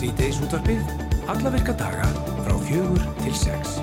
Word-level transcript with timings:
Sýteis 0.00 0.38
útvarpið, 0.40 0.78
alla 1.28 1.50
virka 1.52 1.74
daga 1.76 2.06
frá 2.40 2.54
fjögur 2.64 3.02
til 3.18 3.34
sex. 3.36 3.74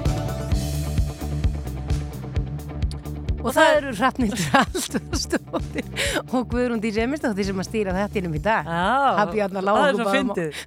Og 3.38 3.52
það 3.54 3.70
eru 3.76 3.92
Hrafnildur 4.00 4.56
Aldurstóttir 4.64 5.86
og 6.34 6.48
Guðrún 6.50 6.82
Dís 6.82 6.98
Emistóttir 7.04 7.46
sem 7.46 7.62
að 7.62 7.70
stýra 7.70 7.94
þettinum 8.00 8.34
í 8.34 8.42
dag. 8.42 8.66
Já, 8.66 9.28
það 9.30 9.84
er 9.84 10.00
svo 10.00 10.10
fyndið. 10.16 10.64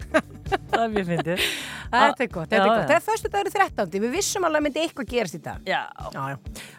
það 0.71 0.84
er 0.84 0.94
mjög 0.94 1.11
fyndið. 1.11 1.50
Þetta 1.91 2.25
er 2.25 2.30
gott, 2.30 2.50
þetta 2.50 2.61
er 2.61 2.68
gott. 2.70 2.84
Það 2.86 2.96
er 2.96 3.04
förstu 3.07 3.30
dagur 3.32 3.54
13. 3.54 4.00
Við 4.04 4.12
vissum 4.14 4.46
alveg 4.46 4.61
að 4.61 4.66
myndi 4.66 4.82
eitthvað 4.84 5.09
gerast 5.11 5.36
í 5.36 5.40
dag. 5.43 5.64
Já. 5.66 5.80
Já, 6.14 6.22
já. 6.30 6.36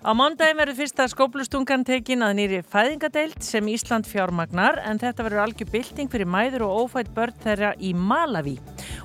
Á 0.08 0.12
mándaginn 0.16 0.60
verður 0.62 0.78
fyrsta 0.80 1.08
skóplustungan 1.12 1.84
tekin 1.88 2.24
að 2.26 2.38
nýri 2.40 2.62
fæðingadeild 2.72 3.44
sem 3.44 3.68
Ísland 3.74 4.08
fjármagnar 4.08 4.80
en 4.88 5.02
þetta 5.02 5.28
verður 5.28 5.44
algjör 5.46 5.72
bylting 5.76 6.12
fyrir 6.12 6.32
mæður 6.32 6.68
og 6.70 6.86
ófætt 6.86 7.12
börn 7.16 7.36
þeirra 7.44 7.74
í 7.78 7.92
Malawi. 7.92 8.56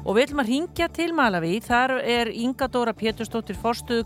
Og 0.06 0.14
við 0.14 0.28
ætlum 0.28 0.40
að 0.44 0.50
ringja 0.52 0.86
til 0.94 1.08
Malawi. 1.18 1.56
Þar 1.66 1.96
er 2.06 2.28
Inga 2.30 2.68
Dóra 2.70 2.92
Pétursdóttir 2.94 3.56
forstuðu 3.58 4.04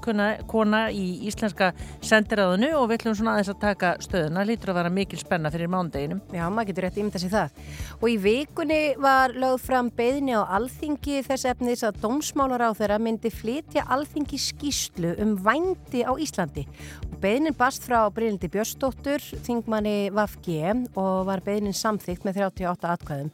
kona 0.48 0.78
í 0.96 1.26
íslenska 1.28 1.74
sendiráðinu 2.00 2.70
og 2.78 2.86
við 2.88 3.02
ætlum 3.02 3.16
svona 3.18 3.34
aðeins 3.34 3.50
að 3.52 3.58
taka 3.60 3.90
stöðuna. 4.00 4.46
Lítur 4.48 4.72
að 4.72 4.78
vera 4.80 4.92
mikil 4.96 5.20
spenna 5.20 5.52
fyrir 5.52 5.68
mándaginum. 5.68 6.22
Já, 6.32 6.46
maður 6.48 6.70
getur 6.70 6.86
rétt 6.86 6.96
ímynda 7.02 7.20
sér 7.20 7.34
það. 7.34 7.60
Og 7.98 8.06
í 8.08 8.16
vikunni 8.24 8.80
var 8.96 9.36
lögð 9.36 9.66
fram 9.66 9.90
beðni 9.98 10.38
á 10.40 10.42
alþingi 10.56 11.20
þess 11.28 11.50
efnis 11.52 11.84
að 11.84 12.00
dómsmálar 12.06 12.64
á 12.64 12.70
þeirra 12.80 12.96
myndi 12.96 13.28
flytja 13.34 13.84
alþingi 13.92 14.40
skýslu 14.40 15.12
um 15.20 15.36
vændi 15.44 16.00
á 16.08 16.16
Íslandi. 16.16 16.64
Beðnin 17.20 17.52
bast 17.52 17.84
frá 17.84 18.06
Brynildi 18.08 18.48
Björnsdóttur, 18.48 19.20
þingmanni 19.44 20.08
Vafg 20.16 20.48
og 20.96 21.26
var 21.28 21.44
beðnin 21.44 21.76
samþygt 21.76 22.24
með 22.24 22.40
38 22.46 22.94
atkvæðum. 22.94 23.28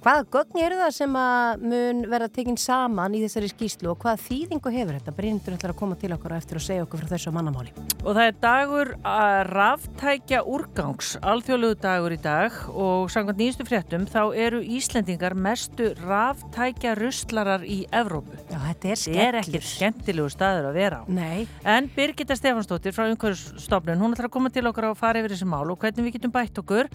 Hvaða 0.00 0.22
gögn 0.32 0.60
eru 0.64 0.76
það 0.80 0.92
sem 0.96 1.16
að 1.20 1.64
mun 1.68 1.98
verða 2.08 2.30
tekinn 2.32 2.56
saman 2.56 3.12
í 3.12 3.18
þessari 3.20 3.50
skýslu 3.50 3.90
og 3.92 3.98
hvaða 4.00 4.16
þýðingu 4.24 4.70
hefur 4.72 4.96
þetta? 4.96 5.12
Brynildur 5.12 5.56
ætlar 5.58 5.74
að 5.74 5.76
koma 5.76 5.96
til 6.00 6.08
okkur 6.14 6.32
á 6.32 6.36
eftir 6.40 6.56
og 6.56 6.62
segja 6.64 6.86
okkur 6.86 7.02
frá 7.02 7.10
þessu 7.10 7.32
mannamáli. 7.36 7.74
Og 8.00 8.14
það 8.16 8.22
er 8.30 8.38
dagur 8.40 8.90
að 9.04 9.40
ráftækja 9.50 10.40
úrgangs, 10.48 11.10
alþjóðlugu 11.20 11.76
dagur 11.84 12.14
í 12.16 12.18
dag 12.24 12.56
og 12.72 13.10
samkvæmt 13.12 13.42
nýjastu 13.42 13.66
fréttum 13.68 14.06
þá 14.08 14.22
eru 14.40 14.62
Íslendingar 14.64 15.36
mestu 15.36 15.90
ráftækja 16.00 16.94
ruslarar 16.96 17.68
í 17.68 17.82
Evrópu. 17.92 18.40
Já, 18.48 18.56
þetta 18.70 18.72
er 18.72 18.80
Það 18.80 18.88
er 18.88 18.96
skellur. 19.04 19.40
ekkert 19.42 19.68
skemmtilegu 19.74 20.32
staður 20.32 20.70
að 20.70 20.80
vera 20.80 21.02
á. 21.04 21.12
Nei. 21.12 21.44
En 21.68 21.90
Birgitta 21.92 22.38
Stefansdóttir 22.40 22.96
frá 22.96 23.04
umhverfstofnun, 23.12 24.00
hún 24.00 24.16
ætlar 24.16 24.30
að 24.30 24.34
koma 24.38 24.48
til 24.56 24.64
okkar 24.72 24.88
og 24.94 24.96
fara 24.96 25.20
yfir 25.20 25.36
þessi 25.36 25.50
mál 25.52 25.68
og 25.68 25.76
hvernig 25.84 26.08
við 26.08 26.16
getum 26.16 26.32
bætt 26.32 26.56
okkur 26.64 26.88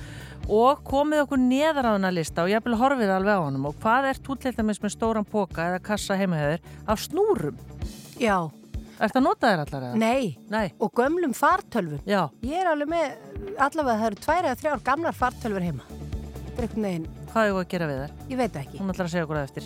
og 0.50 0.82
komið 0.90 1.22
okkur 1.28 1.46
neðar 1.46 1.94
á 1.94 1.96
hana 2.00 2.10
lista 2.14 2.42
og 2.46 2.50
ég 2.50 2.66
vil 2.66 2.74
horfið 2.96 3.12
alveg 3.12 3.36
á 3.36 3.44
honum 3.44 3.66
og 3.68 3.80
hvað 3.84 4.06
er 4.10 4.20
tútleitamis 4.24 4.80
með 4.84 4.94
stóran 4.96 5.28
póka 5.28 5.66
eða 5.70 5.82
kassa 5.84 6.16
heimahöður 6.20 6.62
af 6.88 7.02
snúrum? 7.04 7.58
Já. 8.22 8.38
Er 8.96 9.10
þetta 9.12 9.22
notað 9.26 9.52
þér 9.52 9.64
allar 9.66 9.86
eða? 9.90 10.00
Nei. 10.00 10.38
Nei. 10.48 10.66
Og 10.80 10.94
gömlum 10.96 11.36
fartölvum. 11.36 12.00
Já. 12.08 12.22
Ég 12.48 12.62
er 12.62 12.70
alveg 12.72 12.92
með, 12.94 13.18
allavega 13.60 14.00
það 14.00 14.08
eru 14.08 14.22
tvær 14.24 14.48
eða 14.48 14.60
þrjár 14.62 14.84
gamlar 14.88 15.18
fartölfur 15.20 15.66
heima. 15.68 15.88
Er 16.56 16.70
Hvað 17.36 17.50
er 17.50 17.58
að 17.60 17.66
gera 17.68 17.88
við 17.90 17.98
þær? 18.00 18.12
ég 18.32 18.38
veit 18.40 18.54
það 18.54 18.62
ekki. 18.62 18.78
Hún 18.80 18.92
ætlar 18.94 19.10
að 19.10 19.12
segja 19.12 19.26
okkur 19.26 19.40
það 19.42 19.50
eftir. 19.50 19.66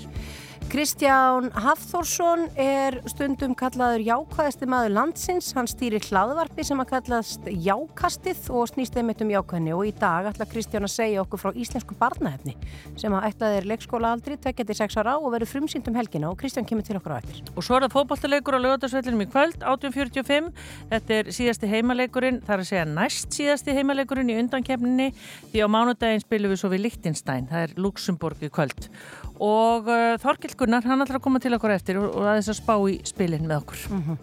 Kristján 0.69 1.47
Hafþórsson 1.57 2.43
er 2.53 2.99
stundum 3.09 3.55
kallaður 3.57 4.03
jákvæðasti 4.05 4.67
maður 4.69 4.91
landsins. 4.93 5.47
Hann 5.57 5.65
stýrir 5.65 6.03
hlaðvarpi 6.05 6.61
sem 6.67 6.77
að 6.77 6.91
kallast 6.91 7.47
Jákastið 7.49 8.51
og 8.53 8.67
snýst 8.69 8.99
einmitt 9.01 9.23
um 9.25 9.31
jákvæðni 9.33 9.73
og 9.73 9.87
í 9.89 9.93
dag 9.97 10.27
ætla 10.29 10.45
Kristján 10.51 10.85
að 10.85 10.93
segja 10.93 11.23
okkur 11.23 11.41
frá 11.41 11.57
íslensku 11.57 11.97
barnahefni 11.97 12.53
sem 13.01 13.15
að 13.17 13.25
ætlaði 13.31 13.57
er 13.63 13.69
leikskóla 13.71 14.11
aldri, 14.13 14.37
tvekja 14.37 14.67
til 14.69 14.75
sex 14.77 14.99
ára 15.01 15.15
og 15.17 15.33
verður 15.33 15.49
frumsýnd 15.55 15.89
um 15.89 15.97
helgina 15.97 16.29
og 16.29 16.37
Kristján 16.43 16.69
kemur 16.69 16.85
til 16.85 16.99
okkur 16.99 17.17
á 17.17 17.21
eftir. 17.23 17.41
Og 17.55 17.65
svo 17.65 17.79
er 17.79 17.87
það 17.87 17.95
fótballtalegur 17.97 18.59
á 18.61 18.65
lögatarsvellinum 18.67 19.25
í 19.25 19.29
kvöld, 19.33 19.57
1845. 19.65 20.53
Þetta 20.93 21.17
er 21.17 21.33
síðasti 21.33 21.71
heimaleikurinn, 21.73 22.39
það 22.45 22.55
er 22.59 22.65
að 22.67 22.69
segja 22.69 22.85
næst 22.93 23.39
síðasti 23.39 23.73
heimaleikurinn 23.79 24.29
í 24.29 24.37
undankefninni 24.43 25.09
því 25.49 25.65
á 25.65 25.67
mánudaginn 25.73 26.21
spilum 26.21 26.53
við 26.53 26.61
svo 26.61 26.69
við 26.75 26.85
Lichtenstein, 26.85 27.49
það 27.49 27.65
er 27.65 27.75
Luxemburg 27.81 28.45
í 28.45 28.53
kvöld. 28.53 28.91
Og 29.39 29.87
uh, 29.87 30.17
Þorkill 30.19 30.55
Gunnar, 30.59 30.83
hann 30.83 30.99
ætlar 31.03 31.19
að 31.21 31.23
koma 31.23 31.39
til 31.39 31.53
okkur 31.55 31.71
eftir 31.71 31.99
og, 32.01 32.17
aðeins 32.27 32.49
að 32.51 32.57
spá 32.59 32.73
í 32.91 32.97
spilin 33.07 33.47
með 33.47 33.61
okkur. 33.61 33.83
Mhm. 33.95 34.17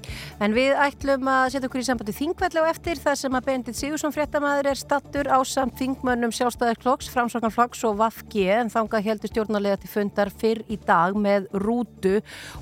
En 0.44 0.56
við 0.56 0.76
ætlum 0.86 1.30
að 1.32 1.46
setja 1.54 1.70
okkur 1.70 1.82
í 1.82 1.86
sambandi 1.88 2.14
þingvelli 2.16 2.60
á 2.60 2.64
eftir 2.68 3.00
þar 3.00 3.16
sem 3.22 3.38
að 3.38 3.46
Bendit 3.48 3.78
Sigursson 3.78 4.12
fréttamaður 4.12 4.70
er 4.72 4.80
stattur 4.80 5.30
á 5.32 5.38
samt 5.48 5.78
þingmönnum 5.80 6.34
sjálfstæðarklokks, 6.36 7.08
framsvakanflokks 7.14 7.84
og 7.88 7.96
Vafg 8.02 8.36
en 8.52 8.72
þangað 8.72 9.06
heldur 9.08 9.32
stjórnarlega 9.32 9.80
til 9.80 9.90
fundar 9.90 10.30
fyrr 10.30 10.60
í 10.68 10.76
dag 10.84 11.16
með 11.16 11.48
rútu 11.64 12.18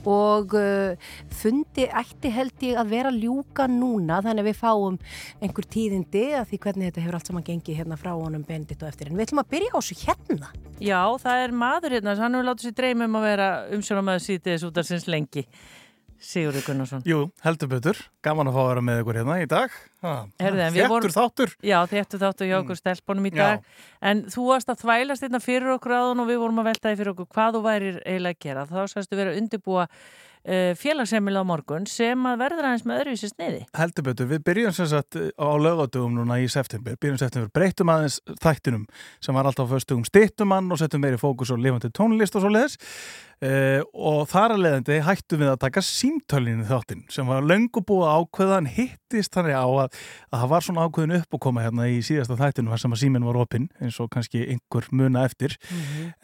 og 0.06 0.54
uh, 0.54 0.94
fundi 1.34 1.88
ætti 1.90 2.30
held 2.34 2.66
ég 2.68 2.78
að 2.78 2.94
vera 2.94 3.12
ljúka 3.14 3.66
núna 3.70 4.20
þannig 4.22 4.44
að 4.44 4.50
við 4.50 4.60
fáum 4.60 4.98
einhver 5.42 5.68
tíðindi 5.74 6.24
að 6.38 6.52
því 6.52 6.60
hvernig 6.66 6.90
þetta 6.90 7.04
hefur 7.04 7.18
allt 7.18 7.32
saman 7.32 7.46
gengið 7.46 7.80
hérna 7.82 7.98
frá 7.98 8.12
honum 8.14 8.46
Bendit 8.46 8.82
og 8.84 8.92
eftir 8.92 9.10
en 9.10 9.18
við 9.18 9.26
ætlum 9.28 9.42
að 9.42 9.50
byrja 9.56 9.74
á 9.74 9.78
þessu 9.80 9.98
hérna. 10.04 10.52
Já, 10.84 11.00
það 11.22 11.44
er 11.46 11.54
maður 11.64 11.96
hérna, 11.96 12.14
hann 12.20 12.36
hefur 12.36 12.48
látið 12.50 12.68
sér 12.68 12.76
dreyma 12.80 13.08
um 13.08 13.16
að 13.20 13.26
vera 13.30 13.48
umsjónamaður 13.76 14.24
sítiðis 14.26 14.66
út 14.68 14.80
af 14.82 14.88
sinns 14.88 15.06
lengi. 15.08 15.46
Sigurður 16.24 16.62
Gunnarsson. 16.64 17.02
Jú, 17.04 17.18
heldur 17.44 17.68
betur. 17.68 17.98
Gaman 18.24 18.48
að 18.48 18.54
fá 18.56 18.60
að 18.62 18.68
vera 18.70 18.82
með 18.86 19.00
ykkur 19.02 19.18
hérna 19.18 19.34
í 19.42 19.48
dag. 19.50 19.74
Vorum- 20.88 21.12
þáttur. 21.12 21.50
Já, 21.60 21.78
þéttu 21.90 22.20
þáttu 22.22 22.48
hjá 22.48 22.54
okkur 22.62 22.78
stelpunum 22.80 23.26
í 23.28 23.32
dag. 23.34 23.64
En 24.00 24.22
þú 24.32 24.46
varst 24.48 24.70
að 24.72 24.80
þvælast 24.84 25.26
hérna 25.26 25.40
fyrir 25.44 25.74
okkur 25.74 25.92
áðun 25.98 26.22
og 26.24 26.30
við 26.30 26.40
vorum 26.40 26.62
að 26.62 26.70
veltaði 26.70 26.96
fyrir 27.00 27.12
okkur 27.12 27.28
hvað 27.34 27.58
þú 27.58 27.62
værir 27.66 27.98
eiginlega 28.06 28.38
að 28.38 28.44
gera. 28.46 28.64
Þá 28.72 28.80
sæstu 28.94 29.16
vera 29.20 29.34
að 29.34 29.40
undirbúa 29.42 29.86
uh, 30.44 30.72
félagsheimil 30.78 31.40
á 31.40 31.44
morgun 31.46 31.88
sem 31.90 32.28
að 32.28 32.40
verður 32.44 32.68
aðeins 32.68 32.86
með 32.88 33.02
öðruvísi 33.02 33.30
sniði. 33.32 33.60
Heldur 33.76 34.08
betur. 34.08 34.30
Við 34.30 34.44
byrjum 34.48 34.76
sem 34.76 34.90
sagt 34.92 35.18
á 35.18 35.48
lögadugum 35.60 36.16
núna 36.18 36.40
í 36.42 36.48
september. 36.52 36.96
Byrjum 37.00 37.20
september. 37.20 37.52
Breytum 37.54 37.92
aðeins 37.94 38.20
þættinum 38.42 38.88
sem 39.24 39.36
var 39.36 39.50
alltaf 39.50 39.70
á 39.70 39.74
föstugum 39.74 40.06
stittum 40.08 40.54
hann 40.54 40.72
og 40.72 40.80
settum 40.80 41.04
meiri 41.04 41.20
fókus 41.20 41.52
og 41.54 41.62
lifandi 41.64 41.92
tónlist 41.94 42.36
og 42.38 42.44
svo 42.44 42.52
leiðis. 42.52 42.78
Uh, 43.44 43.82
og 43.92 44.22
þar 44.30 44.54
að 44.54 44.62
leiðandi 44.64 44.94
hættum 45.04 45.40
við 45.42 45.50
að 45.50 45.58
taka 45.66 45.82
símtölinu 45.84 46.64
þáttinn 46.64 47.02
sem 47.12 47.28
var 47.28 47.44
löngu 47.44 47.82
búið 47.84 48.06
að 48.08 48.22
ákveða 48.22 48.54
hann 48.56 48.68
hittist 48.72 49.34
þannig 49.36 49.58
á 49.58 49.68
að, 49.68 49.98
að 50.30 50.38
það 50.38 50.52
var 50.54 50.64
svona 50.64 50.86
ákveðin 50.86 51.16
upp 51.18 51.36
og 51.36 51.42
koma 51.44 51.64
hérna 51.64 51.88
í 51.92 51.98
síðasta 52.06 52.38
þættinu 52.38 52.78
sem 52.80 52.94
að 52.96 53.02
síminn 53.02 53.26
var 53.26 53.40
opinn 53.42 53.66
eins 53.84 53.98
og 54.00 54.08
kannski 54.14 54.46
einhver 54.54 54.88
muna 54.96 55.26
eftir 55.28 55.58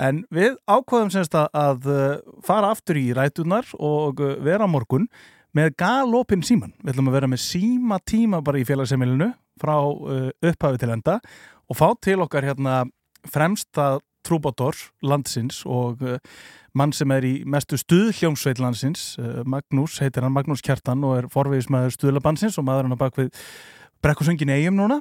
en 0.01 0.23
við 0.33 0.57
ákveðum 0.65 1.13
semst 1.13 1.37
að, 1.37 1.51
að 1.61 1.91
uh, 1.93 2.39
fara 2.47 2.73
aftur 2.73 3.03
í 3.03 3.11
rætunar 3.19 3.69
og 3.77 4.23
uh, 4.25 4.39
vera 4.47 4.71
morgun 4.71 5.11
með 5.53 5.75
galopin 5.83 6.47
síman. 6.47 6.73
Við 6.81 6.95
ætlum 6.95 7.11
að 7.11 7.19
vera 7.19 7.33
með 7.35 7.43
síma 7.43 7.99
tíma 8.07 8.41
bara 8.47 8.63
í 8.63 8.65
félagsemilinu 8.69 9.33
frá 9.61 9.77
upphafi 9.83 10.81
til 10.81 10.95
enda 10.95 11.19
og 11.69 11.77
fá 11.77 11.91
til 12.01 12.21
okkar 12.25 12.47
hérna 12.49 12.85
fremsta 13.29 13.99
trúbátor 14.27 14.77
landsins 15.07 15.63
og 15.67 16.03
uh, 16.05 16.19
mann 16.77 16.95
sem 16.97 17.11
er 17.15 17.27
í 17.27 17.35
mestu 17.49 17.79
stuðhljómsveit 17.81 18.63
landsins, 18.63 19.15
uh, 19.21 19.43
Magnús, 19.49 19.99
heitir 20.03 20.27
hann 20.27 20.35
Magnús 20.37 20.65
Kjartan 20.67 21.05
og 21.07 21.17
er 21.19 21.31
forvegismæður 21.33 21.97
stuðlabansins 21.97 22.59
og 22.61 22.69
maður 22.69 22.89
hann 22.89 22.99
að 22.99 23.03
bak 23.05 23.21
við 23.21 23.31
brekkusöngin 24.05 24.55
eigum 24.57 24.79
núna. 24.81 25.01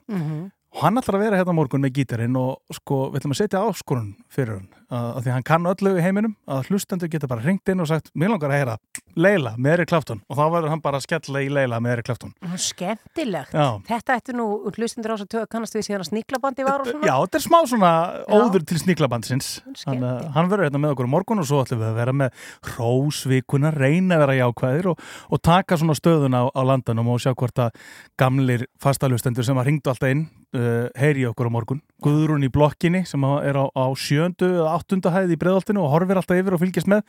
Og 0.75 0.83
hann 0.83 1.01
ætlar 1.01 1.17
að 1.17 1.25
vera 1.25 1.39
hérna 1.39 1.55
morgun 1.57 1.81
með 1.81 1.95
gítarinn 1.97 2.35
og 2.37 2.61
sko 2.75 3.09
við 3.09 3.23
ætlum 3.23 3.33
að 3.33 3.41
setja 3.41 3.63
áskorun 3.65 4.13
fyrir 4.29 4.59
hann 4.59 4.78
að, 4.89 5.21
því 5.23 5.33
hann 5.35 5.45
kann 5.47 5.69
öllu 5.69 5.93
í 5.97 6.03
heiminum 6.03 6.35
að 6.49 6.69
hlustendur 6.69 7.11
geta 7.11 7.29
bara 7.29 7.43
hringt 7.45 7.69
inn 7.69 7.83
og 7.83 7.89
sagt 7.89 8.09
mér 8.17 8.33
langar 8.33 8.53
að 8.53 8.59
heyra 8.59 8.75
Leila 9.19 9.53
með 9.57 9.75
Eri 9.75 9.85
Klafton 9.89 10.21
og 10.25 10.37
þá 10.39 10.43
verður 10.53 10.73
hann 10.73 10.83
bara 10.83 10.99
að 10.99 11.05
skella 11.05 11.43
í 11.43 11.49
Leila 11.53 11.79
með 11.83 11.95
Eri 11.97 12.05
Klafton 12.07 12.33
Skemmtilegt. 12.59 13.53
Já. 13.53 13.67
Þetta 13.89 14.17
ættu 14.19 14.35
nú 14.37 14.47
hlustendur 14.73 15.15
ás 15.15 15.25
að 15.25 15.45
kannast 15.51 15.77
við 15.77 15.87
síðan 15.89 16.05
að 16.05 16.09
sníklabandi 16.11 16.67
var 16.67 16.83
og 16.83 16.91
svona. 16.91 17.09
Já, 17.09 17.15
þetta 17.25 17.39
er 17.39 17.45
smá 17.45 17.59
svona 17.73 17.91
óður 18.29 18.65
til 18.69 18.79
sníklabandsins 18.83 19.51
hann, 19.85 20.05
hann 20.35 20.51
verður 20.51 20.69
hérna 20.69 20.83
með 20.83 20.95
okkur 20.95 21.11
morgun 21.11 21.43
og 21.43 21.49
svo 21.49 21.61
ætlum 21.63 21.83
við 21.83 21.91
að 21.91 21.99
vera 21.99 22.15
með 22.23 22.49
hrósvikuna, 22.71 23.73
reyna 23.75 24.17
að 24.17 24.25
vera 24.25 24.39
jákvæðir 24.41 24.91
og, 24.93 25.07
og 25.29 25.43
taka 25.45 25.79
svona 25.79 25.97
stöðun 25.97 26.37
á, 26.37 26.43
á 26.49 26.61
landanum 26.65 27.13
og 27.13 27.23
sjá 27.23 27.33
hvort 27.33 27.65
að 27.67 27.77
gamlir 28.19 28.67
fastalustendur 28.81 29.45
sem 29.47 29.59
að 29.59 29.71
ringdu 29.71 29.91
alltaf 29.91 30.13
inn 30.13 30.27
uh, 30.55 30.87
heyri 30.99 31.25
okkur 31.29 31.49
á 31.49 31.51
morgun 31.53 31.81
Guðrún 32.03 32.45
í 32.47 32.51
blokkinni 32.53 33.03
sem 33.07 33.23
er 33.43 33.59
á, 33.59 33.65
á 33.67 33.85
sjöndu 33.99 34.47
eða 34.47 34.78
áttunda 34.79 35.13
hæð 35.13 35.35
í 35.35 35.39
breðoltinu 35.39 35.83
og 35.83 35.93
horfir 35.93 36.19
alltaf 36.21 36.39
yfir 36.39 36.55
og 36.55 36.63
fylgjast 36.63 36.89
með 36.89 37.03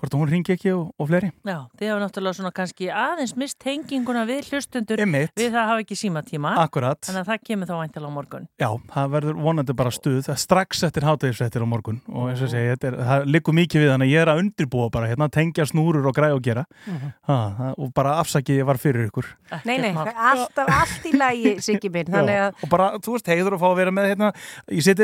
hvort 0.00 0.14
hún 0.16 0.30
ringi 0.32 0.54
ekki 0.56 0.70
og, 0.72 0.90
og 0.98 1.08
fleiri 1.10 1.30
Já, 1.44 1.58
þið 1.78 1.90
hafa 1.92 2.00
náttúrulega 2.04 2.36
svona 2.38 2.52
kannski 2.56 2.88
aðeins 2.88 3.34
mist 3.36 3.58
tenginguna 3.60 4.22
við 4.28 4.48
hlustundur 4.50 5.00
Einmitt. 5.04 5.32
við 5.36 5.50
það 5.52 5.68
hafa 5.70 5.82
ekki 5.84 5.98
símatíma. 6.00 6.54
Akkurat. 6.64 7.00
Þannig 7.04 7.20
að 7.20 7.30
það 7.30 7.42
kemur 7.50 7.68
þá 7.70 7.74
væntilega 7.80 8.10
á 8.10 8.16
morgun. 8.16 8.46
Já, 8.60 8.68
það 8.94 9.10
verður 9.14 9.40
vonandi 9.44 9.76
bara 9.76 9.92
stuð 9.94 10.30
strax 10.40 10.82
eftir 10.88 11.04
hátegisrættir 11.08 11.64
á 11.64 11.68
morgun 11.68 12.00
og 12.08 12.30
eins 12.32 12.40
og 12.44 12.50
segja, 12.52 12.74
þetta 12.76 12.88
er, 12.90 12.96
það 13.10 13.26
liggur 13.34 13.56
mikið 13.60 13.84
við 13.84 13.90
þannig 13.92 14.08
að 14.08 14.14
ég 14.14 14.24
er 14.24 14.32
að 14.32 14.40
undirbúa 14.44 14.90
bara 14.90 15.10
hérna, 15.10 15.28
tengja 15.30 15.66
snúrur 15.68 16.08
og 16.10 16.16
græða 16.16 16.38
og 16.38 16.42
gera 16.48 16.64
Mhm. 16.86 17.12
ha, 17.28 17.38
það- 17.58 17.74
og 17.78 17.92
bara 17.94 18.16
afsakið 18.22 18.60
ég 18.62 18.66
var 18.66 18.76
fyrir 18.80 19.06
ykkur 19.10 19.26
Nei, 19.64 19.76
nei, 19.78 19.90
alltaf 19.94 20.68
allt 20.68 21.04
í 21.06 21.12
lagi, 21.16 21.54
Siggi 21.66 21.90
minn, 21.92 22.06
þannig 22.08 22.36
Já, 22.38 22.48
að 22.48 22.64
og 22.64 22.68
bara, 22.70 22.90
þú 22.98 23.12
veist, 23.16 23.26
heiður 23.28 23.56
að 23.58 23.60
fá 23.60 23.68
að 23.70 23.76
vera 23.76 23.90
með 23.90 24.08
hérna, 24.14 24.32
ég 24.70 24.82
seti 24.82 25.02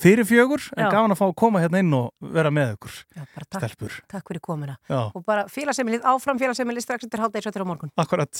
fyrir 0.00 0.24
fjögur 0.26 0.60
en 0.76 0.84
Já. 0.86 0.90
gaman 0.90 1.14
að 1.14 1.20
fá 1.20 1.26
að 1.28 1.34
koma 1.38 1.60
hérna 1.62 1.78
inn 1.84 1.92
og 1.94 2.12
vera 2.34 2.50
með 2.50 2.74
ykkur 2.76 2.94
Já, 3.16 3.22
takk, 3.24 3.58
stelpur. 3.60 3.98
takk 4.10 4.28
fyrir 4.28 4.40
komuna. 4.40 4.76
Já, 4.90 5.10
Og 5.14 5.24
bara 5.24 5.44
félagsemilið, 5.46 6.02
áfram 6.02 6.38
félagsemilið 6.40 6.82
strax 6.86 7.04
eftir 7.06 7.20
hálfdegi 7.22 7.42
svo 7.46 7.52
til 7.52 7.62
á 7.62 7.66
morgun. 7.66 7.90
akkurat. 7.96 8.34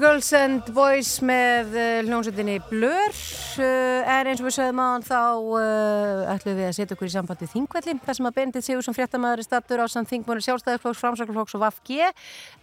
Girls 0.00 0.30
and 0.32 0.64
Boys 0.72 1.18
með 1.20 1.74
uh, 1.76 1.86
hljómsveitinni 2.06 2.54
Blur 2.70 3.10
uh, 3.12 4.08
en 4.08 4.30
eins 4.30 4.40
og 4.40 4.46
við 4.46 4.54
sögum 4.56 4.78
hann 4.80 5.02
þá 5.04 5.18
uh, 5.36 6.22
ætlum 6.32 6.56
við 6.56 6.68
að 6.70 6.76
setja 6.78 6.96
okkur 6.96 7.10
í 7.10 7.12
sambandi 7.12 7.48
þingvelli 7.52 7.94
þar 8.06 8.16
sem 8.16 8.28
að 8.30 8.38
Bendit 8.38 8.64
Sigursson 8.64 8.96
fréttamaður 8.96 9.42
er 9.42 9.48
stattur 9.48 9.82
á 9.84 9.86
samt 9.92 10.08
þingmónu 10.08 10.40
sjálfstæðarflóks, 10.46 11.02
framsakarflóks 11.02 11.58
og 11.58 11.64
VAFG 11.66 11.92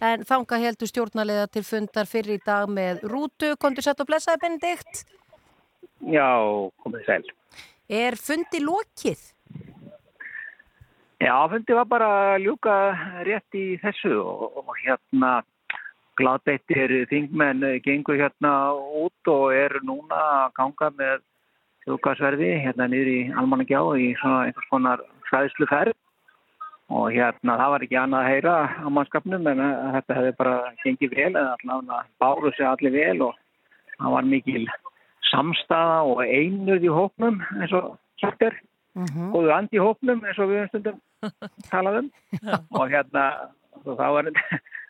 en 0.08 0.24
þanga 0.26 0.58
heldur 0.64 0.90
stjórnarlega 0.90 1.44
til 1.54 1.62
fundar 1.68 2.10
fyrir 2.10 2.40
í 2.40 2.42
dag 2.42 2.66
með 2.66 3.04
rútu 3.06 3.52
kontur 3.62 3.86
sett 3.86 4.02
og 4.02 4.10
blessaði 4.10 4.42
Benedikt 4.42 5.04
Já, 6.06 6.30
komið 6.82 7.06
sæl. 7.06 7.28
Er 7.90 8.18
fundi 8.18 8.62
lokið? 8.62 9.22
Já, 11.22 11.34
fundi 11.50 11.74
var 11.74 11.86
bara 11.90 12.10
ljúka 12.42 12.74
rétt 13.26 13.58
í 13.58 13.68
þessu 13.82 14.18
og, 14.22 14.60
og 14.64 14.74
hérna 14.82 15.38
gladbeittir 16.18 16.94
þingmenn 17.10 17.64
eh, 17.66 17.78
gengur 17.84 18.18
hérna 18.18 18.74
út 18.74 19.30
og 19.32 19.54
eru 19.54 19.82
núna 19.86 20.18
að 20.42 20.52
ganga 20.58 20.90
með 20.98 21.24
þjóðgasverði 21.86 22.50
hérna 22.66 22.88
niður 22.90 23.10
í 23.14 23.20
Almannagjá 23.40 23.80
í 24.02 24.10
svona 24.20 24.44
einhvers 24.48 24.70
konar 24.72 25.04
fræðsluferð 25.30 25.96
og 26.88 27.10
hérna 27.12 27.56
það 27.60 27.72
var 27.74 27.84
ekki 27.84 27.98
annað 28.00 28.24
að 28.24 28.30
heyra 28.32 28.54
á 28.80 28.88
mannskapnum 28.88 29.48
en 29.50 29.64
þetta 29.96 30.18
hefði 30.18 30.34
bara 30.38 30.56
gengið 30.84 31.16
vel 31.16 31.32
eða 31.34 31.56
allavega 31.56 32.00
báru 32.22 32.52
sig 32.56 32.68
allir 32.68 32.94
vel 32.96 33.26
og 33.28 33.34
það 33.98 34.14
var 34.16 34.30
mikil 34.32 34.64
samstaða 35.28 35.98
og 36.08 36.22
einuð 36.24 36.88
í 36.88 36.92
hópnum 36.92 37.42
eins 37.58 37.74
og 37.76 37.96
er. 38.40 38.56
Mm 38.98 39.28
góðu 39.34 39.52
andi 39.54 39.78
í 39.78 39.84
hópnum 39.84 40.24
eins 40.24 40.38
og 40.40 40.48
við 40.50 40.64
höfum 40.64 40.70
stundum 40.72 40.98
talað 41.70 41.98
um 42.00 42.08
og 42.80 42.90
hérna 42.90 43.24
og 43.84 43.94
það 44.00 44.14
var 44.16 44.30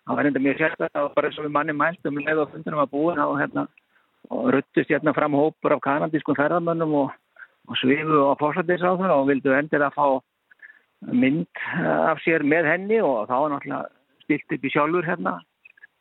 það 0.08 0.16
var 0.16 0.28
enda 0.28 0.40
mjög 0.40 0.62
það 0.78 1.02
var 1.02 1.12
bara 1.14 1.28
eins 1.28 1.38
og 1.38 1.44
við 1.44 1.54
manni 1.56 1.76
mælt 1.76 2.08
um 2.08 2.18
leið 2.18 2.42
og 2.42 2.52
fundunum 2.52 2.80
var 2.80 2.92
búin 2.92 3.20
og 3.20 3.36
hérna 3.42 3.66
og 4.30 4.48
ruttust 4.54 4.90
hérna 4.90 5.14
fram 5.14 5.36
hópur 5.36 5.74
af 5.76 5.82
kanadískum 5.84 6.36
ferðarmönnum 6.38 6.94
og, 7.02 7.12
og 7.68 7.76
svifu 7.76 8.24
á 8.28 8.34
fórsættisáður 8.40 9.12
og 9.12 9.28
vildu 9.28 9.52
endur 9.52 9.84
að 9.84 9.96
fá 9.98 10.06
mynd 11.12 11.46
eh, 11.76 12.10
af 12.10 12.20
sér 12.24 12.42
með 12.42 12.70
henni 12.72 13.00
og 13.04 13.28
þá 13.28 13.36
var 13.36 13.52
náttúrulega 13.52 13.84
stilt 14.24 14.56
upp 14.56 14.64
í 14.64 14.72
sjálfur 14.72 15.06
hérna 15.06 15.38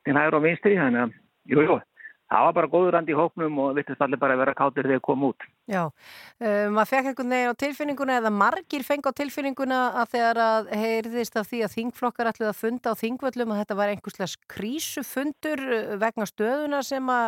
til 0.08 0.16
hægur 0.16 0.40
og 0.40 0.46
vinstri 0.48 0.80
þannig 0.80 1.04
að, 1.04 1.14
jú, 1.52 1.68
jú, 1.68 1.78
það 2.28 2.46
var 2.48 2.56
bara 2.58 2.70
góður 2.72 2.98
andi 3.00 3.14
í 3.14 3.18
hópnum 3.18 3.60
og 3.64 3.78
vittist 3.78 4.02
allir 4.04 4.20
bara 4.20 4.36
að 4.36 4.42
vera 4.44 4.56
kátir 4.58 4.88
þegar 4.88 5.04
kom 5.06 5.24
út 5.30 5.46
Já, 5.68 5.84
uh, 5.88 6.68
maður 6.74 6.90
fekk 6.92 7.10
einhvern 7.12 7.34
veginn 7.34 7.56
á 7.56 7.62
tilfinninguna 7.64 8.20
eða 8.22 8.32
margir 8.36 8.86
fengi 8.88 9.12
á 9.12 9.20
tilfinninguna 9.20 9.80
að 10.04 10.14
þegar 10.16 10.42
að 10.44 10.70
heyrðist 10.82 11.40
af 11.40 11.50
því 11.50 11.64
að 11.66 11.74
þingflokkar 11.76 12.32
ætluð 12.32 12.52
að 12.52 12.62
funda 12.62 12.94
á 12.96 13.00
þingvöllum 13.00 13.56
að 13.56 13.62
þetta 13.64 13.80
var 13.80 13.94
einhverslega 13.94 14.54
krísufundur 14.56 15.66
uh, 15.66 15.98
vegna 16.04 16.30
stöðuna 16.30 16.84
sem 16.88 17.12
að 17.12 17.28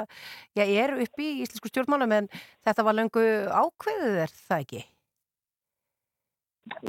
já, 0.60 0.64
er 0.68 0.96
upp 1.00 1.26
í 1.26 1.34
íslensku 1.46 1.72
stjórnmálum 1.72 2.16
en 2.20 2.32
þetta 2.68 2.88
var 2.88 3.00
löngu 3.00 3.28
ákveðið 3.50 4.24
er 4.26 4.40
það 4.48 4.66
ekki? 4.66 4.86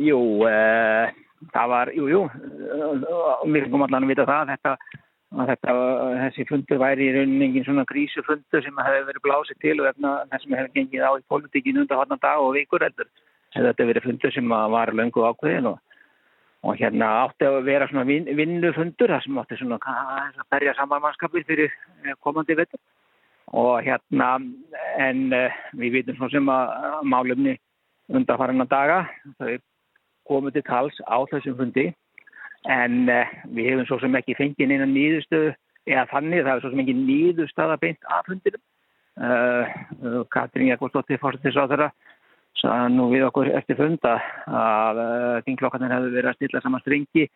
Jú, 0.05 0.19
uh, 0.45 1.11
það 1.55 1.71
var, 1.73 1.91
jú, 1.97 2.09
jú, 2.11 2.25
uh, 2.27 3.47
við 3.47 3.65
fengum 3.65 3.87
allan 3.87 4.05
að 4.05 4.13
vita 4.13 4.27
það, 4.29 4.53
þetta, 4.55 4.75
að 5.39 5.53
þetta, 5.53 5.75
þessi 6.25 6.47
fundur 6.49 6.81
væri 6.83 7.07
í 7.07 7.13
rauninni 7.15 7.47
engin 7.47 7.67
svona 7.67 7.85
grísufundur 7.87 8.65
sem 8.65 8.81
hefði 8.83 9.05
verið 9.11 9.25
blásið 9.27 9.61
til 9.63 9.77
og 9.79 10.01
þess 10.01 10.43
sem 10.43 10.57
hefði 10.59 10.73
gengið 10.79 11.05
á 11.07 11.13
í 11.15 11.29
politíkinu 11.31 11.85
undan 11.85 12.01
hodna 12.01 12.19
dag 12.23 12.43
og 12.43 12.57
vikur 12.57 12.83
heldur. 12.83 13.07
þetta 13.55 13.87
verið 13.87 14.07
fundur 14.09 14.35
sem 14.35 14.49
var 14.49 14.93
löngu 14.95 15.27
ákveðin 15.27 15.71
og, 15.71 15.79
og 16.63 16.77
hérna 16.79 17.11
átti 17.25 17.47
að 17.47 17.63
vera 17.67 17.89
svona 17.91 18.07
vin, 18.07 18.27
vinnufundur 18.27 19.15
þar 19.15 19.23
sem 19.23 19.39
átti 19.39 19.59
svona 19.61 19.79
að 19.87 20.43
berja 20.51 20.75
saman 20.75 21.03
mannskapir 21.03 21.47
fyrir 21.47 21.71
eh, 21.71 22.15
komandi 22.21 22.59
vettur 22.59 22.81
og 23.53 23.83
hérna 23.83 24.37
en 24.99 25.33
uh, 25.35 25.51
við 25.79 25.99
vitum 25.99 26.19
svona 26.19 26.35
sem 26.35 26.51
að 26.55 27.03
málumni 27.11 27.57
undarfarinna 28.11 28.67
daga 28.71 29.05
þau 29.39 29.59
komu 30.27 30.51
til 30.55 30.63
tals 30.67 30.95
á 31.07 31.19
þessum 31.31 31.59
fundi 31.59 31.91
en 32.69 33.09
uh, 33.09 33.35
við 33.57 33.71
hefum 33.71 33.89
svo 33.89 34.01
sem 34.03 34.17
ekki 34.21 34.39
fengið 34.39 34.73
neina 34.73 34.89
nýðustöðu 34.91 35.55
eða 35.89 36.07
þannig 36.13 36.45
það 36.45 36.55
er 36.55 36.65
svo 36.65 36.73
sem 36.73 36.83
ekki 36.85 36.97
nýðustöða 36.99 37.81
beint 37.81 38.11
af 38.13 38.27
fundinum 38.29 38.65
uh, 39.25 40.25
Katrín 40.35 40.73
Jakobsdóttir 40.73 41.21
fórsetis 41.23 41.57
á 41.57 41.65
þeirra 41.65 41.91
sagði 42.61 42.97
nú 42.97 43.07
við 43.13 43.29
okkur 43.29 43.53
eftir 43.57 43.79
funda 43.79 44.19
að 44.47 45.01
uh, 45.05 45.37
þinglokkarnir 45.47 45.95
hefur 45.95 46.19
verið 46.19 46.33
að 46.33 46.41
stilla 46.41 46.65
saman 46.65 46.85
strengi 46.85 47.31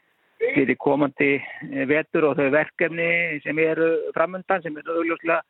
fyrir 0.52 0.76
komandi 0.80 1.36
eh, 1.38 1.84
vetur 1.88 2.28
og 2.30 2.38
þau 2.38 2.50
verkefni 2.52 3.40
sem 3.44 3.58
eru 3.62 3.90
framöndan 4.16 4.62
sem 4.64 4.76
eru 4.80 4.98
auðljóslega 4.98 5.40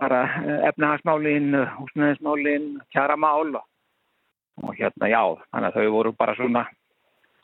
bara 0.00 0.22
eh, 0.40 0.68
efnahagsmálin, 0.70 1.54
húsnæðismálin, 1.78 2.72
kjaramál 2.94 3.54
og, 3.60 4.74
hérna 4.76 5.10
já, 5.10 5.22
þannig 5.50 5.70
að 5.70 5.78
þau 5.78 5.94
voru 5.96 6.14
bara 6.16 6.36
svona 6.38 6.66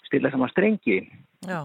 stilla 0.07 0.31
saman 0.31 0.53
strengi. 0.53 1.01
Já, 1.47 1.61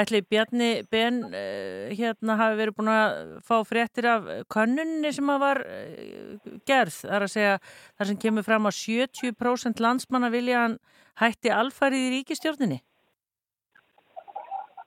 ætli 0.00 0.22
Bjarni 0.24 0.70
Ben 0.92 1.18
uh, 1.28 1.90
hérna 1.92 2.36
hafi 2.40 2.56
verið 2.62 2.78
búin 2.78 2.92
að 2.92 3.34
fá 3.44 3.58
fréttir 3.68 4.08
af 4.08 4.30
könnunni 4.52 5.10
sem 5.12 5.28
að 5.28 5.42
var 5.42 5.60
uh, 5.66 6.54
gerð, 6.68 6.96
þar 7.02 7.26
að 7.26 7.34
segja 7.34 7.58
þar 7.66 8.10
sem 8.10 8.20
kemur 8.24 8.46
fram 8.46 8.70
að 8.70 8.78
70% 8.78 9.84
landsmanna 9.84 10.32
vilja 10.32 10.64
hann 10.64 10.78
hætti 11.20 11.52
alfarið 11.52 12.06
í 12.06 12.14
ríkistjórninni. 12.16 12.80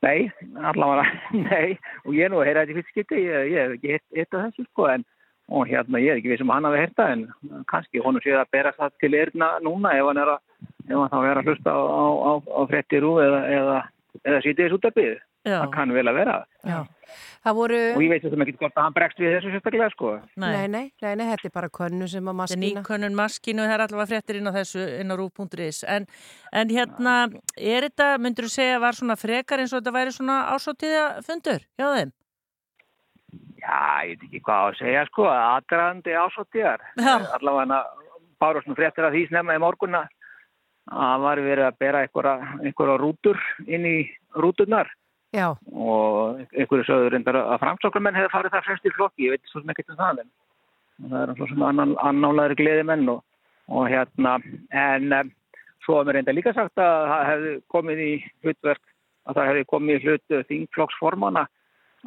Nei, 0.05 0.29
allavega, 0.57 1.05
nei, 1.49 1.77
og 2.05 2.17
ég 2.17 2.25
er 2.25 2.33
nú 2.33 2.41
að 2.41 2.49
heyra 2.49 2.65
þetta 2.65 2.73
í 2.73 2.79
fyrst 2.79 2.93
skipti, 2.93 3.21
ég, 3.25 3.51
ég 3.53 3.61
hef 3.61 3.77
ekki 3.77 3.93
eitt 4.21 4.37
af 4.37 4.47
þessu 4.47 4.65
sko, 4.69 4.89
en 4.93 5.05
og 5.53 5.69
hérna 5.69 6.01
ég 6.01 6.15
er 6.15 6.19
ekki 6.19 6.31
við 6.31 6.41
sem 6.41 6.51
hann 6.53 6.65
hafi 6.65 6.81
heyrt 6.81 6.95
það, 6.97 7.11
en 7.13 7.65
kannski 7.69 8.01
honum 8.01 8.23
séð 8.23 8.39
að 8.41 8.53
bera 8.55 8.73
það 8.77 8.95
til 9.03 9.11
erna 9.19 9.49
núna 9.65 9.93
ef 9.97 10.07
hann 10.09 10.21
er 10.21 10.31
að, 10.33 10.39
ef 10.87 10.95
hann 10.95 11.11
þá 11.11 11.17
er 11.21 11.41
að 11.41 11.49
hlusta 11.51 11.75
á, 11.77 11.81
á, 11.85 12.05
á, 12.09 12.31
á 12.49 12.61
frettir 12.71 13.05
úr 13.05 13.21
eða, 13.21 13.41
eða, 13.59 13.75
eða 14.23 14.41
sýtið 14.45 14.61
þessu 14.67 14.77
út 14.79 14.85
af 14.89 14.93
byggðu. 14.99 15.17
Já, 15.45 15.59
Það 15.61 15.71
kann 15.75 15.91
vel 15.93 16.07
að 16.09 16.15
vera. 16.17 16.35
Já. 16.65 16.77
Það 17.45 17.53
voru, 17.59 17.79
Og 17.93 18.01
ég 18.01 18.09
veit 18.09 18.23
þetta 18.25 18.37
ekki 18.45 18.55
hvort 18.57 18.77
að 18.79 18.85
hann 18.87 18.93
bregst 18.95 19.19
við 19.21 19.33
þessu 19.35 19.51
sérstaklega 19.53 19.89
sko. 19.93 20.13
nei. 20.41 20.47
nei, 20.67 20.67
nei, 21.01 21.11
nei, 21.19 21.25
þetta 21.29 21.45
er 21.45 21.53
bara 21.53 21.69
könnu 21.69 22.07
sem 22.09 22.25
að 22.25 22.33
Þetta 22.33 22.55
er 22.55 22.57
maskina. 22.57 22.81
nýkönnun 22.81 23.17
maskinu, 23.19 23.61
það 23.67 23.73
er 23.75 23.83
allavega 23.85 24.09
fréttir 24.09 24.39
inn 24.39 24.49
á 24.49 24.53
þessu, 24.57 24.85
inn 25.03 25.13
á 25.13 25.15
rú.is. 25.21 25.83
En, 25.85 26.07
en 26.51 26.73
hérna, 26.73 27.13
er 27.61 27.85
þetta, 27.85 28.07
myndur 28.17 28.47
þú 28.49 28.53
segja, 28.55 28.79
var 28.81 28.97
svona 28.97 29.15
frekar 29.21 29.61
eins 29.61 29.73
og 29.75 29.83
þetta 29.83 29.93
væri 29.99 30.15
svona 30.17 30.39
ásóttiða 30.55 31.05
fundur 31.27 31.61
hjá 31.77 31.87
þeim? 31.93 32.11
Já, 33.61 33.77
ég 34.05 34.17
veit 34.17 34.25
ekki 34.27 34.41
hvað 34.45 34.65
að 34.71 34.79
segja 34.81 35.05
sko, 35.09 35.29
aðdraðandi 35.29 36.17
ásóttíðar. 36.25 36.81
Allavega 37.37 37.79
báru 38.41 38.61
svona 38.65 38.77
fréttir 38.77 39.05
af 39.07 39.13
því 39.13 39.27
snemma 39.29 39.55
í 39.55 39.61
morgunna 39.63 40.03
að 40.91 41.25
var 41.25 41.41
verið 41.41 41.65
að 41.65 41.79
bera 41.81 42.03
einhverja, 42.05 42.97
rútur 43.01 43.39
inn 43.65 43.85
í 43.89 43.97
rúturnar. 44.37 44.91
Já, 45.35 45.49
og 45.73 46.43
einhverju 46.55 46.85
sögður 46.87 47.11
reyndar 47.11 47.37
að 47.41 47.59
framsóknumenn 47.63 48.15
hefði 48.15 48.31
farið 48.31 48.53
þar 48.53 48.67
fremst 48.67 48.85
í 48.87 48.93
flokki, 48.95 49.25
ég 49.25 49.33
veit 49.35 49.49
svo 49.49 49.59
sem 49.59 49.73
ekkert 49.73 49.91
um 49.91 49.97
það 49.99 50.21
en 50.21 50.29
það 51.09 51.17
er 51.21 51.33
svo 51.35 51.47
sem 51.49 51.65
annan, 51.67 51.95
annálaður 51.99 52.55
gleðimenn 52.61 53.09
og, 53.11 53.23
og 53.67 53.89
hérna 53.91 54.37
en 54.71 55.17
um, 55.17 55.31
svo 55.83 55.99
hefur 55.99 56.15
reynda 56.15 56.35
líka 56.35 56.53
sagt 56.55 56.79
að 56.79 57.07
það 57.11 57.25
hefði 57.31 57.53
komið 57.75 58.03
í 58.05 58.11
hlutverk 58.45 58.83
að 59.25 59.37
það 59.37 59.49
hefði 59.49 59.67
komið 59.73 59.95
í 59.95 60.05
hlut 60.05 60.35
þingflokksformana 60.51 61.45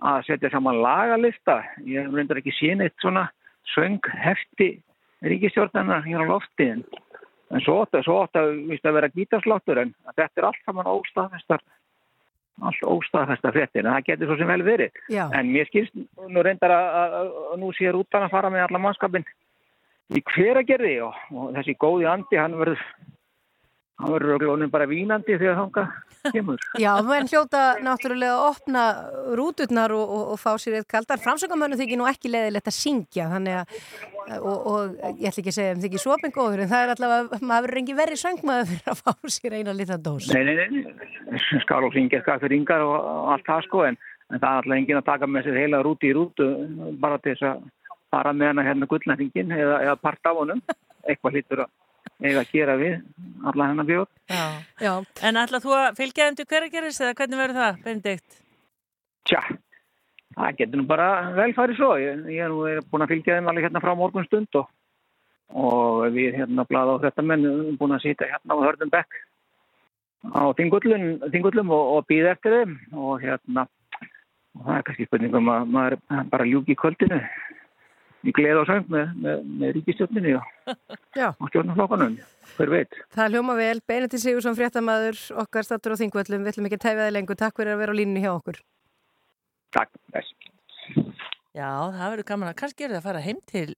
að 0.08 0.25
setja 0.28 0.52
saman 0.54 0.80
lagalista. 0.82 1.61
Ég 1.85 2.08
reyndar 2.14 2.40
ekki 2.40 2.54
sín 2.54 2.85
eitt 2.85 2.97
svona 3.02 3.26
söng 3.75 4.00
hefti 4.23 4.76
ríkistjórnarnar 5.26 6.06
hér 6.06 6.23
á 6.23 6.30
lofti 6.30 6.70
en, 7.50 7.64
svo 7.64 7.81
átt 7.83 7.97
að, 7.97 8.07
svo 8.07 8.21
átt 8.23 8.38
að, 8.38 8.55
víst 8.71 8.87
að 8.87 8.99
vera 8.99 9.12
gítarsláttur 9.14 9.83
en 9.85 9.93
þetta 10.14 10.43
er 10.43 10.49
allt 10.50 10.64
saman 10.64 10.90
óstafestar 10.93 11.64
allt 12.59 12.83
óstaðfesta 12.83 13.52
fréttin 13.55 13.87
en 13.87 13.95
það 13.95 14.07
getur 14.09 14.31
svo 14.31 14.37
sem 14.40 14.50
vel 14.50 14.64
verið. 14.67 14.97
Já, 15.12 15.25
en 15.37 15.52
mér 15.55 15.69
skilst 15.69 15.95
nú 16.26 16.43
reyndar 16.43 16.75
að, 16.75 17.28
nú 17.61 17.71
sé 17.76 17.93
rútan 17.95 18.26
að 18.26 18.35
fara 18.35 18.50
með 18.50 18.67
alla 18.67 18.81
mannskapin 18.83 19.26
í 20.09 20.23
hveragerði 20.33 20.97
og, 21.07 21.21
og 21.35 21.52
þessi 21.59 21.76
góði 21.78 22.09
andi 22.11 22.40
hann 22.40 22.57
verður 22.59 22.83
hann 23.99 24.12
verður 24.14 24.37
öglónin 24.37 24.71
bara 24.71 24.87
vínandi 24.88 25.37
þegar 25.38 25.57
þanga 25.59 25.85
kemur 26.33 26.61
já, 26.85 26.90
menn 27.07 27.28
hljóta 27.31 27.62
náttúrulega 27.83 28.37
að 28.37 28.45
opna 28.52 28.85
rúturnar 29.38 29.95
og, 29.97 30.12
og, 30.17 30.25
og 30.35 30.40
fá 30.40 30.52
sér 30.61 30.78
eitt 30.78 30.90
kaldar. 30.90 31.21
Framsökkamönnum 31.23 31.81
þykir 31.81 32.00
nú 32.00 32.09
ekki 32.11 32.31
leiðilegt 32.33 32.71
að 32.71 32.76
syngja, 32.78 33.28
þannig 33.33 33.59
að, 33.61 33.73
og, 34.38 34.69
og 34.73 34.99
ég 35.19 35.31
ætla 35.31 35.43
ekki 35.43 35.55
að 35.55 35.59
segja 35.59 35.76
um 35.76 35.83
þykir 35.85 36.05
svopingóður, 36.05 36.62
en 36.64 36.71
það 36.73 36.85
er 36.85 36.93
allavega, 36.95 37.40
maður 37.40 37.67
verður 37.69 37.83
engi 37.83 37.97
verri 37.99 38.21
söngmaður 38.23 38.71
fyrir 38.73 38.93
að 38.93 39.02
fá 39.02 39.33
sér 39.38 39.59
eina 39.59 39.75
litra 39.76 39.99
dós. 40.09 40.28
nei, 40.35 40.45
nei, 40.47 40.55
nei, 40.59 41.43
skal 41.64 41.88
og 41.88 41.97
syngja 41.97 42.23
skall 42.23 42.38
fyrir 42.45 42.61
yngar 42.61 42.87
og 42.87 43.33
allt 43.35 43.49
það 43.49 43.67
sko 43.67 43.85
en, 43.88 43.99
en 44.28 44.38
það 44.38 44.49
er 44.50 44.62
alltaf 44.62 44.78
engin 44.78 45.00
að 45.00 45.09
taka 45.09 45.31
með 45.31 45.49
sér 45.49 45.61
heila 45.64 45.83
rúti 45.87 46.11
í 46.11 46.14
rútu 46.17 46.49
bara 47.02 47.19
til 47.23 47.35
þess 47.35 47.50
að 47.50 47.67
fara 48.12 48.33
með 48.33 48.52
hana 48.52 48.64
hérna 48.64 48.88
gullnæringin 48.88 49.52
eða, 49.52 49.83
eða 49.85 49.99
part 50.00 50.28
af 50.31 50.38
honum 50.38 50.62
eitthvað 51.09 51.37
hlýtur 51.37 51.64
að 51.64 51.75
eiga 52.25 52.42
að 52.42 52.52
gera 52.52 52.76
við 52.80 52.98
alla 53.46 53.68
hennar 53.70 53.88
bjóð 53.88 54.06
Já. 54.28 54.44
Já, 54.82 54.92
En 55.25 55.40
ætlað 55.40 55.64
þú 55.64 55.76
að 55.78 55.87
fylgja 55.98 56.26
þeim 56.26 56.37
til 56.38 56.46
hverja 56.50 56.72
gerist 56.72 57.04
eða 57.04 57.16
hvernig 57.20 57.40
verður 57.40 57.60
það, 57.62 57.78
Benedikt? 57.84 58.40
Tja, 59.28 59.40
það 60.34 60.58
getur 60.58 60.80
nú 60.80 60.88
bara 60.88 61.08
vel 61.37 61.52
farið 61.56 61.80
svo. 61.80 61.92
Ég, 62.00 62.26
ég 62.32 62.44
er 62.44 62.52
nú 62.52 62.66
er 62.68 62.82
búin 62.90 63.06
að 63.06 63.14
fylgja 63.14 63.38
þeim 63.38 63.48
alveg 63.52 63.68
hérna 63.68 63.82
frá 63.84 63.94
morgun 63.96 64.28
stund 64.28 64.60
og, 64.60 64.68
og 65.54 66.04
við 66.16 66.37
hérna 66.40 66.66
blada 66.68 66.98
á 67.00 67.02
þetta 67.06 67.25
menn 67.25 67.48
búin 67.80 67.96
að 67.96 68.04
sýta 68.04 68.28
hérna 68.28 68.58
á 68.60 68.64
hörðum 68.66 68.92
bekk 68.92 69.18
á 70.34 70.42
þingullum, 70.58 71.04
þingullum 71.32 71.72
og, 71.72 71.92
og 71.96 72.06
býða 72.10 72.34
eftir 72.34 72.56
þeim 72.56 72.78
og 72.98 73.22
hérna 73.22 73.68
og 74.58 74.64
það 74.64 74.75
er 74.76 74.87
kannski 74.88 75.06
spurningum 75.06 75.50
að 75.52 75.68
maður 75.75 75.96
bara 76.32 76.48
ljúki 76.48 76.75
í 76.75 76.78
kvöldinu 76.78 77.20
í 78.26 78.34
gleð 78.34 78.62
og 78.62 78.68
söng 78.68 78.88
með, 78.90 79.12
með, 79.22 79.42
með 79.60 79.75
ríkistjórninu 79.76 80.34
og, 80.38 80.48
já. 81.20 81.28
og 81.30 81.50
stjórnarflokkanum, 81.52 82.16
hver 82.56 82.72
veit. 82.72 82.98
Það 83.14 83.37
hljóma 83.37 83.58
vel. 83.58 83.76
Benedikt 83.90 84.25
Sigursson, 84.25 84.56
fréttamaður, 84.58 85.20
okkar 85.44 85.68
stattur 85.68 85.94
á 85.94 86.00
Þingvöllum. 86.00 86.42
Við 86.44 86.52
ætlum 86.54 86.68
ekki 86.70 86.80
að 86.80 86.87
tæfa 86.87 87.04
það 87.04 87.14
lengur. 87.14 87.38
Takk 87.38 87.60
fyrir 87.60 87.76
að 87.76 87.82
vera 87.84 87.94
á 87.94 87.98
línni 88.00 88.25
hjá 88.25 88.32
okkur. 88.34 88.60
Takk, 89.76 89.94
þess. 90.16 90.34
Já, 91.58 91.68
það 91.68 92.10
verður 92.12 92.28
gaman 92.32 92.50
að 92.50 92.58
kannski 92.62 92.87
er 92.87 92.92
það 92.94 93.00
að 93.00 93.08
fara 93.08 93.25
heim 93.25 93.40
til 93.48 93.68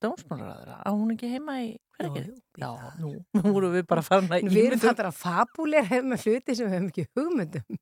dómsmálaráðara. 0.00 0.80
Á 0.84 0.90
hún 0.90 1.14
ekki 1.14 1.30
heima 1.30 1.56
í 1.60 1.70
hverja 1.96 2.12
gerist? 2.16 2.42
Já, 2.60 2.70
nú, 3.00 3.12
nú 3.36 3.52
vorum 3.54 3.74
við 3.76 3.86
bara 3.90 4.04
farin 4.04 4.30
að 4.32 4.48
Við 4.48 4.70
erum 4.70 4.82
þetta 4.82 5.08
að 5.08 5.18
fabulir 5.20 5.88
hefum 5.88 6.14
með 6.14 6.26
hluti 6.26 6.56
sem 6.56 6.68
við 6.68 6.76
hefum 6.76 6.90
ekki 6.92 7.06
hugmyndum. 7.18 7.80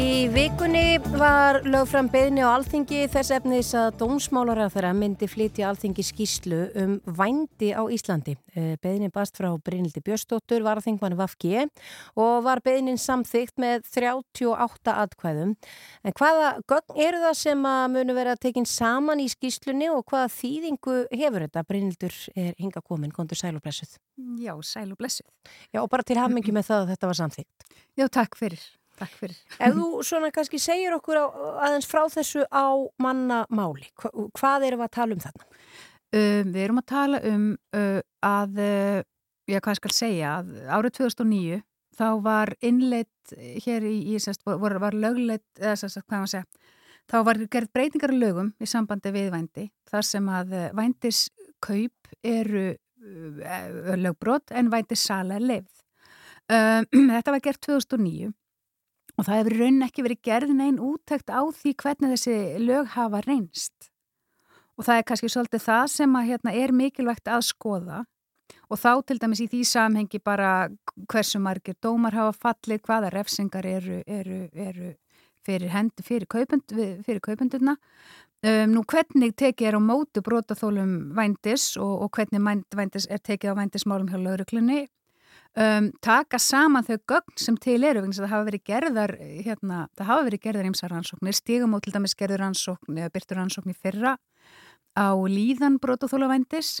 Í 0.00 0.30
vikunni 0.32 0.96
var 1.18 1.58
lög 1.68 1.88
fram 1.90 2.06
beðni 2.08 2.40
á 2.40 2.48
Alþingi 2.54 3.02
þess 3.12 3.32
efnis 3.34 3.72
að 3.76 3.98
dómsmálaráþara 4.00 4.94
myndi 4.96 5.26
flytja 5.28 5.66
Alþingi 5.68 6.04
skýslu 6.06 6.60
um 6.80 6.94
vændi 7.18 7.72
á 7.76 7.84
Íslandi. 7.92 8.36
Eh, 8.54 8.78
Beðnin 8.80 9.12
bast 9.12 9.36
frá 9.36 9.50
Brynildi 9.60 10.00
Björstóttur, 10.06 10.64
var 10.64 10.80
að 10.80 10.86
þingmannu 10.88 11.18
Vafgi 11.20 11.66
og 12.16 12.46
var 12.46 12.62
beðnin 12.64 12.96
samþygt 13.00 13.60
með 13.60 13.84
38 13.90 14.96
atkvæðum. 15.04 15.54
En 16.04 16.16
hvaða 16.16 16.50
gögn 16.70 17.04
eru 17.08 17.22
það 17.26 17.38
sem 17.42 17.70
að 17.74 17.84
munu 17.98 18.16
vera 18.16 18.38
tekinn 18.40 18.68
saman 18.70 19.20
í 19.20 19.28
skýslunni 19.28 19.92
og 19.92 20.06
hvaða 20.08 20.32
þýðingu 20.38 20.98
hefur 21.12 21.44
þetta? 21.44 21.66
Brynildur 21.68 22.20
er 22.36 22.56
hinga 22.56 22.80
komin, 22.80 23.12
kontur 23.12 23.36
sæl 23.36 23.56
og 23.58 23.64
blessuð. 23.66 23.98
Já, 24.40 24.54
sæl 24.64 24.88
og 24.94 25.00
blessuð. 25.02 25.28
Já, 25.74 25.84
og 25.84 25.90
bara 25.92 26.06
til 26.06 26.20
hafmingi 26.22 26.56
með 26.56 26.70
það 26.72 26.84
að 26.86 26.92
þetta 26.94 27.12
var 27.12 27.24
samþygt. 27.24 27.72
Já, 28.00 28.08
takk 28.08 28.38
fyrir. 28.40 28.70
Takk 29.00 29.14
fyrir. 29.16 29.38
Ef 29.56 29.76
þú 29.76 29.86
svona 30.04 30.28
kannski 30.34 30.60
segir 30.60 30.92
okkur 30.96 31.20
á, 31.20 31.26
aðeins 31.66 31.88
frá 31.88 32.02
þessu 32.12 32.44
á 32.52 32.68
mannamáli, 33.00 33.88
hva, 34.00 34.10
hvað 34.36 34.66
erum 34.68 34.82
við 34.82 34.88
að 34.88 34.96
tala 34.98 35.16
um 35.16 35.22
þarna? 35.24 35.48
Um, 36.10 36.50
við 36.50 36.60
erum 36.64 36.80
að 36.82 36.88
tala 36.90 37.20
um 37.30 37.46
uh, 37.78 38.00
að, 38.26 38.60
uh, 38.60 38.98
já, 39.48 39.60
hvað 39.62 39.78
skal 39.78 39.94
segja, 39.94 40.34
að 40.40 40.50
árið 40.68 40.96
2009 40.98 41.60
þá 42.00 42.08
var 42.24 42.52
innleitt 42.64 43.34
hér 43.64 43.86
í, 43.88 43.96
í 44.12 44.20
sérst, 44.20 44.44
var, 44.44 44.76
var 44.82 44.96
lögleitt, 44.96 45.46
eða 45.60 45.78
sérst, 45.80 46.02
hvað 46.04 46.18
maður 46.18 46.32
segja, 46.34 46.68
þá 47.10 47.16
var 47.28 47.40
gerð 47.54 47.72
breytingar 47.76 48.14
í 48.14 48.20
lögum 48.20 48.52
í 48.60 48.68
sambandi 48.68 49.14
við 49.14 49.30
vændi, 49.32 49.66
þar 49.88 50.06
sem 50.06 50.28
að 50.32 50.56
vændiskaup 50.76 52.12
eru 52.26 52.66
lögbrot 53.96 54.52
en 54.52 54.68
vændissala 54.72 55.38
er 55.38 55.46
leifð. 55.46 55.80
Um, 56.50 56.86
þetta 57.14 57.32
var 57.32 57.42
gert 57.44 57.62
2009 57.64 58.32
og 59.20 59.26
það 59.26 59.40
hefur 59.42 59.56
raun 59.60 59.84
ekki 59.84 60.04
verið 60.06 60.22
gerð 60.24 60.52
neinn 60.56 60.78
úttekt 60.80 61.28
á 61.28 61.44
því 61.44 61.74
hvernig 61.82 62.14
þessi 62.14 62.36
lög 62.64 62.94
hafa 62.94 63.20
reynst. 63.26 63.90
Og 64.80 64.86
það 64.86 65.00
er 65.00 65.04
kannski 65.10 65.28
svolítið 65.28 65.64
það 65.66 65.90
sem 65.92 66.16
að 66.16 66.30
hérna, 66.30 66.54
er 66.56 66.72
mikilvægt 66.72 67.28
að 67.28 67.44
skoða. 67.50 67.98
Og 68.72 68.80
þá 68.80 68.92
til 69.04 69.18
dæmis 69.20 69.42
í 69.44 69.48
því 69.50 69.60
samhengi 69.68 70.22
bara 70.24 70.70
hversu 71.12 71.40
margir 71.42 71.76
dómar 71.84 72.16
hafa 72.16 72.32
fallið, 72.46 72.80
hvaða 72.86 73.10
refsingar 73.12 73.68
eru, 73.68 74.00
eru, 74.08 74.40
eru 74.54 74.94
fyrir 75.44 75.72
hendi 75.74 76.04
fyrir, 76.06 76.24
kaupend, 76.30 76.72
fyrir 77.04 77.20
kaupendurna. 77.24 77.76
Um, 78.40 78.72
nú 78.72 78.86
hvernig 78.88 79.34
tekið 79.36 79.68
er 79.68 79.76
á 79.76 79.80
mótu 79.84 80.22
brotaþólum 80.24 81.12
vændis 81.16 81.74
og, 81.76 82.06
og 82.06 82.16
hvernig 82.16 82.40
vændis 82.72 83.04
er 83.12 83.20
tekið 83.20 83.52
á 83.52 83.58
vændismálum 83.58 84.08
hjá 84.08 84.16
lauruglunni 84.16 84.86
um, 85.56 85.90
taka 86.04 86.38
saman 86.42 86.86
þau 86.86 86.98
gögn 87.12 87.38
sem 87.40 87.56
til 87.60 87.80
eru 87.84 88.04
vegna 88.04 88.18
það 88.18 88.32
hafa 88.34 88.48
verið 88.50 88.66
gerðar 88.70 89.14
hérna, 89.18 89.80
það 89.98 90.10
hafa 90.12 90.26
verið 90.28 90.44
gerðar 90.46 90.70
ímsa 90.70 90.90
rannsóknir. 90.90 91.36
Stígum 91.36 91.74
og 91.76 91.84
til 91.84 91.94
dæmis 91.96 92.16
gerður 92.18 92.44
rannsókn 92.44 93.00
eða 93.00 93.14
byrtur 93.14 93.40
rannsókn 93.40 93.74
í 93.74 93.78
fyrra 93.78 94.16
á 94.98 95.08
líðan 95.30 95.78
brotaþóla 95.82 96.30
vændis 96.32 96.78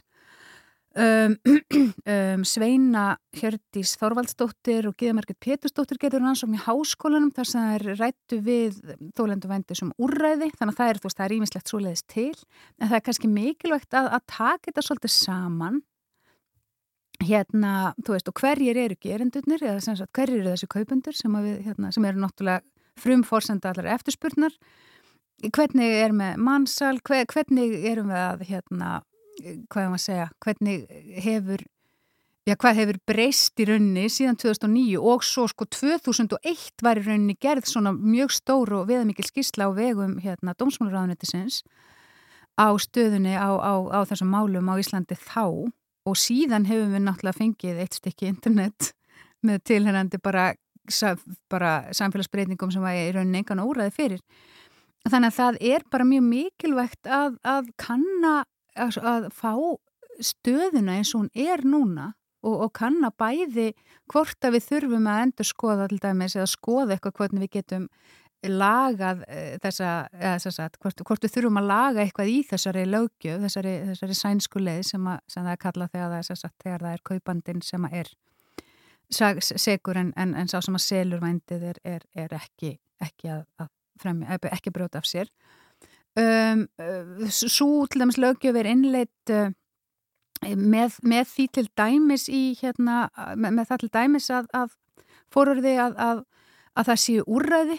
Um, 0.90 1.36
um, 2.10 2.42
Sveina 2.42 3.12
Hjördís 3.38 3.92
Þorvaldsdóttir 4.00 4.88
og 4.88 4.96
Gíðamarkið 4.98 5.36
Pétursdóttir 5.38 6.00
getur 6.02 6.18
rannsókn 6.24 6.56
í 6.58 6.62
háskólanum 6.64 7.30
þar 7.30 7.46
sem 7.46 7.62
það 7.62 7.74
er 7.76 8.00
rættu 8.00 8.38
við 8.42 8.80
þólendu 9.14 9.50
vændi 9.52 9.76
sem 9.78 9.92
úrræði. 10.02 10.48
Þannig 10.58 10.74
að 10.74 10.80
það 10.80 10.90
er, 10.90 11.00
veist, 11.04 11.20
það 11.20 11.26
er 11.28 11.36
ímislegt 11.36 11.70
svoleiðis 11.70 12.02
til. 12.10 12.34
En 12.80 12.90
það 12.90 12.96
er 12.98 13.04
kannski 13.06 13.30
mikilvægt 13.30 13.98
að, 14.00 14.10
að 14.18 14.26
taka 14.34 14.66
þetta 14.66 14.86
svolítið 14.88 15.14
saman 15.14 15.78
hérna, 17.20 17.92
þú 18.00 18.14
veist, 18.16 18.30
og 18.30 18.40
hverjir 18.40 18.78
eru 18.80 18.96
gerendurnir 19.00 19.62
eða 19.62 19.80
sem 19.84 19.98
sagt 19.98 20.12
hverjir 20.16 20.40
eru 20.40 20.54
þessi 20.54 20.70
kaupundur 20.72 21.16
sem, 21.16 21.34
við, 21.44 21.58
hérna, 21.66 21.92
sem 21.94 22.06
eru 22.08 22.22
náttúrulega 22.22 22.64
frumforsenda 23.00 23.72
allar 23.72 23.92
eftirspurnar? 23.96 24.56
Hvernig 25.40 25.94
er 26.02 26.12
með 26.12 26.40
mannsal 26.44 26.98
hver, 27.00 27.24
hvernig 27.30 27.76
erum 27.88 28.10
við 28.12 28.24
að 28.24 28.42
hérna 28.48 28.90
hvað 29.40 29.84
er 29.84 29.92
maður 29.92 30.00
að 30.00 30.04
segja, 30.04 30.26
hvernig 30.44 30.82
hefur, 31.24 31.62
já 32.48 32.54
hvað 32.60 32.80
hefur 32.80 32.98
breyst 33.08 33.62
í 33.62 33.66
rauninni 33.68 34.06
síðan 34.12 34.38
2009 34.40 35.00
og 35.12 35.24
svo 35.26 35.46
sko 35.50 35.66
2001 35.70 36.84
var 36.84 37.00
í 37.00 37.04
rauninni 37.06 37.36
gerð 37.40 37.68
svona 37.70 37.92
mjög 37.96 38.34
stór 38.36 38.74
og 38.80 38.88
veðamikil 38.90 39.28
skísla 39.28 39.68
á 39.68 39.76
vegum 39.76 40.18
hérna 40.20 40.56
Dómsmálaráðunetisins 40.60 41.62
á 42.60 42.68
stöðunni 42.76 43.36
á, 43.36 43.48
á, 43.56 43.74
á 43.96 44.00
þessum 44.08 44.32
málum 44.32 44.68
á 44.68 44.74
Íslandi 44.80 45.16
þá 45.16 45.70
og 46.08 46.16
síðan 46.18 46.66
hefum 46.68 46.94
við 46.94 47.04
náttúrulega 47.04 47.38
fengið 47.38 47.82
eitt 47.82 47.98
stykki 47.98 48.30
internet 48.30 48.92
með 49.46 49.64
tilherrandi 49.70 50.20
bara, 50.22 50.50
bara 51.52 51.74
samfélagsbreytingum 51.96 52.72
sem 52.72 52.84
var 52.84 52.96
í 52.96 53.10
rauninni 53.14 53.42
engan 53.42 53.62
óræði 53.64 53.94
fyrir. 53.96 54.22
Þannig 55.08 55.30
að 55.30 55.36
það 55.38 55.60
er 55.70 55.84
bara 55.92 56.06
mjög 56.08 56.24
mikilvægt 56.28 57.08
að, 57.08 57.36
að 57.44 57.70
kanna 57.80 58.34
að, 58.76 58.98
að 59.00 59.28
fá 59.32 59.52
stöðuna 60.20 60.98
eins 60.98 61.14
og 61.14 61.24
hún 61.24 61.30
er 61.32 61.64
núna 61.64 62.10
og, 62.44 62.56
og 62.66 62.72
kann 62.76 63.00
að 63.06 63.16
bæði 63.20 63.68
hvort 64.10 64.44
að 64.44 64.56
við 64.56 64.66
þurfum 64.68 65.08
að 65.08 65.22
endur 65.24 65.48
skoða 65.48 65.88
til 65.88 66.00
dæmis 66.02 66.36
eða 66.36 66.50
skoða 66.50 66.96
eitthvað 66.96 67.16
hvernig 67.20 67.46
við 67.46 67.54
getum 67.58 67.86
lagað 68.48 69.20
e, 69.28 69.40
þessa, 69.60 69.90
eða 70.16 70.36
þess 70.40 70.60
að 70.62 70.76
hvort, 70.80 71.02
hvort 71.04 71.24
við 71.26 71.32
þurfum 71.34 71.60
að 71.60 71.68
laga 71.68 72.04
eitthvað 72.04 72.30
í 72.32 72.38
þessari 72.48 72.84
lögjöf, 72.88 73.42
þessari, 73.44 73.74
þessari 73.90 74.16
sænsku 74.16 74.62
leið 74.62 74.82
sem, 74.88 75.08
að, 75.12 75.20
sem 75.28 75.44
það 75.44 75.52
er 75.52 75.62
kallað 75.64 75.92
þegar 75.92 76.12
það 76.14 76.18
er, 76.22 76.40
sagt, 76.40 76.56
þegar 76.64 76.84
það 76.86 76.96
er 76.96 77.02
kaupandin 77.10 77.62
sem 77.66 77.88
er 77.90 78.12
segur 79.10 80.00
en, 80.00 80.12
en, 80.16 80.34
en 80.38 80.48
sá 80.48 80.60
sem 80.62 80.78
að 80.78 80.86
selur 80.86 81.20
vændið 81.20 81.66
er, 81.72 81.80
er, 81.84 82.06
er 82.14 82.34
ekki, 82.38 82.76
ekki 83.02 83.32
að, 83.34 83.44
að 83.60 83.70
fremja, 84.00 84.38
ekki 84.54 84.72
brjóta 84.72 85.02
af 85.02 85.08
sér. 85.10 85.28
Um, 86.18 86.64
uh, 86.80 87.28
svo 87.30 87.86
til 87.86 88.02
dæmis 88.02 88.18
lögjöf 88.18 88.56
er 88.56 88.70
innleitt 88.70 89.34
uh, 89.34 89.52
með, 90.48 90.96
með 91.04 91.28
því 91.34 91.46
til 91.58 91.66
dæmis 91.78 92.26
í 92.32 92.56
hérna, 92.62 93.04
með, 93.36 93.60
með 93.60 93.68
það 93.68 93.84
til 93.84 93.92
dæmis 93.98 94.30
að, 94.32 94.48
að 94.56 94.74
fórurði 95.30 95.76
að, 95.78 95.94
að, 96.00 96.24
að 96.74 96.90
það 96.90 97.00
séu 97.04 97.28
úrræði 97.28 97.78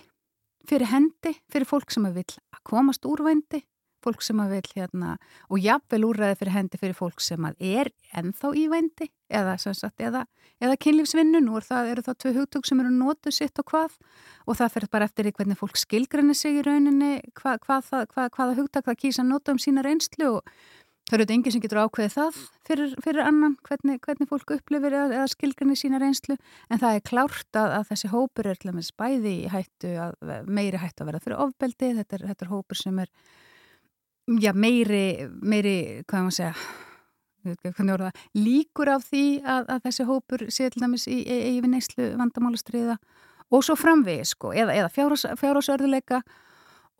fyrir 0.69 0.91
hendi, 0.91 1.35
fyrir 1.51 1.69
fólk 1.69 1.93
sem 1.93 2.07
vil 2.15 2.37
komast 2.67 3.05
úrvændi 3.07 3.63
fólk 4.01 4.23
sem 4.25 4.39
vil 4.49 4.65
hérna 4.75 5.15
og 5.49 5.61
jafnvel 5.61 6.05
úrræði 6.09 6.37
fyrir 6.39 6.55
hendi 6.55 6.79
fyrir 6.81 6.97
fólk 6.97 7.21
sem 7.23 7.45
er 7.51 7.91
ennþá 8.17 8.53
í 8.57 8.65
vændi 8.71 9.07
eða, 9.31 9.55
sagt, 9.61 10.01
eða, 10.03 10.25
eða 10.61 10.77
kynlífsvinnu. 10.81 11.41
Nú 11.45 11.55
er 11.59 11.67
það, 11.67 11.91
eru 11.93 12.05
það 12.07 12.17
tvei 12.23 12.33
hugtök 12.39 12.67
sem 12.67 12.81
eru 12.83 12.91
nótuð 12.95 13.35
sitt 13.37 13.61
og 13.61 13.69
hvað 13.71 13.97
og 14.47 14.57
það 14.59 14.73
fyrir 14.75 14.91
bara 14.95 15.07
eftir 15.07 15.31
hvernig 15.31 15.59
fólk 15.59 15.79
skilgrinni 15.79 16.35
sig 16.37 16.59
í 16.59 16.65
rauninni 16.65 17.13
hva, 17.37 17.57
hvað, 17.61 17.91
hvað, 18.11 18.31
hvaða 18.35 18.57
hugtak 18.59 18.89
það 18.89 19.01
kýsa 19.05 19.23
að 19.23 19.31
nota 19.31 19.55
um 19.55 19.61
sína 19.61 19.85
reynslu 19.85 20.31
og 20.39 20.55
það 21.09 21.15
eru 21.17 21.25
þetta 21.25 21.35
enginn 21.35 21.55
sem 21.55 21.63
getur 21.63 21.81
ákveðið 21.81 22.13
það 22.15 22.39
fyrir, 22.67 22.95
fyrir 23.03 23.25
annan 23.25 23.55
hvernig, 23.67 24.01
hvernig 24.05 24.29
fólk 24.29 24.53
upplifir 24.55 24.95
eða, 24.95 25.17
eða 25.19 25.31
skilgrinni 25.33 25.77
sína 25.79 26.01
reynslu. 26.01 26.37
En 26.71 26.81
það 26.81 26.97
er 26.97 27.05
klárt 27.09 27.59
að, 27.59 27.75
að 27.79 27.87
þessi 27.91 28.11
hópur 28.13 28.51
er 28.51 28.61
bæði 29.01 29.33
í 29.33 29.49
hættu 29.51 29.95
að 30.05 30.45
meiri 30.47 30.81
hættu 30.81 31.03
að 31.03 31.11
vera 31.11 31.23
fyrir 31.25 31.43
ofbeldi. 31.47 31.91
Þetta 31.99 32.17
er, 32.19 32.27
þetta 32.31 32.47
er 32.47 32.53
hópur 32.53 32.79
sem 32.79 33.01
er 33.03 33.11
já, 34.39 34.53
meiri, 34.53 35.03
meiri, 35.41 35.75
hvað 36.07 36.27
maður 36.27 36.37
segja, 36.37 36.53
orða, 37.95 38.11
líkur 38.37 38.91
af 38.93 39.05
því 39.09 39.25
að, 39.41 39.67
að 39.73 39.83
þessi 39.87 40.07
hópur 40.07 40.45
sé 40.53 40.69
til 40.69 40.83
dæmis 40.83 41.07
í, 41.09 41.17
við 41.25 41.69
neyslu 41.73 42.11
vandamálastriða 42.19 42.97
og 43.51 43.65
svo 43.65 43.75
framvegi 43.79 44.27
sko, 44.29 44.53
eða, 44.55 44.75
eða 44.77 44.91
fjárhásörðuleika 45.39 46.21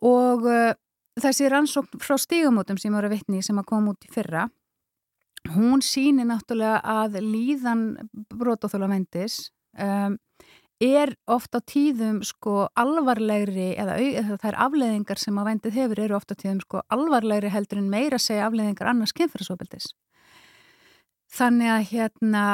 og 0.02 0.48
uh, 0.50 0.72
þessi 1.20 1.48
rannsókn 1.52 2.00
frá 2.00 2.16
stígamótum 2.20 2.78
sem 2.80 2.94
voru 2.94 3.10
vittni 3.12 3.42
sem 3.44 3.58
að 3.60 3.68
koma 3.68 3.92
út 3.92 4.06
í 4.06 4.12
fyrra, 4.12 4.46
hún 5.56 5.82
síni 5.84 6.24
náttúrulega 6.26 6.80
að 6.86 7.18
líðan 7.24 7.86
brotóþóla 8.30 8.88
vendis 8.92 9.50
um, 9.74 10.16
er 10.82 11.14
ofta 11.30 11.60
tíðum 11.60 12.22
sko 12.26 12.66
alvarlegri 12.78 13.72
eða, 13.78 13.98
eða 13.98 14.38
það 14.38 14.48
er 14.50 14.58
afleðingar 14.66 15.20
sem 15.20 15.38
að 15.38 15.48
vendið 15.50 15.78
hefur 15.78 16.02
eru 16.06 16.16
ofta 16.18 16.38
tíðum 16.38 16.62
sko 16.64 16.82
alvarlegri 16.94 17.52
heldur 17.52 17.82
en 17.82 17.90
meira 17.90 18.18
segja 18.22 18.48
afleðingar 18.48 18.90
annars 18.90 19.14
kynfærasopeldis. 19.18 19.92
Þannig 21.32 21.74
að 21.74 21.84
hérna 21.92 22.46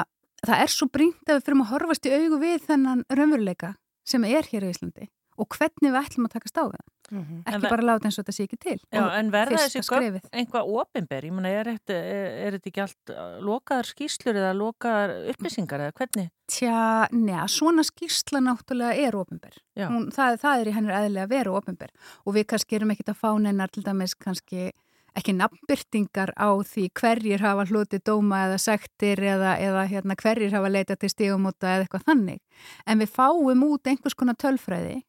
það 0.44 0.64
er 0.64 0.72
svo 0.72 0.88
brínt 0.92 1.30
að 1.30 1.38
við 1.38 1.46
fyrir 1.46 1.62
að 1.62 1.70
horfast 1.72 2.08
í 2.08 2.16
augu 2.16 2.40
við 2.42 2.58
þennan 2.68 3.06
raunveruleika 3.08 3.72
sem 4.08 4.24
er 4.28 4.48
hér 4.50 4.68
í 4.68 4.74
Íslandi 4.74 5.08
og 5.38 5.48
hvernig 5.54 5.92
við 5.92 5.98
ætlum 6.00 6.28
að 6.28 6.34
takast 6.36 6.58
á 6.58 6.64
það. 6.66 6.86
Mm 7.08 7.20
-hmm. 7.24 7.42
ekki 7.46 7.70
bara 7.72 7.86
láta 7.88 8.04
eins 8.04 8.18
og 8.18 8.24
þetta 8.24 8.34
sé 8.36 8.44
ekki 8.44 8.58
til. 8.60 8.80
Já, 8.92 9.04
en 9.18 9.30
verða 9.32 9.60
þessi 9.64 9.80
gögn 9.80 10.20
einhvað 10.32 10.72
ofinber, 10.80 11.24
ég 11.24 11.32
menna, 11.32 11.48
er, 11.48 11.68
er 11.68 12.52
þetta 12.52 12.68
ekki 12.68 12.82
allt 12.84 13.12
uh, 13.14 13.38
lokaðar 13.40 13.86
skýslur 13.88 14.36
eða 14.36 14.52
lokaðar 14.52 15.14
upplýsingar 15.32 15.80
eða 15.86 15.94
hvernig? 15.96 16.28
Tja, 16.48 17.08
neða, 17.12 17.46
svona 17.48 17.82
skýsla 17.82 18.42
náttúrulega 18.44 19.06
er 19.06 19.16
ofinber 19.16 19.56
það, 19.76 20.36
það 20.40 20.60
er 20.60 20.68
í 20.68 20.74
hennur 20.76 20.98
eðlega 20.98 21.24
að 21.24 21.32
vera 21.32 21.52
ofinber 21.52 21.90
og 22.24 22.34
við 22.34 22.46
kannski 22.52 22.76
erum 22.76 22.92
ekkit 22.92 23.08
að 23.08 23.20
fá 23.20 23.30
nennar 23.40 23.72
til 23.72 23.84
dæmis 23.84 24.14
kannski 24.14 24.70
ekki 25.18 25.34
nafnbyrtingar 25.36 26.32
á 26.38 26.48
því 26.62 26.88
hverjir 26.98 27.42
hafa 27.42 27.66
hluti 27.68 28.00
dóma 28.04 28.44
eða 28.46 28.58
sektir 28.62 29.22
eða, 29.22 29.56
eða 29.58 29.84
hérna, 29.90 30.16
hverjir 30.18 30.54
hafa 30.54 30.70
leitað 30.72 31.02
til 31.02 31.12
stígumóta 31.12 31.74
eða 31.74 31.86
eitthvað 31.86 32.06
þannig. 32.10 32.40
En 32.86 33.02
við 33.02 33.14
fáum 33.16 33.64
út 33.66 33.90
einhvers 33.90 34.18
konar 34.18 34.38
tölfræði 34.38 35.00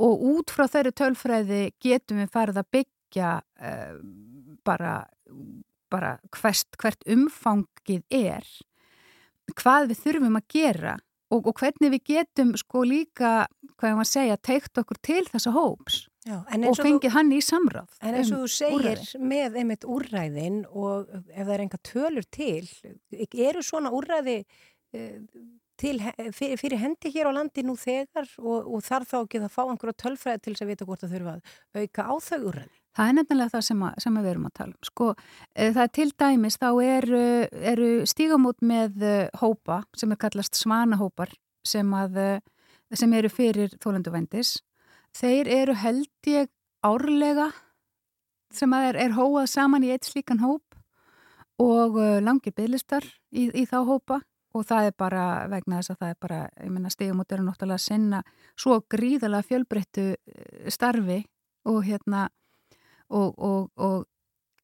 og 0.00 0.22
út 0.34 0.52
frá 0.54 0.66
þeirri 0.70 0.94
tölfræði 0.98 1.62
getum 1.82 2.22
við 2.22 2.32
farið 2.34 2.60
að 2.62 2.70
byggja 2.76 3.32
uh, 3.40 3.98
bara, 4.66 4.94
bara 5.92 6.16
hvert, 6.34 6.78
hvert 6.80 7.04
umfangið 7.06 8.02
er 8.10 8.48
hvað 9.52 9.90
við 9.92 10.00
þurfum 10.06 10.40
að 10.40 10.48
gera 10.54 10.96
og, 11.32 11.46
og 11.50 11.54
hvernig 11.60 11.92
við 11.96 12.02
getum 12.14 12.54
sko 12.58 12.84
líka, 12.86 13.44
hvað 13.76 13.90
ég 13.92 13.98
var 14.00 14.06
að 14.06 14.12
segja, 14.12 14.42
teikt 14.50 14.82
okkur 14.82 15.00
til 15.04 15.22
þessa 15.30 15.54
hóps 15.54 16.04
Já, 16.24 16.38
og 16.40 16.78
fengið 16.78 17.10
þú, 17.10 17.12
hann 17.18 17.32
í 17.36 17.40
samráð. 17.44 17.96
En 18.00 18.14
eins 18.16 18.30
og 18.32 18.38
um 18.38 18.44
þú 18.46 18.52
segir 18.54 18.78
úrræði. 18.94 19.18
með 19.28 19.58
einmitt 19.60 19.82
úrræðin 19.84 20.62
og 20.70 21.10
ef 21.12 21.42
það 21.42 21.52
er 21.56 21.64
enga 21.66 21.80
tölur 21.84 22.28
til, 22.32 22.62
eru 23.44 23.64
svona 23.64 23.92
úrræði 23.92 24.38
uh, 24.40 25.18
til, 25.80 25.98
fyrir, 26.34 26.58
fyrir 26.60 26.80
hendi 26.80 27.10
hér 27.14 27.30
á 27.30 27.32
landi 27.34 27.64
nú 27.66 27.74
þegar 27.78 28.28
og, 28.38 28.68
og 28.76 28.82
þarf 28.86 29.10
þá 29.10 29.16
ekki 29.20 29.40
að 29.42 29.52
fá 29.52 29.62
einhverja 29.64 29.98
tölfræði 30.04 30.42
til 30.42 30.54
þess 30.54 30.64
að 30.64 30.70
vita 30.70 30.88
hvort 30.88 31.04
það 31.04 31.14
þurfa 31.16 31.34
að 31.34 31.80
auka 31.82 32.06
á 32.06 32.14
þau 32.28 32.38
úrræði? 32.50 32.74
Það 32.94 33.10
er 33.10 33.16
nefnilega 33.18 33.50
það 33.50 33.64
sem, 33.66 33.80
að, 33.82 33.94
sem 34.04 34.18
að 34.18 34.26
við 34.26 34.32
erum 34.32 34.46
að 34.46 34.54
tala 34.58 34.70
um. 34.70 34.86
Sko, 34.86 35.06
e, 35.50 35.64
það 35.66 35.80
er 35.84 35.92
til 35.98 36.08
dæmis, 36.22 36.58
þá 36.62 36.68
eru, 36.84 37.22
eru 37.72 37.88
stígamút 38.06 38.60
með 38.62 39.06
eh, 39.08 39.40
hópa 39.40 39.80
sem 39.98 40.14
er 40.14 40.20
kallast 40.22 40.60
svanahópar 40.60 41.32
sem, 41.66 41.90
að, 41.98 42.20
eh, 42.22 42.94
sem 42.94 43.16
eru 43.18 43.32
fyrir 43.32 43.74
þólenduvendis. 43.82 44.60
Þeir 45.14 45.50
eru 45.56 45.74
held 45.78 46.30
ég 46.30 46.52
árlega 46.86 47.48
sem 48.54 48.70
er, 48.78 48.94
er 48.94 49.16
hóað 49.18 49.50
saman 49.50 49.82
í 49.82 49.90
eitt 49.90 50.06
slíkan 50.06 50.42
hóp 50.44 50.62
og 51.62 51.98
langir 52.22 52.54
bygglistar 52.54 53.06
í, 53.34 53.48
í 53.50 53.62
þá 53.66 53.80
hópa 53.86 54.20
og 54.54 54.64
það 54.68 54.88
er 54.88 54.96
bara 54.98 55.26
vegna 55.50 55.80
þess 55.80 55.94
að 55.94 56.00
það 56.00 56.14
er 56.14 56.18
bara, 56.22 56.40
ég 56.62 56.72
menna 56.72 56.92
stigumót 56.92 57.34
eru 57.34 57.44
náttúrulega 57.46 57.80
að 57.80 57.86
sinna 57.88 58.22
svo 58.54 58.78
gríðalega 58.90 59.48
fjölbreyttu 59.50 60.08
eh, 60.14 60.72
starfi 60.72 61.20
og 61.70 61.80
hérna 61.86 62.28
og, 63.14 63.34
og, 63.38 63.70
og 63.76 64.04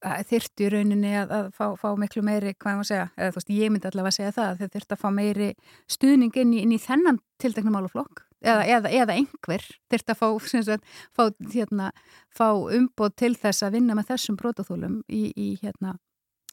þyrtu 0.00 0.64
í 0.64 0.70
rauninni 0.72 1.12
að, 1.20 1.32
að 1.36 1.48
fá, 1.56 1.66
fá 1.76 1.88
miklu 1.98 2.22
meiri, 2.24 2.54
hvað 2.56 2.72
ég 2.72 2.78
má 2.78 2.86
segja, 2.88 3.06
eða 3.18 3.32
þú 3.34 3.40
veist, 3.40 3.52
ég 3.52 3.72
myndi 3.72 3.88
allavega 3.90 4.12
að 4.12 4.16
segja 4.16 4.34
það, 4.36 4.60
þeir 4.60 4.72
þyrtu 4.76 4.96
að 4.96 5.02
fá 5.02 5.08
meiri 5.12 5.48
stuðning 5.92 6.38
inn 6.40 6.54
í, 6.54 6.62
inn 6.64 6.72
í 6.72 6.80
þennan 6.80 7.20
tilteknum 7.42 7.76
málaflokk 7.76 8.22
eða, 8.40 8.62
eða, 8.64 8.92
eða 9.02 9.16
einhver 9.18 9.66
þyrtu 9.92 10.14
að 10.14 10.20
fá, 10.22 10.28
sagt, 10.70 10.94
fá, 11.16 11.24
hérna, 11.52 11.90
fá 12.32 12.46
umbóð 12.48 13.16
til 13.20 13.34
þess 13.36 13.66
að 13.66 13.76
vinna 13.76 13.98
með 13.98 14.14
þessum 14.14 14.40
brótaþólum 14.40 15.02
í, 15.08 15.26
í 15.36 15.50
hérna 15.60 15.98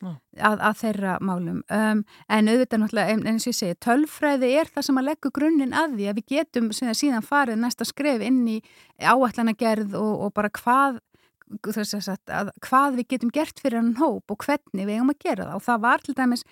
að, 0.03 0.59
að 0.59 0.77
þeirra 0.81 1.15
málum. 1.25 1.63
Um, 1.73 2.03
en 2.29 2.51
auðvitað 2.51 2.83
náttúrulega, 2.83 3.17
eins 3.17 3.47
og 3.47 3.51
ég 3.51 3.57
segi 3.57 3.79
tölfræði 3.83 4.51
er 4.61 4.71
það 4.73 4.87
sem 4.87 5.01
að 5.01 5.07
leggja 5.09 5.33
grunninn 5.39 5.75
að 5.77 5.97
því 5.97 6.07
að 6.11 6.19
við 6.19 6.29
getum 6.35 6.69
síðan 6.75 7.25
farið 7.25 7.59
næsta 7.63 7.87
skref 7.87 8.23
inn 8.25 8.43
í 8.51 8.57
áallanagerð 9.01 9.97
og, 9.99 10.13
og 10.27 10.33
bara 10.37 10.53
hvað 10.53 11.03
Sagt, 11.47 12.27
að 12.27 12.49
hvað 12.59 12.97
við 12.97 13.05
getum 13.13 13.29
gert 13.31 13.61
fyrir 13.63 13.79
hann 13.79 13.93
hóp 14.01 14.33
og 14.33 14.43
hvernig 14.43 14.83
við 14.83 14.97
eigum 14.97 15.13
að 15.13 15.21
gera 15.23 15.45
það. 15.45 15.53
Og 15.55 15.63
það 15.63 15.83
var 15.85 16.01
til 16.03 16.15
dæmis 16.17 16.43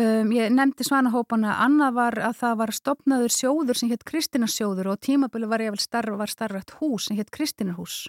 um, 0.00 0.32
ég 0.34 0.50
nefndi 0.50 0.86
svanahópana 0.88 1.52
annað 1.62 1.94
var 1.94 2.18
að 2.30 2.34
það 2.40 2.56
var 2.58 2.72
stopnaður 2.74 3.36
sjóður 3.36 3.78
sem 3.78 3.92
hétt 3.92 4.02
Kristinarsjóður 4.10 4.90
og 4.90 5.02
tímabili 5.06 5.46
var 5.50 5.62
ég 5.62 5.76
vel 5.76 5.82
starf, 5.82 6.18
var 6.18 6.32
starfrætt 6.32 6.74
hús 6.80 7.06
sem 7.06 7.20
hétt 7.20 7.30
Kristinarhús 7.30 8.08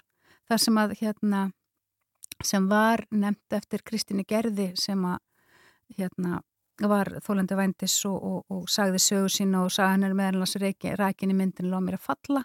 þar 0.50 0.62
sem 0.64 0.82
að 0.82 0.96
hérna 0.98 1.44
sem 2.44 2.68
var 2.70 3.04
nefnt 3.10 3.58
eftir 3.58 3.84
Kristíni 3.86 4.24
Gerði 4.28 4.72
sem 4.78 5.04
að 5.04 5.20
hérna 5.98 6.40
var 6.88 7.10
þólandi 7.22 7.56
vændis 7.58 7.94
og, 8.08 8.16
og, 8.22 8.44
og 8.50 8.70
sagði 8.70 9.00
sögur 9.02 9.32
sín 9.32 9.52
og 9.58 9.70
sagði 9.70 9.92
hann 9.92 10.06
er 10.08 10.16
meðalans 10.18 10.56
rækin 10.56 11.34
í 11.34 11.36
myndin 11.36 11.70
lóð 11.70 11.84
mér 11.86 11.98
að 11.98 12.06
falla. 12.08 12.44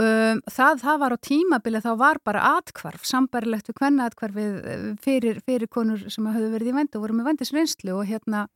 Um, 0.00 0.38
það, 0.48 0.78
það 0.80 1.00
var 1.02 1.12
á 1.12 1.18
tímabili 1.20 1.80
þá 1.84 1.90
var 2.00 2.18
bara 2.24 2.44
atkvarf, 2.56 3.02
sambarilegt 3.04 3.66
við 3.68 3.76
hvenna 3.76 4.06
atkvarfið 4.08 4.54
eh, 4.64 4.84
fyrir, 5.04 5.42
fyrir 5.44 5.68
konur 5.68 6.06
sem 6.08 6.24
hafðu 6.30 6.48
verið 6.54 6.70
í 6.70 6.76
vendi 6.78 6.96
og 6.96 7.04
voru 7.04 7.16
með 7.18 7.28
vendisreynslu 7.28 7.98
og 7.98 8.08
hérna 8.08 8.46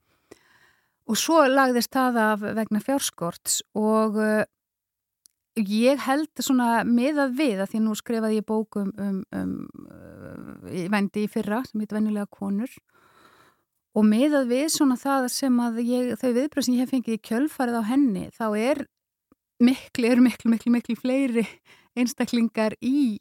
og 1.04 1.20
svo 1.20 1.42
lagðist 1.50 1.92
það 1.92 2.20
af 2.22 2.46
vegna 2.56 2.80
fjárskorts 2.80 3.58
og 3.76 4.16
uh, 4.16 4.48
ég 5.60 6.00
held 6.06 6.40
svona 6.40 6.86
miðað 6.88 7.36
við 7.36 7.60
að 7.60 7.70
því 7.74 7.82
nú 7.84 7.98
skrifaði 8.00 8.40
ég 8.40 8.48
bókum 8.48 8.88
um, 8.96 9.20
um, 9.36 9.54
um 9.76 10.15
vendi 10.92 11.24
í 11.24 11.30
fyrra 11.30 11.62
sem 11.66 11.82
heit 11.82 11.94
vennilega 11.94 12.28
konur. 12.30 12.72
Og 13.96 14.04
miðað 14.04 14.50
við 14.50 14.66
svona 14.74 14.98
það 15.00 15.30
sem 15.32 15.60
að 15.62 15.80
ég, 15.86 16.12
þau 16.20 16.30
viðbröð 16.36 16.66
sem 16.66 16.76
ég 16.76 16.84
hef 16.84 16.92
fengið 16.92 17.16
í 17.16 17.22
kjölfarið 17.30 17.78
á 17.80 17.82
henni 17.88 18.26
þá 18.34 18.46
er 18.60 18.82
miklu, 19.62 20.10
eru 20.10 20.24
miklu, 20.26 20.52
miklu, 20.52 20.72
miklu 20.74 20.96
fleiri 21.00 21.46
einstaklingar 21.96 22.76
í 22.84 23.16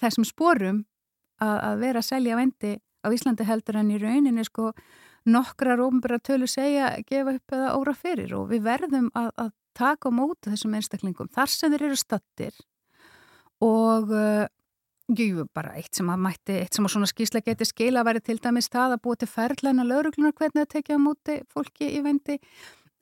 þessum 0.00 0.26
sporum 0.26 0.82
að, 1.38 1.56
að 1.60 1.84
vera 1.84 2.02
að 2.02 2.08
selja 2.08 2.38
vendi 2.40 2.72
á 3.06 3.08
Íslandi 3.14 3.46
heldur 3.46 3.78
en 3.78 3.92
í 3.94 4.00
rauninni 4.02 4.44
sko 4.46 4.72
nokkrar 5.30 5.82
ofnbæra 5.82 6.18
tölu 6.22 6.48
segja 6.50 6.90
gefa 7.06 7.36
upp 7.36 7.54
eða 7.54 7.74
óra 7.78 7.94
fyrir. 7.94 8.34
Og 8.38 8.50
við 8.50 8.66
verðum 8.66 9.12
að, 9.14 9.30
að 9.44 9.52
taka 9.76 10.10
á 10.10 10.16
mótu 10.18 10.50
þessum 10.50 10.74
einstaklingum 10.78 11.30
þar 11.34 11.52
sem 11.52 11.72
þeir 11.72 11.86
eru 11.90 11.98
stattir 12.00 12.58
og 13.62 14.10
uh, 14.12 14.44
jú, 15.14 15.44
bara 15.54 15.76
eitt 15.78 15.94
sem 15.94 16.08
að 16.10 16.24
mætti, 16.24 16.56
eitt 16.62 16.74
sem 16.74 16.86
að 16.86 16.96
svona 16.96 17.10
skísla 17.10 17.44
geti 17.46 17.68
skila 17.68 18.02
væri 18.06 18.24
til 18.24 18.40
dæmis 18.42 18.70
það 18.72 18.96
að 18.96 19.04
búa 19.04 19.20
til 19.20 19.28
ferðlæna 19.30 19.86
lauruglunar 19.86 20.34
hvernig 20.34 20.66
að 20.66 20.72
tekja 20.74 20.98
á 20.98 21.04
móti 21.04 21.38
fólki 21.54 21.92
í 21.94 22.02
vendi 22.02 22.40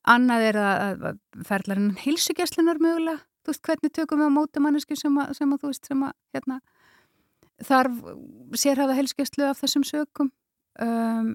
Annað 0.05 0.43
er 0.51 0.59
að 0.61 1.05
ferðlarinn 1.49 1.95
hilsugjastlunar 1.97 2.81
mögulega, 2.83 3.23
þú 3.41 3.53
veist 3.53 3.63
hvernig 3.65 3.93
tökum 3.97 4.21
við 4.21 4.29
á 4.29 4.37
móti 4.37 4.61
manneski 4.61 4.97
sem 5.01 5.15
að, 5.17 5.31
sem 5.39 5.55
að 5.55 5.63
þú 5.63 5.71
veist 5.71 5.89
sem 5.89 6.03
að 6.05 6.13
hérna, 6.37 6.59
þarf 7.65 8.03
sérhafa 8.61 8.99
hilsugjastlu 8.99 9.47
af 9.49 9.63
þessum 9.63 9.87
sökum. 9.89 10.29
Um, 10.85 11.31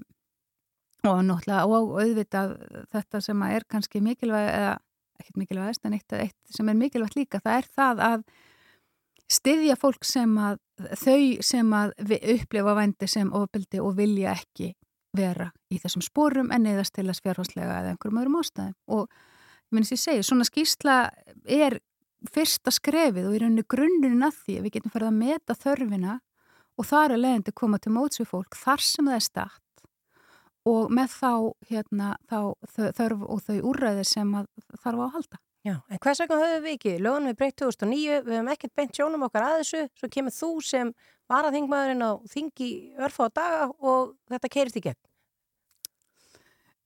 og 1.08 1.22
náttúrulega 1.26 1.64
og 1.66 1.96
auðvitað 1.98 2.54
þetta 2.92 3.22
sem 3.24 3.42
að 3.42 3.56
er 3.56 3.66
kannski 3.74 4.02
mikilvæg 4.04 4.50
eða 4.52 4.72
ekkert 5.20 5.40
mikilvægast 5.40 5.88
en 5.88 5.96
eitt, 5.96 6.14
eitt 6.14 6.54
sem 6.54 6.68
er 6.68 6.76
mikilvægt 6.76 7.16
líka 7.16 7.40
það 7.40 7.56
er 7.56 7.68
það 7.74 8.02
að 8.06 8.24
styðja 9.30 9.76
fólk 9.78 10.06
sem 10.06 10.32
að 10.40 10.60
þau 10.98 11.42
sem 11.44 11.74
að 11.76 11.94
upplifa 12.34 12.76
vændi 12.78 13.08
sem 13.10 13.32
ofbildi 13.36 13.82
og 13.82 13.96
vilja 13.98 14.34
ekki 14.34 14.72
vera 15.16 15.50
í 15.70 15.78
þessum 15.82 16.04
spórum 16.04 16.50
en 16.54 16.68
eðast 16.70 16.94
til 16.94 17.08
að 17.08 17.18
sfjárháslega 17.18 17.80
eða 17.80 17.92
einhverjum 17.94 18.20
öðrum 18.22 18.40
ástæðum 18.40 18.74
og 18.96 19.08
minnst 19.74 19.94
ég 19.94 20.02
segi, 20.02 20.26
svona 20.26 20.46
skýrsla 20.46 20.96
er 21.46 21.78
fyrsta 22.30 22.72
skrefið 22.74 23.28
og 23.28 23.36
í 23.36 23.40
rauninni 23.42 23.66
grunnurinn 23.70 24.26
að 24.26 24.38
því 24.44 24.58
að 24.58 24.66
við 24.66 24.76
getum 24.76 24.94
farið 24.94 25.10
að 25.10 25.20
meta 25.22 25.56
þörfina 25.58 26.16
og 26.78 26.88
þar 26.88 27.14
er 27.14 27.22
leiðandi 27.24 27.52
að 27.52 27.60
koma 27.60 27.80
til 27.80 27.92
móts 27.94 28.20
við 28.20 28.30
fólk 28.30 28.58
þar 28.58 28.84
sem 28.84 29.10
það 29.10 29.18
er 29.18 29.26
stætt 29.26 29.84
og 30.70 30.90
með 30.92 31.14
þá, 31.16 31.32
hérna, 31.70 32.08
þá 32.28 32.40
þörf 32.98 33.22
og 33.24 33.44
þau 33.46 33.60
úrræðir 33.72 34.08
sem 34.08 34.34
þarf 34.82 35.00
á 35.00 35.04
að 35.06 35.14
halda. 35.16 35.40
Já, 35.60 35.74
en 35.92 35.98
hvers 36.00 36.20
vegna 36.22 36.38
höfum 36.40 36.62
við 36.64 36.74
ekki? 36.78 36.92
Lögum 37.04 37.26
við 37.28 37.36
breytt 37.36 37.58
2009, 37.60 38.20
við 38.24 38.36
hefum 38.38 38.50
ekkert 38.54 38.72
beint 38.80 38.96
sjónum 38.96 39.26
okkar 39.26 39.44
að 39.44 39.58
þessu, 39.60 39.82
svo 40.00 40.08
kemur 40.14 40.32
þú 40.32 40.48
sem 40.64 40.92
varaþingmaðurinn 41.28 42.00
á 42.00 42.12
þingi 42.32 42.70
örfa 43.04 43.28
á 43.28 43.36
daga 43.36 43.66
og 43.76 44.14
þetta 44.32 44.52
keirist 44.54 44.80
í 44.80 44.84
gegn. 44.88 44.98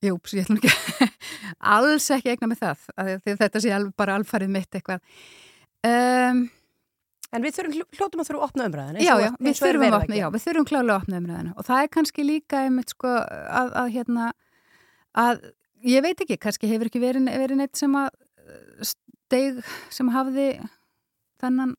Jú, 0.04 0.18
ég 0.34 0.42
ætlum 0.42 0.58
ekki 0.58 1.08
alls 1.76 2.10
ekki 2.16 2.34
egna 2.34 2.50
með 2.50 2.64
það, 2.64 2.84
því 3.22 3.36
þetta 3.44 3.62
sé 3.62 3.80
bara 3.96 4.18
alfarið 4.18 4.52
mitt 4.58 4.76
eitthvað. 4.76 5.06
Um, 5.86 6.42
en 7.30 7.46
við 7.46 7.56
þurfum 7.60 7.94
hljóttum 7.94 8.24
að 8.24 8.28
þurfum 8.28 8.42
að 8.42 8.48
opna 8.48 8.68
umræðinu. 8.72 9.06
Já, 9.06 9.14
já, 9.22 9.30
við 9.38 9.60
þurfum, 9.62 9.98
opna, 10.00 10.18
já, 10.18 10.26
við 10.34 10.46
þurfum 10.48 10.68
klálega 10.72 10.96
að 10.96 11.04
opna 11.04 11.22
umræðinu 11.22 11.54
og 11.54 11.70
það 11.70 11.86
er 11.86 11.94
kannski 11.94 12.26
líka 12.26 12.66
einmitt 12.66 12.94
sko 12.96 13.14
að, 13.22 13.72
að 13.84 13.94
hérna, 13.94 14.28
að 15.14 15.48
ég 15.94 16.04
veit 16.04 16.26
ekki, 16.26 16.42
kannski 16.42 16.74
hefur 16.74 16.90
ekki 16.90 17.02
verið, 17.06 17.30
verið 17.30 17.62
neitt 17.62 17.78
sem 17.78 17.96
að 18.02 18.10
steg 18.84 19.62
sem 19.92 20.10
hafði 20.14 20.48
þannan 21.42 21.74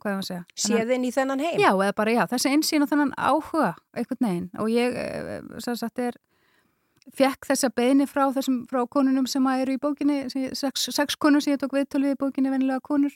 hvað 0.00 0.10
er 0.10 0.14
það 0.14 0.20
að 0.22 0.28
segja? 0.28 0.42
Séðin 0.66 1.06
í 1.06 1.12
þennan 1.12 1.42
heim? 1.44 1.56
Já, 1.60 1.70
eða 1.72 1.94
bara 1.96 2.14
já, 2.14 2.22
þessi 2.30 2.52
einsýn 2.52 2.84
og 2.84 2.92
þannan 2.92 3.14
áhuga 3.18 3.72
einhvern 3.92 4.28
veginn 4.28 4.46
og 4.62 4.70
ég 4.72 4.96
eh, 4.96 5.42
sagt, 5.60 6.00
er, 6.00 6.16
fekk 7.18 7.50
þessa 7.50 7.72
beini 7.74 8.06
frá 8.08 8.24
þessum 8.34 8.62
frá 8.70 8.84
konunum 8.90 9.26
sem 9.28 9.46
eru 9.56 9.76
í 9.76 9.82
bókinni 9.82 10.24
sex, 10.30 10.88
sex 10.94 11.18
konur 11.20 11.44
sem 11.44 11.56
ég 11.56 11.60
tók 11.60 11.74
viðtölvið 11.76 12.16
í 12.16 12.20
bókinni 12.20 12.52
vennilega 12.52 12.82
konur 12.84 13.12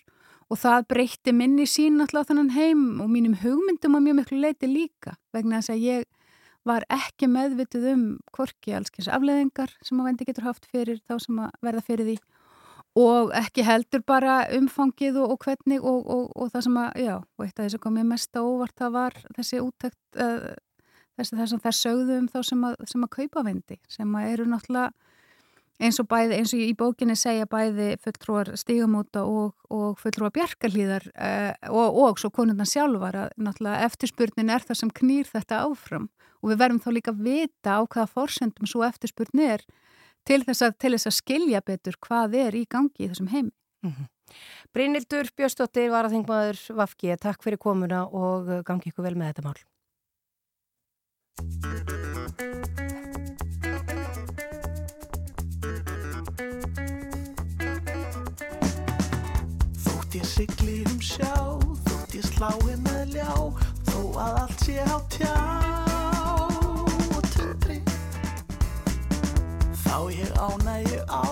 og 0.50 0.60
það 0.60 0.88
breytti 0.92 1.34
minni 1.34 1.66
sín 1.70 2.02
alltaf 2.02 2.28
þannan 2.28 2.52
heim 2.54 3.00
og 3.02 3.10
mínum 3.10 3.38
hugmyndum 3.40 3.98
á 3.98 4.00
mjög 4.02 4.20
miklu 4.20 4.42
leiti 4.42 4.70
líka 4.70 5.16
vegna 5.34 5.62
þess 5.62 5.74
að 5.74 5.86
ég 5.86 6.06
var 6.66 6.86
ekki 6.90 7.28
meðvituð 7.30 7.90
um 7.92 8.06
korki 8.34 8.74
allskins 8.74 9.08
afleðingar 9.10 9.70
sem 9.86 10.00
að 10.00 10.10
vendi 10.10 10.26
getur 10.28 10.48
haft 10.48 10.66
fyrir 10.70 10.98
þá 11.06 11.18
sem 11.22 11.38
að 11.46 11.54
verða 11.62 11.84
fyrir 11.86 12.10
því 12.10 12.16
og 12.96 13.32
ekki 13.36 13.64
heldur 13.66 14.02
bara 14.08 14.38
umfangið 14.56 15.18
og, 15.20 15.34
og 15.34 15.42
hvernig 15.44 15.82
og, 15.82 16.06
og, 16.08 16.28
og 16.32 16.52
það 16.52 16.66
sem 16.66 16.78
að, 16.80 17.00
já, 17.04 17.16
og 17.20 17.44
eitt 17.44 17.58
af 17.58 17.66
þess 17.66 17.78
að 17.78 17.84
komið 17.86 18.06
mest 18.12 18.38
á 18.38 18.42
óvart 18.42 18.78
það 18.80 18.94
var 18.96 19.18
þessi 19.36 19.60
úttækt 19.64 20.20
uh, 20.22 20.46
þessi 21.16 21.40
þess 21.40 21.56
að 21.56 21.66
það 21.66 21.76
sögðu 21.80 22.20
um 22.20 22.30
þá 22.32 22.38
sem 22.50 22.64
að, 22.68 22.78
sem 22.92 23.04
að 23.04 23.12
kaupa 23.18 23.44
vindi, 23.46 23.78
sem 23.92 24.16
að 24.16 24.32
eru 24.32 24.48
náttúrulega 24.48 24.94
eins 25.76 25.98
og 26.00 26.08
bæði, 26.08 26.38
eins 26.38 26.52
og 26.56 26.62
í 26.64 26.72
bókinni 26.78 27.16
segja 27.18 27.46
bæði 27.52 27.88
fulltrúar 28.00 28.52
stígamóta 28.56 29.26
og 29.28 29.98
fulltrúar 30.00 30.32
bjarkarlíðar 30.32 31.08
uh, 31.12 31.52
og 31.68 32.20
svo 32.20 32.30
konundan 32.32 32.68
sjálfar 32.68 33.18
að 33.26 33.34
náttúrulega 33.36 33.88
eftirspurnin 33.90 34.52
er 34.52 34.64
það 34.64 34.80
sem 34.80 34.92
knýr 35.02 35.28
þetta 35.28 35.64
áfram. 35.66 36.08
Og 36.40 36.52
við 36.52 36.62
verðum 36.62 36.80
þá 36.84 36.90
líka 36.94 37.12
að 37.12 37.26
vita 37.26 37.76
á 37.76 37.80
hvaða 37.84 38.08
fórsendum 38.12 38.68
svo 38.70 38.84
eftirspurni 38.86 39.50
er 39.56 39.66
til 40.26 40.42
þess, 40.42 40.66
að, 40.66 40.76
til 40.82 40.92
þess 40.96 41.10
að 41.10 41.16
skilja 41.20 41.62
betur 41.66 41.96
hvað 42.02 42.36
er 42.42 42.58
í 42.58 42.66
gangi 42.70 43.06
í 43.06 43.10
þessum 43.10 43.30
heimi. 43.32 43.54
Mm 43.86 43.92
-hmm. 43.92 44.12
Brynildur 44.74 45.30
Björnsdóttir 45.38 45.90
var 45.92 46.08
að 46.08 46.16
þingmaður 46.16 46.60
Vafki, 46.80 47.14
takk 47.22 47.42
fyrir 47.44 47.62
komuna 47.62 48.04
og 48.06 48.50
gangi 48.66 48.90
ykkur 48.90 49.06
vel 49.06 49.16
með 49.16 49.32
þetta 49.32 49.46
mál. 49.46 49.60
Þótt 59.84 60.18
ég 60.18 60.26
sigli 60.34 60.82
um 60.90 61.00
sjá, 61.00 61.34
þótt 61.86 62.18
ég 62.18 62.28
slái 62.32 62.76
með 62.88 63.16
ljá, 63.16 63.32
þó 63.92 64.00
að 64.18 64.42
allt 64.42 64.66
sé 64.66 64.82
á 64.82 64.98
tjá. 65.12 65.75
Þá 69.86 69.98
ég 70.10 70.30
ánægju 70.34 71.00
á, 71.06 71.24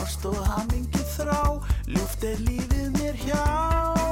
ást 0.00 0.26
og 0.26 0.40
hamingi 0.50 1.04
þrá, 1.14 1.62
ljúft 1.86 2.26
er 2.26 2.42
lífið 2.42 2.90
mér 2.98 3.20
hjá, 3.22 4.03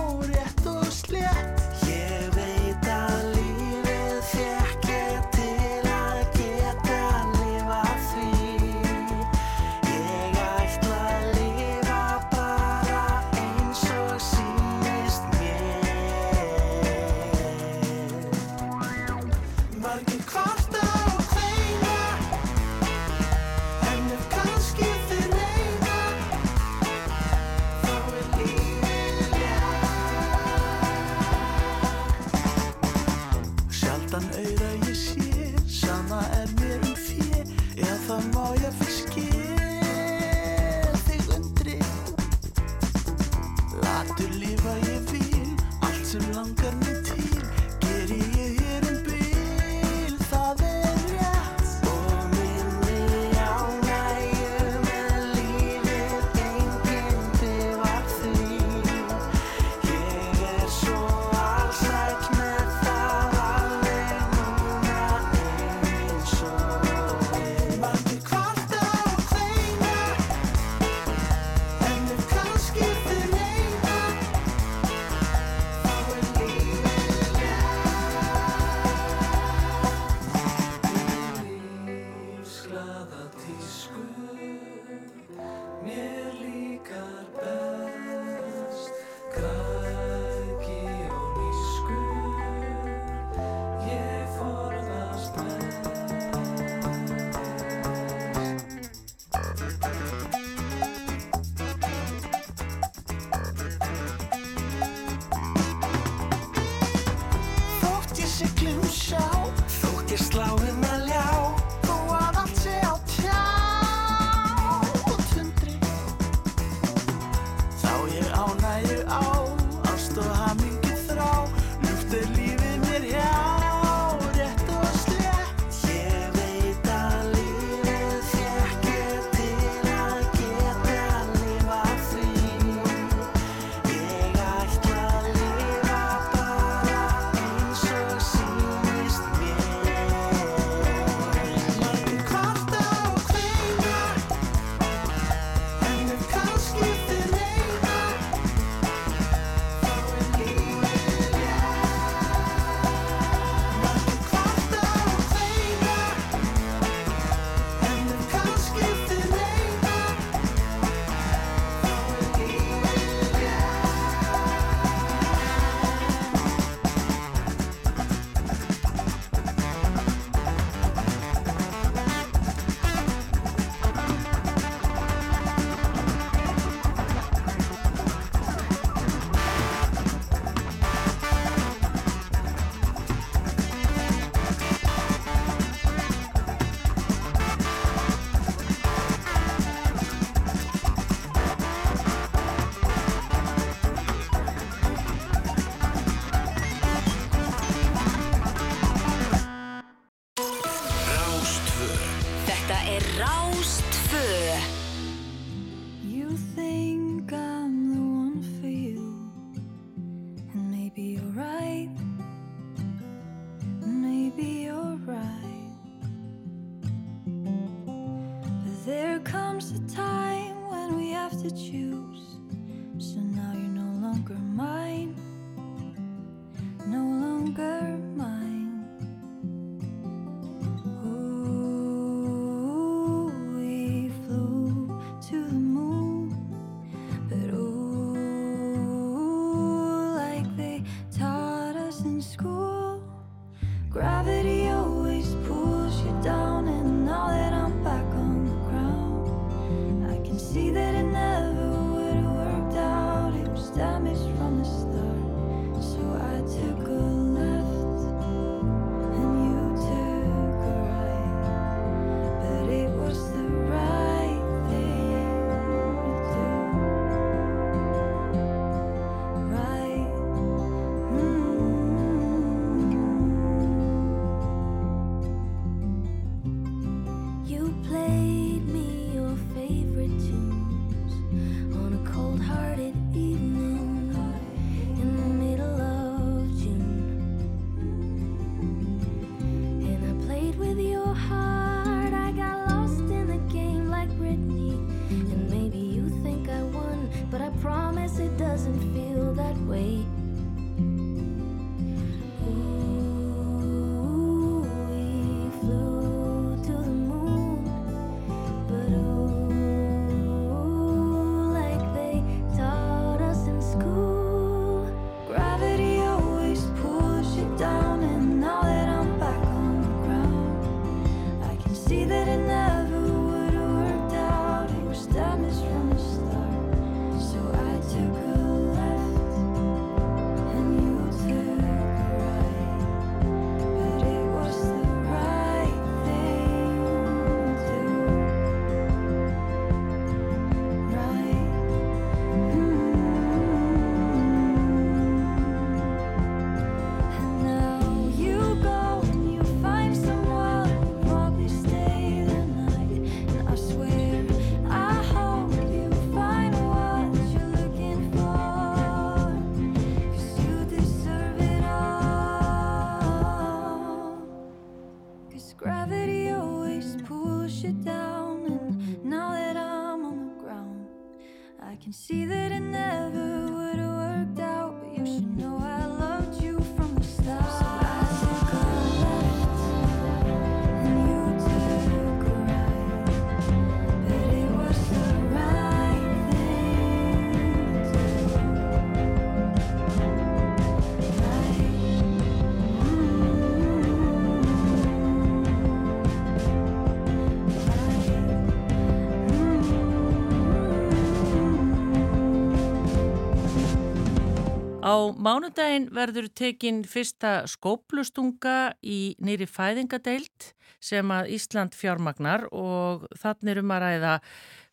mánudaginn 405.18 405.90
verður 405.94 406.28
tekin 406.36 406.82
fyrsta 406.88 407.42
skóplustunga 407.50 408.74
í 408.82 409.14
nýri 409.22 409.48
fæðingadeild 409.50 410.52
sem 410.82 411.12
að 411.14 411.30
Ísland 411.36 411.76
fjármagnar 411.78 412.48
og 412.50 413.06
þannig 413.20 413.54
erum 413.54 413.72
að 413.74 413.84
ræða 413.84 414.16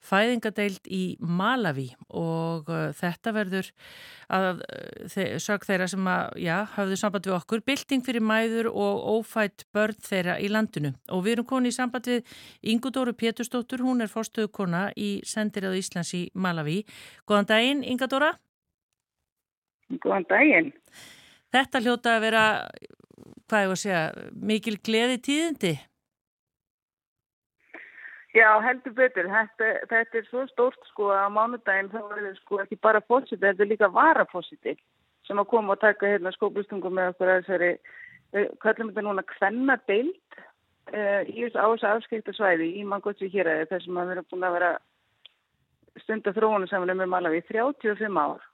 fæðingadeild 0.10 0.88
í 0.96 1.04
Malawi 1.20 1.90
og 2.16 2.70
uh, 2.72 2.90
þetta 2.96 3.34
verður 3.36 3.70
að 4.32 4.62
uh, 4.64 5.36
sög 5.44 5.68
þeirra 5.68 5.90
sem 5.92 6.08
að, 6.08 6.40
já, 6.40 6.56
hafðu 6.78 7.00
samband 7.02 7.28
við 7.28 7.36
okkur, 7.36 7.64
bylting 7.68 8.06
fyrir 8.08 8.24
mæður 8.24 8.72
og 8.72 9.04
ófætt 9.20 9.68
börn 9.76 10.00
þeirra 10.08 10.40
í 10.40 10.50
landinu 10.52 10.94
og 11.12 11.26
við 11.28 11.38
erum 11.38 11.50
koni 11.52 11.74
í 11.74 11.76
samband 11.76 12.08
við 12.10 12.36
Ingudóru 12.74 13.14
Pétursdóttur, 13.14 13.84
hún 13.84 14.06
er 14.06 14.12
fórstöðukona 14.12 14.90
í 14.98 15.18
sendirað 15.28 15.82
Íslands 15.82 16.16
í 16.16 16.30
Malawi. 16.34 16.86
Góðan 17.28 17.52
daginn, 17.52 17.84
Ingadóra. 17.84 18.38
Góðan 19.98 20.28
daginn. 20.30 20.72
Þetta 21.50 21.82
hljóta 21.82 22.16
að 22.16 22.26
vera, 22.28 22.44
hvað 23.50 23.64
ég 23.64 23.72
var 23.72 23.78
að 23.78 23.84
segja, 23.84 24.02
mikil 24.52 24.76
gleði 24.86 25.22
tíðindi? 25.26 25.74
Já, 28.38 28.50
heldur 28.62 28.94
betur. 28.94 29.30
Þetta, 29.34 29.72
þetta 29.90 30.20
er 30.20 30.28
svo 30.28 30.44
stórt 30.52 30.92
sko 30.92 31.10
að 31.16 31.32
mánudaginn 31.34 31.90
þá 31.90 32.00
verður 32.12 32.36
sko 32.44 32.60
ekki 32.62 32.78
bara 32.78 33.02
fósiti, 33.08 33.42
þetta 33.42 33.66
er 33.66 33.72
líka 33.72 33.90
varafósiti 33.94 34.76
sem 35.26 35.42
að 35.42 35.50
koma 35.50 35.74
og 35.74 35.82
taka 35.82 36.10
hérna 36.10 36.34
skópustungum 36.34 36.94
með 36.98 37.12
okkur 37.14 37.32
að 37.32 37.42
þessari, 37.42 37.72
við 38.36 38.54
kallum 38.64 38.92
þetta 38.92 39.06
núna 39.06 39.26
kvenna 39.34 39.76
deild 39.90 40.38
uh, 40.94 41.22
í 41.26 41.42
þessu 41.42 41.66
ás 41.66 41.86
afskipta 41.90 42.34
svæði 42.38 42.70
í 42.78 42.86
Mangótsi 42.86 43.30
hér 43.34 43.50
að 43.50 43.66
þessum 43.74 43.98
að 43.98 44.10
við 44.10 44.16
erum 44.16 44.30
búin 44.32 44.48
að 44.48 44.56
vera 44.58 44.72
stunda 46.04 46.34
þróunum 46.38 46.70
saman 46.70 46.98
með 46.98 47.12
Malawi 47.14 47.42
35 47.50 48.22
ár 48.22 48.46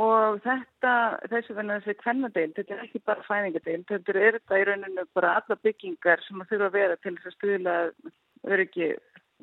og 0.00 0.40
þetta, 0.42 0.92
þessu 1.30 1.54
verður 1.54 1.82
þessi 1.84 2.00
kvennadeild, 2.02 2.54
þetta 2.56 2.74
er 2.74 2.84
ekki 2.84 3.00
bara 3.06 3.26
fæningadeild, 3.28 3.86
þetta 3.90 4.14
er 4.18 4.38
þetta 4.38 4.60
í 4.60 4.66
rauninu 4.68 5.06
bara 5.14 5.34
alla 5.38 5.58
byggingar 5.62 6.22
sem 6.26 6.42
að 6.42 6.52
þurfa 6.52 6.70
að 6.70 6.78
vera 6.78 6.96
til 7.02 7.14
þess 7.16 7.30
að 7.30 7.36
stuðla 7.36 7.76
öryggi 8.54 8.88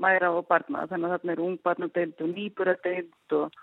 mæra 0.01 0.31
og 0.35 0.47
barna, 0.49 0.85
þannig 0.89 1.07
að 1.07 1.15
þarna 1.15 1.35
er 1.35 1.43
ungbarnadeild 1.45 2.23
og 2.25 2.33
nýburadeild 2.35 3.35
og 3.39 3.59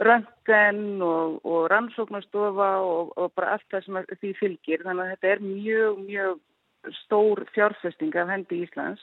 röngen 0.00 0.82
og, 1.04 1.40
og 1.44 1.64
rannsóknastofa 1.70 2.70
og, 2.82 3.14
og 3.20 3.32
bara 3.36 3.56
allt 3.56 3.66
það 3.70 3.86
sem 3.86 4.02
því 4.22 4.34
fylgir, 4.40 4.84
þannig 4.86 5.06
að 5.06 5.14
þetta 5.14 5.34
er 5.34 5.42
mjög, 5.44 6.04
mjög 6.08 6.94
stór 7.04 7.44
fjárfesting 7.54 8.14
af 8.16 8.30
hendi 8.32 8.62
Íslands 8.64 9.02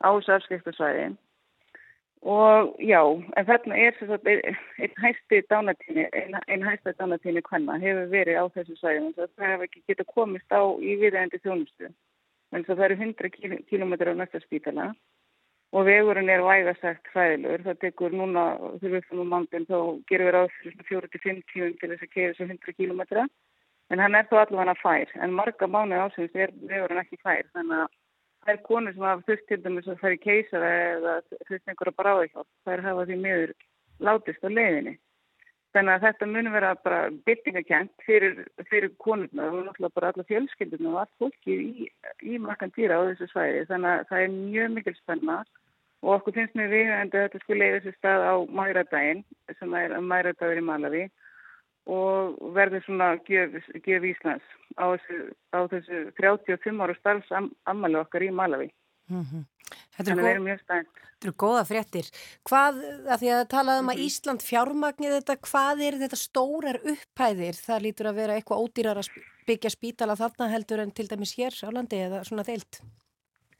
á 0.00 0.08
þessu 0.08 0.38
afskiptasvæði 0.38 1.10
Og 2.20 2.74
já, 2.84 3.00
en 3.00 3.46
þarna 3.48 3.76
er 3.80 3.94
einn 4.04 4.96
hæsti 5.00 5.38
dánatíni, 5.48 6.04
einn 6.12 6.36
ein 6.52 6.62
hæsta 6.62 6.92
dánatíni 6.98 7.40
hvenna 7.40 7.78
hefur 7.80 8.10
verið 8.12 8.36
á 8.36 8.44
þessu 8.52 8.76
sæðum 8.76 9.14
það 9.16 9.46
hefur 9.46 9.64
ekki 9.64 9.80
getað 9.88 10.10
komist 10.12 10.52
á 10.52 10.60
í 10.84 10.98
viðægandi 11.00 11.40
þjónustu. 11.40 11.88
En 12.52 12.64
það 12.66 12.84
eru 12.84 12.98
100 13.00 13.64
kílometrar 13.70 14.12
á 14.12 14.20
næsta 14.20 14.40
spítala 14.44 14.90
og 15.72 15.86
vegurinn 15.86 16.28
er 16.28 16.44
vægasagt 16.44 17.08
hræðilur. 17.14 17.64
Það 17.64 17.80
tekur 17.86 18.12
núna, 18.12 18.44
þegar 18.82 18.94
við 18.98 19.08
fyrir 19.08 19.32
mándin, 19.32 19.66
þá 19.70 19.78
gerum 20.10 20.28
við 20.28 20.34
ráð 20.36 20.52
fyrir 20.58 20.86
4-5 20.90 21.42
tíum 21.54 21.74
til 21.80 21.90
þess 21.94 22.04
að 22.04 22.14
keira 22.18 22.34
þessu 22.34 22.50
100 22.50 22.76
kílometra. 22.76 23.26
En 23.90 23.98
hann 23.98 24.14
er 24.14 24.28
þó 24.28 24.42
allavega 24.42 24.76
fær, 24.82 25.16
en 25.24 25.32
marga 25.34 25.66
mánu 25.66 25.96
ásins 25.96 26.36
er 26.36 26.52
vegurinn 26.68 27.00
ekki 27.00 27.16
fær, 27.24 27.48
þannig 27.56 27.86
að 27.86 27.99
Það 28.44 28.54
er 28.54 28.62
konur 28.64 28.94
sem 28.96 29.04
hafa 29.04 29.26
þurft 29.28 29.46
til 29.48 29.60
dæmis 29.64 29.88
að 29.90 30.00
fara 30.00 30.16
í 30.16 30.24
keisara 30.24 30.70
eða 30.94 31.14
þurft 31.48 31.70
einhverja 31.70 31.96
bráðihjálp. 32.00 32.48
Það 32.64 32.74
er 32.74 32.82
hafa 32.86 33.06
því 33.10 33.18
miður 33.20 33.54
látist 34.08 34.46
á 34.46 34.48
leiðinni. 34.48 34.94
Þannig 35.70 35.94
að 35.94 36.04
þetta 36.06 36.26
mun 36.26 36.50
vera 36.50 36.70
bara 36.82 37.00
byrtingakent 37.28 38.04
fyrir, 38.06 38.40
fyrir 38.70 38.90
konurna 38.98 39.46
og 39.46 39.60
náttúrulega 39.68 39.96
bara 39.98 40.08
alla 40.10 40.26
fjölskylduna 40.26 40.90
og 40.90 40.98
allt 41.04 41.12
fólki 41.22 41.58
í, 41.60 41.86
í 42.26 42.40
makkan 42.42 42.72
dýra 42.74 42.98
á 42.98 43.06
þessu 43.12 43.28
svæði. 43.30 43.66
Þannig 43.68 43.92
að 43.92 44.08
það 44.08 44.24
er 44.24 44.34
mjög 44.34 44.74
mikil 44.78 44.96
spenna 44.98 45.36
og 46.00 46.14
okkur 46.16 46.38
finnst 46.40 46.56
mér 46.58 46.72
við 46.72 46.90
en 46.96 47.12
þetta 47.12 47.42
skulle 47.44 47.60
leiða 47.60 47.82
þessu 47.84 47.98
stað 47.98 48.26
á 48.26 48.34
mæradaginn 48.60 49.22
sem 49.60 49.76
er 49.78 49.94
mæradagur 50.00 50.58
í 50.58 50.66
Malawi 50.66 51.04
og 51.90 52.38
verður 52.54 52.84
svona 52.86 53.12
gjöf, 53.26 53.56
gjöf 53.82 54.06
Íslands 54.12 54.46
á 54.78 54.94
þessu, 54.94 55.20
á 55.50 55.60
þessu 55.72 56.02
35 56.20 56.84
ára 56.84 56.96
starfsammali 57.00 57.98
okkar 58.00 58.26
í 58.26 58.30
Malawi. 58.34 58.70
Mm 59.10 59.24
-hmm. 59.24 59.46
Þetta 59.96 60.12
er 60.12 60.20
góð, 60.20 60.42
mjög 60.44 60.60
stænt. 60.64 61.00
Þetta 61.20 61.28
eru 61.28 61.34
góða 61.42 61.64
fréttir. 61.68 62.06
Hvað, 62.48 62.78
að 63.12 63.18
því 63.20 63.30
að 63.34 63.42
talaðum 63.54 63.84
um 63.84 63.92
að 63.92 64.02
Ísland 64.06 64.42
fjármagnir 64.42 65.16
þetta, 65.18 65.36
hvað 65.48 65.82
er 65.86 65.98
þetta 66.00 66.18
stórar 66.20 66.78
upphæðir? 66.92 67.58
Það 67.66 67.84
lítur 67.86 68.10
að 68.10 68.20
vera 68.20 68.36
eitthvað 68.38 68.62
ódýrar 68.64 69.02
að 69.02 69.10
byggja 69.50 69.70
spítala 69.74 70.16
þarna 70.16 70.48
heldur 70.54 70.80
en 70.84 70.94
til 70.96 71.08
dæmis 71.10 71.34
hér 71.36 71.52
á 71.52 71.68
landi 71.74 72.00
eða 72.06 72.22
svona 72.24 72.46
deilt? 72.46 72.80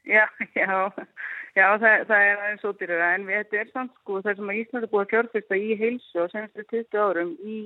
Já, 0.07 0.25
já, 0.57 0.91
já 1.53 1.67
það, 1.77 2.07
það 2.09 2.25
er 2.25 2.41
aðeins 2.41 2.65
ódýrar 2.65 3.05
en 3.11 3.27
við, 3.29 3.43
þetta 3.43 3.61
er 3.61 3.71
samt 3.75 3.93
sko 4.01 4.21
þar 4.25 4.39
sem 4.39 4.49
að 4.49 4.61
Ísland 4.63 4.87
er 4.87 4.91
búið 4.95 5.05
að 5.05 5.13
fjárfesta 5.13 5.61
í 5.61 5.77
heilsu 5.77 6.23
og 6.23 6.33
senstu 6.33 6.65
20 6.73 7.03
árum 7.05 7.35
í 7.45 7.59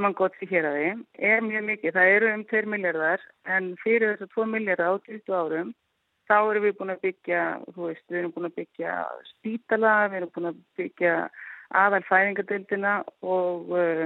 mann 0.00 0.16
gott 0.16 0.36
sér 0.40 0.50
hér 0.52 0.68
að 0.68 0.76
því, 0.78 0.90
er 1.30 1.44
mjög 1.44 1.64
mikið. 1.68 1.94
Það 1.96 2.16
eru 2.16 2.32
um 2.32 2.44
2 2.50 2.66
miljardar 2.74 3.24
en 3.56 3.72
fyrir 3.82 4.14
þessu 4.14 4.28
2 4.34 4.50
miljardar 4.54 4.92
á 4.92 4.94
20 5.08 5.36
árum 5.36 5.72
þá 6.30 6.36
erum 6.38 6.66
við 6.66 6.76
búin 6.78 6.94
að 6.94 7.02
byggja, 7.06 7.40
þú 7.74 7.88
veist, 7.88 8.04
við 8.08 8.20
erum 8.20 8.34
búin 8.34 8.48
að 8.48 8.58
byggja 8.60 8.98
spítala, 9.30 9.94
við 10.08 10.20
erum 10.20 10.34
búin 10.36 10.50
að 10.52 10.60
byggja 10.80 11.16
aðal 11.82 12.02
fæðingadeildina 12.08 12.94
og 13.34 13.72
uh, 13.76 14.04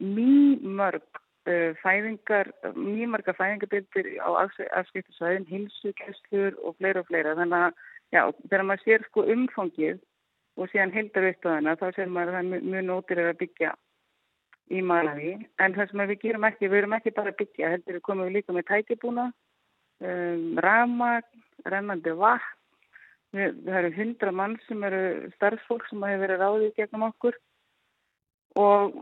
mjög 0.00 0.68
mörg 0.80 1.20
uh, 1.50 1.72
fæðingar, 1.82 2.52
mjög 2.76 3.12
marga 3.14 3.34
fæðingadeildir 3.36 4.12
á 4.22 4.28
afskiptisvæðin, 4.80 5.48
hilsukesslur 5.50 6.56
og 6.64 6.78
fleira 6.78 7.02
og 7.02 7.10
fleira. 7.10 7.36
Þannig 7.38 7.66
að, 7.66 7.84
já, 8.14 8.22
þegar 8.46 8.66
maður 8.70 8.86
sér 8.86 9.06
sko 9.08 9.26
umfangið 9.36 10.00
og 10.60 10.72
síðan 10.72 10.94
heldarveistöðana 10.94 11.76
þá 11.80 11.86
sér 11.96 12.10
maður 12.12 12.34
að 12.34 12.38
það 12.38 12.58
er 12.60 12.68
mjög 12.74 12.88
nótir 12.88 13.24
að 13.24 13.38
byggja 13.44 13.74
í 14.70 14.80
Malawi, 14.86 15.34
en 15.58 15.74
það 15.74 15.90
sem 15.90 16.02
við 16.12 16.22
gerum 16.24 16.46
ekki, 16.46 16.68
við 16.70 16.82
erum 16.84 16.96
ekki 16.96 17.12
bara 17.16 17.32
að 17.32 17.40
byggja, 17.42 17.72
heldur 17.74 17.98
við 17.98 18.04
komum 18.06 18.28
við 18.28 18.36
líka 18.38 18.54
með 18.54 18.66
tækibúna, 18.70 19.26
um, 20.06 20.44
ramag, 20.62 21.26
rennandi 21.66 22.14
vatn, 22.20 22.56
við, 23.36 23.58
það 23.66 23.78
eru 23.80 23.92
hundra 23.98 24.34
mann 24.40 24.56
sem 24.66 24.84
eru 24.86 25.02
starfsfólk 25.36 25.88
sem 25.88 26.06
hefur 26.06 26.24
verið 26.24 26.44
ráðið 26.44 26.76
gegnum 26.78 27.08
okkur. 27.10 27.38
Og 28.58 28.96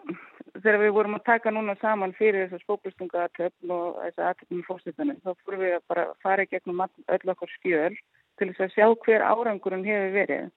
þegar 0.59 0.81
við 0.83 0.95
vorum 0.97 1.17
að 1.17 1.27
taka 1.29 1.53
núna 1.53 1.75
saman 1.81 2.13
fyrir 2.19 2.47
þessar 2.47 2.65
spóklustunga 2.67 3.25
aðtöfn 3.25 3.73
og 3.73 4.01
þessar 4.03 4.33
aðtöfnum 4.33 4.65
fórstættanum, 4.67 5.21
þá 5.25 5.31
fórum 5.45 5.63
við 5.65 5.77
að 5.79 5.87
bara 5.93 6.07
fara 6.25 6.49
gegnum 6.49 6.83
öll 6.85 7.33
okkur 7.33 7.55
skjöl 7.57 7.95
til 8.39 8.51
þess 8.51 8.67
að 8.67 8.75
sjá 8.75 8.87
hver 9.07 9.25
árangurinn 9.25 9.87
hefur 9.89 10.13
verið. 10.17 10.51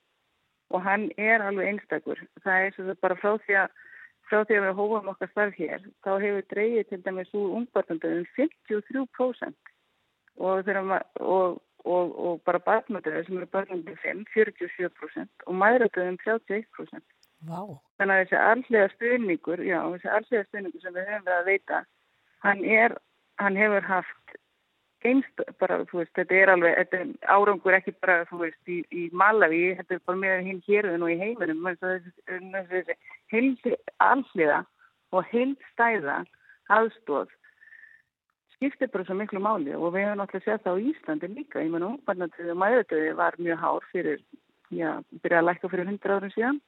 Og 0.71 0.83
hann 0.83 1.07
er 1.19 1.43
alveg 1.43 1.71
einstakur. 1.71 2.19
Það 2.43 2.67
er 2.67 2.99
bara 3.03 3.19
frá 3.19 3.33
því 3.45 3.57
að 3.63 3.79
frá 4.31 4.45
því 4.47 4.57
að 4.57 4.65
við 4.67 4.77
hófum 4.79 5.11
okkar 5.11 5.31
starf 5.31 5.57
hér, 5.59 5.83
þá 6.05 6.11
hefur 6.23 6.47
dreyið 6.53 6.87
til 6.89 7.01
dæmis 7.05 7.33
úr 7.35 7.55
ungbarnandöðum 7.59 8.27
53% 8.37 9.71
og, 10.41 10.69
og, 11.19 11.57
og, 11.83 12.13
og 12.25 12.43
bara 12.47 12.61
barnadöður 12.67 13.27
sem 13.27 13.39
eru 13.41 13.49
barnandöðum 13.55 13.99
5, 14.05 14.23
47% 14.35 15.47
og 15.47 15.57
mæðradöðum 15.63 16.19
31%. 16.23 17.03
Wow. 17.49 17.79
Þannig 17.97 18.15
að 18.15 18.21
þessi 18.21 18.39
allega 18.39 18.91
stuðningur, 18.95 19.63
já, 19.65 19.79
þessi 19.95 20.11
allega 20.15 20.47
stuðningur 20.47 20.83
sem 20.83 20.95
við 20.95 21.09
höfum 21.09 21.25
verið 21.25 21.39
að 21.39 21.49
veita, 21.49 21.81
hann, 22.45 22.63
er, 22.79 22.97
hann 23.41 23.57
hefur 23.57 23.87
haft 23.89 24.35
einst, 25.09 25.43
bara, 25.61 25.79
þú 25.89 26.01
veist, 26.01 26.13
þetta 26.17 26.37
er 26.37 26.51
alveg, 26.53 26.75
þetta 26.79 26.99
er 26.99 27.33
árangur 27.33 27.77
ekki 27.77 27.93
bara, 28.03 28.19
þú 28.29 28.41
veist, 28.43 28.61
í, 28.69 28.81
í 28.93 29.07
Malawi, 29.17 29.61
þetta 29.79 29.97
er 29.97 30.03
bara 30.05 30.21
með 30.21 30.43
hinn 30.47 30.61
hérðun 30.67 31.05
og 31.07 31.13
í 31.13 31.19
heiminum, 31.21 31.69
þessi 31.81 32.97
heildi 33.33 33.75
alliða 34.03 34.63
og 35.11 35.27
heildstæða 35.31 36.21
aðstóð 36.71 37.31
skiptir 38.55 38.91
bara 38.93 39.05
svo 39.07 39.17
miklu 39.17 39.41
máli 39.41 39.73
og 39.73 39.95
við 39.95 40.05
hefum 40.05 40.19
náttúrulega 40.21 40.45
sett 40.45 40.65
það 40.65 40.77
á 40.77 40.83
Íslandi 40.91 41.29
líka, 41.33 41.63
ég 41.63 41.71
menn 41.73 41.87
umbarnatöðu 41.87 42.53
og 42.53 42.59
mæðutöðu 42.61 43.15
var 43.17 43.37
mjög 43.41 43.57
hár 43.63 43.87
fyrir 43.91 44.19
já, 44.69 44.89
byrjaði 45.23 45.39
að 45.41 45.47
lækka 45.47 45.71
fyrir 45.71 45.89
100 45.89 46.15
árum 46.15 46.33
síðan 46.35 46.59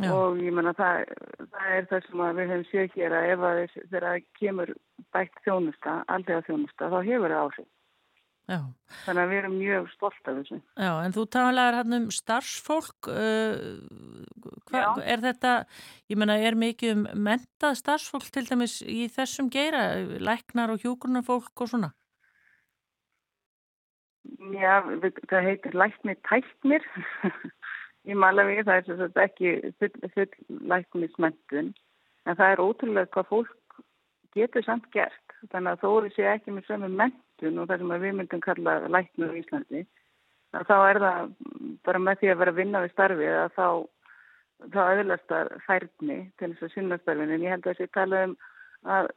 Já. 0.00 0.08
og 0.08 0.38
ég 0.40 0.54
menna 0.56 0.72
það, 0.72 1.10
það 1.52 1.72
er 1.76 1.86
það 1.90 2.06
sem 2.06 2.22
við 2.38 2.50
hefum 2.50 2.64
séð 2.70 2.94
hér 2.96 3.14
að 3.18 3.26
ef 3.28 3.42
að 3.48 3.58
það 3.92 4.14
kemur 4.38 4.74
bætt 5.12 5.40
þjónusta, 5.44 5.96
aldrei 6.08 6.38
þjónusta, 6.46 6.88
þá 6.88 6.98
hefur 7.10 7.34
það 7.34 7.42
áhrif. 7.42 7.70
Já. 8.50 8.58
Þannig 9.04 9.22
að 9.22 9.30
við 9.30 9.38
erum 9.38 9.54
mjög 9.60 9.90
stolt 9.92 10.28
af 10.28 10.38
þessu. 10.40 10.58
Já, 10.74 10.90
en 11.04 11.14
þú 11.14 11.24
talaðir 11.36 11.76
hann 11.78 11.96
um 11.98 12.08
starfsfólk, 12.12 13.08
uh, 13.12 14.48
hva, 14.70 14.82
er 15.04 15.22
þetta, 15.22 15.52
ég 16.10 16.20
menna, 16.20 16.38
er 16.40 16.58
mikið 16.58 16.94
um 16.96 17.04
mentað 17.28 17.78
starfsfólk 17.78 18.32
til 18.34 18.44
dæmis 18.48 18.80
í 18.82 19.06
þessum 19.12 19.52
geira, 19.52 19.84
læknar 20.24 20.74
og 20.74 20.82
hjúgrunarfólk 20.82 21.64
og 21.64 21.70
svona? 21.70 21.92
Já, 24.52 24.80
við, 24.88 25.20
það 25.30 25.48
heitir 25.48 25.78
lækni 25.78 26.14
tæknir 26.26 26.84
í 28.08 28.16
Malawi, 28.18 28.60
það 28.66 28.78
er 28.78 28.86
sem 28.86 29.00
sagt 29.00 29.20
ekki 29.22 29.54
full, 29.80 30.10
full 30.14 30.60
læknismentun, 30.72 31.72
en 32.26 32.38
það 32.38 32.54
er 32.54 32.62
ótrúlega 32.64 33.12
hvað 33.14 33.28
fólk 33.30 33.80
getur 34.36 34.64
samt 34.66 34.88
gert. 34.94 35.18
Þannig 35.52 35.72
að 35.72 35.82
þó 35.82 35.88
eru 35.92 36.12
sé 36.14 36.28
ekki 36.30 36.54
með 36.54 36.68
sömu 36.68 36.90
mentun 36.92 37.58
og 37.58 37.68
það 37.70 37.82
sem 37.82 37.94
að 37.94 38.06
við 38.06 38.14
myndum 38.18 38.44
kalla 38.44 38.76
læknur 38.94 39.34
í 39.34 39.42
Íslandi, 39.42 39.82
að 40.52 40.68
þá 40.68 40.76
er 40.78 41.02
það 41.06 41.34
bara 41.86 42.04
með 42.06 42.20
því 42.20 42.32
að 42.32 42.40
vera 42.42 42.54
að 42.54 42.60
vinna 42.60 42.84
við 42.84 42.94
starfið 42.94 43.36
að 43.40 43.52
þá, 43.58 43.68
þá 44.74 44.80
öðlast 44.86 45.28
það 45.32 45.52
færni 45.66 46.18
til 46.38 46.52
þess 46.52 46.66
að 46.68 46.74
sinna 46.76 46.98
starfinu. 47.02 47.36
En 47.36 47.46
ég 47.46 47.54
held 47.54 47.66
að 47.66 47.72
þessi 47.72 47.94
tala 47.96 48.24
um 48.28 48.36
að 48.82 49.08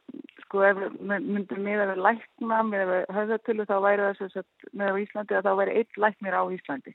sko 0.44 0.62
ef 0.62 0.78
myndum 1.02 1.66
við 1.66 1.92
lækna 1.98 2.60
með 2.68 2.92
höfðatölu 3.14 3.66
þá 3.66 3.76
væri 3.82 4.04
það 4.04 4.18
sem 4.20 4.32
sagt 4.34 4.68
með 4.72 4.94
á 4.94 5.00
Íslandi 5.02 5.36
að 5.36 5.48
þá 5.48 5.52
væri 5.60 5.76
eitt 5.80 5.98
læknir 5.98 6.38
á 6.38 6.42
Íslandi. 6.54 6.94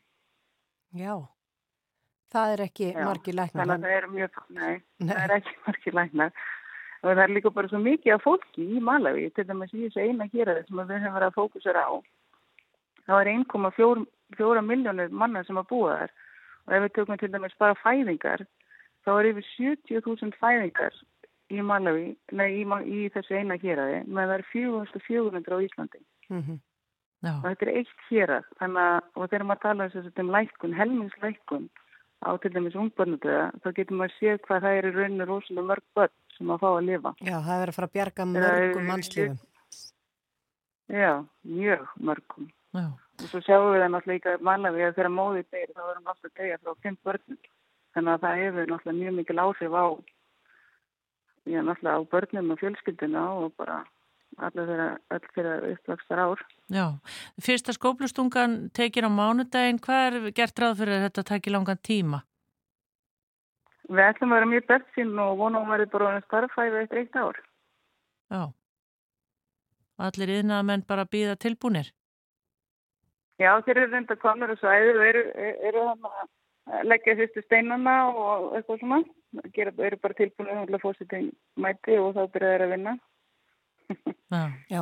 Já, 0.96 1.16
það 2.32 2.54
er 2.56 2.64
ekki 2.66 2.88
Já, 2.92 3.04
margir 3.06 3.38
læknar. 3.38 3.70
Það 3.72 3.86
er 3.98 4.08
mjög, 4.12 4.42
nei, 4.56 4.74
Nei. 5.02 5.12
það 5.12 5.24
er 5.26 5.36
ekki 5.38 5.56
margir 5.68 5.98
læknar. 6.00 6.34
Og 7.02 7.10
það 7.10 7.24
er 7.24 7.34
líka 7.34 7.52
bara 7.54 7.70
svo 7.72 7.80
mikið 7.82 8.14
af 8.16 8.26
fólki 8.26 8.66
í 8.78 8.82
Malawi, 8.86 9.30
til 9.36 9.46
dæmis 9.50 9.72
í 9.74 9.88
þessu 9.88 10.04
eina 10.06 10.28
hér 10.34 10.52
sem 10.68 10.82
við 10.82 10.92
höfum 10.94 11.16
verið 11.18 11.28
að 11.28 11.38
fókusera 11.38 11.86
á. 11.90 11.92
Það 13.08 13.22
er 13.24 13.32
1,4 13.34 14.66
miljónir 14.68 15.10
manna 15.10 15.42
sem 15.48 15.58
að 15.58 15.70
búa 15.72 15.96
þar. 16.04 16.14
Og 16.68 16.76
ef 16.78 16.84
við 16.86 16.94
tökum 16.98 17.18
til 17.18 17.32
dæmis 17.34 17.58
bara 17.58 17.78
fæðingar, 17.82 18.46
þá 19.02 19.12
er 19.16 19.32
yfir 19.32 19.48
70.000 19.58 20.38
fæðingar 20.38 21.00
í 21.52 21.64
Malawi, 21.66 22.12
nei, 22.38 22.50
í, 22.62 22.66
í 22.86 23.10
þessu 23.12 23.40
eina 23.42 23.58
héraði, 23.60 24.04
menn 24.06 24.30
það 24.30 24.36
er 24.38 24.46
4.400 24.54 25.58
á 25.58 25.64
Íslandi. 25.66 26.04
Mhm. 26.30 26.62
Já. 27.22 27.36
Og 27.38 27.44
þetta 27.46 27.66
er 27.68 27.78
eitt 27.78 28.06
hérað, 28.10 28.46
þannig 28.58 28.82
að, 28.82 29.10
og 29.14 29.28
þegar 29.30 29.44
maður 29.46 29.62
tala 29.62 29.86
um, 29.86 29.92
sagt 29.94 30.22
um 30.24 30.32
lækkun, 30.34 30.72
helmingslækkun 30.74 31.68
á 32.22 32.32
til 32.42 32.52
dæmis 32.54 32.78
ungbörnudöða, 32.78 33.46
þá 33.62 33.70
getur 33.78 33.98
maður 34.00 34.18
séð 34.18 34.42
hvað 34.46 34.66
það 34.66 34.78
er 34.78 34.88
í 34.88 34.92
rauninu 34.96 35.28
rosalega 35.30 35.68
mörg 35.72 35.86
börn 35.98 36.14
sem 36.38 36.52
að 36.54 36.64
fá 36.64 36.68
að 36.72 36.88
lifa. 36.90 37.14
Já, 37.20 37.38
það 37.48 37.62
er 37.62 37.72
að 37.72 37.78
fara 37.78 37.90
að 37.90 37.96
bjarga 37.98 38.28
mörgum 38.32 38.90
mannslífum. 38.92 39.40
Já, 40.92 41.14
mjög 41.48 41.88
mörgum. 42.10 42.52
Já. 42.76 42.86
Og 43.22 43.28
svo 43.30 43.42
sjáum 43.46 43.72
við 43.72 43.84
það 43.84 43.92
náttúrulega 43.94 44.18
líka 44.18 44.46
manlega 44.48 44.88
að 44.90 44.96
þegar 44.98 45.16
móðið 45.16 45.50
deyr, 45.54 45.74
þá 45.76 45.82
erum 45.84 46.06
við 46.06 46.14
alltaf 46.14 46.36
deyja 46.40 46.60
frá 46.62 46.78
fimm 46.86 46.98
börnum. 47.06 47.40
Þannig 47.92 48.14
að 48.14 48.26
það 48.26 48.42
hefur 48.42 48.72
náttúrulega 48.72 49.00
mjög 49.02 49.18
mikil 49.20 49.42
áhrif 49.44 49.76
á, 49.76 49.86
já, 51.52 51.60
náttúrulega 51.62 51.98
á 51.98 52.10
börnum 52.14 52.54
og 52.54 52.62
fjölskylduna 52.62 53.26
og 53.42 53.54
bara 53.60 53.82
allir 54.40 54.70
þeirra, 54.70 55.20
þeirra 55.36 55.56
uppvakstar 55.72 56.22
ár. 56.24 56.44
Já, 56.72 56.86
fyrsta 57.42 57.76
skóplustungan 57.76 58.58
tekin 58.76 59.08
á 59.08 59.12
mánudaginn, 59.12 59.82
hvað 59.84 60.08
er 60.08 60.36
gert 60.38 60.60
ráð 60.60 60.82
fyrir 60.82 60.98
að 60.98 61.08
þetta 61.08 61.28
taki 61.34 61.54
langan 61.54 61.82
tíma? 61.84 62.24
Við 63.92 64.04
ætlum 64.08 64.32
að 64.32 64.40
vera 64.40 64.52
mjög 64.54 64.68
best 64.70 64.92
sín 64.96 65.16
og 65.20 65.38
vonum 65.40 65.66
að 65.68 65.74
vera 65.76 65.94
bara 65.94 66.10
orðin 66.10 66.28
starffæði 66.28 66.84
eftir 66.84 67.02
eitt 67.02 67.18
ár. 67.20 67.40
Já. 68.32 68.44
Allir 70.02 70.36
yðnaða 70.38 70.68
menn 70.70 70.86
bara 70.88 71.10
býða 71.10 71.36
tilbúnir? 71.36 71.92
Já, 73.42 73.52
þeir 73.66 73.82
eru 73.82 73.90
reynda 73.92 74.16
komnur 74.22 74.54
og 74.54 74.62
svæðið 74.62 75.00
og 75.00 75.08
eru, 75.10 75.24
eru 75.68 75.84
að 75.90 76.86
leggja 76.88 77.18
fyrstu 77.20 77.44
steinana 77.46 77.96
og 78.14 78.56
eitthvað 78.58 78.82
svona. 78.84 79.02
Gera, 79.56 79.74
eru 79.88 79.98
bara 80.04 80.18
tilbúinir 80.18 80.62
að 80.62 80.84
fósitin 80.84 81.32
mæti 81.60 81.98
og 82.00 82.14
þá 82.16 82.22
byrja 82.34 82.52
þeir 82.54 82.66
að 82.66 82.74
vinna. 82.76 82.96
Já. 84.72 84.82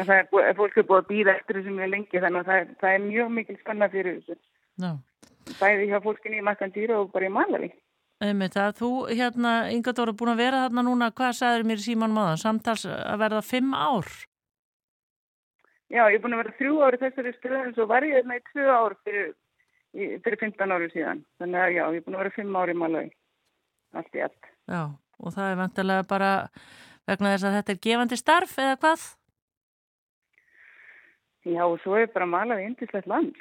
Það 0.00 0.12
er, 0.16 0.28
búið- 0.32 0.54
fólk 0.56 0.76
er 0.80 0.86
búið 0.88 1.00
að 1.02 1.08
býða 1.10 1.34
eftir 1.36 1.56
þessu 1.60 1.72
mjög 1.76 1.90
lengi 1.94 2.20
þannig 2.22 2.40
að 2.40 2.50
það 2.50 2.60
er, 2.60 2.68
það 2.80 2.94
er 2.94 3.04
mjög 3.06 3.30
mikil 3.36 3.56
spenna 3.60 3.88
fyrir 3.92 4.18
þessu. 4.20 4.36
Já. 4.80 4.90
Bæði 5.60 5.88
hjá 5.90 5.98
fólkinni 6.04 6.38
í 6.40 6.44
Makandýra 6.46 6.98
og 7.02 7.10
bara 7.12 7.26
í 7.28 7.32
Malawi. 7.34 7.70
Einmitt 8.20 8.56
að 8.60 8.74
þú, 8.80 8.88
hérna, 9.16 9.52
Inga 9.72 9.92
Dóra, 9.96 10.12
búin 10.12 10.32
að 10.34 10.40
vera 10.44 10.62
þarna 10.66 10.82
núna, 10.84 11.06
hvað 11.16 11.36
sagður 11.38 11.64
mér 11.70 11.80
síman 11.80 12.12
máðan? 12.12 12.40
Samtals 12.42 12.84
að 12.86 13.18
verða 13.22 13.40
fimm 13.44 13.72
ár? 13.74 14.08
Já, 15.90 16.04
ég 16.12 16.18
er 16.20 16.22
búin 16.22 16.36
að 16.36 16.42
vera 16.44 16.56
þrjú 16.58 16.74
ári 16.86 17.00
þessari 17.00 17.32
stöðum 17.38 17.72
svo 17.74 17.86
var 17.90 18.04
ég 18.06 18.20
hérna 18.20 18.36
í 18.38 18.42
tvö 18.52 18.66
ár 18.70 18.94
fyrir, 19.04 19.32
fyrir 19.96 20.38
15 20.44 20.74
ári 20.76 20.90
síðan. 20.92 21.24
Þannig 21.40 21.64
að 21.64 21.72
já, 21.74 21.82
ég 21.82 21.96
er 21.98 22.04
búin 22.06 22.18
að 22.18 22.22
vera 22.22 22.34
fimm 22.36 22.58
ári 22.60 22.76
í 22.76 22.78
Malawi. 22.78 23.10
Allt 23.98 24.14
í 24.14 24.22
allt. 24.22 24.50
Já, 24.70 24.82
og 25.18 25.34
það 25.34 25.48
er 25.50 25.58
vantilega 25.64 26.06
bara 26.12 26.30
vegna 27.08 27.32
þess 27.34 27.48
að 27.48 27.56
þetta 27.58 27.72
er 27.74 27.82
gefandi 27.86 28.20
starf 28.20 28.58
eða 28.58 28.76
hvað? 28.82 29.08
Já, 31.48 31.64
og 31.64 31.80
svo 31.80 31.96
er 31.96 32.10
bara 32.12 32.28
Malawi 32.28 32.66
indislegt 32.68 33.08
land. 33.08 33.36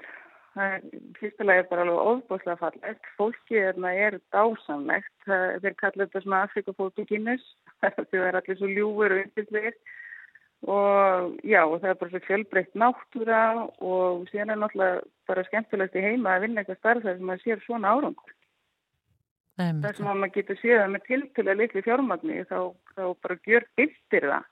Það 0.56 0.74
er, 0.76 0.84
fyrstulega 1.20 1.64
er 1.64 1.70
bara 1.70 1.84
alveg 1.86 2.12
ofbúslega 2.12 2.60
fallegt. 2.60 3.10
Fólki 3.18 3.60
þarna 3.60 3.92
er 4.06 4.18
dásamlegt. 4.34 5.16
Þeir 5.28 5.76
kalla 5.80 6.06
þetta 6.06 6.22
svona 6.24 6.44
Afrikafólki 6.48 7.06
kynnes. 7.10 7.44
Þau 8.12 8.22
er 8.24 8.40
allir 8.40 8.60
svo 8.60 8.70
ljúfur 8.72 9.16
og 9.16 9.24
yndislegir. 9.26 9.78
Og 10.68 11.38
já, 11.48 11.62
og 11.64 11.78
það 11.80 11.92
er 11.92 12.00
bara 12.02 12.12
svo 12.12 12.20
fjölbreytt 12.26 12.74
náttúra 12.76 13.44
og 13.80 14.26
síðan 14.32 14.56
er 14.56 14.60
náttúrulega 14.60 15.06
bara 15.30 15.46
skemmtilegt 15.48 15.96
í 15.96 16.04
heima 16.04 16.34
að 16.36 16.48
vinna 16.48 16.64
eitthvað 16.64 16.82
starf 16.82 17.06
þar 17.06 17.16
sem 17.16 17.30
maður 17.30 17.46
sér 17.46 17.62
svona 17.64 17.94
árangur. 17.96 18.34
Sem 19.60 20.08
að 20.08 20.22
maður 20.22 20.36
getur 20.38 20.62
séð 20.62 20.78
það 20.80 20.94
með 20.94 21.06
tiltölu 21.10 21.52
að 21.52 21.62
litli 21.64 21.84
fjármagni 21.84 22.40
þá, 22.48 22.60
þá 22.96 23.04
bara 23.20 23.40
gjör 23.48 23.68
byltir 23.80 24.28
það 24.32 24.48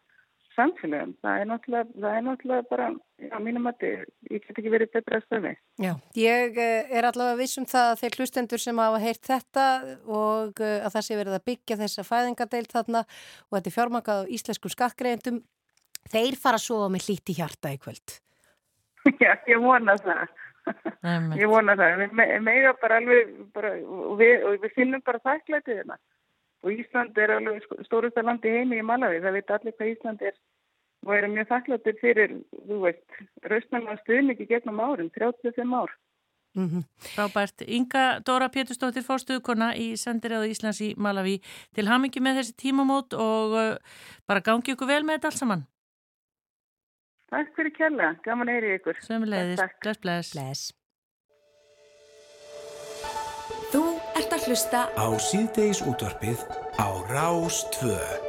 samfélagum. 0.57 1.13
Það 1.21 1.41
er 1.41 1.49
náttúrulega, 1.51 1.87
það 2.01 2.15
er 2.17 2.23
náttúrulega 2.25 2.65
bara, 2.71 2.87
já, 3.21 3.35
mínum 3.43 3.69
að 3.69 3.85
ég 3.87 4.45
get 4.45 4.59
ekki 4.61 4.73
verið 4.73 4.93
betra 4.95 5.19
að 5.19 5.25
stöfi. 5.25 5.53
Já, 5.83 5.91
ég 6.17 6.59
eh, 6.63 6.93
er 6.97 7.07
allavega 7.09 7.39
viss 7.41 7.61
um 7.61 7.67
það 7.69 7.91
að 7.91 8.01
þeir 8.01 8.17
hlustendur 8.17 8.63
sem 8.63 8.81
hafa 8.81 9.01
heyrt 9.03 9.29
þetta 9.29 9.67
og 10.05 10.63
eh, 10.63 10.79
að 10.81 10.95
það 10.95 11.07
sé 11.07 11.19
verið 11.19 11.37
að 11.37 11.45
byggja 11.51 11.79
þessa 11.83 12.07
fæðingadeild 12.07 12.73
þarna 12.73 13.03
og 13.05 13.57
þetta 13.57 13.71
er 13.71 13.77
fjármangað 13.77 14.23
á 14.25 14.29
íslenskum 14.37 14.73
skattgreðendum, 14.73 15.41
þeir 16.09 16.39
fara 16.41 16.61
að 16.61 16.65
sofa 16.65 16.89
með 16.93 17.07
hlíti 17.07 17.37
hjarta 17.37 17.73
í 17.75 17.81
kvöld. 17.83 18.17
Já, 19.23 19.31
ég 19.47 19.61
vona 19.63 19.97
það. 20.01 20.25
Ég 21.37 21.47
vona 21.51 21.75
það. 21.79 21.97
Við 22.03 22.13
me- 22.19 22.39
mega 22.43 22.73
bara 22.81 22.99
alveg, 23.01 23.33
bara, 23.53 23.73
og, 23.85 24.17
við, 24.19 24.45
og 24.45 24.61
við 24.63 24.73
finnum 24.75 25.03
bara 25.05 25.19
þakklætið 25.25 25.81
hérna. 25.81 25.97
Og 26.65 26.71
Ísland 26.73 27.17
er 27.21 27.35
alveg 27.37 27.61
sko- 27.63 27.83
stórasta 27.85 28.23
land 28.25 28.45
í 28.45 28.53
heimi 28.57 28.79
í 28.81 28.85
Malawi. 28.85 29.21
Það 29.23 29.37
veit 29.37 29.51
allir 29.55 29.75
hvað 29.77 29.93
Ísland 29.95 30.21
er 30.21 30.33
og 31.05 31.13
eru 31.13 31.27
mjög 31.31 31.47
þakklætið 31.51 31.99
fyrir, 32.01 32.31
þú 32.67 32.77
veist, 32.81 33.05
rausnarlega 33.45 34.01
stuðningi 34.01 34.47
gegnum 34.49 34.79
árin, 34.83 35.11
35 35.13 35.75
ár. 35.77 35.93
Frábært. 37.13 37.61
Inga 37.69 38.19
Dóra 38.25 38.49
Pétursdóttir 38.49 39.05
fórstuðukona 39.05 39.75
í 39.77 39.91
sendiræðu 39.95 40.49
Íslands 40.49 40.81
í 40.81 40.95
Malawi 40.97 41.37
til 41.77 41.85
hamingi 41.85 42.19
með 42.19 42.39
þessi 42.41 42.55
tímamót 42.63 43.13
og 43.13 43.53
uh, 43.53 43.77
bara 44.27 44.41
gangi 44.41 44.73
ykkur 44.73 44.89
vel 44.89 45.03
með 45.05 45.19
þetta 45.19 45.29
allt 45.31 45.37
saman. 45.43 45.65
Takk 47.27 47.49
fyrir 47.57 47.73
kjærlega, 47.75 48.13
gaman 48.23 48.47
að 48.47 48.55
heyri 48.55 48.75
ykkur. 48.77 48.99
Sömuleiðis, 49.03 49.59
Takk, 49.59 49.79
bless, 49.83 49.99
bless. 50.03 50.29
Bless. 50.37 50.61
Þú 53.73 53.81
ert 54.15 54.31
að 54.37 54.47
hlusta 54.47 54.85
Á 54.95 55.07
síðdeis 55.19 55.83
útvarpið 55.83 56.45
á 56.79 56.87
Rás 57.11 57.65
2. 57.75 58.26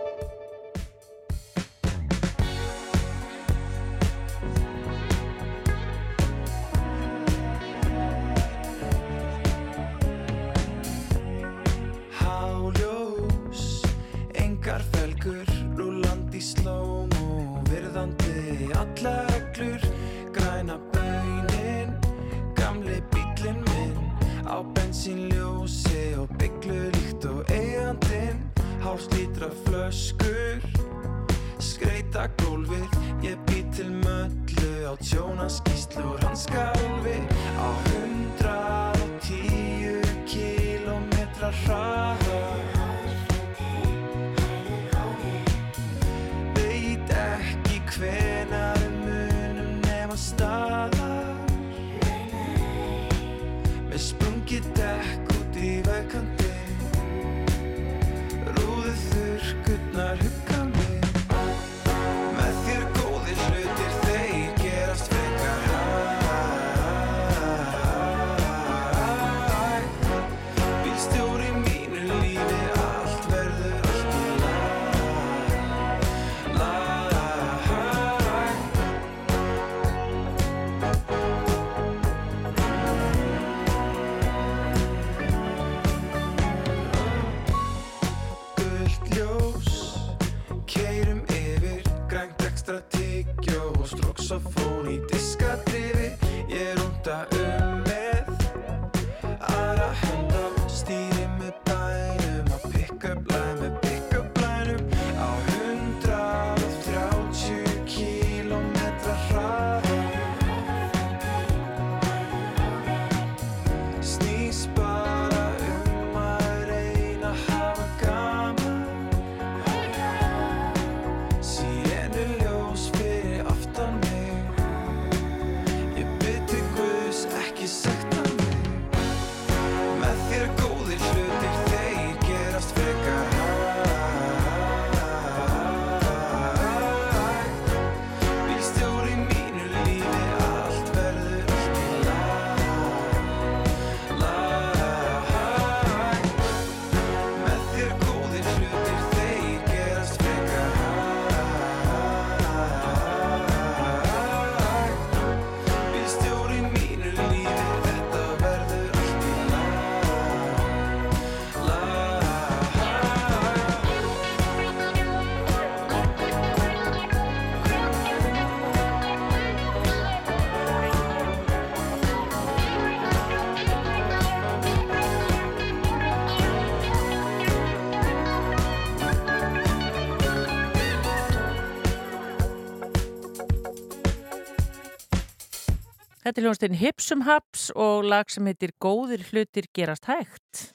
Þetta 186.28 186.42
er 186.42 186.44
hljónstinn 186.44 186.74
Hipsum 186.76 187.22
Haps 187.24 187.60
og 187.72 188.02
lag 188.04 188.28
sem 188.28 188.44
heitir 188.50 188.74
Góðir 188.84 189.22
hlutir 189.30 189.64
gerast 189.72 190.04
hægt. 190.10 190.66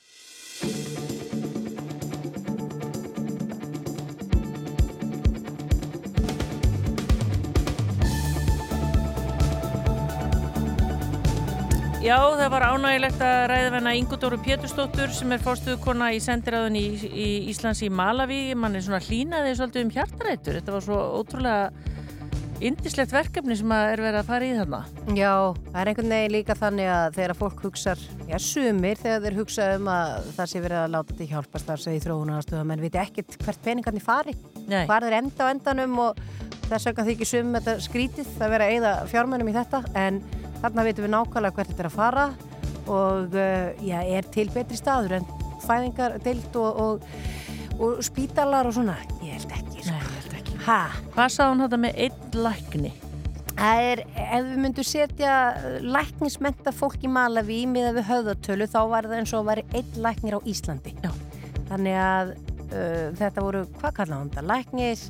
Já, 12.01 12.17
það 12.17 12.49
var 12.49 12.65
ánægilegt 12.71 13.21
að 13.21 13.45
ræða 13.53 13.71
venna 13.77 13.93
Ingudóru 13.93 14.41
Pétursdóttur 14.41 15.13
sem 15.13 15.37
er 15.37 15.45
fórstuðukona 15.45 16.15
í 16.17 16.23
sendiræðun 16.25 16.81
í, 16.81 16.87
í 17.05 17.31
Íslands 17.53 17.85
í 17.85 17.93
Malaví. 17.93 18.47
Man 18.57 18.73
er 18.73 18.89
svona 18.89 19.05
hlýnaði 19.05 19.53
svolítið 19.61 19.85
um 19.85 19.97
hjartarættur. 19.99 20.57
Þetta 20.57 20.79
var 20.79 20.89
svo 20.89 21.03
ótrúlega 21.21 21.93
indislegt 22.61 23.13
verkefni 23.13 23.55
sem 23.57 23.71
er 23.75 24.01
verið 24.01 24.19
að 24.21 24.29
fara 24.29 24.47
í 24.47 24.53
þarna. 24.57 24.79
Já, 25.17 25.33
það 25.71 25.79
er 25.81 25.91
einhvern 25.91 26.13
veginn 26.13 26.35
líka 26.35 26.55
þannig 26.59 26.91
að 26.93 27.17
þegar 27.17 27.35
fólk 27.39 27.63
hugsar, 27.65 28.03
já 28.29 28.37
sumir 28.43 29.01
þegar 29.01 29.25
þeir 29.25 29.37
hugsa 29.39 29.67
um 29.77 29.89
að 29.93 30.29
það 30.37 30.51
sé 30.51 30.63
verið 30.63 30.79
að 30.83 30.93
láta 30.93 31.13
þetta 31.13 31.29
hjálpa 31.33 31.63
starfsegi 31.63 31.99
í 31.99 32.03
þróunarastöðum 32.05 32.71
menn 32.71 32.83
viti 32.83 33.01
ekkert 33.01 33.37
hvert 33.43 33.65
peningarnir 33.65 34.05
fari 34.05 34.35
Nei. 34.67 34.85
hvað 34.87 35.09
er 35.09 35.17
enda 35.19 35.49
á 35.49 35.51
endanum 35.51 35.99
og 36.05 36.23
þess 36.69 36.89
vegna 36.89 37.07
þykir 37.09 37.29
sum 37.29 37.53
þetta 37.57 37.77
skrítið 37.83 38.33
að 38.39 38.55
vera 38.55 38.71
eyða 38.71 38.95
fjármennum 39.11 39.51
í 39.51 39.55
þetta 39.57 39.83
en 39.99 40.19
þarna 40.63 40.87
vitum 40.87 41.07
við 41.07 41.15
nákvæmlega 41.17 41.57
hvert 41.57 41.73
þetta 41.73 41.83
er 41.83 41.91
að 41.91 41.97
fara 41.97 42.27
og 42.83 43.37
uh, 43.37 43.69
já, 43.83 43.99
er 44.03 44.27
til 44.33 44.49
betri 44.53 44.79
staður 44.79 45.19
en 45.19 45.31
fæðingar 45.63 46.19
deilt 46.23 46.59
og, 46.59 46.83
og, 46.83 47.07
og 47.79 48.03
spítalar 48.05 48.67
og 48.67 48.75
svona 48.75 48.97
ég 49.23 49.37
held 49.37 49.57
ekki, 49.59 49.87
sko. 49.87 50.22
Ha? 50.63 50.93
Hvað 51.11 51.31
sá 51.33 51.41
hún 51.49 51.59
þetta 51.65 51.79
með 51.83 51.97
einn 52.05 52.37
lækni? 52.45 52.93
Það 53.53 53.81
er, 53.89 54.01
ef 54.23 54.45
við 54.47 54.61
myndum 54.63 54.85
setja 54.87 55.33
læknismenta 55.83 56.71
fólk 56.73 57.03
í 57.03 57.11
Malaví 57.11 57.59
miða 57.69 57.91
við 57.97 58.07
höfðatölu 58.09 58.67
þá 58.71 58.79
var 58.91 59.07
það 59.09 59.19
eins 59.19 59.33
og 59.33 59.43
að 59.43 59.49
væri 59.51 59.65
einn 59.79 59.99
læknir 60.07 60.37
á 60.39 60.47
Íslandi. 60.53 60.95
Já. 61.03 61.11
Þannig 61.69 61.99
að 61.99 62.33
uh, 62.33 63.07
þetta 63.19 63.43
voru, 63.45 63.65
hvað 63.81 63.95
kallaðum 63.99 64.31
þetta? 64.31 64.45
Læknis, 64.53 65.05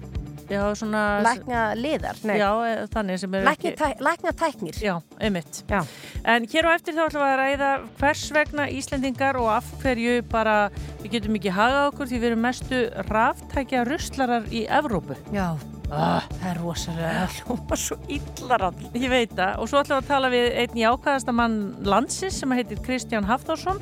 Já, 0.54 0.64
svona... 0.80 1.01
lækna 1.26 1.62
liðar? 1.80 2.20
Nei, 2.30 2.36
Já, 2.39 2.49
e, 2.70 2.72
þannig 2.93 3.20
sem 3.24 3.38
er 3.39 3.45
lækni, 3.49 3.74
tæ, 3.80 3.88
lækna 4.08 4.34
tæknir. 4.39 4.80
Já, 4.84 4.95
einmitt. 5.20 5.64
Já. 5.70 5.82
En 6.24 6.47
hér 6.54 6.70
á 6.70 6.72
eftir 6.78 6.95
þá 6.97 7.04
ætlum 7.08 7.24
við 7.26 7.30
að 7.34 7.38
ræða 7.43 7.70
hvers 7.99 8.24
vegna 8.38 8.68
Íslendingar 8.80 9.39
og 9.41 9.49
af 9.58 9.70
hverju 9.84 10.18
bara 10.32 10.58
við 11.04 11.12
getum 11.18 11.38
ekki 11.41 11.54
hagað 11.58 11.88
okkur 11.91 12.12
því 12.14 12.20
við 12.24 12.30
erum 12.32 12.43
mestu 12.47 12.82
ráftækja 13.12 13.86
ruslarar 13.89 14.47
í 14.54 14.66
Evrópu. 14.70 15.18
Já. 15.36 15.51
Ah, 15.93 16.24
Það 16.39 16.47
er 16.49 16.58
rosalega 16.64 17.26
hljóma 17.36 17.78
svo 17.78 17.97
illarall. 18.10 18.80
ég 18.97 19.12
veit 19.12 19.36
það. 19.38 19.60
Og 19.62 19.70
svo 19.70 19.82
ætlum 19.84 19.99
við 19.99 20.01
að 20.01 20.08
tala 20.10 20.32
við 20.34 20.47
einn 20.64 20.80
í 20.80 20.88
ákvæðasta 20.89 21.36
mann 21.38 21.60
landsins 21.86 22.39
sem 22.41 22.56
heitir 22.58 22.82
Kristján 22.82 23.28
Hafþórsson 23.30 23.78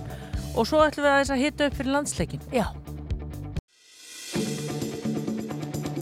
og 0.52 0.68
svo 0.68 0.82
ætlum 0.84 1.06
við 1.08 1.12
að 1.14 1.22
þess 1.22 1.36
að 1.38 1.44
hita 1.46 1.70
upp 1.70 1.80
fyrir 1.80 1.96
landsleikin. 1.96 2.44
Já. 2.52 2.68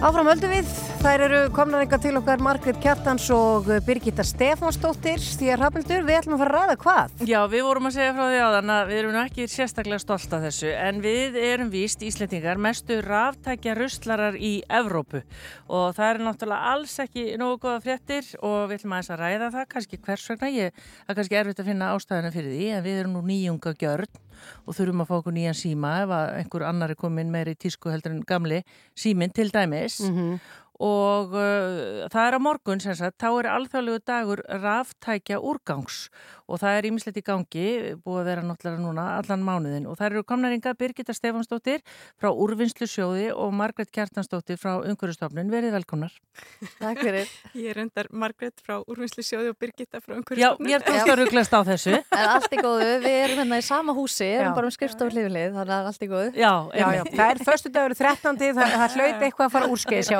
Áfram 0.00 0.30
öldum 0.32 0.48
við. 0.48 0.68
Þær 1.02 1.22
eru 1.26 1.38
komnar 1.52 1.82
eitthvað 1.82 2.04
til 2.06 2.12
okkar 2.16 2.40
Margrét 2.40 2.78
Kjartans 2.80 3.26
og 3.36 3.66
Birgitta 3.84 4.24
Stefánsdóttir 4.24 5.20
því 5.20 5.50
að 5.52 5.58
Hrafnildur, 5.60 6.06
við 6.06 6.16
ætlum 6.16 6.36
að 6.38 6.40
fara 6.40 6.62
að 6.62 6.64
ræða 6.70 6.76
hvað? 6.80 7.24
Já, 7.28 7.38
við 7.52 7.64
vorum 7.66 7.88
að 7.90 7.94
segja 7.98 8.14
frá 8.16 8.22
því 8.30 8.38
áðan 8.46 8.72
að 8.72 8.88
við 8.88 9.00
erum 9.02 9.18
ekki 9.20 9.46
sérstaklega 9.52 10.00
stolt 10.00 10.36
af 10.38 10.46
þessu 10.46 10.72
en 10.72 11.02
við 11.04 11.36
erum 11.42 11.72
víst 11.74 12.04
Íslendingar 12.08 12.62
mestu 12.64 12.96
ráftækja 13.04 13.76
ruslarar 13.76 14.40
í 14.40 14.54
Evrópu 14.80 15.20
og 15.68 15.92
það 15.98 16.14
er 16.14 16.22
náttúrulega 16.24 16.72
alls 16.72 16.96
ekki 17.04 17.26
nógu 17.40 17.60
góða 17.66 17.84
fréttir 17.84 18.32
og 18.40 18.70
við 18.70 18.80
ætlum 18.80 18.96
aðeins 18.96 19.12
að 19.12 19.22
ræða 19.26 19.52
það, 19.58 19.68
kannski 19.76 20.00
hvers 20.00 20.26
vegna 20.32 20.52
ég, 20.56 20.82
það 21.04 21.20
kannski 21.20 21.40
erfitt 21.44 21.60
að 21.60 21.70
finna 21.74 21.92
ástæðina 21.92 22.32
fyrir 22.32 22.56
því 22.56 22.72
en 22.78 22.84
við 22.88 23.02
erum 23.04 23.20
nú 23.20 23.24
nýjunga 23.28 23.76
gjörn 23.84 24.20
og 24.66 24.76
þurfum 24.76 25.04
að 25.04 25.10
fá 25.10 25.14
okkur 25.20 25.36
nýjan 25.36 25.58
síma 25.58 25.92
ef 26.04 26.16
einhver 26.16 26.66
annar 26.68 26.94
er 26.94 27.00
komin 27.00 27.30
meiri 27.32 27.56
í 27.56 27.60
tísku 27.60 27.92
heldur 27.92 28.16
en 28.16 28.24
gamli 28.26 28.62
síminn 28.98 29.34
til 29.34 29.52
dæmis. 29.54 30.00
Og 30.80 31.34
uh, 31.36 32.06
það 32.08 32.22
er 32.24 32.36
á 32.36 32.40
morgun 32.40 32.80
sem 32.80 32.94
sagt, 32.96 33.18
þá 33.20 33.28
er 33.42 33.48
alþjóðlegu 33.52 34.00
dagur 34.08 34.40
ráftækja 34.48 35.36
úrgangs 35.44 36.06
og 36.50 36.58
það 36.60 36.76
er 36.80 36.88
ímislegt 36.90 37.20
í 37.20 37.22
gangi, 37.24 37.66
búið 38.02 38.20
að 38.20 38.28
vera 38.30 38.42
náttúrulega 38.46 38.82
núna 38.82 39.04
allan 39.20 39.44
mánuðin 39.46 39.86
og 39.90 39.94
það 40.00 40.06
eru 40.10 40.22
komnaringa 40.26 40.72
Birgitta 40.80 41.14
Stefansdóttir 41.14 41.80
frá 42.20 42.28
Úrvinnslu 42.34 42.88
sjóði 42.90 43.28
og 43.30 43.52
Margret 43.54 43.90
Kjartansdóttir 43.94 44.58
frá 44.60 44.72
Ungurustofnun, 44.82 45.50
verið 45.52 45.72
velkomnar. 45.78 46.12
Takk 46.80 46.98
fyrir. 47.04 47.30
Ég 47.54 47.70
er 47.74 47.80
undar 47.84 48.10
Margret 48.10 48.58
frá 48.64 48.80
Úrvinnslu 48.82 49.22
sjóði 49.26 49.52
og 49.54 49.58
Birgitta 49.60 50.00
frá 50.02 50.16
Já, 50.16 50.18
Umhverfisstofnun. 50.20 50.66
mér 50.66 50.80
tókst 50.86 51.12
að 51.14 51.18
rugglast 51.22 51.54
á 51.54 51.60
þessu. 51.70 51.94
En 52.20 52.26
allt 52.34 52.52
í 52.52 52.58
góðu, 52.60 52.90
við 53.04 53.16
erum 53.24 53.38
hérna 53.44 53.56
í 53.60 53.64
sama 53.64 53.92
húsi, 53.96 54.26
erum 54.26 54.54
bara 54.56 54.68
um 54.68 54.74
skrifstofu 54.74 55.14
hliflið, 55.14 55.54
þannig 55.56 55.74
að 55.76 55.86
allt 55.90 56.02
í 56.02 56.08
góðu. 56.10 56.28
Já, 56.36 56.52
Já, 56.74 56.86
já, 56.98 57.02
það 57.14 57.30
er 57.30 57.38
förstu 57.46 57.68
dagur 57.72 57.94
13. 57.96 58.36
Það, 58.40 58.74
það 58.74 58.96
hlaut 58.98 59.24
eitthvað 59.24 59.46
að 59.46 59.54
fara 59.54 59.70
úrskeiðis 59.70 60.10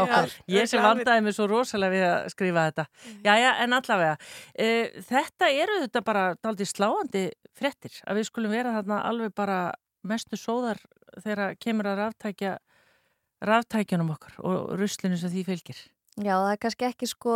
bara 6.21 6.37
daldi 6.45 6.67
sláandi 6.69 7.29
fréttir 7.57 7.95
að 8.07 8.21
við 8.21 8.29
skulum 8.29 8.53
vera 8.53 8.75
þarna 8.79 9.01
alveg 9.09 9.33
bara 9.37 9.61
mestu 10.07 10.39
sóðar 10.39 10.81
þegar 11.21 11.57
kemur 11.61 11.89
að 11.91 12.05
ráftækja 12.05 12.59
ráftækjunum 13.45 14.13
okkar 14.15 14.37
og 14.45 14.75
ruslinu 14.77 15.17
sem 15.17 15.33
því 15.33 15.45
fylgir. 15.49 15.81
Já, 16.21 16.35
það 16.35 16.51
er 16.53 16.61
kannski 16.61 16.87
ekki 16.91 17.09
sko, 17.09 17.35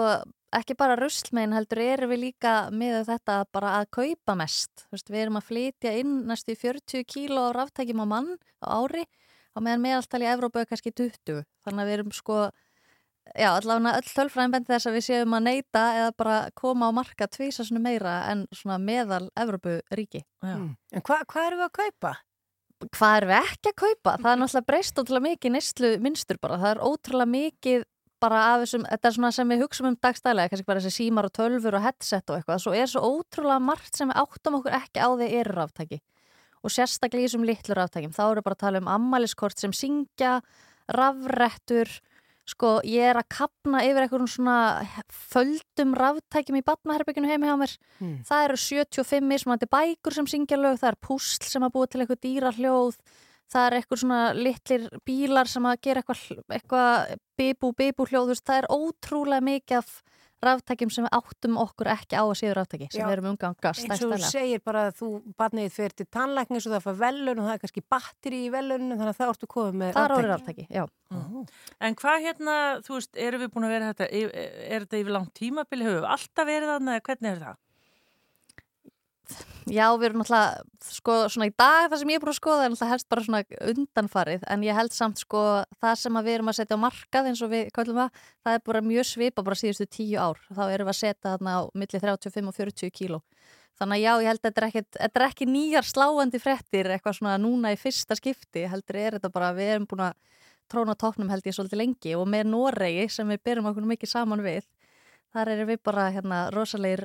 ekki 0.53 0.77
bara 0.77 0.99
ruslmein 0.99 1.55
heldur 1.57 1.81
erum 1.81 2.11
við 2.13 2.23
líka 2.27 2.55
með 2.75 3.05
þetta 3.09 3.39
bara 3.55 3.77
að 3.79 3.91
kaupa 3.97 4.35
mest. 4.37 4.85
Þú 4.85 4.97
veist, 4.97 5.13
við 5.13 5.23
erum 5.23 5.39
að 5.41 5.47
flytja 5.49 5.95
inn 6.01 6.17
næstu 6.29 6.53
í 6.53 6.61
40 6.61 7.07
kíló 7.09 7.47
ráftækjum 7.57 8.05
á 8.05 8.07
mann 8.11 8.35
á 8.61 8.67
ári 8.83 9.07
og 9.55 9.65
meðan 9.65 9.85
meðaltali 9.85 10.27
í 10.27 10.33
Evrópu 10.35 10.61
er 10.61 10.69
kannski 10.69 10.93
20. 10.93 11.45
Þannig 11.65 11.85
að 11.85 11.89
við 11.89 11.97
erum 11.97 12.13
sko, 12.13 12.39
já, 13.33 13.49
allavega 13.55 13.97
öll 14.01 14.11
tölfræðin 14.11 14.55
bendi 14.55 14.73
þess 14.75 14.91
að 14.91 14.99
við 14.99 15.07
séum 15.09 15.39
að 15.39 15.49
neyta 15.49 15.87
eða 16.01 16.13
bara 16.21 16.37
koma 16.59 16.91
á 16.91 16.97
marka 16.97 17.29
tvísa 17.31 17.65
svona 17.65 17.83
meira 17.85 18.21
en 18.33 18.47
svona 18.53 18.79
meðal 18.83 19.27
Evrópu 19.39 19.81
ríki. 19.95 20.25
Já. 20.45 20.55
En 20.59 21.05
hva, 21.05 21.23
hvað 21.25 21.51
erum 21.51 21.65
við 21.65 21.69
að 21.71 21.77
kaupa? 21.81 22.15
hvað 22.93 23.17
er 23.17 23.27
við 23.29 23.37
ekki 23.39 23.71
að 23.71 23.77
kaupa? 23.81 24.15
Það 24.21 24.31
er 24.31 24.39
náttúrulega 24.41 24.69
breyst 24.69 24.99
ótrúlega 25.01 25.25
mikið 25.29 25.53
neyslu 25.55 25.91
minnstur 26.05 26.41
bara. 26.43 26.59
Það 26.61 26.73
er 26.73 26.81
ótrúlega 26.85 27.31
mikið 27.33 27.85
bara 28.25 28.41
af 28.53 28.63
þessum, 28.65 28.87
þetta 28.89 29.09
er 29.09 29.15
svona 29.17 29.31
sem 29.37 29.53
við 29.53 29.63
hugsaum 29.65 29.89
um 29.91 29.97
dagstælega, 30.01 30.51
kannski 30.51 30.69
bara 30.69 30.81
þessi 30.81 31.03
símar 31.03 31.29
og 31.29 31.35
tölfur 31.37 31.77
og 31.77 31.85
headset 31.85 32.31
og 32.31 32.39
eitthvað, 32.39 32.63
svo 32.63 32.75
er 32.77 32.89
svo 32.89 33.03
ótrúlega 33.05 33.61
margt 33.61 33.99
sem 33.99 34.09
við 34.09 34.21
áttum 34.23 34.59
okkur 34.61 34.77
ekki 34.79 35.03
á 35.05 35.09
því 35.13 35.29
eru 35.41 35.57
ráftæki 35.59 35.99
og 36.65 36.73
sérstaklega 36.73 37.21
í 37.21 37.27
þessum 37.27 37.45
litlu 37.45 37.77
ráftækjum, 37.77 38.15
þá 38.17 38.23
eru 38.25 38.45
bara 38.47 38.57
að 38.57 38.63
tala 38.63 38.81
um 38.81 38.89
ammæliskort 38.95 39.61
sem 39.61 39.75
syngja, 39.77 40.39
rafrettur 40.89 41.91
sko, 42.49 42.77
ég 42.85 43.11
er 43.11 43.19
að 43.21 43.31
kapna 43.33 43.83
yfir 43.87 44.05
einhverjum 44.05 44.31
svona 44.31 44.57
földum 45.09 45.95
ráftækjum 45.97 46.59
í 46.61 46.65
batnaherbygginu 46.67 47.31
heimi 47.31 47.49
hjá 47.49 47.59
mér. 47.61 47.77
Hmm. 48.01 48.17
það 48.29 48.49
eru 48.49 48.59
75 48.61 49.29
mismunandi 49.31 49.71
bækur 49.73 50.17
sem 50.17 50.29
syngja 50.31 50.61
lög, 50.61 50.81
það 50.83 50.93
er 50.93 51.01
púsl 51.01 51.49
sem 51.49 51.65
að 51.65 51.77
búa 51.77 51.89
til 51.89 52.03
eitthvað 52.05 52.25
dýra 52.27 52.53
hljóð 52.57 52.99
það 53.53 53.67
er 53.67 53.77
eitthvað 53.79 54.01
svona 54.03 54.21
litlir 54.37 54.87
bílar 55.07 55.51
sem 55.51 55.67
að 55.69 55.81
gera 55.85 56.03
eitthvað, 56.03 56.45
eitthvað 56.57 57.15
bibu, 57.39 57.73
bibu 57.77 58.07
hljóð, 58.09 58.35
það 58.41 58.61
er 58.63 58.71
ótrúlega 58.73 59.45
mikið 59.45 59.81
af 59.81 59.93
ráftækjum 60.49 60.93
sem 60.95 61.07
við 61.07 61.17
áttum 61.19 61.59
okkur 61.63 61.91
ekki 61.95 62.19
á 62.19 62.25
að 62.25 62.35
séu 62.41 62.53
ráftæki, 62.57 62.89
sem 62.93 63.03
Já. 63.03 63.07
við 63.09 63.15
erum 63.17 63.29
umgangast 63.33 63.85
eins 63.85 64.05
og 64.05 64.15
þú 64.15 64.31
segir 64.31 64.63
bara 64.65 64.87
að 64.89 64.99
þú 65.01 65.09
barnið 65.41 65.75
fyrir 65.75 65.97
til 65.99 66.07
tannlæknis 66.17 66.69
og 66.69 66.77
það 66.77 66.87
fær 66.87 67.01
velun 67.03 67.43
og 67.43 67.49
það 67.49 67.57
er 67.57 67.63
kannski 67.65 67.85
batteri 67.95 68.41
í 68.47 68.53
velunum 68.55 68.95
þannig 68.95 69.13
að 69.15 69.21
það 69.21 69.35
ortu 69.35 69.51
komið 69.55 69.79
með 69.83 70.01
er 70.05 70.15
raftæki. 70.15 70.31
ráftæki, 70.33 70.67
já. 70.71 70.85
En 71.81 71.99
hvað 72.01 72.25
hérna, 72.29 72.57
þú 72.87 72.99
veist, 72.99 73.13
erum 73.27 73.45
við 73.45 73.53
búin 73.55 73.69
að 73.69 73.77
vera 73.77 73.93
þetta, 73.93 74.11
er, 74.11 74.33
er 74.69 74.87
þetta 74.87 75.03
yfir 75.03 75.17
langt 75.19 75.35
tímabili, 75.39 75.87
höfum 75.89 76.03
við 76.03 76.11
alltaf 76.17 76.51
verið 76.51 76.75
þarna, 76.75 76.97
eða 76.99 77.07
hvernig 77.11 77.31
er 77.33 77.45
það? 77.45 77.61
Já, 79.65 79.87
við 79.97 80.11
erum 80.11 80.21
náttúrulega, 80.21 80.65
sko, 80.93 81.15
svona 81.33 81.47
í 81.49 81.53
dag 81.57 81.87
það 81.89 82.01
sem 82.03 82.11
ég 82.13 82.19
er 82.19 82.23
búin 82.25 82.33
að 82.35 82.37
skoða 82.37 82.65
er 82.67 82.73
náttúrulega 82.75 82.93
helst 82.93 83.09
bara 83.09 83.25
svona 83.25 83.41
undanfarið, 83.73 84.43
en 84.53 84.65
ég 84.67 84.77
held 84.77 84.93
samt 84.93 85.23
sko 85.23 85.45
það 85.81 85.95
sem 86.03 86.19
við 86.19 86.35
erum 86.35 86.51
að 86.53 86.59
setja 86.59 86.77
á 86.77 86.85
markað 86.85 87.31
eins 87.31 87.43
og 87.45 87.53
við 87.55 87.71
kallum 87.73 88.01
það, 88.03 88.21
það 88.45 88.59
er 88.59 88.65
bara 88.69 88.83
mjög 88.85 89.09
svipa 89.09 89.45
bara 89.47 89.57
síðustu 89.57 89.89
tíu 89.89 90.21
ár, 90.21 90.43
þá 90.51 90.63
erum 90.67 90.91
við 90.91 90.93
að 90.93 91.01
setja 91.01 91.31
þarna 91.31 91.57
á 91.57 91.61
milli 91.73 92.03
35 92.05 92.53
og 92.53 92.59
40 92.59 92.95
kíló. 93.01 93.23
Þannig 93.75 93.97
að 93.97 94.05
já, 94.05 94.13
ég 94.13 94.29
held 94.29 94.43
að 94.43 94.45
þetta 94.51 94.61
er 94.61 94.69
ekki, 94.69 94.85
þetta 95.01 95.21
er 95.21 95.27
ekki 95.31 95.47
nýjar 95.51 95.89
sláandi 95.89 96.43
frettir, 96.45 96.91
eitthvað 96.95 97.17
svona 97.17 97.39
núna 97.41 97.73
í 97.75 97.81
fyrsta 97.81 98.21
skipti, 98.21 98.69
heldur 98.71 99.01
er 99.01 99.17
þetta 99.17 99.33
bara 99.35 99.55
við 99.57 99.73
erum 99.79 99.89
búin 99.91 100.05
að 100.11 100.21
tróna 100.71 100.95
tóknum 100.95 101.33
held 101.33 101.47
ég 101.49 101.57
svolítið 101.57 101.81
lengi 101.81 102.15
og 102.17 102.29
með 102.31 102.53
Noregi 102.53 103.09
sem 103.13 103.29
við 103.29 103.43
byrjum 103.49 103.69
okkur 103.73 103.89
mikið 103.89 104.13
saman 104.13 104.45
við 104.45 104.65
þar 105.35 105.51
erum 105.55 105.71
við 105.73 105.83
bara 105.85 106.07
hérna 106.15 106.39
rosalegir 106.55 107.05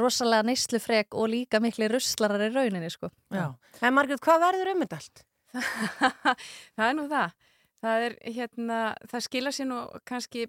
rosalega 0.00 0.46
neyslufrek 0.48 1.16
og 1.18 1.30
líka 1.32 1.60
miklu 1.62 1.88
ruslarar 1.92 2.46
í 2.46 2.50
rauninni 2.54 2.90
sko. 2.92 3.10
Já. 3.34 3.46
En 3.80 3.94
Margrét, 3.96 4.22
hvað 4.24 4.42
verður 4.46 4.72
um 4.74 4.84
þetta 4.84 5.00
allt? 5.00 5.22
það 6.76 6.86
er 6.86 6.96
nú 6.96 7.06
það. 7.10 7.36
Það 7.80 8.06
er 8.06 8.16
hérna, 8.36 8.80
það 9.08 9.26
skila 9.26 9.52
sér 9.56 9.70
nú 9.70 9.80
kannski 10.08 10.46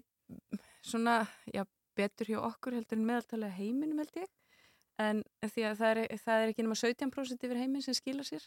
svona, 0.84 1.22
já, 1.48 1.64
betur 1.96 2.32
hjá 2.32 2.40
okkur 2.42 2.76
heldur 2.76 3.00
en 3.00 3.06
meðaltalega 3.08 3.56
heiminum 3.56 4.02
held 4.02 4.24
ég. 4.24 4.32
En 5.00 5.22
því 5.40 5.68
að 5.70 5.78
það 5.80 5.92
er, 5.94 6.02
það 6.20 6.42
er 6.42 6.52
ekki 6.52 6.66
nema 6.66 6.78
17% 6.78 7.46
yfir 7.48 7.60
heiminn 7.62 7.84
sem 7.84 7.96
skila 7.96 8.26
sér. 8.26 8.44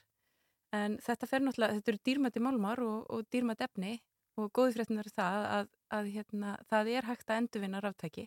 En 0.76 1.00
þetta 1.02 1.30
fer 1.30 1.44
náttúrulega, 1.44 1.80
þetta 1.80 1.94
eru 1.94 2.04
dýrmætti 2.10 2.44
málmar 2.44 2.82
og, 2.84 3.06
og 3.10 3.26
dýrmætti 3.34 3.66
efni 3.66 3.98
og 4.40 4.52
góði 4.56 4.76
fréttin 4.76 5.00
er 5.00 5.10
það 5.16 5.46
að, 5.58 5.70
að 5.98 6.10
hérna, 6.16 6.56
það 6.70 6.90
er 6.92 7.08
hægt 7.10 7.30
að 7.30 7.42
endurvinna 7.42 7.82
ráftæki 7.84 8.26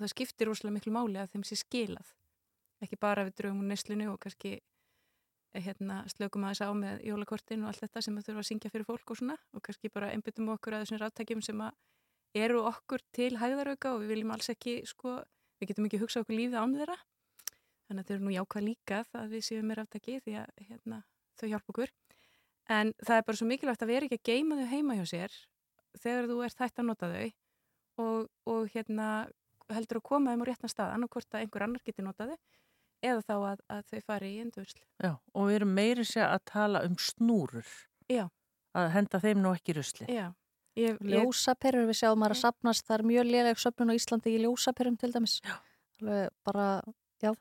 og 0.00 0.06
það 0.06 0.12
skiptir 0.14 0.48
rosalega 0.48 0.78
miklu 0.78 0.94
máli 0.96 1.20
að 1.20 1.34
þeim 1.34 1.44
sé 1.44 1.60
skilað. 1.60 2.14
Ekki 2.80 2.96
bara 2.96 3.26
við 3.28 3.36
drögum 3.36 3.60
úr 3.60 3.68
neslinu 3.68 4.06
og 4.14 4.16
kannski 4.22 4.54
hérna, 5.52 6.00
slökum 6.08 6.46
aðeins 6.46 6.62
á 6.64 6.70
með 6.72 7.04
jólakortin 7.04 7.64
og 7.64 7.70
allt 7.70 7.82
þetta 7.84 8.02
sem 8.06 8.16
þurfa 8.22 8.40
að 8.40 8.48
syngja 8.48 8.70
fyrir 8.72 8.86
fólk 8.86 9.12
og 9.12 9.18
svona 9.18 9.36
og 9.52 9.64
kannski 9.66 9.90
bara 9.92 10.12
einbyttum 10.14 10.48
okkur 10.54 10.76
að 10.76 10.84
þessum 10.84 11.00
ráttækjum 11.02 11.42
sem 11.42 11.62
eru 12.38 12.62
okkur 12.70 13.02
til 13.12 13.32
hæðarauka 13.40 13.96
og 13.96 14.04
við 14.04 14.14
viljum 14.14 14.30
alls 14.36 14.50
ekki 14.52 14.76
sko, 14.86 15.18
við 15.58 15.72
getum 15.72 15.88
ekki 15.88 16.00
hugsað 16.04 16.24
okkur 16.24 16.38
lífið 16.38 16.60
án 16.62 16.76
þeirra 16.78 16.96
þannig 17.90 18.04
að 18.04 18.06
þau 18.06 18.14
eru 18.14 18.26
nú 18.28 18.36
jákvæð 18.36 18.66
líka 18.68 19.02
það 19.10 19.34
við 19.34 19.44
séum 19.48 19.66
með 19.66 19.80
ráttæki 19.80 20.16
því 20.22 20.36
að 20.38 20.64
hérna, 20.68 21.02
þau 21.40 21.46
hjálpa 21.50 21.74
okkur 21.74 21.94
en 22.70 22.94
það 23.02 23.16
er 23.16 23.26
bara 23.26 23.40
svo 23.40 23.50
mikilvægt 23.50 23.82
að 23.82 23.90
vera 23.90 24.06
ekki 24.06 24.20
að 24.20 24.28
geima 24.30 24.60
þau 24.60 24.70
heima 24.70 24.98
hjá 25.00 25.06
sér 25.10 25.38
þegar 25.98 26.30
þú 26.30 26.40
ert 26.46 26.62
hægt 26.62 26.78
að 26.78 26.90
nota 26.92 27.10
þau 27.10 27.26
og, 28.00 28.30
og 28.46 28.70
hérna 28.70 29.08
heldur 29.76 30.00
að 30.00 30.08
koma 30.10 30.32
þeim 30.32 30.42
á 30.44 30.48
réttan 30.48 30.72
stað 30.72 30.94
annarkvort 30.96 31.34
að 31.34 31.44
einhver 31.44 31.66
annar 31.66 31.84
geti 31.86 32.04
notað 32.04 32.34
þau 32.34 32.38
eða 33.00 33.22
þá 33.24 33.34
að, 33.36 33.62
að 33.72 33.86
þau 33.90 34.00
fari 34.06 34.30
í 34.34 34.40
endurvörslu. 34.44 34.82
Já, 35.00 35.12
og 35.16 35.48
við 35.48 35.58
erum 35.60 35.72
meiri 35.78 36.04
sér 36.04 36.26
að 36.28 36.42
tala 36.50 36.82
um 36.86 36.96
snúrur. 37.00 37.70
Já. 38.10 38.26
Að 38.76 38.90
henda 38.94 39.20
þeim 39.22 39.40
nú 39.42 39.54
ekki 39.56 39.72
í 39.72 39.78
rusli. 39.78 40.08
Já. 40.12 40.26
Ég, 40.78 41.00
Ljósaperur, 41.02 41.88
við 41.88 41.98
sjáum 41.98 42.22
að 42.24 42.36
sapnast, 42.38 42.84
það 42.86 42.96
er 42.96 43.06
mjög 43.10 43.26
léleg 43.26 43.58
söpnun 43.60 43.90
á 43.90 43.98
Íslandi 43.98 44.34
í 44.36 44.42
ljósaperum 44.44 44.98
til 45.00 45.10
dæmis. 45.12 45.40
Já. 45.42 45.56
Alveg 46.00 46.28
bara, 46.46 46.66
já. 47.20 47.32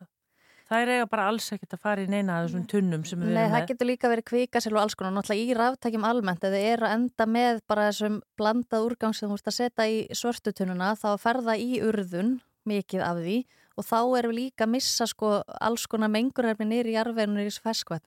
Það 0.69 0.83
er 0.83 0.91
eiga 0.93 1.05
bara 1.09 1.27
alls 1.31 1.47
ekkert 1.55 1.71
að 1.73 1.81
fara 1.81 2.03
í 2.03 2.09
neina 2.09 2.35
af 2.37 2.47
þessum 2.47 2.65
tunnum 2.69 3.05
sem 3.09 3.21
við 3.21 3.31
Nei, 3.33 3.39
erum 3.41 3.53
það 3.55 3.69
getur 3.71 3.89
líka 3.89 4.11
verið 4.11 4.27
kvikasel 4.29 4.73
og 4.75 4.81
alls 4.83 4.95
konar. 4.99 5.15
Náttúrulega 5.15 5.47
í 5.47 5.55
ráftækjum 5.57 6.05
almennt, 6.05 6.43
eða 6.45 6.59
er 6.73 6.83
að 6.85 6.93
enda 6.97 7.25
með 7.25 7.61
bara 7.71 7.87
þessum 7.87 8.19
blandað 8.37 8.85
úrgang 8.85 9.15
sem 9.17 9.25
þú 9.25 9.37
veist 9.39 9.49
að 9.49 9.57
setja 9.57 9.87
í 9.89 10.03
svörtutununa, 10.19 10.91
þá 10.99 11.09
ferða 11.23 11.57
í 11.57 11.81
urðun 11.81 12.35
mikið 12.69 13.01
af 13.01 13.23
því 13.23 13.39
og 13.79 13.87
þá 13.87 13.99
erum 14.19 14.33
við 14.33 14.37
líka 14.37 14.65
að 14.65 14.73
missa 14.73 15.07
sko 15.07 15.31
alls 15.63 15.85
konar 15.89 16.11
mengurhermi 16.11 16.67
nýri 16.67 16.93
í 16.93 16.97
jarðveginu 16.97 17.39
nýri 17.39 17.53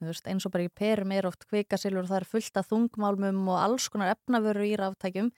veist, 0.05 0.27
eins 0.29 0.45
og 0.45 0.53
bara 0.53 0.67
í 0.67 0.69
perum 0.69 1.13
er 1.15 1.27
oft 1.27 1.47
kvikasilur 1.49 2.03
og 2.03 2.11
það 2.11 2.19
er 2.19 2.29
fullt 2.29 2.59
af 2.61 2.69
þungmálmum 2.69 3.47
og 3.49 3.57
alls 3.57 3.89
konar 3.89 4.13
efnavöru 4.13 4.67
í 4.69 4.75
ráftækjum 4.77 5.31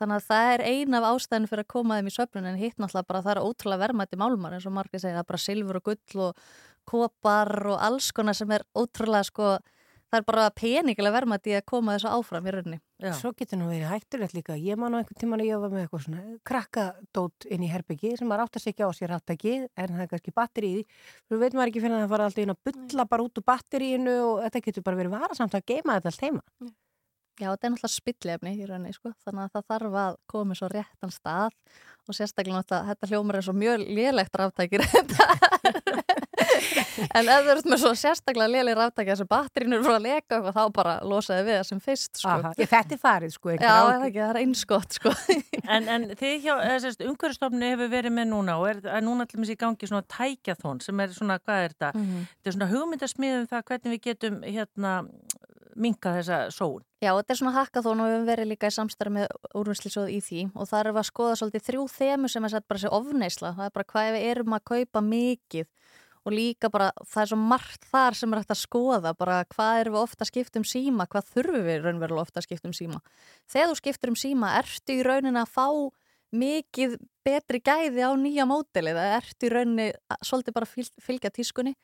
þannig 0.00 0.20
að 0.20 0.28
það 0.30 0.52
er 0.54 0.64
ein 0.70 0.98
af 0.98 1.08
ástæðinu 1.10 1.50
fyrir 1.50 1.64
að 1.64 1.72
koma 1.74 1.98
þeim 1.98 2.10
í 2.10 2.14
söfnun 2.14 2.48
en 2.50 2.60
hitt 2.60 2.78
náttúrulega 2.78 3.10
bara 3.10 3.22
það 3.26 3.34
er 3.36 3.44
ótrúlega 3.44 3.84
verðmætti 3.84 4.20
málmar 4.20 4.56
eins 4.56 4.66
og 4.68 4.74
margir 4.76 5.02
segja, 5.02 5.18
það 5.20 5.24
er 5.24 5.30
bara 5.30 5.44
silfur 5.44 5.80
og 5.80 5.86
gull 5.90 6.24
og 6.28 6.42
kopar 6.90 7.54
og 7.74 7.78
alls 7.80 8.10
konar 8.12 8.36
sem 8.36 8.50
er 8.52 8.66
ótrúlega 8.76 9.24
sko, 9.30 9.54
það 10.12 10.18
er 10.20 10.26
bara 10.28 10.48
peningilega 10.54 11.14
verðmætti 11.14 11.54
að 11.56 11.64
koma 11.70 11.94
þessu 11.96 12.10
áfram 12.12 12.46
í 12.50 12.52
rauninni. 12.54 12.80
Svo 13.18 13.32
getur 13.36 13.58
nú 13.60 13.66
verið 13.68 13.90
hættulegt 13.90 14.36
líka. 14.36 14.54
Ég 14.56 14.78
man 14.80 14.94
á 14.94 15.00
einhvern 15.00 15.18
tíman 15.20 15.42
að 15.42 15.48
ég 15.50 15.60
var 15.60 15.72
með 15.72 15.82
eitthvað 15.84 16.04
svona 16.04 16.36
krakkadót 16.48 17.48
inn 17.52 17.64
í 17.66 17.70
herbyggi 17.72 18.14
sem 18.20 18.28
maður 18.30 18.44
átt 18.46 18.60
að 18.60 18.64
segja 18.68 18.86
á 18.88 18.90
sér 18.96 19.10
ráttæki 19.12 19.54
en 19.66 19.90
það 19.90 20.04
er 20.04 20.10
kannski 20.12 20.34
batteri 20.36 20.70
í 20.70 20.76
því. 20.78 20.84
Þú 21.28 21.40
veit 21.42 21.56
maður 21.58 21.72
ekki 21.72 21.82
fyrir 21.84 21.96
að 21.98 22.04
það 22.04 22.14
fara 22.14 22.28
alltaf 22.30 22.44
inn 22.44 22.54
að 22.54 22.62
bulla 22.70 23.06
bara 23.10 23.26
út 23.26 23.40
úr 23.42 23.46
batteríinu 23.50 24.14
og 24.28 24.40
þetta 24.46 24.64
getur 24.68 24.86
bara 24.86 25.00
verið 25.02 25.16
varasamt 25.18 25.58
að 25.58 25.66
geima 25.72 25.98
þetta 25.98 26.12
allt 26.14 26.24
heima. 26.28 26.44
Já, 27.34 27.48
þetta 27.50 27.66
er 27.66 27.72
náttúrulega 27.74 27.90
spillefni 27.90 28.50
í 28.54 28.66
rauninni, 28.68 28.94
sko, 28.94 29.10
þannig 29.26 29.48
að 29.48 29.54
það 29.56 29.64
þarf 29.72 29.94
að 30.04 30.16
koma 30.30 30.54
svo 30.54 30.68
réttan 30.70 31.10
stað 31.10 31.50
og 32.04 32.14
sérstaklega 32.14 32.60
náttúrulega, 32.60 32.92
þetta 32.92 33.08
hljómar 33.10 33.38
er 33.38 33.46
svo 33.46 33.54
mjög 33.58 33.82
lélegt 33.96 34.38
ráftækir 34.38 34.84
en 37.18 37.30
ef 37.32 37.42
þú 37.42 37.50
ert 37.56 37.68
með 37.72 37.80
svo 37.82 37.92
sérstaklega 37.98 38.52
léleg 38.52 38.78
ráftækir 38.78 39.12
þessu 39.16 39.26
batterinu 39.30 39.80
er 39.80 39.82
frá 39.82 39.96
að 39.96 40.06
leka 40.06 40.38
eitthvað, 40.38 40.54
þá 40.54 40.76
bara 40.78 40.94
losaði 41.10 41.46
við 41.48 41.58
það 41.58 41.66
sem 41.72 41.80
fyrst, 41.88 42.12
sko. 42.22 42.34
Aha, 42.36 42.52
ég, 42.60 42.70
þetta 42.70 42.94
er 42.94 43.02
farið, 43.02 43.34
sko. 43.34 43.54
Já, 43.54 43.66
það, 43.66 44.06
ekki, 44.08 44.20
það 44.20 44.30
er 44.30 44.40
einskott, 44.44 44.98
sko. 45.00 45.14
en, 45.74 45.90
en 45.96 46.08
þið 46.20 46.34
hjá, 46.44 46.54
umhverfstofni 47.08 47.72
hefur 47.74 47.90
verið 47.96 48.14
með 48.14 48.30
núna 48.30 48.58
og 48.60 48.68
er, 48.70 48.82
er 48.94 49.02
núna 49.02 49.26
allir 49.26 49.54
í 49.56 49.58
gangi 49.58 49.90
svona 49.90 50.06
tækjathón 50.06 50.84
sem 50.84 51.02
er 51.02 51.16
svona, 51.18 51.40
hvað 51.42 51.64
er 51.64 51.74
þetta? 51.74 51.90
Mm 51.98 52.06
-hmm. 52.06 52.28
Þetta 52.36 52.52
er 52.52 52.56
svona 52.58 52.70
hugmyndasmiðum 52.74 53.50
það 53.50 53.66
hvernig 53.72 53.96
við 53.96 54.04
getum 54.06 54.42
hérna 54.44 54.92
minka 55.80 56.14
þessa 56.16 56.38
sól. 56.54 56.82
Já, 57.02 57.12
þetta 57.12 57.34
er 57.34 57.38
svona 57.40 57.54
hackathon 57.58 58.00
og 58.00 58.08
við 58.08 58.14
höfum 58.14 58.28
verið 58.28 58.50
líka 58.50 58.70
í 58.70 58.74
samstarfi 58.74 59.14
með 59.16 59.34
úrvinnslisjóð 59.60 60.12
í 60.14 60.20
því 60.24 60.44
og 60.52 60.70
það 60.70 60.80
er 60.80 60.90
að 60.92 61.08
skoða 61.10 61.38
svolítið 61.40 61.66
þrjú 61.68 61.84
þemu 61.94 62.30
sem 62.32 62.46
er 62.46 62.54
sett 62.54 62.68
bara 62.70 62.82
sér 62.82 62.96
ofneisla. 62.96 63.52
Það 63.58 63.68
er 63.68 63.74
bara 63.78 63.90
hvað 63.92 64.10
við 64.14 64.26
erum 64.30 64.56
að 64.56 64.66
kaupa 64.70 65.04
mikið 65.04 65.68
og 66.24 66.32
líka 66.32 66.70
bara 66.72 66.88
það 67.02 67.22
er 67.22 67.30
svo 67.32 67.38
margt 67.40 67.84
þar 67.90 68.16
sem 68.16 68.32
er 68.32 68.40
hægt 68.40 68.54
að 68.54 68.62
skoða 68.62 69.12
bara 69.18 69.42
hvað 69.52 69.80
erum 69.82 69.96
við 69.96 70.04
ofta 70.06 70.24
að 70.24 70.30
skipta 70.30 70.60
um 70.60 70.68
síma, 70.68 71.08
hvað 71.10 71.28
þurfum 71.34 71.66
við 71.68 71.82
raunverulega 71.84 72.24
ofta 72.24 72.40
að 72.40 72.46
skipta 72.48 72.70
um 72.70 72.76
síma. 72.76 73.02
Þegar 73.52 73.70
þú 73.70 73.76
skiptur 73.82 74.12
um 74.14 74.18
síma, 74.18 74.54
ertu 74.62 74.96
í 74.96 75.04
rauninni 75.04 75.42
að 75.42 75.52
fá 75.52 75.68
mikið 76.34 76.96
betri 77.24 77.60
gæði 77.62 78.08
á 78.08 78.10
nýja 78.18 78.46
mótili, 78.48 78.94
það 78.96 79.12
ertu 79.20 79.46
í 79.46 79.52
rauninni 79.52 79.88
svolítið 80.24 80.56
bara 80.56 80.70
fylgja 81.04 81.32
tískunni 81.34 81.74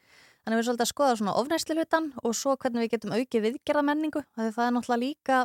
Þannig 0.41 0.57
við 0.57 0.61
erum 0.61 0.67
svolítið 0.71 0.87
að 0.87 0.91
skoða 0.95 1.17
svona 1.21 1.37
ofnæsli 1.37 1.77
hlutan 1.77 2.07
og 2.25 2.35
svo 2.37 2.55
hvernig 2.57 2.87
við 2.87 2.93
getum 2.95 3.13
aukið 3.13 3.47
viðgerða 3.47 3.83
menningu. 3.87 4.23
Það 4.37 4.61
er 4.65 4.75
náttúrulega 4.77 5.03
líka, 5.03 5.41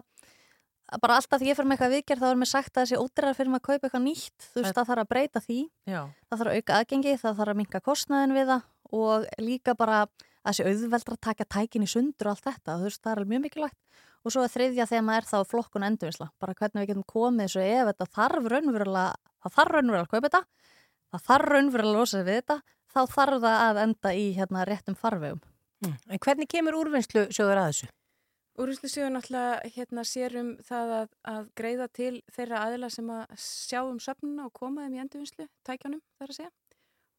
bara 1.02 1.18
alltaf 1.20 1.42
því 1.42 1.50
ég 1.50 1.58
fyrir 1.58 1.68
með 1.68 1.76
eitthvað 1.76 1.96
viðgerð 1.96 2.24
þá 2.24 2.30
er 2.30 2.40
mér 2.40 2.50
sagt 2.52 2.72
að 2.78 2.84
þessi 2.84 3.00
ódrerar 3.02 3.36
fyrir 3.36 3.52
maður 3.52 3.64
að 3.64 3.68
kaupa 3.68 3.88
eitthvað 3.90 4.06
nýtt. 4.06 4.48
Þú 4.54 4.62
veist, 4.62 4.78
það 4.78 4.90
þarf 4.92 5.04
að 5.04 5.10
breyta 5.12 5.42
því, 5.44 5.60
Já. 5.90 6.02
það 6.30 6.40
þarf 6.40 6.52
að 6.52 6.60
auka 6.60 6.80
aðgengi, 6.80 7.16
það 7.22 7.40
þarf 7.40 7.54
að 7.54 7.60
minka 7.60 7.82
kostnaðin 7.86 8.36
við 8.36 8.52
það 8.52 8.68
og 8.96 9.26
líka 9.42 9.76
bara 9.76 10.02
að 10.06 10.26
þessi 10.46 10.68
auðveldra 10.70 11.18
taka 11.28 11.48
tækin 11.50 11.86
í 11.86 11.90
sundur 11.90 12.30
og 12.30 12.36
allt 12.36 12.46
þetta. 12.46 12.78
Þú 12.78 12.88
veist, 12.88 13.02
það 13.02 13.16
er 13.16 13.30
mjög 13.34 13.44
mikilvægt. 13.48 13.80
Og 14.26 14.34
svo 14.34 14.46
þriðja 14.50 15.02
maður 15.06 15.26
er 15.26 15.30
þá 15.30 15.50
flokkun 15.50 15.86
endurvinsla. 15.86 16.30
Bara 16.42 16.56
hvernig 16.58 16.82
við 16.82 16.92
getum 16.94 17.08
komið 17.10 17.50
þessu 17.50 17.66
ef 17.66 17.90
þetta 17.92 18.08
þarf 18.14 18.48
raunverulega, 18.54 19.10
það 19.42 19.58
þarf 19.58 19.76
raunverulega 19.76 20.06
að 20.06 20.14
kaupa 20.14 20.30
þetta, 20.30 20.42
það 21.12 21.26
þarf 21.30 21.52
raunverulega 21.54 21.92
að 21.92 22.00
losa 22.00 22.22
við 22.26 22.40
þetta 22.40 22.58
þá 22.96 23.02
þarf 23.12 23.44
það 23.44 23.60
að 23.66 23.82
enda 23.84 24.16
í 24.16 24.26
hérna 24.38 24.66
réttum 24.68 24.98
farvegum. 25.00 25.44
Mm. 25.84 25.96
En 26.10 26.22
hvernig 26.24 26.50
kemur 26.52 26.78
úrvinnslu 26.80 27.28
sjóður 27.36 27.62
að 27.62 27.72
þessu? 27.72 27.92
Úrvinnslusjóður 28.56 29.12
náttúrulega 29.12 29.72
hérna 29.76 30.04
sér 30.08 30.38
um 30.40 30.52
það 30.64 30.92
að, 30.98 31.16
að 31.28 31.48
greiða 31.60 31.88
til 31.92 32.12
þeirra 32.32 32.62
aðila 32.64 32.90
sem 32.94 33.10
að 33.12 33.34
sjá 33.44 33.82
um 33.84 33.98
söfnuna 34.00 34.48
og 34.48 34.54
koma 34.56 34.86
þeim 34.86 34.96
í 34.96 35.02
endurvinnslu, 35.04 35.48
tækjónum 35.68 36.04
þar 36.16 36.32
að 36.32 36.38
segja. 36.40 36.52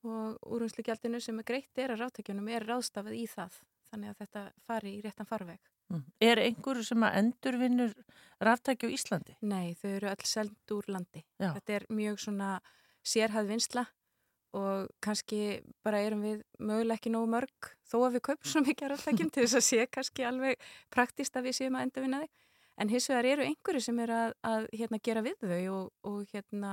Og 0.06 0.52
úrvinnslugjaldinu 0.56 1.20
sem 1.20 1.42
er 1.42 1.48
greitt 1.50 1.82
er 1.82 1.92
að 1.92 2.04
ráttækjónum 2.04 2.48
er 2.56 2.64
ráðstafað 2.64 3.18
í 3.18 3.26
það. 3.28 3.60
Þannig 3.90 4.12
að 4.12 4.22
þetta 4.22 4.44
fari 4.64 4.94
í 4.96 5.02
réttan 5.04 5.28
farveg. 5.28 5.60
Mm. 5.92 6.02
Er 6.24 6.40
einhver 6.42 6.80
sem 6.86 7.04
að 7.06 7.18
endurvinnur 7.20 7.92
ráttæki 8.42 8.88
á 8.88 8.94
Íslandi? 8.96 9.36
Nei, 9.46 9.76
þau 9.78 9.90
eru 9.92 10.10
öll 10.14 10.26
seld 10.26 10.74
úr 10.74 10.88
landi. 10.90 11.22
Já. 11.36 11.52
Þetta 11.58 11.76
er 11.76 11.86
mjög 12.00 12.22
svona 12.24 12.50
sérhæð 13.06 13.52
vinsla 13.52 13.84
og 14.56 14.88
kannski 15.04 15.60
bara 15.86 16.00
erum 16.04 16.24
við 16.24 16.40
mögulega 16.58 16.98
ekki 16.98 17.12
nógu 17.12 17.28
mörg 17.36 17.70
þó 17.86 17.96
að 18.06 18.16
við 18.16 18.24
kaupum 18.30 18.50
svo 18.50 18.64
mikið 18.64 18.92
ráttækjum 18.92 19.30
til 19.34 19.44
þess 19.44 19.60
að 19.60 19.66
sé 19.68 19.86
kannski 19.92 20.26
alveg 20.26 20.66
praktist 20.92 21.36
að 21.36 21.48
við 21.50 21.58
séum 21.60 21.78
að 21.78 21.88
endurvinna 21.88 22.24
þig. 22.24 22.34
En 22.76 22.90
hins 22.92 23.06
vegar 23.08 23.28
eru 23.30 23.44
einhverju 23.46 23.80
sem 23.86 24.00
er 24.04 24.10
að, 24.12 24.34
að 24.44 24.66
hérna, 24.76 24.98
gera 25.00 25.22
við 25.24 25.38
þau 25.40 25.62
og, 25.72 25.86
og 26.10 26.34
hérna, 26.34 26.72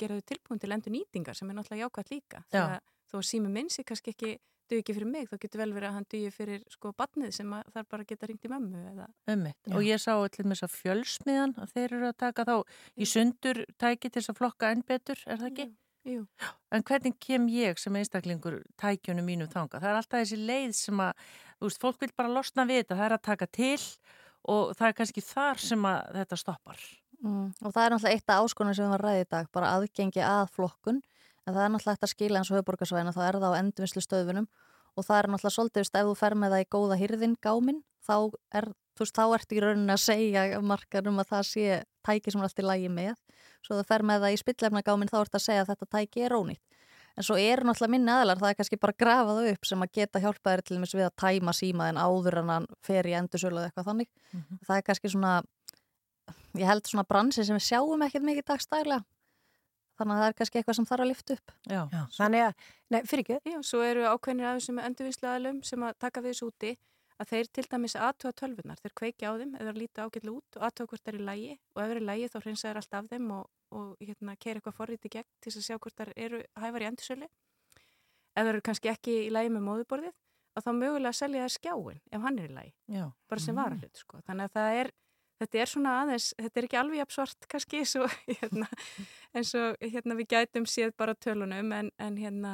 gera 0.00 0.16
þau 0.16 0.28
tilbúin 0.30 0.62
til 0.62 0.72
endur 0.72 0.94
nýtingar 0.94 1.36
sem 1.36 1.50
er 1.50 1.58
náttúrulega 1.58 1.88
jákvæmt 1.88 2.14
líka. 2.14 2.40
Já. 2.46 2.62
Þegar 2.62 2.80
þó 3.12 3.18
að 3.18 3.28
sími 3.28 3.52
minn 3.52 3.68
sé 3.72 3.84
kannski 3.84 4.14
ekki 4.14 4.32
duði 4.72 4.82
ekki 4.82 4.96
fyrir 4.96 5.10
mig, 5.10 5.28
þá 5.28 5.36
getur 5.42 5.60
vel 5.60 5.72
verið 5.74 5.88
að 5.88 5.96
hann 5.98 6.08
duði 6.14 6.32
fyrir 6.32 6.64
sko 6.72 6.92
badnið 6.96 7.34
sem 7.36 7.54
þar 7.74 7.88
bara 7.90 8.06
geta 8.08 8.28
ringt 8.28 8.46
í 8.46 8.50
mömmu 8.52 8.82
eða 8.92 9.08
Ömmit. 9.32 9.58
Já. 9.66 9.74
Og 9.76 9.86
ég 9.86 10.00
sá 10.00 10.12
allir 10.14 10.48
með 10.48 10.54
þess 10.54 10.66
að 10.68 10.76
fjölsmiðan 10.78 11.54
að 11.60 11.74
þeir 11.76 11.96
eru 11.98 12.08
að 12.08 12.18
taka 12.22 12.46
þá 12.48 12.54
í 12.96 13.08
sundur 13.12 13.62
tæki 13.76 14.08
til 14.08 14.20
þess 14.20 14.32
að 14.32 14.40
flokka 14.40 14.72
enn 14.72 14.84
betur, 14.88 15.24
er 15.26 15.42
það 15.42 15.50
ekki? 15.50 15.68
Jú. 16.08 16.24
En 16.74 16.82
hvernig 16.82 17.14
kem 17.22 17.44
ég 17.52 17.78
sem 17.78 17.94
einstaklingur 17.98 18.58
tækjunum 18.80 19.26
mínum 19.26 19.50
þanga? 19.50 19.78
Það 19.78 19.90
er 19.90 19.98
alltaf 20.00 20.24
þessi 20.24 20.38
leið 20.40 20.72
sem 20.74 21.02
að, 21.04 21.28
þú 21.60 21.68
veist, 21.68 21.80
fólk 21.84 22.02
vil 22.02 22.10
bara 22.18 22.32
losna 22.32 22.66
við 22.66 22.82
þetta, 22.82 22.98
það 22.98 23.06
er 23.06 23.14
að 23.16 23.22
taka 23.28 23.48
til 23.54 23.76
og 24.50 24.72
það 24.74 24.88
er 24.88 24.96
kannski 24.98 25.22
þar 25.22 25.62
sem 25.62 25.86
að 25.86 26.00
þetta 26.18 26.40
stoppar. 26.40 26.82
Mm. 27.22 27.46
Og 27.62 27.70
það 27.70 27.84
er 27.84 27.94
náttúrulega 27.94 28.18
eitt 28.18 28.34
af 28.34 28.42
áskonum 28.42 28.74
sem 28.74 28.86
við 28.86 28.94
varum 28.96 29.06
ræðið 29.06 29.22
í 29.22 29.30
dag, 29.36 29.50
bara 29.54 29.70
aðgengi 29.76 30.24
að 30.26 30.44
flokkun, 30.56 30.98
en 31.46 31.54
það 31.54 31.62
er 31.62 31.72
náttúrulega 31.76 31.94
eftir 31.94 32.08
að 32.08 32.14
skila 32.16 32.40
eins 32.40 32.50
og 32.50 32.58
höfuborgarsvæðina, 32.58 33.14
þá 33.14 33.22
er 33.28 33.38
það 33.38 33.54
á 33.54 33.60
endurvinnslu 33.60 34.02
stöðunum 34.02 34.48
og 34.92 35.06
það 35.06 35.18
er 35.20 35.28
náttúrulega 35.30 35.54
svolítið, 35.54 35.86
ef 35.86 36.08
þú 36.08 36.16
fer 36.18 36.34
með 36.34 36.56
það 36.56 36.64
í 36.64 36.68
góða 36.74 36.98
hýrðin 36.98 37.36
gáminn, 37.46 37.80
þá 38.06 38.16
er, 38.58 38.68
þú 38.96 39.04
veist, 39.04 39.16
þá 39.16 39.24
ertu 39.38 39.56
í 39.56 39.62
rauninni 39.62 39.94
að 39.94 40.04
segja 40.04 40.60
markarum 40.60 41.22
að 41.22 41.32
það 41.32 41.48
sé 41.50 41.78
tæki 42.06 42.34
sem 42.34 42.42
er 42.42 42.48
alltaf 42.48 42.64
í 42.64 42.66
lægi 42.66 42.92
með, 42.92 43.16
svo 43.62 43.78
þú 43.78 43.86
fer 43.88 44.04
með 44.10 44.26
það 44.26 44.34
í 44.34 44.42
spillefna 44.42 44.84
gáminn, 44.86 45.10
þá 45.12 45.18
ertu 45.22 45.38
að 45.38 45.46
segja 45.46 45.64
að 45.64 45.72
þetta 45.72 45.90
tæki 45.96 46.26
er 46.26 46.36
ónýtt. 46.36 46.62
En 47.12 47.26
svo 47.26 47.36
eru 47.36 47.66
náttúrulega 47.68 47.92
minni 47.92 48.08
aðlar, 48.08 48.38
það 48.40 48.50
er 48.52 48.56
kannski 48.56 48.78
bara 48.80 48.94
að 48.94 49.00
grafa 49.02 49.32
það 49.36 49.48
upp 49.50 49.66
sem 49.68 49.82
að 49.84 49.90
geta 49.98 50.20
hjálpa 50.22 50.52
þér 50.54 50.62
til 50.64 50.76
dæmis 50.78 50.94
við 50.96 51.04
að 51.04 51.16
tæma 51.20 51.52
símaðin 51.58 51.98
áður 52.00 52.38
en 52.40 52.52
hann 52.54 52.68
fer 52.88 53.08
í 53.10 53.12
endursölu 53.18 53.58
eða 53.60 53.68
eitthvað 53.68 53.88
þannig. 53.90 54.08
Það 54.64 54.76
er 54.78 54.86
kannski 54.86 55.10
svona, 55.12 55.32
ég 56.56 56.70
held 56.70 56.88
svona 56.88 57.04
bransi 57.04 57.44
sem 57.44 57.58
við 57.58 57.66
sjáum 57.66 58.06
ekkert 58.06 58.24
mikið 58.24 58.46
dagstælega. 58.48 59.04
Þannig 60.00 60.14
að 60.14 60.22
það 60.22 60.30
er 60.30 60.38
kannski 60.38 60.58
eitthvað 60.62 60.78
sem 60.78 60.88
þarf 60.88 61.04
að 61.04 61.10
lifta 61.10 61.36
upp. 61.36 61.52
Já. 61.68 61.82
Já, 61.92 62.00
þannig 62.16 62.46
að, 62.46 62.66
nei, 62.94 63.00
fyrir 63.10 63.26
ekki. 63.26 63.52
Já, 63.52 63.58
svo 63.68 63.82
eru 63.84 64.08
ákveðnir 64.08 64.48
af 64.48 64.56
þessum 64.56 64.80
endurvinnsluaðlum 64.80 65.60
sem 65.68 65.84
að 65.84 65.98
taka 66.00 66.24
við 66.24 66.32
þessu 66.32 66.48
úti 66.48 66.72
að 67.20 67.28
þeir 67.32 67.48
til 67.52 67.64
dæmis 67.72 67.96
aðtuga 67.96 68.32
tölvunar, 68.40 68.80
þeir 68.82 68.94
kveiki 69.00 69.26
á 69.28 69.32
þeim 69.36 69.52
eða 69.60 69.74
líta 69.76 70.06
ágætlega 70.06 70.36
út 70.38 70.56
og 70.58 70.62
aðtuga 70.68 70.88
hvort 70.92 71.04
það 71.04 71.12
er 71.14 71.20
í 71.20 71.26
lægi 71.28 71.52
og 71.74 71.82
ef 71.82 71.86
það 71.86 71.94
er 71.96 72.00
í 72.02 72.06
lægi 72.08 72.30
þá 72.32 72.38
hreinsa 72.42 72.68
þeir 72.68 72.80
allt 72.82 72.94
af 72.98 73.10
þeim 73.12 73.30
og, 73.36 73.44
og 73.72 73.86
hérna 74.00 74.36
keira 74.40 74.60
eitthvað 74.62 74.78
forrið 74.80 75.06
í 75.08 75.12
gegn 75.16 75.28
til 75.42 75.52
að 75.52 75.66
sjá 75.68 75.76
hvort 75.78 75.96
það 76.00 76.12
eru 76.16 76.42
hæfar 76.62 76.82
í 76.82 76.88
endursölu. 76.90 77.28
Ef 78.32 78.40
það 78.42 78.52
eru 78.54 78.64
kannski 78.64 78.88
ekki 78.92 79.14
í 79.26 79.30
lægi 79.32 79.52
með 79.52 79.66
móðuborðið 79.68 80.14
að 80.56 80.66
þá 80.66 80.72
mögulega 80.76 81.16
selja 81.16 81.44
þær 81.46 81.54
skjáin 81.58 82.00
ef 82.12 82.20
hann 82.26 82.38
er 82.38 82.50
í 82.50 82.54
lægi, 82.56 82.72
Já. 82.92 83.06
bara 83.28 83.40
sem 83.40 83.54
Mm. 83.54 83.62
varahlut 83.62 83.96
sko. 83.96 84.20
Þannig 84.26 84.44
að 84.44 84.52
það 84.56 84.78
er, 84.82 84.90
þetta 85.40 85.58
er 85.62 85.66
svona 85.72 85.92
aðeins, 86.02 86.26
þetta 86.38 86.60
er 86.60 86.66
ekki 86.68 86.78
alveg 86.80 86.98
jafn 87.00 87.14
svart 87.16 87.48
kannski 87.48 87.78
eins 87.80 87.94
og 87.96 88.10
hérna, 88.40 88.68
hérna 89.32 90.16
við 90.18 90.28
gætum 90.34 90.66
séð 90.68 90.92
bara 90.96 91.14
tölunum 91.14 91.72
en, 91.72 91.90
en 91.98 92.16
hérna 92.20 92.52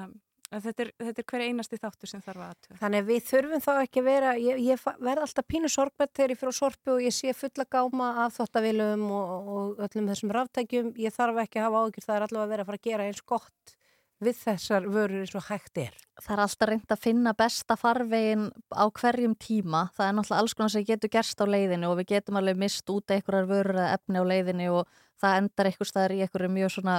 þetta 0.52 0.84
er, 0.84 0.90
þetta 1.02 1.22
er 1.22 1.26
hver 1.32 1.44
einasti 1.44 1.78
þáttur 1.80 2.10
sem 2.10 2.22
þarf 2.24 2.42
að 2.42 2.52
aðtöða. 2.52 2.78
Þannig 2.82 3.02
að 3.02 3.10
við 3.12 3.24
þurfum 3.28 3.64
þá 3.64 3.72
ekki 3.76 4.02
að 4.02 4.08
vera, 4.08 4.34
ég, 4.42 4.60
ég 4.64 4.84
verð 5.08 5.24
alltaf 5.26 5.48
pínu 5.48 5.72
sorgbett 5.72 6.14
þegar 6.16 6.34
ég 6.34 6.40
fyrir 6.42 6.56
á 6.56 6.60
sorpu 6.60 6.94
og 6.94 7.02
ég 7.04 7.16
sé 7.16 7.34
fulla 7.36 7.66
gáma 7.68 8.12
af 8.24 8.38
þottavilum 8.38 9.08
og, 9.08 9.50
og 9.56 9.82
öllum 9.88 10.12
þessum 10.12 10.32
ráftækjum. 10.38 10.94
Ég 11.00 11.16
þarf 11.16 11.42
ekki 11.44 11.60
að 11.60 11.68
hafa 11.68 11.82
ágjur, 11.84 12.06
það 12.06 12.16
er 12.16 12.28
allavega 12.28 12.46
að 12.46 12.54
vera 12.54 12.64
að 12.66 12.70
fara 12.70 12.82
að 12.82 12.88
gera 12.88 13.10
eins 13.10 13.26
gott 13.34 13.76
við 14.24 14.38
þessar 14.40 14.86
vörur 14.90 15.22
eins 15.22 15.34
og 15.38 15.46
hægt 15.46 15.78
er. 15.78 15.94
Það 16.18 16.34
er 16.34 16.42
alltaf 16.44 16.68
reynd 16.70 16.94
að 16.94 17.02
finna 17.04 17.34
besta 17.38 17.76
farvegin 17.78 18.48
á 18.74 18.84
hverjum 18.90 19.36
tíma. 19.38 19.84
Það 19.94 20.08
er 20.08 20.16
náttúrulega 20.16 20.42
alls 20.42 20.56
konar 20.58 20.72
sem 20.74 20.86
getur 20.88 21.12
gerst 21.12 21.38
á 21.38 21.46
leiðinu 21.46 21.92
og 21.92 22.00
við 22.00 22.10
getum 22.16 22.40
alveg 22.40 22.58
mist 22.58 22.90
út 22.90 23.14
einhverjar 23.14 23.46
vörur 23.50 23.78
eða 23.78 23.94
efni 23.94 24.22
á 24.22 24.24
leiðinu 24.32 24.68
og 24.80 24.90
það 25.22 25.38
endar 25.42 25.70
einhver 25.70 25.90
staðar 25.90 26.16
í 26.16 26.22
einhverju 26.24 26.50
mjög 26.56 26.74
svona, 26.74 26.96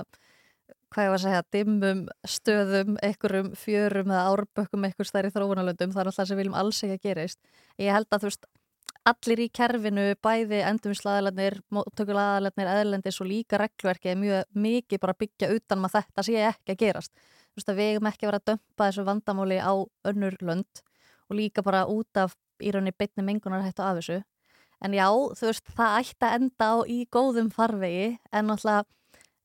hvað 0.94 1.06
ég 1.06 1.12
var 1.14 1.20
að 1.20 1.26
segja, 1.26 1.42
dimmum 1.54 2.06
stöðum, 2.28 2.96
einhverjum 3.06 3.52
fjörum 3.58 4.14
eða 4.14 4.24
árbökkum 4.34 4.88
einhver 4.88 5.08
staðar 5.08 5.30
í 5.30 5.34
þróunalöndum. 5.36 5.94
Það 5.94 6.02
er 6.02 6.12
alltaf 6.12 6.30
sem 6.30 6.36
við 6.36 6.42
viljum 6.44 6.58
alls 6.60 6.82
ekki 6.86 6.98
að 6.98 7.06
gerist. 7.06 7.40
Ég 7.78 7.94
held 7.94 8.10
að 8.10 8.24
þú 8.24 8.32
veist, 8.32 8.50
allir 9.10 9.42
í 9.44 9.48
kerfinu, 9.56 10.06
bæði 10.24 10.62
endurvinslaðalarnir, 10.70 11.60
móttökulaðalarnir, 11.76 12.72
eðlendis 12.74 13.20
og 13.22 13.30
líka 13.30 13.60
regluverki 13.62 14.12
er 14.12 14.20
mjög 14.20 14.60
mikið 14.66 15.04
bara 15.06 15.18
byggja 15.24 15.52
utan 15.56 15.82
maður 15.84 16.00
þetta 16.00 16.26
sé 16.28 16.44
ekki 16.50 16.76
að 16.76 16.82
gerast. 16.84 17.14
Þú 17.50 17.62
veist 17.62 17.72
að 17.72 17.80
við 17.80 17.94
eigum 17.94 18.10
ekki 18.10 18.30
vera 18.30 18.42
að 18.42 18.48
dömpa 18.52 18.90
þessu 18.90 19.06
vandamáli 19.08 19.62
á 19.62 19.74
önnur 20.12 20.38
lönd 20.46 20.84
og 21.30 21.38
líka 21.38 21.64
bara 21.66 21.86
út 21.90 22.20
af 22.20 22.36
í 22.60 22.74
rauninni 22.74 22.96
bytni 22.98 23.26
mengunar 23.26 23.64
hættu 23.64 23.86
af 23.86 24.00
þessu. 24.00 24.22
En 24.84 24.96
já, 24.96 25.08
þú 25.10 25.50
veist, 25.50 25.74
það 25.76 25.98
ætti 26.00 26.26
að 26.26 26.36
enda 26.38 26.70
á 26.72 26.76
í 26.88 27.00
góðum 27.12 27.50
farvegi 27.52 28.14
en 28.32 28.48
náttúrulega 28.48 28.86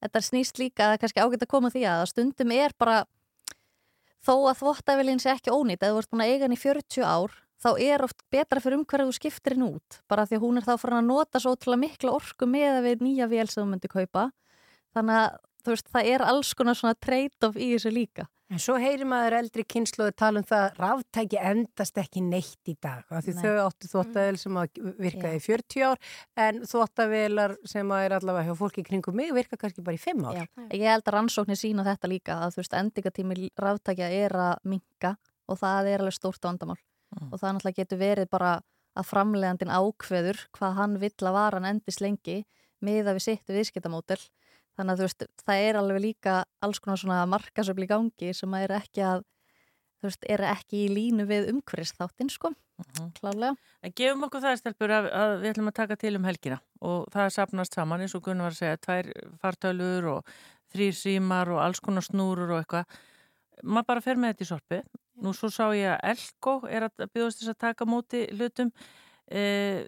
þetta 0.05 0.25
snýst 0.29 0.61
líka 0.61 0.85
að 0.85 0.91
það 0.91 0.97
er 0.97 1.03
kannski 1.05 1.25
ágætt 1.25 1.47
að 1.47 1.53
koma 1.55 1.71
að 1.71 1.79
því 1.79 1.87
að 1.91 2.05
stundum 2.13 2.53
er 2.55 2.77
bara 2.79 2.99
þó 4.25 4.35
að 4.51 4.61
þvottæfilin 4.61 5.23
sé 5.23 5.33
ekki 5.33 5.55
ónýtt 5.55 5.83
eða 5.83 5.97
þú 5.97 6.03
ert 6.03 6.13
búin 6.13 6.25
að 6.25 6.33
eiga 6.33 6.47
hann 6.47 6.57
í 6.57 6.61
40 6.61 7.09
ár 7.09 7.41
þá 7.65 7.71
er 7.81 8.05
oft 8.05 8.23
betra 8.33 8.61
fyrir 8.61 8.81
umhverju 8.81 9.09
þú 9.09 9.17
skiptir 9.17 9.57
henn 9.57 9.67
út 9.67 9.99
bara 10.11 10.27
því 10.29 10.39
að 10.39 10.45
hún 10.45 10.61
er 10.61 10.67
þá 10.67 10.75
fyrir 10.83 10.99
að 10.99 11.09
nota 11.09 11.41
svo 11.41 11.55
ótrúlega 11.55 11.83
mikla 11.85 12.15
orku 12.17 12.49
með 12.49 12.79
að 12.79 12.89
við 12.89 13.05
nýja 13.07 13.29
vél 13.31 13.47
sem 13.49 13.63
þú 13.63 13.67
myndi 13.71 13.91
kaupa. 13.93 14.27
Þannig 14.95 15.21
að 15.23 15.39
þú 15.65 15.75
veist, 15.75 15.91
það 15.93 16.13
er 16.15 16.25
alls 16.29 16.55
konar 16.57 16.79
svona 16.79 16.97
trade-off 17.01 17.59
í 17.59 17.75
þessu 17.75 17.93
líka. 17.95 18.29
En 18.53 18.61
svo 18.61 18.75
heyrir 18.79 19.09
maður 19.09 19.39
eldri 19.39 19.65
kynsluði 19.67 20.13
tala 20.21 20.43
um 20.43 20.47
það 20.47 20.77
ráftæki 20.77 21.39
endast 21.41 21.97
ekki 21.99 22.21
neitt 22.23 22.69
í 22.71 22.75
dag. 22.77 23.07
Af 23.09 23.25
því 23.25 23.33
Nei. 23.35 23.41
þau 23.41 23.55
áttu 23.65 23.89
þvóttavél 23.89 24.39
sem 24.39 24.59
að 24.61 24.81
virka 25.01 25.33
í 25.33 25.41
40 25.43 25.87
ár 25.89 26.11
en 26.45 26.61
þvóttavélar 26.69 27.57
sem 27.73 27.95
að 27.97 28.05
er 28.05 28.17
allavega 28.19 28.51
hjá 28.51 28.59
fólki 28.61 28.85
kringum 28.85 29.17
mig 29.17 29.33
virka 29.35 29.59
kannski 29.59 29.83
bara 29.87 29.97
í 29.97 30.03
5 30.03 30.29
ár. 30.29 30.43
Já. 30.43 30.45
Ég 30.77 30.85
held 30.93 31.09
að 31.09 31.17
rannsóknir 31.17 31.59
sína 31.59 31.87
þetta 31.89 32.13
líka 32.13 32.37
að 32.45 32.55
þú 32.55 32.63
veist, 32.63 32.77
endingatími 32.83 33.49
ráftækja 33.65 34.13
er 34.21 34.37
að 34.45 34.71
minka 34.75 35.17
og 35.49 35.61
það 35.65 35.91
er 35.95 36.05
alveg 36.05 36.19
stórt 36.21 36.45
vandamál. 36.45 36.79
Og 37.31 37.39
það 37.41 37.57
náttúrulega 37.57 37.81
getur 37.81 38.03
verið 38.05 38.31
bara 38.31 38.55
að 38.95 39.09
framlegandin 39.09 39.73
ákveður 39.73 40.47
hvað 40.55 40.79
hann 40.79 41.01
vill 41.03 41.17
að 41.17 41.37
varan 41.41 41.69
endist 41.69 42.05
lengi 42.05 42.43
miða 42.85 43.15
við 43.17 43.25
sitt 43.31 43.51
viðskiptamótel 43.51 44.21
þannig 44.75 44.95
að 44.95 45.01
þú 45.01 45.07
veist, 45.09 45.29
það 45.45 45.69
er 45.69 45.79
alveg 45.81 46.03
líka 46.05 46.41
alls 46.65 46.83
konar 46.83 47.01
svona 47.01 47.23
markasöfli 47.31 47.89
í 47.89 47.93
gangi 47.95 48.35
sem 48.37 48.59
er 48.59 48.77
ekki 48.81 49.05
að 49.07 49.25
þú 50.01 50.11
veist, 50.11 50.29
er 50.37 50.45
ekki 50.51 50.85
í 50.85 50.93
línu 50.93 51.29
við 51.31 51.51
umhverfist 51.55 51.97
þáttinn 52.01 52.33
sko, 52.33 52.53
klálega 53.21 53.55
En 53.85 53.95
gefum 53.95 54.27
okkur 54.27 54.43
það 54.43 54.59
stelpur 54.61 54.93
að, 54.93 55.07
að 55.15 55.37
við 55.45 55.53
ætlum 55.53 55.71
að 55.71 55.79
taka 55.79 55.99
til 56.01 56.17
um 56.19 56.27
helgina 56.27 56.59
og 56.85 57.07
það 57.15 57.31
sapnast 57.39 57.79
saman 57.79 58.05
eins 58.05 58.17
og 58.19 58.25
Gunnar 58.27 58.51
var 58.51 58.57
að 58.57 58.61
segja, 58.61 58.83
tvær 58.83 59.11
fartölur 59.41 60.11
og 60.17 60.35
þrýr 60.75 60.97
símar 60.99 61.51
og 61.55 61.63
alls 61.63 61.81
konar 61.85 62.05
snúrur 62.05 62.55
og 62.55 62.63
eitthvað. 62.63 63.01
Maður 63.63 63.89
bara 63.93 64.05
fer 64.05 64.21
með 64.21 64.35
þetta 64.35 64.45
í 64.45 64.51
sorpi. 64.51 64.81
Nú 65.23 65.33
svo 65.37 65.51
sá 65.53 65.69
ég 65.77 65.93
að 65.93 66.15
Elko 66.15 66.57
er 66.67 66.89
að 66.89 67.07
bjóðast 67.15 67.43
þess 67.43 67.53
að 67.53 67.61
taka 67.69 67.87
móti 67.87 68.25
hlutum. 68.35 68.73
Eh, 69.31 69.85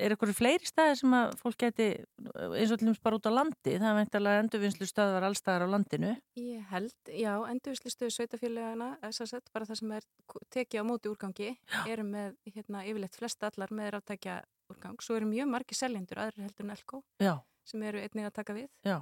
er 0.00 0.14
eitthvað 0.14 0.32
fleiri 0.38 0.68
staðir 0.68 0.96
sem 1.00 1.14
að 1.16 1.34
fólk 1.40 1.58
geti 1.60 1.86
eins 2.34 2.72
og 2.74 2.80
dæmis 2.80 3.00
bara 3.04 3.18
út 3.18 3.28
á 3.28 3.32
landi 3.32 3.74
það 3.76 3.88
er 3.90 3.98
veintalega 4.00 4.42
endurvinnslu 4.44 4.88
stöðvar 4.88 5.26
allstaðar 5.28 5.66
á 5.66 5.72
landinu. 5.74 6.12
Ég 6.40 6.64
held, 6.72 6.94
já, 7.12 7.32
endurvislistöðu 7.52 8.14
sveitafélagana, 8.16 8.88
SSZ, 9.10 9.52
bara 9.54 9.68
það 9.68 9.80
sem 9.82 9.92
er 9.98 10.08
tekið 10.56 10.82
á 10.82 10.84
móti 10.88 11.12
úrgangi, 11.12 11.50
eru 11.86 12.06
með 12.08 12.34
hérna, 12.54 12.84
yfirleitt 12.88 13.18
flest 13.20 13.44
allar 13.46 13.70
með 13.76 13.92
ráttækja 13.96 14.40
úrgang. 14.72 14.98
Svo 15.02 15.16
eru 15.18 15.28
mjög 15.30 15.50
margi 15.52 15.78
seljendur, 15.78 16.20
aðrir 16.24 16.46
heldur 16.48 16.66
en 16.68 16.74
Elko, 16.76 17.02
Já, 17.22 17.34
sem 17.66 17.82
eru 17.88 18.00
einnig 18.02 18.28
að 18.30 18.36
taka 18.40 18.56
við. 18.56 18.68
já, 18.86 19.00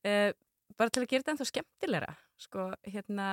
Eh, 0.00 0.32
bara 0.78 0.88
til 0.88 1.02
að 1.02 1.10
gera 1.10 1.22
þetta 1.22 1.32
ennþá 1.34 1.46
skemmtilegra, 1.50 2.12
sko, 2.40 2.62
hérna, 2.88 3.26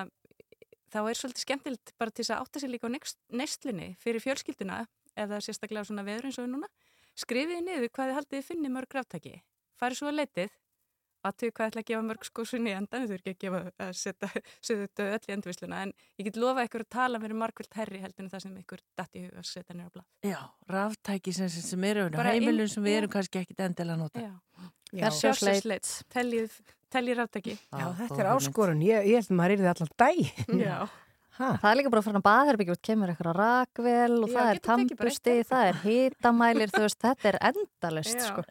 þá 0.91 0.97
er 1.07 1.15
svolítið 1.19 1.43
skemmtilegt 1.45 1.93
bara 1.99 2.11
til 2.11 2.23
þess 2.25 2.33
að 2.35 2.41
átta 2.43 2.59
sig 2.59 2.71
líka 2.73 2.87
á 2.87 2.95
neyslinni 3.31 3.87
fyrir 4.03 4.19
fjölskylduna, 4.23 4.81
ef 5.17 5.31
það 5.31 5.39
er 5.39 5.47
sérstaklega 5.47 5.89
svona 5.89 6.05
veður 6.07 6.29
eins 6.29 6.39
og 6.41 6.47
núna, 6.51 6.69
skrifiði 7.17 7.65
niður 7.65 7.91
hvað 7.91 8.11
þið 8.11 8.17
haldið 8.19 8.39
þið 8.39 8.47
finni 8.51 8.71
mörg 8.73 8.95
ráttæki, 8.97 9.35
farið 9.81 10.01
svo 10.01 10.11
að 10.11 10.19
leitið, 10.21 10.55
aðtöku 11.27 11.55
hvað 11.57 11.71
ætla 11.71 11.81
að 11.81 11.87
gefa 11.89 12.05
mörg 12.05 12.27
skósunni 12.27 12.71
í 12.71 12.75
endan, 12.77 13.07
þú 13.07 13.15
er 13.15 13.21
ekki 13.21 13.33
að 13.33 13.39
gefa 13.41 13.61
að 13.83 13.91
setja 13.97 14.29
söðu 14.67 14.87
döð 14.99 15.13
öll 15.15 15.27
í 15.27 15.33
endurvisluna 15.35 15.81
en 15.85 15.93
ég 16.19 16.29
get 16.29 16.39
lofa 16.39 16.65
ykkur 16.67 16.85
að 16.85 16.91
tala 16.93 17.21
mér 17.23 17.33
margvöld 17.41 17.79
herri 17.79 18.01
heldur 18.03 18.25
en 18.25 18.31
það 18.33 18.43
sem 18.45 18.59
ykkur 18.61 18.83
datt 18.99 19.17
í 19.17 19.23
huga 19.25 19.41
að 19.41 19.49
setja 19.49 19.75
nýra 19.77 19.91
blað. 19.95 20.07
Já, 20.27 20.39
ráftæki 20.71 21.33
sem, 21.35 21.49
sem 21.49 21.87
eru 21.89 22.07
heimilum 22.13 22.69
sem 22.71 22.85
við 22.85 22.95
já. 22.95 22.99
erum 23.01 23.13
kannski 23.17 23.41
ekkit 23.41 23.65
endilega 23.65 23.97
að 23.97 24.05
nota. 24.05 24.27
Já. 24.27 24.69
Fjársjóðsleit. 24.93 25.91
Teljið, 26.13 26.61
teljið 26.93 27.19
ráftæki. 27.21 27.57
Já, 27.57 27.87
þetta 28.03 28.21
er 28.23 28.31
áskorun. 28.35 28.85
Ég, 28.85 29.09
ég 29.11 29.19
held 29.19 29.33
að 29.33 29.41
maður 29.41 29.57
er 29.57 29.63
þið 29.65 29.73
allan 29.73 29.93
dag. 30.05 30.23
Já. 30.61 30.79
Það 31.37 31.69
er 31.71 31.79
líka 31.81 31.93
bara 31.93 32.05
frá 32.07 32.21
baðherbyggjum, 32.31 32.77
út 32.79 32.87
kemur 32.89 33.13
eitthvað 33.13 33.37
rakvel 33.37 34.17
og 34.23 34.27
Já, 34.31 34.35
það 34.39 34.51
er 34.55 34.63
tampusti, 34.71 35.37
það 35.51 35.69
er 35.71 35.79
hitamælir, 35.85 36.73
þú 36.73 36.83
veist, 36.87 36.99
þetta 37.05 37.31
er 37.33 37.41
endalust, 37.53 38.27
sko. 38.31 38.45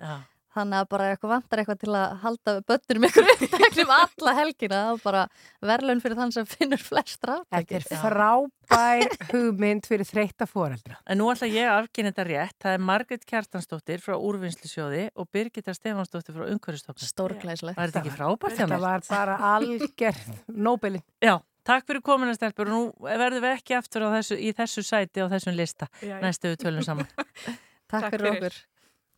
Þannig 0.57 0.79
að 0.81 0.87
bara 0.89 1.07
eitthvað 1.13 1.33
vantar 1.35 1.61
eitthvað 1.61 1.81
til 1.83 1.91
að 1.93 2.13
halda 2.23 2.53
böttunum 2.65 3.05
ykkur 3.11 3.27
upptæknum 3.35 3.91
alla 3.93 4.33
helgina 4.39 4.79
og 4.95 5.03
bara 5.03 5.27
verðlun 5.69 5.99
fyrir 6.01 6.17
þann 6.17 6.31
sem 6.33 6.47
finnur 6.49 6.81
flest 6.81 7.27
ráttæki. 7.29 7.77
Þetta 7.83 7.93
er 7.93 8.01
frábær 8.01 9.19
hugmynd 9.35 9.85
fyrir 9.91 10.09
þreytta 10.09 10.47
foreldra. 10.49 10.97
En 11.13 11.21
nú 11.21 11.27
ætla 11.29 11.51
ég 11.53 11.69
að 11.69 11.83
afkynna 11.83 12.15
þetta 12.15 12.25
rétt. 12.31 12.57
Það 12.65 12.73
er 12.79 12.87
Margret 12.89 13.27
Kjartansdóttir 13.29 14.01
frá 14.01 14.17
Úrvinnslusjóði 14.17 15.03
og 15.13 15.29
Birgitta 15.37 15.75
Stefansdóttir 15.77 16.39
frá 16.39 16.47
Umhverfistofnun. 16.49 17.11
Stórglæslegt. 17.13 17.77
Það 17.77 17.85
er 17.85 17.93
þetta 17.93 18.03
ekki 18.07 18.17
frábært 18.17 18.57
hjá 18.57 18.63
Þetta 18.63 18.73
mér? 18.73 18.87
var 18.87 19.05
bara 19.13 19.37
algjör 19.53 20.23
Nobelin. 20.71 21.05
Já, 21.21 21.37
takk 21.67 21.87
fyrir 21.89 22.03
komuna 22.07 22.35
stelpur 22.37 22.71
og 22.71 22.73
nú 22.73 22.81
verðum 23.05 23.45
við 23.45 23.57
ekki 23.59 23.77
aftur 23.79 24.07
þessu, 24.15 24.39
í 24.39 24.53
þessu 24.57 24.85
sæti 24.87 25.25
og 25.25 25.31
þessum 25.35 25.57
lista 25.59 25.89
Já, 26.01 26.15
já. 26.15 26.19
næstu 26.25 26.53
við 26.53 26.61
tölum 26.65 26.87
saman. 26.87 27.09
Takk, 27.93 28.09
fyrir 28.11 28.33
okkur. 28.33 28.59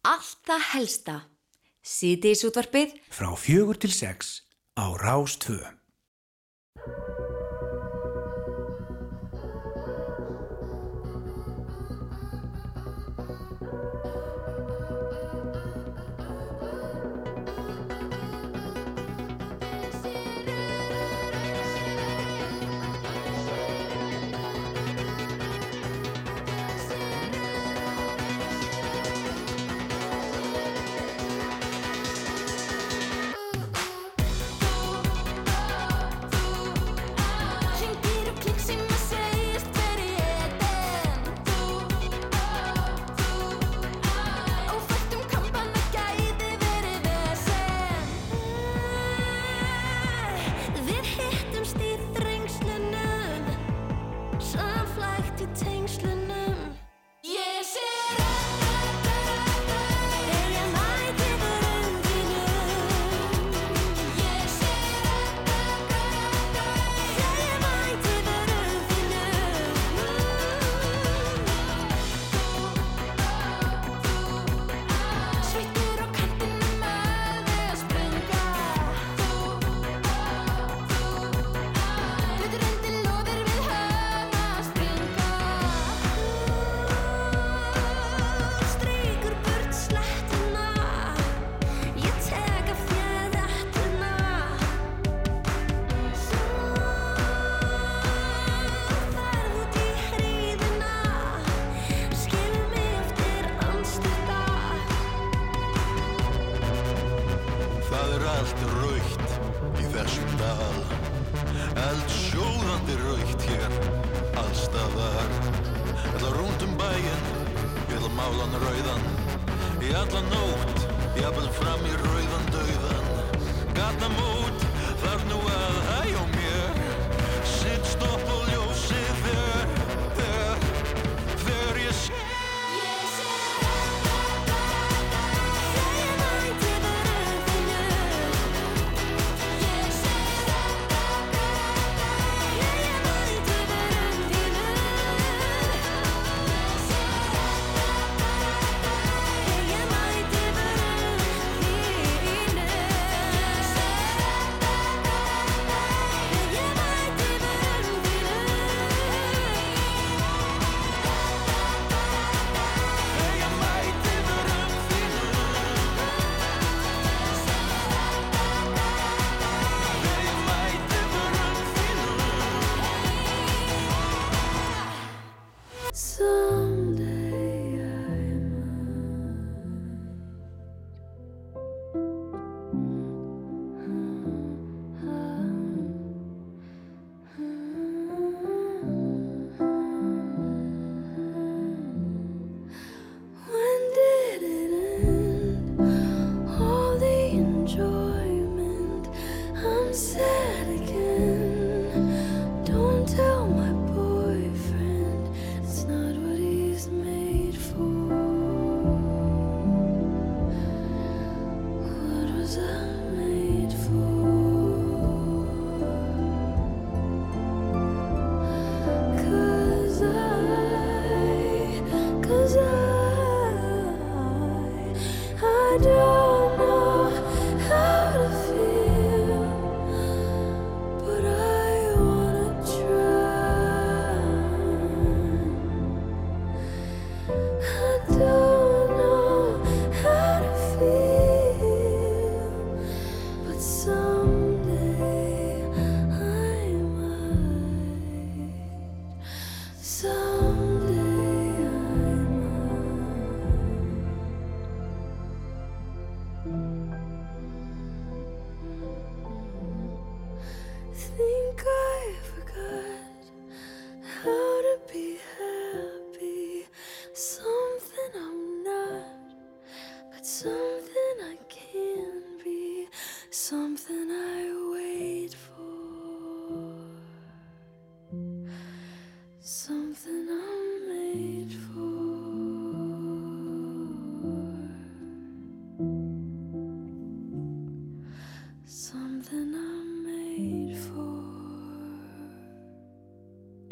Allt 0.08 0.40
það 0.48 0.66
helsta. 0.74 1.16
Síðdeis 1.88 2.44
útvarpið 2.44 2.98
Frá 3.14 3.30
fjögur 3.40 3.78
til 3.80 3.92
sex 3.94 4.42
á 4.76 4.92
Rástvö. 5.00 5.77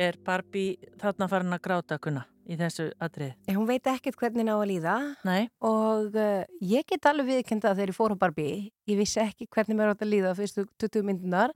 Er 0.07 0.17
Barbie 0.23 0.77
þarna 1.01 1.27
farin 1.31 1.55
að 1.57 1.63
gráta 1.65 1.97
kunna 2.03 2.23
í 2.47 2.55
þessu 2.59 2.91
atrið? 3.03 3.33
Hún 3.51 3.67
veit 3.67 3.89
ekkert 3.91 4.19
hvernig 4.21 4.47
ná 4.47 4.53
að 4.55 4.69
líða 4.71 4.97
Nei. 5.27 5.49
og 5.67 6.15
uh, 6.15 6.45
ég 6.63 6.87
get 6.87 7.09
alveg 7.11 7.33
viðkenda 7.33 7.73
þegar 7.75 7.91
ég 7.91 7.97
fór 7.97 8.15
á 8.15 8.21
Barbie, 8.21 8.69
ég 8.87 9.01
vissi 9.01 9.19
ekki 9.25 9.49
hvernig 9.51 9.79
mér 9.79 9.95
átt 9.95 10.05
að 10.07 10.13
líða 10.13 10.35
fyrstu 10.39 10.67
20 10.85 11.09
myndunar, 11.09 11.55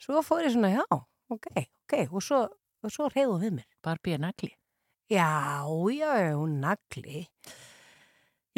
svo 0.00 0.22
fór 0.24 0.46
ég 0.46 0.54
svona, 0.54 0.72
já, 0.78 0.86
ok, 1.34 1.50
ok, 1.58 1.96
og 2.08 2.24
svo, 2.24 2.46
og 2.80 2.94
svo 2.94 3.10
reyðu 3.12 3.36
við 3.42 3.58
mér. 3.58 3.68
Barbie 3.84 4.16
er 4.16 4.24
nagli. 4.24 4.52
Já, 5.10 5.28
já, 5.92 6.14
hún 6.38 6.60
nagli. 6.62 7.26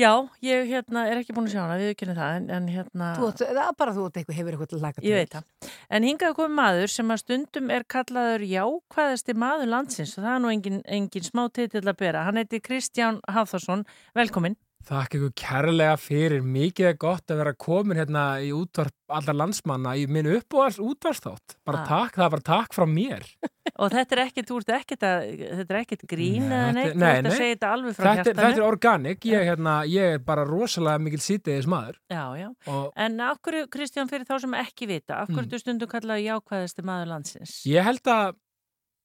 Já, 0.01 0.09
ég 0.41 0.71
hérna, 0.71 1.03
er 1.05 1.19
ekki 1.21 1.35
búin 1.37 1.45
að 1.51 1.53
sjá 1.53 1.61
hana, 1.67 1.75
við 1.77 1.91
kynum 2.01 2.17
það, 2.17 2.37
en, 2.39 2.47
en 2.57 2.69
hérna... 2.73 3.09
Þú, 3.19 3.27
átt- 3.29 3.77
bara 3.77 3.93
þú 3.93 4.07
eitthvað, 4.09 4.39
hefur 4.39 4.55
eitthvað 4.55 4.71
til 4.71 4.79
að 4.79 4.85
laga 4.87 4.97
til. 5.03 5.11
Ég 5.11 5.19
veit 5.19 5.35
það. 5.37 5.69
En 5.93 6.07
hingað 6.09 6.37
komið 6.39 6.55
maður 6.57 6.93
sem 6.95 7.13
að 7.13 7.21
stundum 7.21 7.73
er 7.77 7.85
kallaður 7.93 8.47
jákvæðasti 8.49 9.37
maður 9.43 9.69
landsins 9.75 10.15
og 10.17 10.25
það 10.25 10.33
er 10.33 10.43
nú 10.47 10.53
engin, 10.55 10.81
engin 10.97 11.29
smá 11.29 11.43
titill 11.53 11.85
að 11.85 11.99
bera. 12.01 12.25
Hann 12.25 12.41
heiti 12.41 12.63
Kristján 12.65 13.21
Hafþórsson. 13.29 13.85
Velkomin. 14.17 14.57
Þakka 14.83 15.19
ykkur 15.19 15.33
kærlega 15.39 15.95
fyrir. 16.01 16.43
Mikið 16.43 16.87
er 16.91 16.97
gott 16.99 17.31
að 17.31 17.39
vera 17.39 17.53
komin 17.55 17.97
hérna 18.01 18.23
í 18.43 18.49
útvarp 18.51 18.91
allar 19.13 19.37
landsmanna 19.39 19.93
í 20.01 20.09
minn 20.11 20.27
uppáhals 20.27 20.81
útvarsþátt. 20.83 21.55
Bara 21.65 21.83
Ah. 21.83 21.87
takk, 21.87 22.17
það 22.19 22.31
bara 22.35 22.43
takk 22.49 22.75
frá 22.75 22.87
mér. 22.91 23.23
Og 23.79 23.91
þetta 23.95 24.13
er 24.17 24.23
ekkert, 24.27 24.49
þú 24.51 24.57
ert 24.61 24.73
ekkert 24.75 25.07
að, 25.07 25.27
þetta 25.61 25.71
er 25.75 25.81
ekkert 25.85 26.03
grín 26.11 26.49
eða 26.51 26.67
Þetta- 26.67 26.75
neitt, 26.75 26.97
þú 26.99 27.07
ert 27.13 27.27
að 27.31 27.37
segja 27.39 27.55
þetta 27.55 27.71
alveg 27.77 27.95
frá 27.97 28.03
Þetta, 28.03 28.11
er- 28.13 28.25
hjartanu. 28.25 28.43
þetta 28.43 28.63
er 28.63 28.69
organic. 28.69 29.21
Ég, 29.33 29.47
hérna, 29.49 29.75
ég 29.89 30.15
er 30.17 30.19
bara 30.19 30.45
rosalega 30.45 30.99
mikil 31.07 31.23
sítiðis 31.23 31.67
maður. 31.71 31.97
Já, 32.11 32.25
já. 32.43 32.49
Og 32.67 32.93
En 32.97 33.21
af 33.21 33.39
hverju, 33.43 33.67
Kristján, 33.69 34.11
fyrir 34.11 34.27
þá 34.27 34.41
sem 34.41 34.53
ekki 34.55 34.89
vita, 34.91 35.15
af 35.23 35.29
hverju 35.29 35.47
Mm. 35.47 35.53
þú 35.55 35.61
stundum 35.63 35.89
kallaður 35.89 36.27
jákvæðasti 36.27 36.83
maður 36.85 37.07
landsins? 37.15 37.63
ég 37.67 37.83
held 37.85 38.03
að 38.03 38.35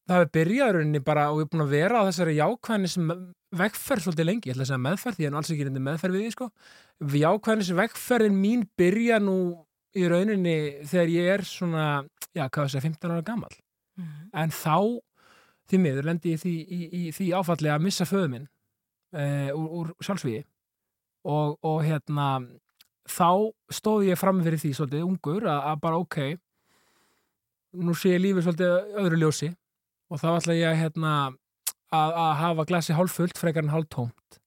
það 0.07 0.21
hefur 0.21 0.33
byrjað 0.37 0.73
rauninni 0.75 1.03
bara 1.03 1.27
og 1.33 1.41
ég 1.41 1.47
er 1.47 1.51
búin 1.51 1.65
að 1.65 1.73
vera 1.75 2.01
á 2.01 2.07
þessari 2.07 2.35
jákvæðnis 2.37 2.97
vegferð 3.57 4.05
svolítið 4.05 4.27
lengi. 4.29 4.49
Ég 4.49 4.55
ætla 4.55 4.65
að 4.65 4.71
segja 4.71 4.83
meðferð, 4.83 5.17
því 5.17 5.25
ég 5.25 5.31
er 5.31 5.39
alls 5.39 5.51
ekki 5.53 5.67
reyndi 5.67 5.83
meðferð 5.83 6.17
við 6.17 6.25
því, 6.25 6.33
sko. 6.35 6.49
Jákvæðnis 7.21 7.71
vegferðin 7.77 8.39
mín 8.41 8.65
byrja 8.79 9.19
nú 9.23 9.37
í 9.97 10.05
rauninni 10.11 10.57
þegar 10.87 11.13
ég 11.13 11.31
er 11.35 11.45
svona, 11.47 11.87
já, 12.35 12.45
hvað 12.45 12.71
sé, 12.73 12.83
15 12.83 13.13
ára 13.13 13.25
gammal. 13.27 13.51
En 14.37 14.53
þá, 14.53 14.99
því 15.67 15.81
miður, 15.83 16.07
lendi 16.11 16.35
ég 16.35 16.41
því, 16.43 16.53
í, 16.53 16.79
í, 16.87 17.03
því 17.15 17.31
áfalli 17.39 17.71
að 17.73 17.85
missa 17.87 18.07
föðu 18.07 18.31
minn 18.35 18.47
e, 19.11 19.23
úr, 19.55 19.69
úr 19.79 19.93
sjálfsvíði 20.05 20.43
og, 21.27 21.55
og 21.65 21.79
hérna, 21.83 22.27
þá 23.09 23.49
stóð 23.73 24.11
ég 24.11 24.19
fram 24.19 24.43
fyrir 24.45 24.61
því 24.61 24.73
svolítið 24.77 25.07
ungur 25.07 25.47
að, 25.49 25.63
að 25.71 25.81
bara 25.87 26.01
ok, 26.03 26.19
nú 27.87 27.95
sé 27.97 28.13
ég 28.13 28.21
lífið 28.23 28.45
svolítið 28.45 29.01
öðru 29.01 29.21
ljósi 29.23 29.49
og 30.09 30.19
þá 30.21 30.27
ætla 30.37 30.55
ég 30.57 30.77
hérna, 30.81 31.13
að, 31.91 32.11
að 32.23 32.33
hafa 32.41 32.65
glasi 32.69 32.93
hálffullt 32.97 33.37
frekar 33.39 33.63
en 33.65 33.73
hálftómt 33.73 34.39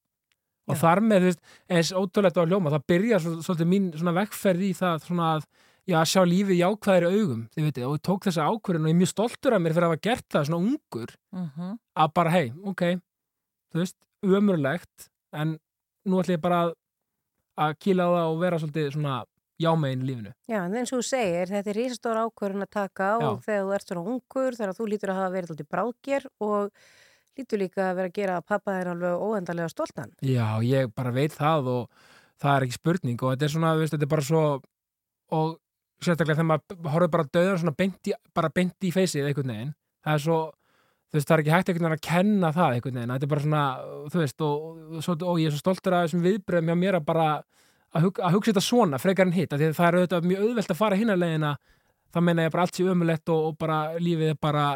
og 0.70 0.76
þar 0.78 1.00
með, 1.02 1.24
eins 1.72 1.88
ótrúlegt 1.96 2.36
á 2.38 2.42
að 2.44 2.52
ljóma, 2.52 2.70
það 2.70 2.84
byrja 2.92 3.18
svol- 3.24 3.40
svolítið 3.42 3.66
mín 3.72 3.88
svona 3.96 4.12
vegferð 4.20 4.60
í 4.62 4.72
það 4.78 5.00
svona 5.08 5.30
að 5.36 5.46
já, 5.90 5.96
sjá 6.06 6.20
lífið 6.28 6.60
jákvæðir 6.60 7.06
augum, 7.10 7.40
þið 7.56 7.64
veitir, 7.66 7.86
og 7.88 7.96
ég 7.96 8.04
tók 8.06 8.26
þessa 8.28 8.44
ákvörðin 8.46 8.84
og 8.84 8.90
ég 8.90 8.94
er 8.94 9.00
mjög 9.00 9.10
stoltur 9.10 9.56
af 9.56 9.62
mér 9.64 9.74
fyrir 9.74 9.86
að 9.88 9.90
hafa 9.90 10.04
gert 10.06 10.26
það 10.30 10.46
svona 10.46 10.60
ungur, 10.68 11.14
Mhm. 11.34 11.72
að 12.04 12.12
bara, 12.14 12.30
hei, 12.30 12.52
ok, 12.64 12.82
þú 13.72 13.80
veist, 13.82 13.96
umurlegt, 14.22 15.08
en 15.32 15.58
nú 16.06 16.20
ætla 16.22 16.36
ég 16.36 16.40
bara 16.44 16.60
að, 16.68 16.72
að 17.58 17.74
kýla 17.82 18.06
á 18.06 18.10
það 18.14 18.30
og 18.30 18.40
vera 18.44 18.58
svolítið 18.62 18.92
svona 18.94 19.16
jámegin 19.60 20.06
lífinu. 20.08 20.32
Já, 20.48 20.58
en 20.64 20.74
eins 20.80 20.92
og 20.92 21.00
þú 21.02 21.06
segir, 21.10 21.50
þetta 21.52 21.70
er 21.74 21.78
risastór 21.80 22.20
ákvörðun 22.24 22.64
að 22.66 22.70
taka 22.76 23.10
og 23.20 23.40
þegar 23.44 23.66
þú 23.68 23.74
ert 23.76 23.88
svona 23.92 24.04
ungur, 24.14 24.56
þegar 24.58 24.74
þú 24.78 24.88
lítur 24.92 25.12
að 25.14 25.20
hafa 25.20 25.34
verið 25.36 25.54
alltaf 25.54 25.70
bráðger 25.74 26.26
og 26.40 26.70
lítur 27.38 27.60
líka 27.62 27.88
að 27.90 27.96
vera 28.00 28.10
að 28.10 28.16
gera 28.20 28.38
pappa 28.42 28.76
þér 28.78 28.92
alveg 28.94 29.24
óendarlega 29.28 29.72
stoltan. 29.72 30.14
Já, 30.24 30.46
ég 30.66 30.90
bara 30.96 31.12
veit 31.14 31.32
það 31.36 31.68
og 31.74 32.06
það 32.40 32.54
er 32.56 32.66
ekki 32.66 32.78
spurning 32.80 33.20
og 33.22 33.34
þetta 33.34 33.46
er 33.48 33.52
svona, 33.54 33.74
þú 33.76 33.84
veist, 33.84 33.94
þetta 33.96 34.08
er 34.08 34.14
bara 34.14 34.26
svo 34.30 34.44
og 35.30 35.58
sérstaklega 36.00 36.38
þegar 36.40 36.48
maður 36.48 36.88
horfður 36.94 37.12
bara 37.14 37.28
döðan 37.36 37.60
svona 37.60 37.76
beint 37.76 38.08
í, 38.08 38.14
bara 38.34 38.48
beint 38.54 38.86
í 38.88 38.90
feysið 38.94 39.28
einhvern 39.28 39.52
veginn, 39.52 39.72
það 40.06 40.16
er 40.16 40.22
svo 40.24 40.38
þú 41.10 41.18
veist, 41.18 41.28
það 41.28 41.34
er 41.36 41.42
ekki 41.44 41.52
hægt 41.54 41.70
einhvern 41.70 41.84
veginn 41.90 41.98
að 41.98 42.06
kenna 42.08 42.50
það 42.56 42.76
einhvern 42.78 42.98
veginn, 43.00 43.12
þetta 43.14 43.26
er 43.28 43.32
bara 43.34 43.44
svona, 43.44 43.64
þú 44.14 44.22
veist 44.22 44.44
og, 44.46 44.64
og, 44.96 45.02
svo- 45.04 45.16
og 45.28 45.40
ég 45.42 45.50
er 45.50 45.54
svo 45.56 45.60
stoltur 45.64 45.96
af 45.98 46.06
þessum 46.06 46.24
viðbröðum 46.24 46.70
hjá 46.72 46.78
mér 46.80 46.98
að 47.00 47.06
bara 47.10 47.26
að, 47.94 48.06
hug, 48.06 48.20
að 48.20 48.36
hugsa 48.36 48.52
þetta 48.52 48.66
svona 48.66 49.00
frekar 49.02 49.28
en 49.28 49.34
hitt, 49.36 49.54
að 49.54 49.66
það 49.70 49.88
er 49.88 49.98
auðvitað 50.00 50.30
mjög 50.30 50.44
auðvelt 50.46 50.74
að 50.74 50.80
fara 50.80 51.00
hinna 51.00 51.18
leiðina, 51.18 51.56
það 52.14 52.28
meina 52.28 52.46
ég 52.46 52.54
bara 52.54 52.66
allt 52.66 52.78
sé 52.78 52.86
ömulegt 52.86 53.34
og, 53.34 53.50
og 53.50 53.58
bara 53.60 53.80
lífið 53.98 54.34
er 54.34 54.40
bara 54.40 54.68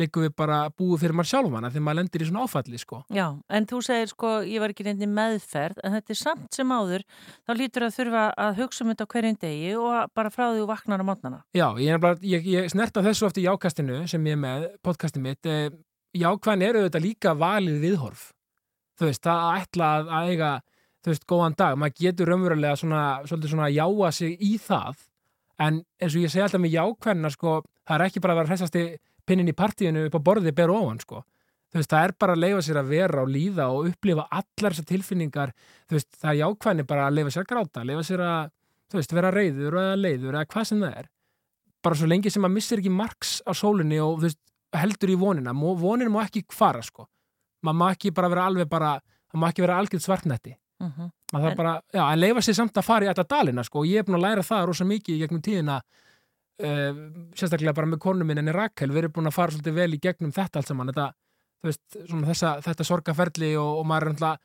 liggur 0.00 0.24
við 0.24 0.30
bara 0.40 0.58
búið 0.72 1.02
fyrir 1.02 1.16
maður 1.18 1.28
sjálfan 1.28 1.66
af 1.68 1.74
því 1.74 1.80
maður 1.84 1.98
lendir 1.98 2.22
í 2.24 2.26
svona 2.30 2.44
áfalli, 2.46 2.78
sko 2.80 3.02
Já, 3.12 3.26
en 3.52 3.66
þú 3.68 3.80
segir 3.84 4.08
sko, 4.08 4.30
ég 4.48 4.62
var 4.62 4.72
ekki 4.72 4.86
reyndi 4.86 5.08
meðferð, 5.10 5.82
en 5.84 5.96
þetta 5.98 6.14
er 6.14 6.20
samt 6.22 6.56
sem 6.56 6.72
áður, 6.72 7.04
þá 7.44 7.52
lítur 7.58 7.84
að 7.84 7.98
þurfa 7.98 8.22
að 8.46 8.60
hugsa 8.62 8.86
um 8.86 8.92
þetta 8.94 9.08
hverjum 9.12 9.38
degi 9.44 9.74
og 9.76 9.90
að 9.98 10.14
bara 10.16 10.32
frá 10.32 10.46
því 10.46 10.64
og 10.64 10.70
vaknar 10.72 11.04
á 11.04 11.08
mótnana. 11.10 11.42
Já, 11.52 11.66
ég, 11.76 12.00
bara, 12.00 12.16
ég, 12.24 12.48
ég 12.54 12.72
snert 12.72 12.96
á 12.96 13.04
þessu 13.04 13.28
eftir 13.28 13.44
jákastinu 13.50 14.00
sem 14.08 14.30
ég 14.32 14.38
er 14.38 14.44
með, 14.46 14.68
podcastið 14.80 15.26
mitt 15.28 15.52
eh, 15.52 15.66
jákvæðin 16.16 16.68
eru 16.70 16.86
þetta 16.86 17.04
líka 17.04 17.36
valið 17.36 17.84
viðhorf 17.84 18.30
þú 18.96 19.08
veist, 19.08 19.24
það 19.24 19.44
að 19.44 19.60
ætla 19.60 19.92
að, 19.98 20.12
að 20.12 20.32
eiga 20.32 20.50
þú 21.02 21.10
veist, 21.10 21.26
góðan 21.28 21.56
dag, 21.58 21.78
maður 21.78 21.98
getur 21.98 22.30
raunverulega 22.30 22.78
svona, 22.78 23.02
svolítið 23.26 23.54
svona 23.54 23.70
jáa 23.72 24.10
sig 24.14 24.36
í 24.38 24.54
það. 24.62 25.02
En 25.62 25.82
eins 26.00 26.14
og 26.14 26.22
ég 26.22 26.32
segi 26.32 26.44
alltaf 26.44 26.62
með 26.62 26.76
jákvæðina 26.76 27.30
sko, 27.34 27.58
það 27.86 27.96
er 27.96 28.04
ekki 28.06 28.22
bara 28.22 28.34
að 28.34 28.40
vera 28.40 28.52
hressasti 28.52 28.84
pinnin 29.26 29.50
í 29.50 29.56
partíinu 29.56 30.06
upp 30.06 30.18
á 30.18 30.26
borðið 30.28 30.56
ber 30.58 30.72
ofan 30.74 31.02
sko. 31.02 31.22
Þú 31.72 31.80
veist, 31.80 31.90
það 31.90 32.06
er 32.06 32.14
bara 32.20 32.36
að 32.36 32.42
leifa 32.42 32.62
sér 32.66 32.78
að 32.82 32.90
vera 32.92 33.22
og 33.22 33.30
líða 33.32 33.66
og 33.72 33.88
upplifa 33.88 34.26
allar 34.28 34.74
þessar 34.74 34.88
tilfinningar. 34.90 35.54
Þú 35.88 35.96
veist, 35.96 36.10
það 36.20 36.30
er 36.32 36.40
jákvæðni 36.42 36.86
bara 36.90 37.06
að 37.08 37.18
leifa 37.18 37.32
sér 37.32 37.44
að 37.44 37.50
gráta 37.52 37.84
leifa 37.88 38.06
sér 38.08 38.24
að, 38.26 38.52
þú 38.92 39.00
veist, 39.00 39.14
vera 39.16 39.32
reyður 39.32 39.78
eða 39.82 40.00
leiður 40.00 40.36
eða 40.36 40.50
hvað 40.52 40.68
sem 40.68 40.82
það 40.84 40.98
er. 41.00 41.08
Bara 41.82 41.98
svo 41.98 42.10
lengi 42.10 42.30
sem 42.30 42.44
maður 42.44 42.56
missir 42.58 42.82
ekki 42.82 42.92
marks 42.92 43.30
á 43.48 43.52
sólinni 43.56 44.02
og 44.04 44.20
veist, 44.22 44.40
heldur 44.76 45.14
í 45.14 45.18
vonina. 45.18 45.54
Vonin 45.56 46.12
má 46.12 46.20
ekki 46.26 46.44
fara 46.52 46.84
sko. 46.84 47.08
Maður 47.64 47.80
má 47.80 47.86
ekki 47.94 48.12
bara 48.14 48.30
vera 48.32 48.50
alveg 48.50 48.68
bara 48.68 48.98
það 49.32 49.40
má 49.40 49.48
ekki 49.48 49.64
vera 49.64 49.78
algjörð 49.80 50.04
svartnætti 50.04 50.56
Mhm. 50.82 51.10
maður 51.32 51.44
þarf 51.46 51.50
En- 51.52 51.56
bara, 51.62 51.74
já, 51.94 52.04
en 52.12 52.20
leifa 52.20 52.42
sér 52.44 52.54
samt 52.58 52.76
að 52.76 52.84
fara 52.84 53.06
í 53.06 53.08
alla 53.12 53.24
dalina 53.24 53.64
sko. 53.64 53.78
Og 53.80 53.86
ég 53.86 53.98
er 54.02 54.04
búin 54.04 54.18
að 54.18 54.26
læra 54.26 54.42
það 54.42 54.66
rosa 54.66 54.84
mikið 54.84 55.14
í 55.16 55.20
gegnum 55.22 55.42
tíðina 55.42 55.80
uh, 56.62 56.94
sérstaklega 57.34 57.74
bara 57.74 57.86
með 57.86 58.02
konu 58.02 58.24
minn 58.24 58.38
enni 58.42 58.52
Rakel, 58.52 58.90
við 58.90 59.04
erum 59.04 59.12
búin 59.12 59.30
að 59.30 59.36
fara 59.38 59.54
svolítið 59.54 59.78
vel 59.78 59.94
í 59.94 60.00
gegnum 60.02 60.32
þetta 60.32 60.60
allt 60.60 60.68
saman, 60.68 60.90
þetta, 60.92 61.12
veist, 61.62 61.98
svona 62.08 62.26
þessa, 62.28 62.56
þetta 62.66 62.84
sorgaferli 62.84 63.56
og, 63.56 63.78
og 63.80 63.86
maður 63.86 64.12
er 64.12 64.38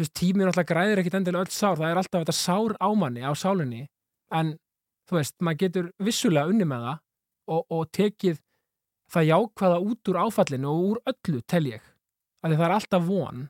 þú 0.00 0.04
veist, 0.04 0.14
tíminn 0.16 0.48
náttúrulega 0.48 0.70
græðir 0.70 1.02
ekkit 1.02 1.16
endilega 1.18 1.44
öll 1.44 1.54
sár, 1.54 1.78
það 1.78 1.90
er 1.90 2.00
alltaf 2.00 2.22
þetta 2.24 2.36
sár 2.36 2.76
á 2.80 2.88
manni 2.96 3.24
á 3.26 3.32
sálinni, 3.36 3.82
en 4.32 4.54
þú 5.10 5.18
veist, 5.18 5.36
maður 5.42 5.62
getur 5.64 5.88
vissulega 6.00 6.52
unni 6.52 6.68
með 6.68 6.86
það 6.86 6.98
og, 7.50 7.64
og 7.76 7.88
tekið 7.96 8.40
það 9.10 9.28
jákvæða 9.30 9.80
út 9.90 10.12
úr 10.12 10.20
áfallinu 10.24 10.70
og 10.70 10.84
úr 10.90 11.02
öllu 11.12 11.42
tel 11.50 11.64
ég, 11.72 11.82
því 12.46 12.54
það 12.54 12.66
er 12.68 12.76
alltaf 12.76 13.08
von 13.08 13.48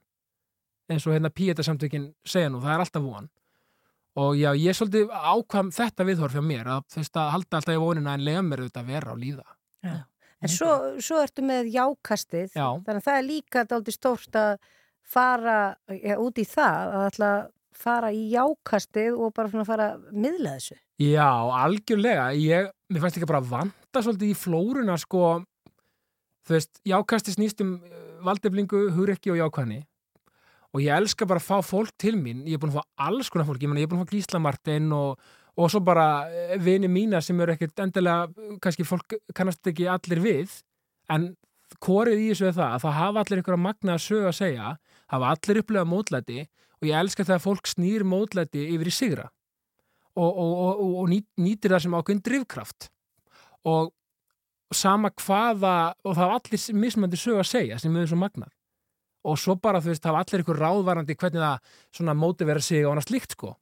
eins 0.90 1.06
og 1.06 1.14
hérna 1.14 1.30
Píeta 1.32 1.64
samtökin 1.66 2.10
segja 2.26 2.50
nú, 2.50 2.62
það 2.62 2.74
er 2.74 2.84
alltaf 2.84 3.06
von 3.06 3.30
og 4.20 4.34
já, 4.34 4.50
ég 4.58 4.72
er 4.72 4.76
svolítið 4.76 5.10
ákvæm 5.14 5.72
þetta 5.74 6.06
viðhorf 6.08 6.36
hjá 6.36 6.44
mér 6.44 6.70
að 6.76 6.86
þú 6.90 7.02
veist 7.02 7.18
að 7.22 7.32
halda 7.36 7.60
alltaf 7.60 7.76
í 7.76 7.82
vonina 7.84 8.14
en 8.16 8.24
lega 8.26 8.42
mér 8.44 8.64
auðvitað 8.64 8.82
að 8.82 8.94
vera 8.94 9.14
og 9.14 9.20
líða 9.22 9.48
En 10.40 10.48
svo, 10.48 10.68
svo 11.04 11.20
ertu 11.20 11.44
með 11.44 11.68
jákastið, 11.74 12.54
Já. 12.56 12.68
þannig 12.80 13.00
að 13.02 13.06
það 13.06 13.18
er 13.18 13.26
líka 13.26 13.64
dálítið 13.68 13.96
stórt 13.96 14.38
að 14.40 14.52
fara 15.04 15.56
ja, 15.92 16.16
út 16.16 16.40
í 16.40 16.46
það, 16.48 16.94
að 16.96 17.18
að 17.26 17.40
fara 17.80 18.12
í 18.12 18.22
jákastið 18.32 19.18
og 19.18 19.34
bara 19.36 19.52
svona 19.52 19.66
fara 19.68 19.90
að 19.94 20.06
miðla 20.16 20.56
þessu. 20.56 20.78
Já, 21.00 21.28
algjörlega. 21.64 22.26
Ég, 22.36 22.72
mér 22.92 23.04
fannst 23.04 23.20
ekki 23.20 23.28
bara 23.28 23.40
að 23.40 23.52
vanta 23.52 24.02
svolítið 24.04 24.32
í 24.32 24.36
flóruna, 24.36 24.96
sko, 25.00 25.28
þú 26.48 26.56
veist, 26.56 26.80
jákasti 26.88 27.36
snýst 27.36 27.60
um 27.64 27.76
uh, 27.78 28.02
valdeflingu, 28.24 28.86
hugrekki 28.96 29.32
og 29.34 29.40
jákvæðni. 29.40 29.82
Og 30.70 30.82
ég 30.84 30.94
elska 30.94 31.26
bara 31.26 31.42
að 31.42 31.48
fá 31.48 31.66
fólk 31.66 31.92
til 31.98 32.16
mín. 32.18 32.44
Ég 32.46 32.56
er 32.56 32.62
búin 32.62 32.72
að 32.72 32.80
fá 32.80 33.06
alls 33.08 33.30
konar 33.32 33.48
fólk, 33.48 33.62
ég, 33.62 33.70
meni, 33.70 33.82
ég 33.82 33.88
er 33.88 33.92
búin 33.92 34.02
að 34.02 34.10
fá 34.10 34.14
Gísla 34.14 34.40
Martin 34.42 34.90
og, 34.94 35.18
og 35.58 35.72
svo 35.72 35.82
bara 35.84 36.28
eh, 36.30 36.56
vini 36.62 36.90
mína 36.90 37.22
sem 37.24 37.40
eru 37.42 37.56
ekkert 37.56 37.82
endilega 37.86 38.54
kannski 38.62 38.86
fólk 38.86 39.18
kannast 39.36 39.66
ekki 39.66 39.88
allir 39.90 40.22
við. 40.22 40.54
En 41.10 41.32
korið 41.82 42.22
í 42.22 42.30
þessu 42.30 42.50
er 42.50 42.56
það 42.56 42.76
að 42.76 42.86
það 42.86 42.96
hafa 43.00 43.24
allir 43.24 43.42
ykkur 43.42 43.56
að 43.58 43.64
magna 43.66 43.96
að 43.96 44.06
sögu 44.06 44.30
að 44.30 44.38
segja 44.38 44.72
hafa 45.10 45.34
allir 45.34 45.60
upplegað 45.62 45.90
mótlæti 45.90 46.40
og 46.80 46.88
ég 46.88 47.02
elska 47.02 47.26
þegar 47.26 47.44
fólk 47.44 47.70
snýr 47.70 48.06
mótlæti 48.06 48.66
yfir 48.76 48.90
í 48.90 48.94
sigra 48.94 49.26
og, 50.14 50.30
og, 50.30 50.52
og, 50.52 50.70
og, 50.70 50.94
og 51.02 51.10
nýt, 51.10 51.26
nýtir 51.38 51.74
það 51.74 51.84
sem 51.84 51.96
ákveðin 51.98 52.22
drifkraft. 52.26 52.88
Og 53.70 53.92
sama 54.74 55.10
hvaða 55.18 55.74
og 56.06 56.14
það 56.14 56.22
hafa 56.22 56.38
allir 56.38 56.80
mismandi 56.84 57.18
sögu 57.18 57.42
að 57.42 57.50
segja 57.50 57.78
sem 57.82 57.96
er 57.98 58.10
svo 58.10 58.18
magnað 58.20 58.54
og 59.24 59.38
svo 59.40 59.56
bara 59.60 59.80
þú 59.82 59.92
veist, 59.92 60.06
hafa 60.08 60.22
allir 60.22 60.44
ykkur 60.44 60.60
ráðvarandi 60.60 61.16
hvernig 61.18 61.42
það 61.42 61.72
svona 61.96 62.14
mótivera 62.16 62.62
sig 62.64 62.84
og 62.84 62.94
annað 62.94 63.08
slíkt 63.10 63.36
sko. 63.36 63.54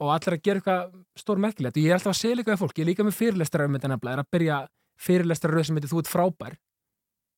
Og 0.00 0.12
allir 0.14 0.36
að 0.36 0.42
gera 0.46 0.60
eitthvað 0.60 0.92
stór 1.18 1.40
merkilegt 1.42 1.76
og 1.76 1.82
ég 1.82 1.92
er 1.92 1.98
alltaf 1.98 2.14
að 2.14 2.20
segja 2.20 2.38
líka 2.38 2.54
við 2.54 2.60
fólk, 2.62 2.76
ég 2.78 2.84
er 2.84 2.90
líka 2.90 3.06
með 3.06 3.16
fyrirlestra 3.18 3.66
um 3.66 3.76
þetta 3.76 3.90
nefnilega, 3.92 4.16
er 4.16 4.22
að 4.22 4.30
byrja 4.36 4.58
fyrirlestra 5.00 5.52
röð 5.52 5.66
sem 5.68 5.80
heitir 5.80 5.92
þú 5.92 6.02
ert 6.02 6.10
frábær. 6.10 6.58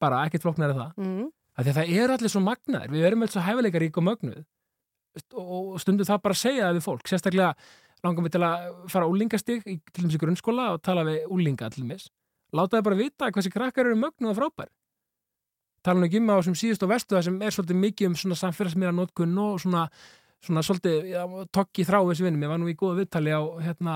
Bara 0.02 0.24
ekkert 0.26 0.44
flóknar 0.46 0.74
það. 0.76 0.92
Mm. 0.98 1.30
af 1.52 1.66
því 1.66 1.72
að 1.72 1.78
það 1.78 1.94
eru 2.00 2.14
allir 2.16 2.32
svo 2.32 2.40
magnaðir, 2.40 2.92
við 2.92 3.06
erum 3.06 3.24
alls 3.26 3.34
svo 3.34 3.42
hæfileika 3.44 3.80
rík 3.82 3.98
og 4.00 4.06
mögnuð. 4.06 4.44
Og 5.36 5.74
stundum 5.82 6.08
það 6.08 6.22
bara 6.24 6.36
að 6.36 6.40
segja 6.40 6.68
það 6.68 6.78
við 6.78 6.86
fólk, 6.86 7.08
sérstaklega 7.10 7.50
langar 8.02 8.24
við 8.26 8.34
til 8.36 8.44
að 8.46 8.62
fara 8.90 9.08
úlingastig 9.10 9.66
til 9.66 10.00
dæmis 10.00 10.16
í 10.16 10.20
grunnskóla 10.22 10.70
og 10.74 10.80
tala 10.86 11.04
við 11.06 11.26
úlinga 11.28 11.68
til 11.72 11.84
dæmis, 11.84 12.08
láta 12.56 12.78
það 12.78 12.86
bara 12.88 13.00
vita 13.02 13.28
hversi 13.34 13.52
krakkar 13.52 13.90
eru 13.90 14.00
mögnuð 14.00 14.32
og 14.32 14.38
frábær 14.40 14.70
tala 15.83 16.07
ekki 16.09 16.20
um 16.22 16.30
á 16.33 16.37
þessum 16.41 16.59
síðust 16.62 16.83
og 16.87 16.91
vestu 16.93 17.16
það 17.16 17.24
sem 17.28 17.39
er 17.43 17.55
svolítið 17.57 17.80
mikið 17.85 18.07
um 18.12 18.16
svona 18.22 18.39
samfélagsmiðra 18.43 18.95
nótkunn 18.97 19.39
og 19.43 19.61
svona, 19.62 19.85
svona 20.43 20.62
svolítið 20.66 21.09
já, 21.12 21.22
tokki 21.53 21.85
þrá 21.89 22.01
þessi 22.09 22.26
vinnum, 22.26 22.43
ég 22.47 22.53
var 22.53 22.61
nú 22.62 22.70
í 22.70 22.76
góða 22.78 22.99
viðtali 23.03 23.33
á, 23.35 23.41
hérna, 23.66 23.95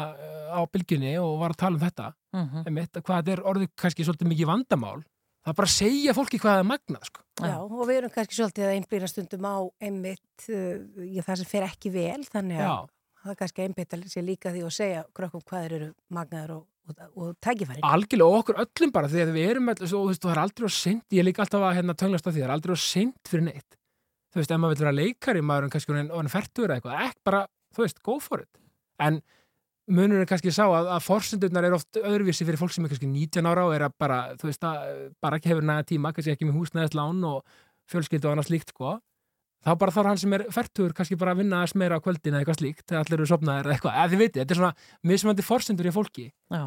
á 0.55 0.61
bylginni 0.73 1.15
og 1.23 1.39
var 1.41 1.55
að 1.57 1.61
tala 1.65 1.77
um 1.79 1.85
þetta 1.87 2.13
Mhm. 2.37 2.65
einmitt, 2.69 2.93
hvað 3.01 3.23
þetta 3.23 3.33
er 3.33 3.41
orðið 3.49 3.69
kannski 3.81 4.05
svolítið 4.05 4.29
mikið 4.29 4.47
vandamál 4.51 4.99
það 5.47 5.53
er 5.53 5.55
bara 5.57 5.69
að 5.71 5.77
segja 5.79 6.13
fólki 6.13 6.39
hvað 6.43 6.53
það 6.53 6.59
er 6.61 6.67
magnað 6.69 7.05
sko. 7.07 7.21
Já, 7.41 7.57
og 7.63 7.87
við 7.89 7.97
erum 8.01 8.11
kannski 8.13 8.35
svolítið 8.37 8.65
að 8.67 8.75
einblýra 8.77 9.09
stundum 9.09 9.47
á 9.47 9.57
einmitt 9.81 10.49
uh, 10.51 11.23
það 11.23 11.37
sem 11.41 11.47
fer 11.49 11.63
ekki 11.71 11.93
vel, 11.95 12.25
þannig 12.29 12.59
að 12.61 12.67
Já. 12.67 12.77
það 13.23 13.31
er 13.33 13.39
kannski 13.41 13.63
einbytta 13.65 14.01
sér 14.11 14.27
líka 14.27 14.53
því 14.53 14.65
að 14.67 14.75
segja 14.77 15.05
krökkum 15.17 15.45
hvað 15.47 15.63
þeir 15.65 15.77
eru 15.79 15.89
magnaður 16.11 16.53
og, 16.59 16.67
og, 16.87 17.01
og 17.17 17.33
tækifæri. 17.43 17.83
algjörlega 17.85 18.27
og 18.27 18.43
okkur 18.43 18.61
öllum 18.65 18.93
bara 18.95 19.11
því 19.11 19.25
að 19.25 19.33
við 19.37 19.49
erum 19.51 19.73
svo, 19.83 20.03
þú 20.03 20.11
veist, 20.11 20.23
það 20.25 20.35
er 20.35 20.43
aldrei 20.43 20.69
á 20.69 20.73
seint 20.77 21.17
ég 21.17 21.27
líka 21.27 21.45
alltaf 21.45 21.65
að 21.67 21.77
hérna, 21.79 21.97
tönglast 22.03 22.29
á 22.29 22.31
því, 22.31 22.41
það 22.41 22.49
er 22.49 22.55
aldrei 22.57 22.77
á 22.77 22.81
seint 22.83 23.31
fyrir 23.31 23.47
neitt. 23.47 23.79
Þú 24.33 24.41
veist, 24.41 24.53
ef 24.53 24.61
maður 24.61 24.75
vil 24.75 24.85
vera 24.85 24.97
leikari 24.97 25.43
maður 25.43 25.67
er 25.67 25.75
kannski 25.75 25.97
orðinn 25.97 26.33
fertur 26.33 26.69
eða 26.69 26.79
eitthvað 26.79 27.03
ekki 27.07 27.27
bara, 27.31 27.43
þú 27.77 27.85
veist, 27.87 28.03
go 28.07 28.19
for 28.23 28.45
it. 28.45 28.63
En 29.03 29.21
munur 29.87 30.23
er 30.23 30.31
kannski 30.31 30.53
sá 30.55 30.65
að, 30.67 30.91
að 30.97 31.05
forsendurnar 31.07 31.67
er 31.67 31.77
oft 31.77 32.01
öðruvísi 32.01 32.47
fyrir 32.47 32.61
fólk 32.61 32.75
sem 32.75 32.87
er 32.87 32.93
kannski 32.93 33.11
19 33.11 33.51
ára 33.51 33.67
og 33.69 33.75
er 33.77 33.87
að 33.87 33.99
bara, 34.03 34.21
þú 34.41 34.51
veist, 34.51 34.67
að 34.67 34.97
bara 35.23 35.39
ekki 35.39 35.53
hefur 35.53 35.67
næða 35.67 35.87
tíma, 35.93 36.13
kannski 36.15 36.35
ekki 36.35 36.49
með 36.49 36.59
húsnæðislán 36.61 37.23
og 37.29 37.59
fjölskyldu 37.91 38.27
og 38.27 38.35
annað 38.35 38.51
slíkt, 38.51 38.75
sko 38.75 38.97
þá 39.65 39.71
bara 39.81 39.95
þarf 39.95 40.11
hann 40.11 40.21
sem 40.21 40.35
er 40.37 40.45
fertur 40.55 40.95
kannski 40.97 41.19
bara 41.19 41.35
að 41.35 41.43
vinna 41.43 41.61
aðeins 41.61 41.77
meira 41.81 41.99
á 41.99 42.05
kvöldin 42.05 42.35
eða 42.35 42.43
eitthvað 42.45 42.59
slíkt 42.61 42.85
þegar 42.87 43.05
allir 43.05 43.19
eru 43.19 43.29
sopnaðir 43.31 43.69
eða 43.69 43.77
eitthvað, 43.77 43.99
eða 43.99 44.11
þið 44.13 44.23
veitir, 44.23 44.41
þetta 44.43 44.55
er 44.55 44.61
svona 44.61 45.11
mismandi 45.11 45.47
forsendur 45.47 45.89
í 45.91 45.95
fólki 45.95 46.27
Já. 46.55 46.65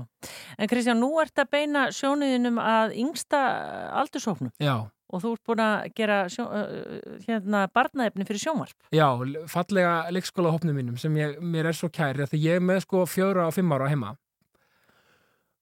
En 0.58 0.72
Kristján, 0.72 1.00
nú 1.00 1.12
ert 1.24 1.40
að 1.40 1.52
beina 1.56 1.84
sjónuðinum 1.96 2.62
að 2.64 2.96
yngsta 3.04 3.42
aldursóknum 4.02 4.54
Já. 4.60 4.76
og 4.90 5.24
þú 5.24 5.34
ert 5.36 5.52
búin 5.52 5.64
að 5.66 5.76
gera 6.00 6.22
sjó, 6.32 6.48
hérna, 7.28 7.66
barnaefni 7.74 8.28
fyrir 8.28 8.44
sjónvarp. 8.44 8.76
Já, 8.96 9.08
fallega 9.52 9.94
leikskóla 10.16 10.52
hópnum 10.56 10.76
mínum 10.76 10.98
sem 11.00 11.16
ég, 11.20 11.38
mér 11.40 11.72
er 11.72 11.78
svo 11.78 11.92
kæri 11.94 12.28
því 12.28 12.42
ég 12.48 12.60
er 12.60 12.66
með 12.66 12.84
sko 12.88 13.06
fjóra 13.10 13.48
og 13.48 13.56
fimm 13.56 13.72
ára 13.78 13.92
heima 13.92 14.18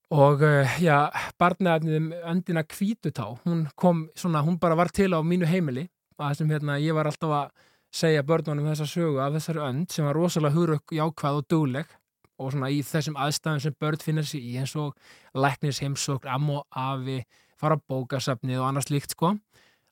og 0.08 0.40
já, 0.80 1.10
barnaefnið 1.36 2.14
öndina 2.24 2.64
kvítutá, 2.64 3.26
hún 3.44 3.66
kom 3.76 4.06
svona, 4.16 4.40
hún 4.40 4.56
bara 4.60 4.78
var 4.80 4.88
til 4.96 5.12
á 5.12 5.20
mínu 5.20 5.46
heimili 5.46 5.90
að 6.22 6.38
sem 6.40 6.52
hérna, 6.52 6.78
ég 6.82 6.98
var 6.98 7.10
alltaf 7.10 7.34
að 7.38 7.66
segja 7.94 8.26
börnunum 8.28 8.68
þessa 8.72 8.88
sögu 8.90 9.22
af 9.24 9.36
þessari 9.38 9.64
önd 9.64 9.94
sem 9.94 10.06
var 10.08 10.18
rosalega 10.18 10.56
hugurökk, 10.56 10.94
jákvæð 10.98 11.40
og 11.42 11.48
dugleg 11.50 11.94
og 12.38 12.54
svona 12.54 12.70
í 12.74 12.82
þessum 12.86 13.18
aðstæðum 13.18 13.64
sem 13.64 13.76
börn 13.82 14.04
finnir 14.04 14.28
sig 14.28 14.44
í 14.46 14.58
eins 14.62 14.76
og 14.78 14.94
læknis 15.34 15.82
heimsókn, 15.82 16.30
am 16.30 16.50
og 16.54 16.66
afi 16.70 17.22
fara 17.58 17.80
bókasafnið 17.90 18.62
og 18.62 18.68
annars 18.70 18.92
líkt 18.94 19.16
sko 19.16 19.34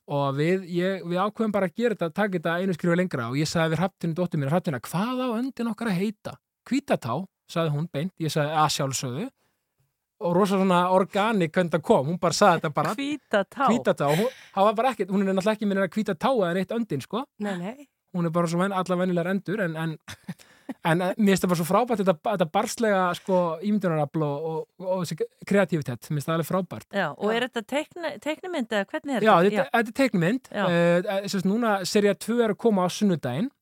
og 0.06 0.36
við, 0.38 0.68
ég, 0.70 1.02
við 1.02 1.18
ákveðum 1.18 1.54
bara 1.54 1.66
að 1.66 1.80
gera 1.80 1.96
þetta, 1.96 2.12
taka 2.14 2.38
þetta 2.38 2.58
einu 2.60 2.76
skrifu 2.76 2.98
lengra 2.98 3.30
og 3.32 3.40
ég 3.40 3.50
sagði 3.50 3.74
við 3.74 3.82
hrapptinu 3.82 4.14
dóttur 4.14 4.42
mér, 4.42 4.52
hrapptina, 4.52 4.82
hvað 4.84 5.24
á 5.26 5.28
öndin 5.40 5.72
okkar 5.72 5.90
að 5.90 5.98
heita? 5.98 6.36
Hvítatá, 6.66 7.16
sagði 7.50 7.74
hún 7.74 7.88
beint, 7.90 8.14
ég 8.22 8.30
sagði 8.30 8.54
að 8.54 8.70
sjálfsögðu 8.76 9.26
og 10.20 10.36
rosa 10.36 10.56
svona 10.56 10.86
organik 10.96 11.52
hvernig 11.52 11.74
það 11.74 11.84
kom, 11.84 12.06
hún 12.12 12.20
bara 12.22 12.36
sagði 12.36 12.62
þetta 12.62 12.72
bara. 12.78 12.94
Hvítatá? 12.96 13.68
Hvítatá, 13.68 14.08
hún, 14.16 14.32
það 14.54 14.68
var 14.70 14.80
bara 14.80 14.94
ekkert, 14.94 15.12
hún 15.12 15.22
er 15.24 15.32
náttúrulega 15.36 15.58
ekki 15.58 15.68
minna 15.68 15.88
hvítatá 15.92 16.32
eða 16.32 16.54
neitt 16.56 16.74
öndin 16.76 17.04
sko. 17.04 17.24
Nei, 17.44 17.56
nei. 17.60 17.88
hún 18.16 18.28
er 18.28 18.32
bara 18.32 18.48
svo 18.48 18.60
ven, 18.62 18.72
alla 18.72 18.96
venjulegar 18.96 19.28
endur 19.28 19.60
en, 19.60 19.74
en, 19.76 19.90
en 20.88 21.02
eh, 21.04 21.18
mér 21.18 21.34
finnst 21.34 21.44
það 21.44 21.50
bara 21.52 21.58
svo 21.60 21.66
frábært 21.68 22.00
þetta, 22.00 22.14
þetta 22.30 22.46
barslega 22.54 23.02
sko 23.18 23.40
ímyndunarafl 23.60 24.24
og, 24.24 24.46
og, 24.52 24.86
og 24.86 25.02
þessi 25.04 25.28
kreativitet, 25.50 26.08
mér 26.08 26.16
finnst 26.16 26.30
það 26.30 26.38
alveg 26.38 26.48
frábært. 26.48 26.88
Já, 26.96 27.10
og 27.12 27.34
er 27.34 27.48
þetta 27.48 27.64
teikni, 27.74 28.14
teiknimynd 28.24 28.72
eða 28.72 28.88
hvernig 28.94 29.18
er 29.18 29.28
Já, 29.28 29.34
þetta? 29.34 29.50
þetta, 29.50 29.68
þetta 29.76 29.92
er 29.92 30.00
teiknumynd 30.00 30.50
Já. 30.50 30.64
uh, 30.64 31.28
Sérst, 31.28 31.50
núna 31.50 31.76
serið 31.84 32.18
2 32.24 32.40
er 32.46 32.56
að 32.56 32.60
koma 32.64 32.86
á 32.86 32.90
sunnudaginn 32.96 33.52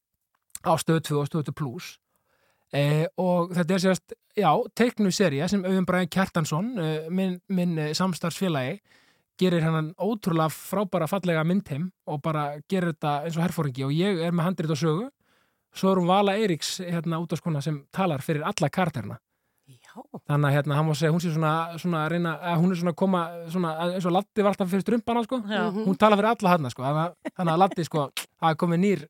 á 0.62 0.72
stöðu 0.78 1.06
2 1.10 1.20
og 1.24 1.30
stöðu 1.32 1.50
2 1.50 1.58
plus 1.58 1.90
uh, 2.72 3.04
og 3.20 3.52
þetta 3.54 3.74
er 3.74 3.82
sérst 3.84 4.14
já, 4.36 4.50
teiknum 4.74 5.12
serið 5.14 5.48
sem 5.52 5.64
Auðun 5.64 5.86
Bræði 5.88 6.08
Kjartansson 6.14 6.70
uh, 6.78 7.10
minn, 7.10 7.40
minn 7.48 7.76
uh, 7.78 7.90
samstarfsfélagi 7.96 8.80
gerir 9.40 9.64
hann 9.66 9.92
ótrúlega 9.98 10.48
frábæra 10.54 11.08
fallega 11.10 11.42
myndheim 11.44 11.88
og 12.06 12.22
bara 12.22 12.54
gerir 12.70 12.92
þetta 12.94 13.24
eins 13.26 13.36
og 13.36 13.42
herfóringi 13.42 13.84
og 13.88 13.92
ég 13.96 14.20
er 14.22 14.30
með 14.32 14.46
handrið 14.50 14.74
og 14.76 14.78
sögu 14.78 15.08
svo 15.74 15.90
er 15.90 15.98
hún 15.98 16.06
Vala 16.06 16.36
Eiríks 16.38 16.76
hérna 16.86 17.18
út 17.18 17.34
á 17.34 17.36
skona 17.40 17.60
sem 17.64 17.80
talar 17.90 18.22
fyrir 18.22 18.44
alla 18.46 18.70
karterna 18.70 19.16
þannig 20.28 20.48
að 20.50 20.54
hérna, 20.54 20.76
hann 20.78 20.86
má 20.86 20.94
segja, 20.98 21.10
hún 21.14 21.22
sé 21.22 21.30
svona, 21.34 21.50
svona 21.78 22.04
að 22.04 22.12
reyna, 22.14 22.32
að 22.42 22.56
hún 22.62 22.72
er 22.74 22.78
svona 22.80 22.92
að 22.94 22.98
koma 22.98 23.20
svona, 23.50 23.74
eins 23.94 24.06
og 24.06 24.14
Latti 24.14 24.42
var 24.42 24.50
alltaf 24.54 24.70
fyrir 24.70 24.82
strumpana 24.82 25.22
sko. 25.26 25.38
Já. 25.50 25.62
hún 25.70 25.98
tala 25.98 26.16
fyrir 26.18 26.30
alla 26.32 26.50
hérna 26.54 26.70
sko. 26.74 26.82
þannig 26.82 27.28
að- 27.38 27.52
að 27.54 27.60
Latti 27.62 27.84
sko, 27.86 28.02
er 28.42 28.56
komið 28.58 28.80
nýr 28.84 29.04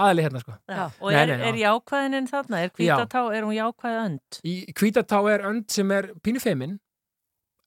aðli 0.00 0.24
hérna 0.26 0.40
sko. 0.42 0.56
Já, 0.68 0.84
og 1.00 1.10
Nei, 1.10 1.18
er, 1.20 1.26
nei, 1.30 1.36
já. 1.38 1.48
er 1.48 1.58
jákvæðinin 1.62 2.30
þarna? 2.30 2.62
Er 2.64 2.72
hvítatá, 2.74 3.24
er 3.34 3.46
hún 3.46 3.56
jákvæð 3.56 3.98
önd? 4.04 4.40
í 4.44 4.54
Hvítatá 4.72 5.20
er 5.32 5.44
önd 5.50 5.68
sem 5.70 5.90
er 5.94 6.10
pínu 6.24 6.42
feimin 6.42 6.78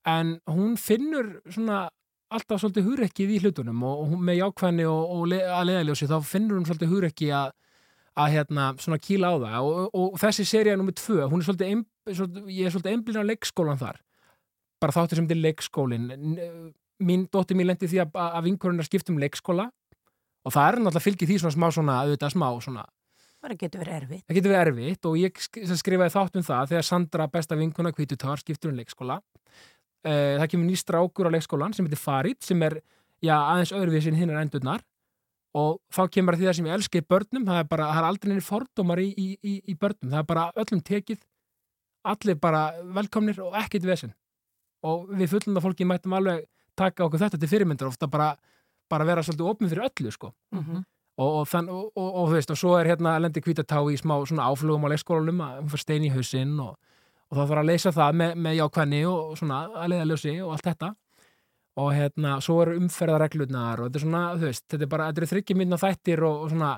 en 0.08 0.34
hún 0.48 0.76
finnur 0.80 1.38
svona 1.48 1.86
alltaf 2.28 2.60
svolítið 2.60 2.84
hugrekkið 2.90 3.30
í 3.32 3.38
hlutunum 3.44 3.82
og, 3.88 4.02
og 4.02 4.10
hún 4.12 4.26
með 4.28 4.42
jákvæðni 4.42 4.84
og, 4.88 5.14
og 5.16 5.22
le, 5.32 5.40
að 5.48 5.70
leðaljósi 5.70 6.10
þá 6.10 6.18
finnur 6.28 6.58
hún 6.58 6.68
svolítið 6.68 6.92
hugrekki 6.92 7.30
að 7.32 7.54
að 8.18 8.32
hérna 8.34 8.66
svona 8.82 8.98
kýla 8.98 9.30
á 9.30 9.34
það 9.38 9.56
og, 9.62 9.78
og, 9.94 10.06
og 10.08 10.18
þessi 10.18 10.44
seria 10.48 10.76
nummið 10.78 10.96
tvö, 10.98 11.18
hún 11.30 11.42
er 11.42 11.46
svolítið, 11.46 11.68
ein, 11.70 11.82
svolítið 12.10 12.48
ég 12.50 12.66
er 12.66 12.74
svolítið 12.74 12.94
einblinn 12.96 13.20
á 13.22 13.30
leikskólan 13.30 13.78
þar 13.80 14.00
bara 14.82 14.94
þáttur 14.96 15.20
sem 15.20 15.28
þetta 15.28 15.36
er 15.36 15.44
leikskólin 15.44 16.08
mín 16.98 17.26
dóttir 17.30 17.58
mín 17.58 17.68
lendi 17.70 17.90
því 17.90 18.00
að, 18.02 18.18
að 18.26 18.48
vinkorunar 18.48 18.88
skiptum 18.88 19.20
leikskóla 19.22 19.68
og 20.48 20.54
það 20.54 20.70
er 20.70 20.78
náttúrulega 20.80 21.04
fylgið 21.04 21.30
því 21.30 21.40
svona 21.42 21.56
smá 21.56 21.68
svona 21.76 21.98
auðvitað 22.04 22.34
smá 22.34 22.48
svona 22.64 22.86
Það 23.38 23.54
getur 23.60 23.82
verið 23.84 23.96
erfitt. 24.00 24.22
Það 24.26 24.36
getur 24.38 24.52
verið 24.52 24.68
erfitt 24.72 25.06
og 25.08 25.16
ég 25.20 25.40
skrifaði 25.78 26.10
þátt 26.10 26.38
um 26.38 26.44
það 26.44 26.70
þegar 26.72 26.86
Sandra, 26.88 27.26
besta 27.30 27.58
vinkuna 27.58 27.92
kvítutar, 27.94 28.40
skiptur 28.42 28.72
um 28.72 28.80
leikskóla. 28.80 29.20
Uh, 30.02 30.38
það 30.40 30.48
kemur 30.52 30.66
ný 30.66 30.78
strákur 30.78 31.30
á 31.30 31.34
leikskólan 31.36 31.74
sem 31.74 31.86
heitir 31.86 32.00
Farid 32.02 32.42
sem 32.42 32.62
er 32.66 32.80
já, 33.22 33.36
aðeins 33.36 33.74
öðruvísin 33.74 34.18
hinn 34.18 34.32
er 34.34 34.40
endurnar 34.42 34.82
og 35.58 35.78
þá 35.94 36.02
kemur 36.12 36.36
að 36.36 36.42
því 36.42 36.48
það 36.48 36.56
sem 36.58 36.68
ég 36.68 36.76
elska 36.76 37.00
í 37.00 37.06
börnum, 37.08 37.46
það 37.48 37.62
er 37.62 37.68
bara, 37.70 37.88
það 37.94 38.00
er 38.00 38.08
aldrei 38.08 38.30
neina 38.30 38.44
fordómar 38.46 39.02
í, 39.02 39.08
í, 39.10 39.28
í, 39.42 39.54
í 39.72 39.74
börnum, 39.80 40.12
það 40.12 40.20
er 40.20 40.28
bara 40.28 40.44
öllum 40.62 40.82
tekið, 40.90 41.22
allir 42.12 42.38
bara 42.42 42.62
velkomnir 42.98 43.40
og 43.42 43.56
ekkert 43.58 43.88
vesen. 43.88 44.12
Og 44.86 45.08
við 45.10 45.32
fullunda 45.32 45.62
fólki 45.64 45.88
mættum 45.88 46.14
alveg 46.18 46.44
taka 46.78 47.06
okkur 47.06 47.24
þetta 47.24 47.40
til 47.40 47.50
fyrirmyndur, 47.50 47.90
ofta 47.90 48.10
bara, 48.10 48.34
bara 48.90 49.06
vera 49.08 49.24
svolítið 49.24 49.50
opnið 49.52 49.74
fyrir 49.74 49.88
öllu, 49.88 50.12
sko. 50.14 50.32
Mhm. 50.54 50.84
og, 51.18 51.32
og, 51.40 51.48
þann, 51.50 51.68
og, 51.74 51.90
og, 51.96 52.08
og 52.14 52.28
þú 52.28 52.36
veist, 52.36 52.50
og 52.54 52.58
svo 52.60 52.76
er 52.78 52.92
hérna 52.92 53.16
lendi 53.18 53.42
kvítatá 53.42 53.80
í 53.90 53.96
smá 53.98 54.14
svona 54.22 54.46
áflugum 54.52 54.86
á 54.86 54.92
leikskólanum 54.92 55.40
að 55.42 55.56
hún 55.58 55.72
fyrir 55.72 55.82
stein 55.82 56.06
í 56.06 56.12
hausinn 56.14 56.52
og, 56.62 56.76
og 57.28 57.36
þá 57.36 57.42
þarf 57.42 57.62
að 57.62 57.70
leysa 57.72 57.92
það 57.96 58.18
með, 58.20 58.34
með 58.46 58.58
jákvæðni 58.60 59.00
og 59.10 59.32
svona 59.40 59.62
að 59.66 59.88
leiða 59.92 60.08
ljósi 60.12 60.34
og 60.44 60.52
allt 60.54 60.68
þetta. 60.70 60.92
Og 61.78 61.92
hérna, 61.94 62.36
svo 62.42 62.56
eru 62.62 62.76
umferðareglurnar 62.78 63.82
og 63.82 63.88
þetta 63.88 63.98
er 63.98 64.04
svona, 64.06 64.22
þú 64.38 64.46
veist, 64.48 64.64
þetta 64.66 64.86
er 64.86 64.92
bara 64.94 65.10
þetta 65.10 65.20
eru 65.22 65.30
þryggja 65.32 65.58
mínuna 65.58 65.78
þættir 65.82 66.24
og, 66.26 66.40
og 66.44 66.54
svona 66.54 66.70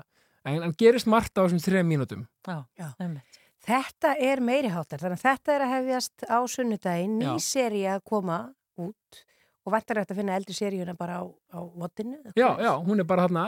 en, 0.45 0.59
en 0.65 0.75
gerist 0.77 1.09
margt 1.09 1.37
á 1.37 1.45
þessum 1.45 1.61
þrejum 1.61 1.89
mínútum. 1.93 2.25
Já, 2.47 2.57
Já. 2.77 2.89
Þetta 3.61 4.15
er 4.17 4.41
meiri 4.41 4.71
háttar, 4.73 5.01
þannig 5.03 5.19
að 5.19 5.25
þetta 5.27 5.53
er 5.53 5.63
að 5.65 5.73
hefjast 5.75 6.23
á 6.25 6.39
sunnudaginn, 6.49 7.19
ný 7.21 7.35
seri 7.45 7.83
að 7.85 8.01
koma 8.09 8.39
út 8.81 9.19
og 9.65 9.73
vantar 9.75 9.99
þetta 10.01 10.13
að 10.15 10.19
finna 10.21 10.35
eldri 10.39 10.55
seríuna 10.57 10.95
bara 10.97 11.19
á, 11.21 11.23
á 11.53 11.59
vodinu 11.77 12.17
Já, 12.35 12.49
já, 12.57 12.71
hún 12.81 12.99
er 12.99 13.05
bara 13.05 13.27
hérna 13.27 13.43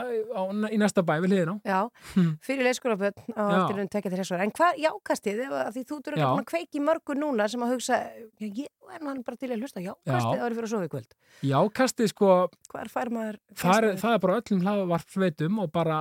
í 0.70 0.78
næsta 0.78 1.02
bæ 1.02 1.16
við 1.24 1.32
hliðina 1.32 1.54
á. 1.54 1.56
Já, 1.66 1.80
Hm. 2.14 2.28
fyrir 2.44 2.64
leikskólaböld 2.68 3.18
á 3.34 3.42
aldrinum 3.42 3.88
tekja 3.90 4.10
til 4.12 4.20
þessu 4.20 4.38
En 4.44 4.52
hvað 4.54 4.78
jákastið, 4.84 5.40
því 5.74 5.82
þú 5.90 5.98
eru 6.06 6.20
Já. 6.22 6.26
búin 6.30 6.44
að 6.44 6.50
kveiki 6.52 6.80
mörgur 6.84 7.18
núna 7.18 7.48
sem 7.50 7.60
að 7.66 7.74
hugsa, 7.74 7.98
ég 8.40 8.66
er 8.94 9.00
hann 9.02 9.22
bara 9.26 9.36
til 9.36 9.50
að 9.50 9.58
hlusta 9.64 9.80
jákastið 9.82 10.38
Já. 10.38 10.44
árið 10.46 10.54
fyrir 10.60 10.68
að 10.68 10.74
sofa 10.74 10.86
í 10.86 10.92
kvöld 10.94 11.18
Jákastið 11.50 12.08
sko, 12.14 12.30
maður 12.74 13.38
það 13.58 13.78
er, 13.82 13.96
það 13.98 14.14
er 14.14 14.18
bara 14.22 14.40
öllum 14.40 14.62
hlaðvarpsveitum 14.68 15.58
og 15.64 15.72
bara 15.74 15.98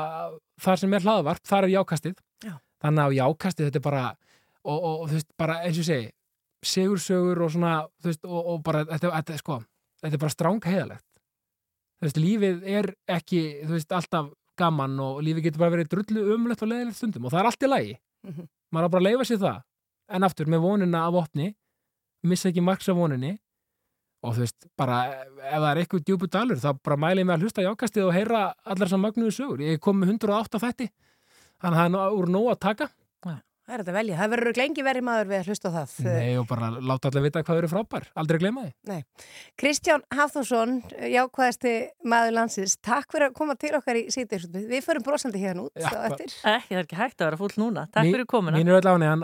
það 0.61 0.77
sem 0.83 0.93
er 0.93 0.99
hlaðvarp, 1.07 1.41
það 1.47 1.63
er 1.65 1.73
jákastið. 1.73 2.15
Já. 2.45 2.53
Þannig 2.83 3.03
að 3.07 3.15
jákastið 3.17 3.65
þetta 3.71 3.79
er 3.81 3.85
bara, 3.89 4.03
og, 4.63 4.77
og, 4.77 5.01
og 5.01 5.09
þú 5.09 5.17
veist, 5.17 5.29
bara 5.39 5.55
eins 5.65 5.79
og 5.81 5.87
segi, 5.87 6.11
segursögur 6.63 7.41
og 7.45 7.51
svona, 7.51 7.73
þú 8.03 8.11
veist, 8.11 8.25
og, 8.27 8.41
og 8.53 8.61
bara, 8.63 8.83
þetta, 8.91 9.11
þetta, 9.17 9.37
sko, 9.41 9.57
þetta 10.03 10.17
er 10.17 10.21
bara 10.23 10.35
stráng 10.35 10.63
heiðalegt. 10.67 11.05
Þú 11.99 12.07
veist, 12.07 12.19
lífið 12.19 12.65
er 12.67 12.89
ekki, 13.15 13.41
þú 13.63 13.75
veist, 13.77 13.93
alltaf 13.95 14.31
gaman 14.59 14.97
og 15.01 15.21
lífið 15.25 15.47
getur 15.47 15.63
bara 15.63 15.73
verið 15.77 15.91
drullu 15.93 16.25
umlegt 16.35 16.61
og 16.65 16.69
leiðilegt 16.69 16.99
stundum 16.99 17.25
og 17.25 17.33
það 17.33 17.39
er 17.39 17.49
allt 17.49 17.63
í 17.63 17.69
lagi. 17.71 17.93
Mhm. 18.27 18.49
Maður 18.73 18.89
á 18.89 18.93
bara 18.93 19.01
að 19.03 19.07
leifa 19.07 19.27
sér 19.29 19.39
það. 19.43 19.61
En 20.13 20.23
aftur, 20.27 20.49
með 20.51 20.61
vonina 20.61 21.05
af 21.07 21.13
opni, 21.23 21.55
missa 22.23 22.49
ekki 22.49 22.63
margs 22.63 22.89
af 22.89 22.95
voninni 22.99 23.37
og 24.23 24.35
þú 24.35 24.43
veist, 24.43 24.67
bara 24.77 24.97
ef 25.13 25.59
það 25.59 25.69
er 25.71 25.79
eitthvað 25.81 26.03
djúpu 26.07 26.29
dalur, 26.31 26.59
þá 26.59 26.69
bara 26.83 26.97
mæli 26.97 27.23
ég 27.23 27.27
mig 27.27 27.35
að 27.35 27.43
hlusta 27.43 27.63
á 27.63 27.67
jákastið 27.67 28.05
og 28.07 28.13
heyra 28.13 28.43
allar 28.63 28.87
sem 28.91 29.01
magnuðu 29.03 29.31
sögur. 29.35 29.63
Ég 29.63 29.81
kom 29.83 29.99
með 29.99 30.13
108 30.15 30.61
þætti, 30.63 30.87
þannig 31.59 31.79
að 31.79 31.89
það 31.95 32.05
er 32.05 32.19
úr 32.19 32.29
nóg 32.31 32.51
að 32.53 32.59
taka. 32.59 32.89
Það 33.63 33.73
er 33.73 33.79
þetta 33.79 33.91
að 33.93 33.95
velja, 33.95 34.15
það 34.19 34.31
verður 34.33 34.57
lengi 34.59 34.83
verið 34.83 35.03
maður 35.07 35.29
við 35.29 35.37
að 35.37 35.49
hlusta 35.49 35.69
á 35.71 35.75
það 35.77 35.91
Nei, 36.09 36.31
og 36.35 36.47
bara 36.49 36.67
láta 36.83 37.07
allir 37.07 37.23
vita 37.23 37.43
hvað 37.47 37.61
eru 37.61 37.69
frábær. 37.71 38.07
Aldrei 38.19 38.39
gleyma 38.41 38.65
því. 38.65 38.73
Nei. 38.91 38.97
Kristján 39.61 40.03
Hafþórsson, 40.11 40.73
jákvæðasti 41.13 41.73
maður 42.11 42.35
landsins, 42.41 42.75
takk 42.83 43.07
fyrir 43.15 43.29
að 43.29 43.37
koma 43.39 43.55
til 43.55 43.71
okkar 43.79 44.01
í 44.01 44.03
síðdeis. 44.11 44.49
Við 44.51 44.83
förum 44.83 45.07
brosandi 45.07 45.39
hérna 45.45 45.63
út 45.69 45.79
eftir. 45.79 46.35
Ekki, 46.43 46.43
það 46.43 46.81
er 46.81 46.83
ekki 46.83 46.99
hægt 46.99 47.23
að 47.23 47.31
vera 47.31 47.39
fúll 47.39 47.55
núna. 47.63 47.87
Takk 47.87 48.03
Mín- 48.03 48.17
fyrir 48.17 48.27
komuna. 48.35 48.59
Mín 48.59 48.67
er 48.67 48.81
öll 48.81 48.91
á 48.91 48.95
neðan, 48.99 49.23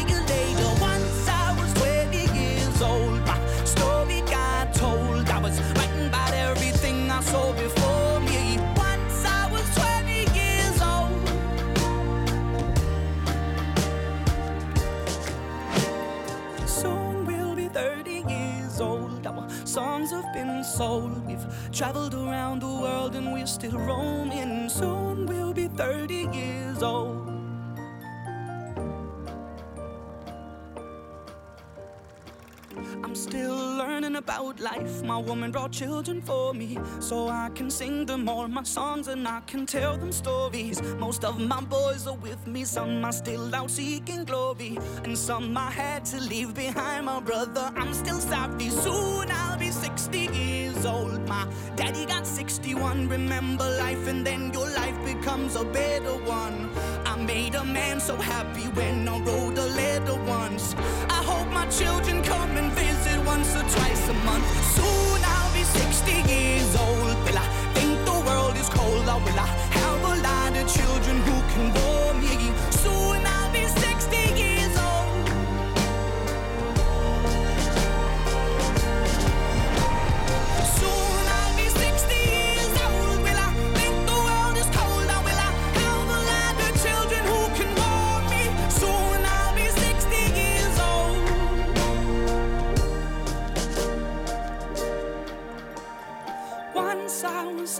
been 20.45 20.63
sold. 20.63 21.25
We've 21.27 21.45
traveled 21.71 22.13
around 22.13 22.61
the 22.61 22.67
world 22.67 23.15
and 23.15 23.31
we're 23.31 23.45
still 23.45 23.77
roaming. 23.77 24.69
Soon 24.69 25.25
we'll 25.25 25.53
be 25.53 25.67
30 25.67 26.27
years 26.33 26.81
old. 26.81 27.27
I'm 33.03 33.15
still 33.15 33.70
about 34.21 34.59
life. 34.59 35.03
My 35.03 35.17
woman 35.17 35.51
brought 35.51 35.71
children 35.71 36.21
for 36.21 36.53
me, 36.53 36.77
so 36.99 37.27
I 37.27 37.49
can 37.55 37.69
sing 37.69 38.05
them 38.05 38.29
all 38.29 38.47
my 38.47 38.63
songs 38.63 39.07
and 39.07 39.27
I 39.27 39.39
can 39.47 39.65
tell 39.65 39.97
them 39.97 40.11
stories. 40.11 40.81
Most 40.99 41.25
of 41.25 41.39
my 41.39 41.61
boys 41.61 42.05
are 42.07 42.19
with 42.27 42.45
me, 42.45 42.63
some 42.63 43.03
are 43.03 43.11
still 43.11 43.53
out 43.55 43.71
seeking 43.71 44.23
glory, 44.25 44.77
and 45.03 45.17
some 45.17 45.57
I 45.57 45.71
had 45.71 46.05
to 46.11 46.19
leave 46.19 46.53
behind. 46.53 47.05
My 47.05 47.19
brother, 47.19 47.71
I'm 47.75 47.93
still 47.93 48.19
sorry. 48.19 48.69
Soon 48.69 49.31
I'll 49.31 49.57
be 49.57 49.71
60 49.71 50.19
years 50.19 50.85
old. 50.85 51.27
My 51.27 51.47
daddy 51.75 52.05
got 52.05 52.27
61. 52.27 53.09
Remember 53.09 53.67
life, 53.85 54.07
and 54.07 54.25
then 54.25 54.53
your 54.53 54.69
life 54.81 54.97
becomes 55.03 55.55
a 55.55 55.65
better 55.65 56.15
one. 56.41 56.69
I 57.05 57.15
made 57.15 57.55
a 57.55 57.65
man 57.65 57.99
so 57.99 58.15
happy 58.17 58.65
when 58.79 59.07
I 59.07 59.17
wrote 59.25 59.57
a 59.57 59.67
letter 59.81 60.17
once. 60.25 60.75
I 61.17 61.21
hope 61.31 61.47
my 61.51 61.67
children 61.79 62.21
come 62.23 62.51
and 62.61 62.71
visit 62.73 63.19
once 63.25 63.55
or 63.55 63.65
twice 63.75 64.00
a. 64.31 64.43
Soon 64.75 65.19
I'll 65.33 65.53
be 65.53 65.63
60 65.63 66.11
years 66.33 66.75
old. 66.75 67.15
Will 67.25 67.37
I 67.37 67.47
think 67.75 67.93
the 68.05 68.17
world 68.27 68.55
is 68.55 68.69
cold? 68.69 69.05
Or 69.13 69.19
will 69.25 69.39
I 69.39 69.49
have 69.79 70.01
a 70.13 70.15
lot 70.27 70.51
of 70.59 70.65
children 70.77 71.17
who 71.27 71.37
can 71.53 71.73
bore 71.73 71.90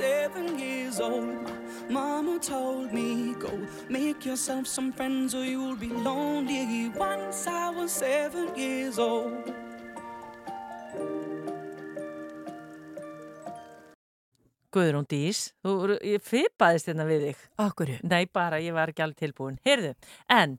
seven 0.02 0.58
years 0.58 1.00
old, 1.00 1.52
mama 1.90 2.40
told 2.40 2.92
me, 2.92 3.36
Go 3.40 3.52
make 3.88 4.26
yourself 4.26 4.66
some 4.66 4.92
friends 4.92 5.36
or 5.36 5.46
you'll 5.46 5.76
be 5.76 5.90
lonely. 5.90 6.90
Once 6.98 7.46
I 7.48 7.70
was 7.70 7.92
seven 7.92 8.56
years 8.56 8.98
old. 8.98 9.54
Guðrún 14.72 15.06
Dís, 15.12 15.52
þú, 15.62 15.98
ég 16.00 16.24
fipaðist 16.24 16.88
hérna 16.88 17.06
við 17.06 17.28
þig. 17.28 17.46
Akkur? 17.60 17.90
Nei, 18.08 18.24
bara, 18.32 18.62
ég 18.64 18.74
var 18.74 18.90
ekki 18.94 19.04
alveg 19.04 19.20
tilbúin. 19.20 19.60
Heyrðu, 19.68 19.92
en 20.32 20.56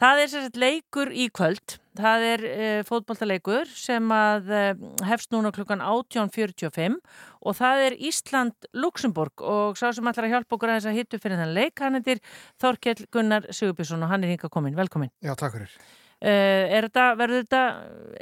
það 0.00 0.22
er 0.24 0.32
sérst 0.32 0.56
leikur 0.58 1.12
í 1.12 1.28
kvöld. 1.28 1.76
Það 1.98 2.22
er 2.24 2.42
uh, 2.48 2.82
fótboltaleikur 2.88 3.68
sem 3.76 4.12
að 4.16 4.46
uh, 4.48 4.84
hefst 5.04 5.32
núna 5.34 5.50
klukkan 5.52 5.82
18.45 5.84 6.94
og 7.42 7.56
það 7.58 7.82
er 7.86 7.96
Ísland-Luxemburg 8.08 9.44
og 9.44 9.76
sá 9.76 9.90
sem 9.92 10.08
ætlar 10.08 10.28
að 10.30 10.36
hjálpa 10.38 10.56
okkur 10.56 10.72
að 10.72 10.78
þess 10.80 10.90
að 10.92 11.00
hittu 11.00 11.20
fyrir 11.20 11.42
þann 11.42 11.52
leik, 11.58 11.82
hann 11.84 12.00
er 12.00 12.22
Þorkell 12.62 13.04
Gunnar 13.12 13.50
Sigurbjörnsson 13.52 14.06
og 14.06 14.12
hann 14.14 14.24
er 14.24 14.32
hinga 14.32 14.48
komin. 14.52 14.78
Velkomin. 14.78 15.12
Já, 15.20 15.34
takk 15.36 15.58
fyrir. 15.58 15.76
Uh, 16.22 16.70
er 16.78 16.86
þetta, 16.86 17.06
verður 17.18 17.44
þetta 17.44 17.62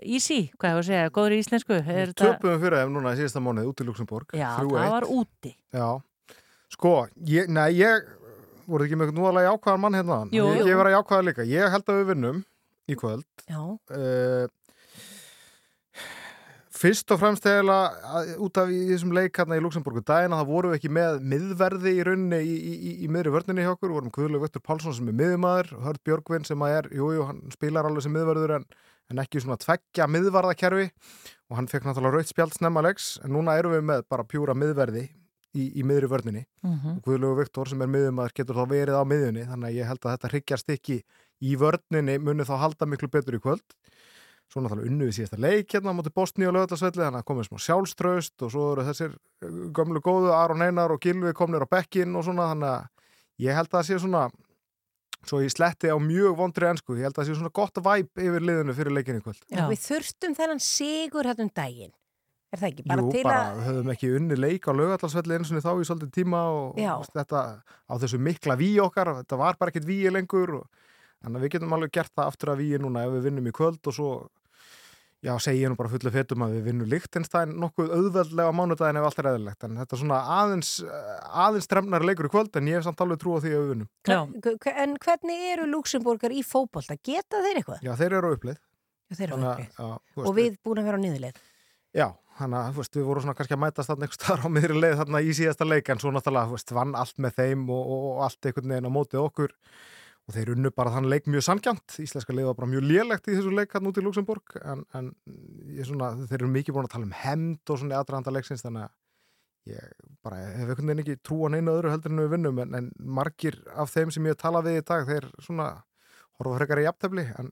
easy, 0.02 0.42
hvað 0.56 0.72
hefur 0.72 0.82
að 0.82 0.88
segja, 0.90 1.14
góður 1.14 1.36
í 1.36 1.42
íslensku? 1.44 1.82
Töpum 2.18 2.62
fyrir 2.62 2.80
þeim 2.80 2.94
núna 2.96 3.14
í 3.14 3.20
síðasta 3.20 3.44
mánuð 3.44 3.70
út 3.70 3.82
í 3.84 3.86
Luxemburg. 3.86 4.32
Já, 4.34 4.48
3-1. 4.56 4.78
það 4.80 4.94
var 4.96 5.10
úti. 5.14 5.52
Já, 5.76 5.90
sko, 6.74 6.94
ég, 7.28 7.52
nei, 7.52 7.68
ég 7.76 8.16
voru 8.70 8.86
ekki 8.86 8.98
með 8.98 9.12
núðalega 9.16 9.50
jákvæðan 9.50 9.82
mann 9.82 9.98
hérna 9.98 10.18
Jú, 10.30 10.46
ég, 10.46 10.62
jú. 10.62 10.70
ég 10.70 10.78
var 10.78 10.90
að 10.90 10.96
jákvæða 10.96 11.26
líka, 11.26 11.46
ég 11.50 11.74
held 11.74 11.90
að 11.90 12.00
við 12.00 12.10
vinnum 12.14 12.40
í 12.90 12.98
kvöld. 12.98 13.26
Já. 13.46 13.60
uh, 13.94 14.48
Fyrst 16.80 17.12
og 17.12 17.18
fremst 17.20 17.44
eða 17.44 17.74
út 18.40 18.56
af 18.56 18.70
í 18.72 18.78
þessum 18.88 19.10
leik 19.12 19.36
hérna 19.36 19.58
í 19.58 19.60
Luxemburgu 19.60 20.00
dagina 20.06 20.38
það 20.38 20.48
vorum 20.48 20.72
við 20.72 20.78
ekki 20.78 20.92
með 20.96 21.18
miðverði 21.28 21.92
í 21.92 22.04
rauninni 22.08 22.38
í, 22.40 22.54
í, 22.54 22.70
í, 22.72 22.92
í 23.04 23.10
miðri 23.12 23.34
vörninni 23.34 23.66
hjá 23.66 23.74
okkur, 23.74 23.92
vorum 23.92 24.12
Guðlaug 24.14 24.46
Viktor 24.46 24.62
Pálsson 24.64 24.94
sem 24.96 25.10
er 25.12 25.18
miðumæður, 25.18 25.74
Hörð 25.84 26.00
Björgvin 26.08 26.46
sem 26.48 26.64
að 26.64 26.76
er, 26.78 26.88
jújú, 26.96 27.18
jú, 27.18 27.26
hann 27.28 27.42
spilar 27.52 27.88
alveg 27.90 28.06
sem 28.06 28.14
miðverður 28.16 28.54
en, 28.56 28.66
en 29.12 29.20
ekki 29.20 29.42
svona 29.44 29.60
tveggja 29.60 30.08
miðvarðakerfi. 30.08 30.88
Og 31.50 31.58
hann 31.58 31.68
fekk 31.68 31.84
náttúrulega 31.90 32.22
raut 32.22 32.30
spjald 32.30 32.56
snemma 32.56 32.84
leiks. 32.86 33.10
En 33.26 33.34
núna 33.34 33.58
erum 33.60 33.74
við 33.74 33.84
með 33.90 34.06
bara 34.08 34.24
pjúra 34.30 34.54
miðverði 34.56 35.08
í, 35.52 35.66
í 35.82 35.84
miðri 35.84 36.08
vörninni. 36.08 36.46
Mhm. 36.64 36.96
og 36.96 37.02
Guðlaug 37.04 37.42
Viktor 37.42 37.68
sem 37.68 37.82
er 37.84 37.90
miðumæður 37.92 38.36
getur 38.40 38.60
þá 38.60 38.64
verið 38.70 38.96
á 38.96 39.04
miðjunni 39.04 39.48
þannig 39.50 39.68
að 39.68 39.76
ég 39.82 39.90
held 39.90 40.06
að 40.06 40.14
þetta 40.16 40.32
hryggjast 40.32 40.72
ekki 40.78 41.02
í 41.40 41.56
vörninni 41.60 42.18
muni 42.22 42.46
þá 42.46 42.56
halda 42.64 42.88
miklu 42.88 43.10
betur 43.12 43.38
í 43.38 43.42
kvöld 43.42 43.76
svo 44.50 44.62
náttúrulega 44.64 44.90
unnu 44.90 45.08
við 45.08 45.16
síðasta 45.20 45.38
leik 45.40 45.74
hérna 45.74 45.94
á 45.94 45.96
móti 45.96 46.12
Bosni 46.14 46.48
og 46.48 46.56
lögðarsvelli 46.56 47.04
þannig 47.04 47.22
að 47.22 47.26
komið 47.28 47.48
smá 47.48 47.60
sjálfströst 47.66 48.44
og 48.44 48.52
svo 48.52 48.66
eru 48.74 48.86
þessir 48.88 49.12
uh, 49.14 49.60
gömlu 49.76 50.02
góðu 50.02 50.32
Aron 50.34 50.64
Einar 50.66 50.94
og 50.94 51.02
Gilvi 51.02 51.32
komnir 51.38 51.62
á 51.62 51.68
bekkin 51.70 52.16
og 52.18 52.26
svona 52.26 52.48
þannig 52.50 52.72
að 52.72 53.46
ég 53.46 53.58
held 53.58 53.70
að 53.70 53.76
það 53.78 53.86
sé 53.88 54.00
svona 54.02 54.24
svo 55.28 55.42
ég 55.44 55.54
sletti 55.54 55.92
á 55.92 55.96
mjög 56.02 56.36
vondri 56.40 56.66
ensku 56.70 56.98
ég 56.98 57.06
held 57.06 57.14
að 57.14 57.22
það 57.22 57.30
sé 57.30 57.38
svona 57.38 57.54
gott 57.60 57.80
væp 57.84 58.24
yfir 58.26 58.46
liðinu 58.48 58.76
fyrir 58.76 58.96
leikinni 58.96 59.22
í 59.22 59.24
kvöld 59.24 59.40
Já. 59.46 59.64
Við 59.70 59.82
þurftum 59.86 60.36
þennan 60.38 60.62
sigur 60.64 61.30
hérna 61.30 61.46
um 61.46 61.54
daginn. 61.54 61.94
Er 62.50 62.58
það 62.58 62.70
ekki? 62.72 62.84
Bara 62.90 63.02
Jú, 63.04 63.10
til 63.14 63.22
bara 63.22 63.40
að... 63.46 63.58
við 63.58 63.66
höfum 63.68 63.90
ekki 63.94 64.12
unni 64.18 64.38
leik 64.40 64.64
á 64.66 64.72
lögðarsvelli 64.74 65.36
eins 65.36 65.52
og 65.54 65.62
þá 65.62 65.70
í 65.70 65.86
svolítið 65.86 66.14
tíma 66.16 66.40
og 66.50 66.80
og 66.96 67.04
þetta 67.12 67.42
á 67.62 67.94
þessu 68.02 68.18
mikla 68.18 68.56
víi 68.58 68.80
okkar 68.82 69.12
þetta 69.20 69.38
var 69.38 69.60
bara 69.60 69.70
ekkert 69.70 69.86
víi 69.86 70.10
lengur 70.10 70.56
og, 70.58 70.88
þannig 71.22 71.36
að 71.40 71.46
við 71.46 71.54
getum 71.56 71.72
alveg 71.76 71.94
gert 71.96 72.12
það 72.16 72.30
aftur 72.32 72.52
að 72.54 72.62
víi 72.64 72.78
núna 72.82 73.06
ef 73.06 73.16
við 73.16 73.26
vinnum 73.28 73.50
í 73.50 73.56
kvöld 73.56 73.90
og 73.90 73.96
svo 73.96 74.12
Já, 75.20 75.34
segi 75.36 75.60
ég 75.60 75.68
nú 75.68 75.76
bara 75.76 75.90
fullu 75.92 76.08
fetum 76.14 76.40
að 76.46 76.54
við 76.54 76.62
vinnum 76.70 76.88
Lichtenstein 76.88 77.50
nokkuð 77.60 77.90
auðveldlega 77.92 78.48
á 78.48 78.56
mánudagin 78.56 78.96
ef 78.96 79.04
allt 79.04 79.18
er 79.20 79.26
eðlilegt, 79.28 79.66
en 79.66 79.74
þetta 79.76 79.92
er 79.92 80.00
svona 80.00 80.20
aðeins 80.38 80.70
aðeins 81.44 81.68
tremnar 81.68 82.06
leikur 82.08 82.30
í 82.30 82.32
kvöld 82.32 82.56
en 82.56 82.70
ég 82.70 82.78
hef 82.78 82.86
samt 82.86 83.02
alveg 83.04 83.20
trú 83.20 83.34
á 83.36 83.44
því 83.44 83.52
að 83.52 83.60
við 83.60 83.68
vinnum. 83.74 83.90
En 84.80 84.96
hvernig 85.04 85.44
eru 85.50 85.66
Luxemburgar 85.68 86.32
í 86.32 86.40
fótbolta? 86.40 86.96
Geta 87.04 87.42
þeir 87.44 87.60
eitthvað? 87.60 87.84
Já, 87.84 87.92
þeir 88.00 88.16
eru 88.16 88.32
á 88.32 88.36
uppleið. 88.38 88.58
Já, 89.10 89.18
þeir 89.20 89.26
eru 89.28 89.36
Þannig 89.36 89.52
að- 89.52 89.60
já, 89.76 90.24
Og 90.24 90.34
við 90.40 90.58
búin 90.64 90.80
að 90.80 90.88
vera 90.88 90.96
á 90.96 91.04
niðurleið. 91.04 91.44
Já, 92.00 92.06
þannig 92.40 92.60
að 92.64 92.74
veist, 92.80 92.96
við 92.96 93.08
vorum 93.10 93.22
svona 93.28 93.36
kannski 93.36 93.58
að 93.58 93.64
mætast 93.66 93.92
þarna 93.92 94.08
einhvers 94.08 94.20
staðar 94.24 94.44
á 94.48 94.54
miðri 94.56 94.80
leið 94.80 94.98
þarna 95.04 95.20
í 95.20 95.36
síðasta 95.36 95.68
leik 95.68 95.92
en 95.92 96.00
svo 96.00 96.16
náttúrulega, 96.16 96.54
veist, 96.56 96.72
vann 96.72 96.96
allt 96.96 97.18
með 97.20 97.36
þeim 97.36 97.68
og, 97.68 97.82
og, 97.84 98.04
og 98.16 98.22
allt 98.24 98.40
einhvern 98.48 98.72
veginn 98.72 98.88
á 98.88 98.96
mótið 98.96 99.20
okkur 99.26 99.52
og 100.28 100.36
þeir 100.36 100.52
unnu 100.54 100.70
bara 100.74 100.92
þann 100.94 101.08
leik 101.10 101.28
mjög 101.30 101.46
sangjant 101.46 101.98
íslenska 102.02 102.34
leið 102.34 102.50
var 102.50 102.58
bara 102.60 102.70
mjög 102.70 102.86
lélegt 102.86 103.28
í 103.28 103.36
þessu 103.36 103.52
leik 103.54 103.74
hann 103.74 103.90
út 103.90 103.98
í 103.98 104.04
Luxemburg 104.04 104.56
en, 104.60 104.84
en 104.94 105.12
ég 105.74 105.88
svona, 105.88 106.12
þeir 106.30 106.40
eru 106.40 106.50
mikið 106.54 106.76
búin 106.76 106.88
að 106.88 106.94
tala 106.94 107.08
um 107.08 107.16
hemd 107.22 107.72
og 107.72 107.80
svona 107.80 107.96
í 107.96 108.00
aðdraðanda 108.00 108.34
leiksins 108.36 108.64
þannig 108.66 108.86
að 108.86 108.96
ég 109.70 110.10
bara 110.24 110.40
hef 110.40 110.68
einhvern 110.70 110.90
veginn 110.90 111.04
ekki 111.04 111.20
trú 111.26 111.44
á 111.44 111.48
neina 111.52 111.74
öðru 111.74 111.92
heldur 111.92 112.14
en 112.14 112.22
við 112.22 112.34
vinnum 112.34 112.60
en, 112.64 112.76
en 112.78 112.90
margir 113.18 113.58
af 113.74 113.92
þeim 113.92 114.12
sem 114.14 114.28
ég 114.28 114.36
hef 114.36 114.42
talað 114.44 114.70
við 114.70 114.80
í 114.80 114.84
dag 114.92 115.08
þeir 115.08 115.30
svona 115.42 115.70
horfa 116.38 116.60
frekar 116.60 116.82
í 116.82 116.86
jafntefli 116.86 117.26
en 117.40 117.50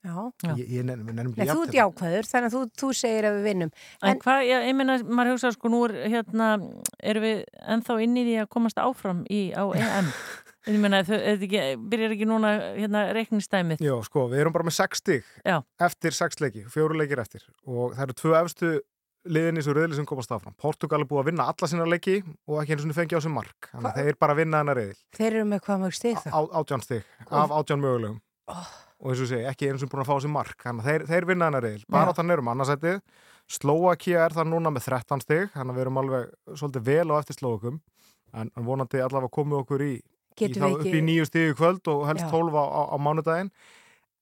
Já. 0.00 0.16
ég, 0.56 0.64
ég 0.64 0.84
nefnum, 0.88 1.12
nefnum 1.12 1.34
Nei, 1.36 1.48
þú 1.50 1.64
ert 1.66 1.74
jákvæður, 1.76 2.28
þannig 2.30 2.46
að 2.48 2.54
þú, 2.54 2.60
þú 2.80 2.88
segir 2.96 3.26
að 3.28 3.34
við 3.36 3.48
vinnum. 3.50 3.72
En, 4.00 4.20
hvað, 4.22 4.44
ég, 4.48 4.62
ég 4.70 4.76
meina, 4.78 4.94
maður 5.04 5.34
hugsa 5.34 5.50
sko, 5.52 5.72
nú 5.72 5.80
er 5.90 5.96
hérna, 6.14 6.46
erum 7.12 7.26
við 7.26 7.42
ennþá 7.74 7.96
inn 8.06 8.16
í 8.16 8.22
því 8.24 8.38
að 8.40 8.48
komast 8.56 8.80
áfram 8.80 9.20
í, 9.28 9.42
á 9.52 9.64
EM. 9.76 10.08
ég 10.68 10.78
meina, 10.82 11.00
er 11.00 11.38
þetta 11.40 11.64
byrjar 11.92 12.14
ekki 12.16 12.28
núna 12.28 12.52
hérna 12.76 13.06
reikningstæmið? 13.16 13.82
Já, 13.84 13.94
sko, 14.06 14.26
við 14.32 14.42
erum 14.44 14.52
bara 14.56 14.66
með 14.68 14.76
6 14.80 15.00
stig 15.02 15.28
Já. 15.46 15.60
eftir 15.80 16.16
6 16.16 16.40
leiki, 16.44 16.64
fjóru 16.72 16.98
leikir 17.00 17.22
eftir. 17.22 17.46
Og 17.66 17.94
það 17.96 18.06
eru 18.08 18.18
tvö 18.20 18.34
efstu 18.42 18.72
liðin 19.30 19.60
í 19.60 19.64
svo 19.64 19.74
reyðli 19.76 19.96
sem 19.98 20.06
komast 20.08 20.30
áfram. 20.32 20.54
Portugal 20.56 21.02
er 21.02 21.08
búið 21.08 21.22
að 21.24 21.30
vinna 21.30 21.48
alla 21.52 21.68
sína 21.68 21.86
leiki 21.88 22.20
og 22.48 22.60
ekki 22.62 22.76
eins 22.76 22.86
og 22.86 22.94
fengi 22.96 23.16
á 23.16 23.20
sig 23.20 23.32
mark. 23.34 23.68
Þannig 23.72 23.90
að 23.90 23.98
þeir 24.04 24.20
bara 24.24 24.36
vinna 24.38 24.62
hennar 24.62 24.78
reyðil 24.80 25.00
Þeir 25.18 25.32
eru 25.34 25.48
með 25.50 25.64
hvað 25.66 25.82
mjög 25.82 25.96
stig 25.98 26.20
það? 26.22 26.32
á, 26.32 26.40
átján 26.60 26.84
stig 26.86 27.10
af 27.28 27.52
átján 27.58 27.82
mögulegum. 27.84 28.20
Og 29.00 29.12
eins 29.12 29.20
og 29.24 29.28
segi, 29.30 29.44
ekki 29.48 29.68
eins 29.70 29.84
og 29.84 29.90
búin 29.92 30.02
að 30.04 30.08
fá 30.10 30.16
sig 30.20 30.32
mark. 30.32 30.56
Þannig 30.64 30.84
að 30.84 30.88
þeir, 30.90 31.04
þeir 31.08 31.26
vinna 31.28 31.46
hennar 31.48 31.64
reyðil. 31.64 31.84
Bara 31.88 32.12
þannig 32.16 32.36
erum 32.36 32.50
annarsætið. 32.52 32.98
Slovakia 33.50 34.24
er 34.26 34.34
það 34.36 34.50
núna 34.52 34.72
með 34.74 34.88
13 34.90 35.22
stig. 35.24 35.46
Þannig 35.54 35.72
að 35.72 35.78
við 35.78 35.84
erum 35.86 36.00
alveg 36.02 36.26
svolítið 36.60 36.84
vel 36.90 37.06
á 37.08 37.14
eftir 37.20 37.38
Slovakum 37.38 37.78
en, 38.36 38.50
en 38.52 38.66
vonandi 38.66 39.00
allavega 39.00 39.32
komið 39.32 39.62
okkur 39.62 39.84
í 39.86 39.94
Getum 40.36 40.62
við 40.62 40.74
upp 40.76 40.84
ekki- 40.86 40.98
í 41.00 41.04
nýju 41.08 41.26
í 41.50 41.54
kvöld 41.58 41.88
og 41.88 42.06
helst. 42.06 42.26
12 42.30 42.54
á, 42.54 42.64
á, 42.90 42.96
mánudaginn 43.00 43.50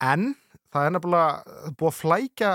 en 0.01 0.35
það 0.73 0.87
er 0.87 0.91
nefnilega 0.95 1.73
búið 1.77 1.91
að 1.91 1.99
flækja 1.99 2.51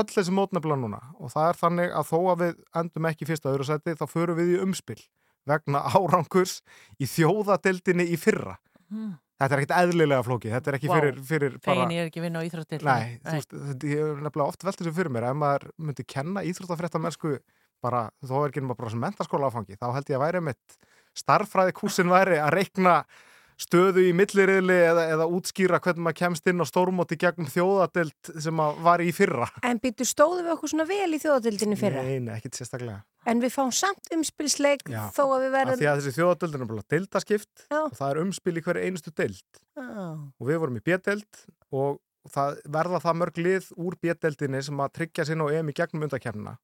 öll 0.00 0.10
þessi 0.10 0.32
mót 0.32 0.52
nefnilega 0.52 0.80
núna 0.80 1.00
og 1.20 1.30
það 1.32 1.48
er 1.50 1.58
þannig 1.62 1.90
að 1.94 2.10
þó 2.10 2.18
að 2.32 2.38
við 2.44 2.54
endum 2.82 3.08
ekki 3.10 3.26
fyrsta 3.28 3.50
öðru 3.52 3.66
sæti 3.68 3.96
þá 3.98 4.06
förum 4.08 4.36
við 4.38 4.54
í 4.56 4.60
umspil 4.64 5.00
vegna 5.46 5.82
árangurs 5.96 6.60
í 7.00 7.06
þjóðadeldinni 7.06 8.08
í 8.10 8.16
fyrra 8.20 8.58
Mm. 8.90 9.12
þetta 9.38 9.54
er 9.54 9.60
ekkert 9.62 9.72
eðlilega 9.78 10.22
flókið 10.26 10.50
þetta 10.56 10.66
er 10.72 10.76
ekki 10.80 10.88
Vá. 10.90 10.94
fyrir, 10.98 11.18
fyrir 11.22 11.52
Fegin 11.62 11.92
ég 11.94 12.00
er 12.02 12.08
ekki 12.10 12.18
að 12.18 12.24
vinna 12.26 12.40
á 12.42 12.46
íþróttir. 12.48 12.82
Nei, 12.82 13.20
þú 13.22 13.34
veist, 13.36 13.52
ég 13.86 14.00
hef 14.02 14.22
nefnilega 14.24 14.46
oft 14.50 14.64
velt 14.66 14.80
þessu 14.80 14.92
fyrir 14.96 15.12
mér 15.14 15.26
ef 15.30 15.36
maður 15.38 15.66
myndi 15.78 16.04
kenna 16.10 16.42
íþróttafréttamennsku 16.42 17.36
bara, 17.86 18.00
þó 18.26 18.32
er 18.42 18.50
ekki 18.50 18.64
nema 18.64 18.74
bara 18.74 18.90
sem 18.90 18.98
mentaskóla 18.98 19.46
áfangi, 19.46 19.78
þá 19.78 19.86
held 19.94 20.10
ég 20.10 20.18
að 20.18 20.24
væri 20.26 20.42
mitt 20.42 20.74
starffræði 21.18 21.74
kúsin 21.76 22.10
væri 22.12 22.38
að 22.40 22.54
reikna 22.58 23.00
stöðu 23.60 24.06
í 24.08 24.12
milliriðli 24.16 24.76
eða, 24.88 25.04
eða 25.14 25.26
útskýra 25.36 25.80
hvernig 25.84 26.04
maður 26.06 26.18
kemst 26.22 26.48
inn 26.48 26.64
á 26.64 26.66
stórmóti 26.68 27.18
gegnum 27.20 27.48
þjóðadelt 27.50 28.30
sem 28.40 28.62
að 28.62 28.80
var 28.86 29.02
í 29.04 29.10
fyrra 29.12 29.48
En 29.66 29.80
byttu 29.82 30.06
stóðu 30.08 30.44
við 30.46 30.54
okkur 30.54 30.72
svona 30.72 30.86
vel 30.88 31.08
í 31.12 31.20
þjóðatildinni 31.20 31.78
fyrra? 31.80 32.04
Nei, 32.06 32.20
nei, 32.24 32.32
ekkit 32.38 32.60
sérstaklega 32.60 33.02
En 33.28 33.42
við 33.42 33.52
fáum 33.52 33.72
samt 33.76 34.08
umspilsleik 34.16 34.86
þó 34.88 35.24
að 35.26 35.42
við 35.44 35.50
verðum... 35.58 35.80
því 35.82 35.90
að 35.90 36.00
þessi 36.00 36.16
þjóðadeldin 36.16 36.64
er 36.64 36.70
bara 36.70 36.86
deildaskipt 36.94 37.66
Já. 37.66 37.80
og 37.82 37.98
það 37.98 38.14
er 38.14 38.22
umspil 38.22 38.54
í 38.56 38.64
hverju 38.64 38.86
einustu 38.86 39.12
deild 39.12 39.60
Já. 39.76 39.90
og 40.16 40.48
við 40.48 40.62
vorum 40.62 40.80
í 40.80 40.84
B-deild 40.86 41.44
og 41.76 42.00
það 42.32 42.62
verða 42.78 43.02
það 43.04 43.20
mörg 43.20 43.42
lið 43.44 43.68
úr 43.76 43.98
B-deildinni 44.00 44.64
sem 44.64 44.80
að 44.80 44.96
tryggja 44.96 45.28
sinna 45.28 45.46
og 45.46 45.56
EM 45.56 45.68
í 45.68 45.76
gegnum 45.76 46.08
undakernina 46.08 46.56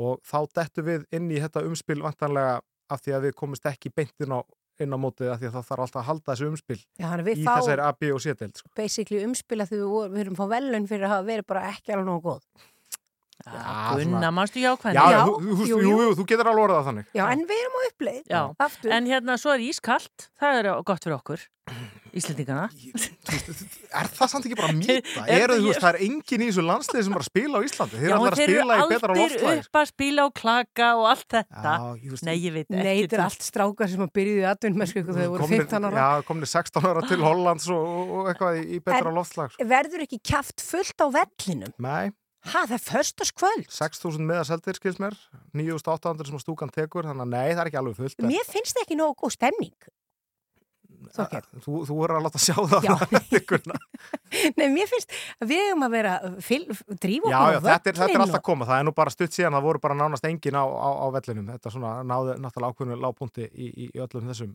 og 0.00 0.20
þá 0.26 0.38
dettu 0.58 0.84
við 0.86 1.06
inn 1.14 1.30
í 1.30 1.38
þetta 1.42 1.64
umspil 1.66 2.00
vantanlega 2.02 2.58
af 2.90 3.02
því 3.04 3.14
að 3.16 3.26
við 3.28 3.36
komumst 3.40 3.68
ekki 3.70 3.92
beint 3.94 4.24
inn 4.26 4.34
á, 4.34 4.40
inn 4.80 4.94
á 4.96 4.98
mótið 5.00 5.30
af 5.34 5.40
því 5.42 5.48
að 5.50 5.54
það 5.58 5.68
þarf 5.70 5.84
alltaf 5.86 6.00
að 6.02 6.08
halda 6.10 6.32
þessu 6.34 6.50
umspil 6.50 6.78
Já, 6.80 7.06
að 7.12 7.30
í 7.32 7.44
þessari 7.46 7.84
A, 7.86 7.92
B 7.92 8.10
og 8.16 8.20
C-deild 8.24 8.56
sko. 8.60 8.70
basically 8.76 9.20
við, 9.76 9.84
vorum- 9.86 10.12
við 10.16 10.24
erum 10.26 10.38
fá 10.40 10.44
velun 10.54 10.88
fyrir 10.90 11.06
að 11.08 11.14
hafa 11.16 11.28
verið 11.30 11.46
bara 11.52 11.64
ekki 11.70 11.94
alveg 11.96 12.08
nógu 12.10 12.22
góð. 12.30 12.42
Já, 13.40 13.96
Gunna, 13.96 14.28
manstu 14.36 14.60
jákvæðin? 14.60 14.98
Já, 15.00 15.04
já, 15.14 15.20
þú, 15.24 15.54
þú, 15.56 15.66
jú, 15.70 15.76
jú, 15.80 16.08
þú 16.18 16.24
getur 16.28 16.48
alveg 16.50 16.64
orðað 16.66 16.88
þannig 16.90 17.06
Já, 17.16 17.22
en 17.32 17.44
við 17.48 17.62
erum 17.62 17.76
á 17.78 17.82
uppleið. 17.88 18.34
En 18.98 19.06
hérna 19.08 19.36
svo 19.40 19.54
er 19.54 19.62
ískalt, 19.64 20.26
það 20.42 20.58
er 20.60 20.68
gott 20.90 21.06
fyrir 21.06 21.16
okkur, 21.16 21.46
Íslendingana. 22.16 22.66
Er 23.94 24.08
það 24.10 24.28
samt 24.32 24.46
ekki 24.48 24.56
bara 24.58 24.72
mýta? 24.74 24.96
Er 25.26 25.44
Er, 25.44 25.52
það- 25.54 25.78
það 25.80 25.88
er 25.90 25.98
engin 26.06 26.44
í 26.44 26.48
þessu 26.50 26.64
landslið 26.66 27.04
sem 27.06 27.14
er 27.16 27.20
að 27.22 27.28
spila 27.28 27.58
á 27.58 27.60
Íslandi 27.66 27.96
Þeir 28.00 28.10
Já, 28.10 28.14
eru 28.14 28.24
allir 28.26 29.60
upp 29.60 29.78
að 29.80 29.86
spila 29.92 30.24
og 30.26 30.34
klaka 30.34 30.88
og 30.98 31.06
allt 31.12 31.28
þetta. 31.36 31.74
Já, 32.02 32.22
Nei, 32.26 32.36
ég 32.40 32.52
veit 32.54 32.66
ekki. 32.68 32.82
Nei, 32.82 33.02
þetta 33.04 33.18
er 33.18 33.24
allt 33.26 33.42
strákar 33.46 33.88
sem 33.92 34.04
að 34.06 34.12
byrjuði 34.18 34.46
aðvunmennsku 34.50 35.04
þegar 35.04 35.20
þau 35.20 35.30
voru 35.34 35.42
Komnir- 35.44 35.66
15 35.66 35.84
ára. 35.90 35.96
Já, 36.00 36.22
komnir 36.30 36.50
16 36.50 36.88
ára 36.90 37.02
til 37.08 37.20
Hollands 37.24 37.68
og, 37.70 38.10
og 38.10 38.30
eitthvað 38.32 38.60
í, 38.60 38.64
í 38.76 38.80
betra 38.80 39.12
loftslag. 39.14 39.54
Verður 39.60 40.06
ekki 40.06 40.20
kjaft 40.22 40.60
fullt 40.64 40.98
á 40.98 41.06
vellinum? 41.10 41.74
Nei, 41.78 42.10
Ha, 42.40 42.62
það 42.64 42.72
er 42.72 42.80
förstaskvöld. 42.80 43.66
6.000 43.68 44.24
meða 44.24 44.46
seldir 44.48 44.72
skils 44.78 44.96
mér 44.96 45.12
9.800 45.52 46.24
sem 46.30 46.38
að 46.38 46.40
stúkan 46.46 46.70
tekur 46.72 47.04
þannig 47.04 47.26
að 47.26 47.32
nei, 47.34 47.50
það 47.52 47.60
er 47.60 47.68
ekki 47.68 47.80
alveg 47.82 47.96
fullt 47.98 48.22
Mér 48.24 48.46
finnst 48.48 48.72
það 48.78 48.84
ekki 48.86 48.96
nógu 48.96 49.14
góð 49.20 49.34
stemning. 49.36 49.74
Þorgeir. 51.16 51.46
Þú, 51.64 51.80
þú 51.88 51.96
er 52.06 52.14
að 52.16 52.26
láta 52.26 52.40
sjá 52.42 52.54
það 52.70 52.86
Já. 52.86 52.94
Nei, 54.58 54.66
mér 54.70 54.90
finnst 54.90 55.14
að 55.42 55.50
við 55.52 55.62
hefum 55.66 55.86
að 55.88 55.94
vera 55.96 56.12
fyl, 56.46 56.60
drífa 57.02 57.32
Já, 57.32 57.38
okkur 57.40 57.54
já, 57.54 57.60
á 57.60 57.66
þetta 57.68 57.92
er, 57.92 58.00
þetta 58.00 58.14
er 58.14 58.24
alltaf 58.26 58.40
og- 58.42 58.46
koma, 58.50 58.68
það 58.70 58.82
er 58.82 58.88
nú 58.88 58.94
bara 58.96 59.14
stutt 59.14 59.34
síðan 59.36 59.56
það 59.58 59.66
voru 59.68 59.82
bara 59.82 59.98
nánast 59.98 60.28
engin 60.30 60.58
á, 60.60 60.64
á, 60.64 60.90
á 61.02 61.06
vellinum 61.16 61.48
þetta 61.54 61.72
svona 61.74 61.94
náði 62.06 62.36
náttúrulega 62.42 62.74
ákveðinu 62.74 63.00
lágpunti 63.04 63.48
í, 63.50 63.70
í, 63.70 63.90
í 63.90 64.04
öllum 64.04 64.30
þessum 64.30 64.54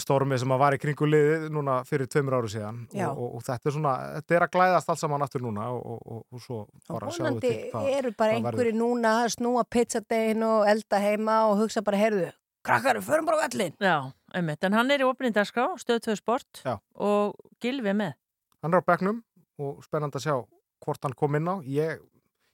stormi 0.00 0.38
sem 0.40 0.52
að 0.54 0.60
var 0.62 0.72
í 0.72 0.78
kringu 0.80 1.04
liðið 1.04 1.42
núna 1.52 1.74
fyrir 1.84 2.08
tveimur 2.08 2.38
áru 2.38 2.48
síðan 2.48 2.78
Já. 2.96 3.10
og, 3.10 3.18
og, 3.26 3.34
og 3.36 3.42
þetta 3.44 3.68
er 3.68 3.74
svona, 3.76 3.90
þetta 4.14 4.36
er 4.38 4.44
að 4.46 4.52
glæðast 4.54 4.92
allt 4.94 5.02
saman 5.02 5.24
aftur 5.26 5.42
núna 5.44 5.66
og, 5.68 5.82
og, 5.84 5.98
og, 6.16 6.22
og 6.32 6.40
svo 6.46 6.60
bara 6.88 7.10
sjáum 7.12 7.36
við 7.36 7.42
til 7.44 7.58
hvað, 7.74 7.88
eru 7.98 8.12
bara 8.16 8.38
verður. 8.38 8.48
einhverju 8.48 8.76
núna 8.78 9.12
að 9.26 9.34
snúa 9.36 9.66
pizzadegin 9.68 10.46
og 10.48 10.64
elda 10.72 11.02
heima 11.04 11.36
og 11.50 11.60
hugsa 11.60 11.84
bara, 11.84 12.00
heyrðu, 12.00 12.30
krakkar, 12.64 13.02
förum 13.04 13.28
bara 13.28 13.42
á 13.42 13.44
vellin. 13.44 13.76
Já, 13.84 13.96
einmitt, 14.34 14.62
en 14.64 14.76
hann 14.76 14.90
er 14.90 15.02
í 15.02 15.08
opnið 15.08 15.34
dagskrá, 15.38 15.66
stöð 15.80 16.00
2 16.08 16.16
sport 16.20 16.62
Já. 16.64 16.78
og 16.94 17.36
Gilvi 17.62 17.92
með. 17.96 18.14
Hann 18.62 18.74
er 18.74 18.82
á 18.82 18.88
bekknum 18.88 19.22
og 19.62 19.82
spennand 19.86 20.16
að 20.16 20.24
sjá 20.26 20.34
hvort 20.82 21.04
hann 21.06 21.14
kom 21.18 21.36
inn 21.38 21.50
á 21.50 21.54
ég, 21.66 22.00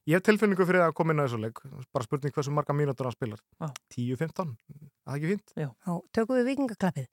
ég 0.08 0.18
hef 0.18 0.24
tilfinningu 0.26 0.66
fyrir 0.68 0.82
að 0.82 0.90
hann 0.90 0.96
kom 0.98 1.12
inn 1.12 1.20
á 1.20 1.24
þessu 1.26 1.40
leik 1.42 1.60
bara 1.94 2.06
spurning 2.06 2.34
hversu 2.34 2.52
marga 2.52 2.76
mínútur 2.76 3.08
hann 3.08 3.16
spilar 3.16 3.40
Já. 3.60 3.70
10-15, 3.94 4.56
það 4.58 5.14
er 5.14 5.16
ekki 5.16 5.30
fínt 5.34 5.54
Já. 5.56 5.70
Tökum 6.12 6.40
við 6.40 6.50
vikingaklappið. 6.52 7.08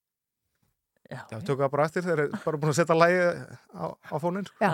Já, 1.06 1.22
Já, 1.30 1.38
tökum 1.38 1.62
það 1.66 1.72
bara 1.78 1.86
eftir, 1.86 2.04
þeir 2.08 2.20
eru 2.26 2.42
bara 2.44 2.60
búin 2.62 2.74
að 2.74 2.80
setja 2.80 2.98
lægi 2.98 3.24
á, 3.78 3.86
á 3.94 4.16
fónin 4.20 4.50
Já. 4.64 4.74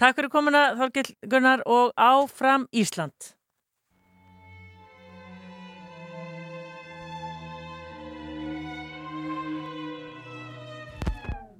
Takk 0.00 0.16
fyrir 0.16 0.32
komuna 0.32 0.62
Þorgill 0.78 1.10
Gunnar 1.28 1.60
og 1.68 1.90
áfram 2.00 2.64
Ísland. 2.72 3.34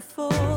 for 0.00 0.55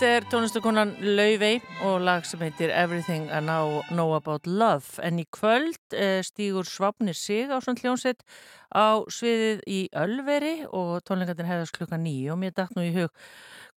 Þetta 0.00 0.16
er 0.16 0.24
tónlistakonan 0.32 0.92
Laufey 1.04 1.58
og 1.84 1.98
lag 2.00 2.24
sem 2.24 2.40
heitir 2.40 2.70
Everything 2.72 3.26
I 3.28 3.42
Now 3.44 3.82
Know 3.90 4.14
About 4.16 4.46
Love. 4.48 4.96
En 5.04 5.18
í 5.20 5.26
kvöld 5.28 5.76
eh, 5.92 6.22
stígur 6.24 6.64
Svapnir 6.64 7.12
sig 7.12 7.52
á 7.52 7.60
svona 7.60 7.82
hljónsett 7.82 8.24
á 8.72 9.04
sviðið 9.12 9.60
í 9.68 9.80
Ölveri 9.92 10.54
og 10.72 11.02
tónleikandir 11.04 11.50
hefðast 11.50 11.76
klukka 11.76 12.00
nýju 12.00 12.32
og 12.32 12.40
mér 12.40 12.56
dætt 12.56 12.72
nú 12.78 12.86
í 12.88 12.94
hug 12.94 13.12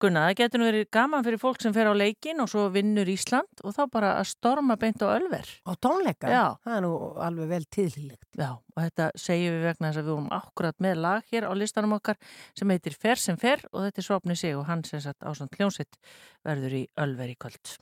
Gunna, 0.03 0.24
það 0.27 0.39
getur 0.41 0.59
nú 0.59 0.66
verið 0.66 0.87
gaman 0.97 1.23
fyrir 1.23 1.39
fólk 1.39 1.61
sem 1.62 1.74
fer 1.77 1.87
á 1.87 1.95
leikin 1.95 2.43
og 2.43 2.49
svo 2.51 2.65
vinnur 2.74 3.07
Ísland 3.12 3.61
og 3.62 3.74
þá 3.77 3.83
bara 3.93 4.09
að 4.19 4.33
storma 4.33 4.74
beint 4.81 4.99
á 4.99 5.15
Ölver. 5.15 5.47
Á 5.62 5.73
tónleika? 5.79 6.33
Já. 6.33 6.43
Það 6.65 6.74
er 6.74 6.83
nú 6.83 6.91
alveg 7.23 7.53
vel 7.53 7.61
tíðlíkt. 7.77 8.27
Já, 8.35 8.49
og 8.59 8.81
þetta 8.81 9.07
segjum 9.23 9.55
við 9.55 9.69
vegna 9.69 9.93
þess 9.93 10.01
að 10.03 10.09
við 10.09 10.15
vorum 10.16 10.35
akkurat 10.35 10.83
með 10.83 10.99
lag 11.05 11.31
hér 11.31 11.47
á 11.47 11.53
listanum 11.55 11.95
okkar 12.01 12.19
sem 12.59 12.74
heitir 12.74 12.99
Fer 12.99 13.23
sem 13.23 13.39
fer 13.39 13.62
og 13.70 13.87
þetta 13.87 14.03
er 14.03 14.09
Svapni 14.09 14.39
sig 14.43 14.59
og 14.59 14.66
hann 14.66 14.83
sem 14.89 15.05
sagt 15.07 15.23
ásand 15.23 15.55
hljónsitt 15.55 16.03
verður 16.43 16.81
í 16.83 16.85
Ölver 17.07 17.31
í 17.31 17.39
kvöld. 17.39 17.77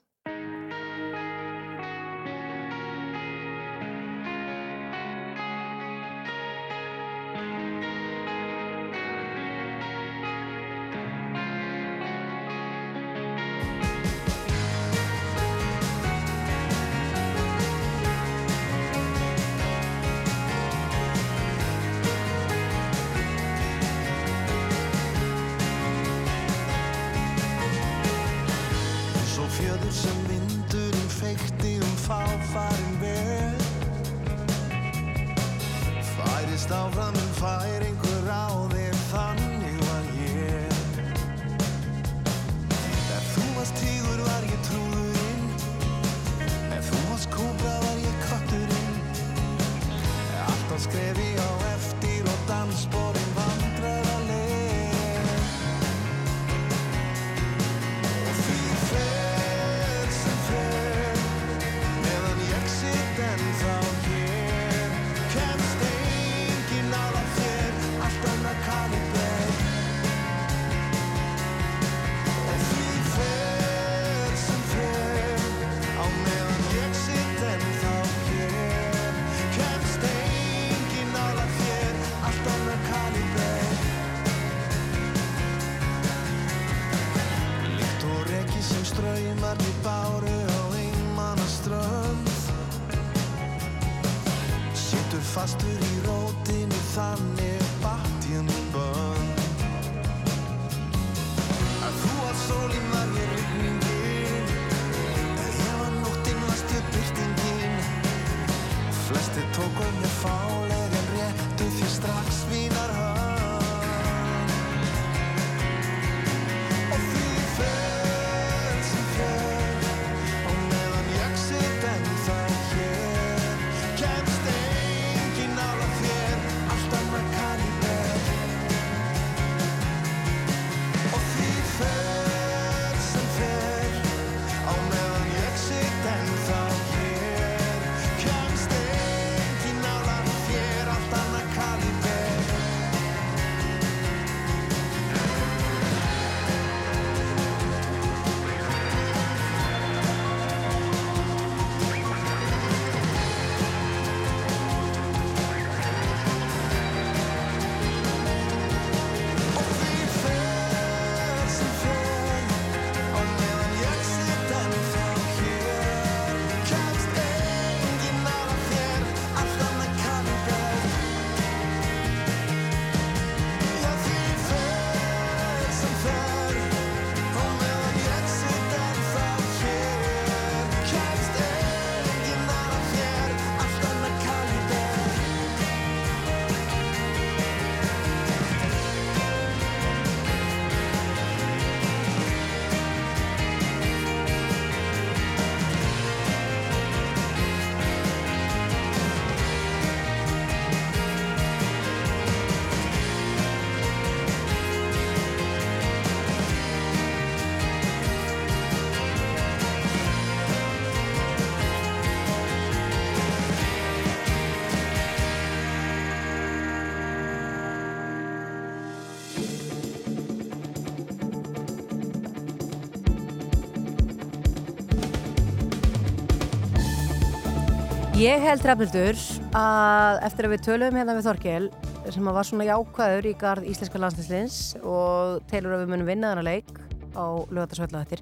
Ég 228.20 228.42
held 228.44 228.60
Rafnildur 228.68 229.16
að 229.56 230.18
eftir 230.26 230.44
að 230.44 230.52
við 230.52 230.64
töluðum 230.66 230.96
hérna 230.98 231.12
við 231.16 231.24
Þorkel 231.24 231.68
sem 232.12 232.26
að 232.28 232.34
var 232.36 232.44
svona 232.50 232.66
jákvæður 232.68 233.28
í 233.30 233.32
garð 233.40 233.68
íslenska 233.70 234.02
landslýslins 234.02 234.58
og 234.82 235.38
telur 235.48 235.72
að 235.72 235.86
við 235.86 235.92
munum 235.94 236.10
vinna 236.10 236.34
þennan 236.34 236.48
leik 236.50 236.68
á 237.16 237.24
lögatarsvölda 237.48 238.02
eftir 238.04 238.20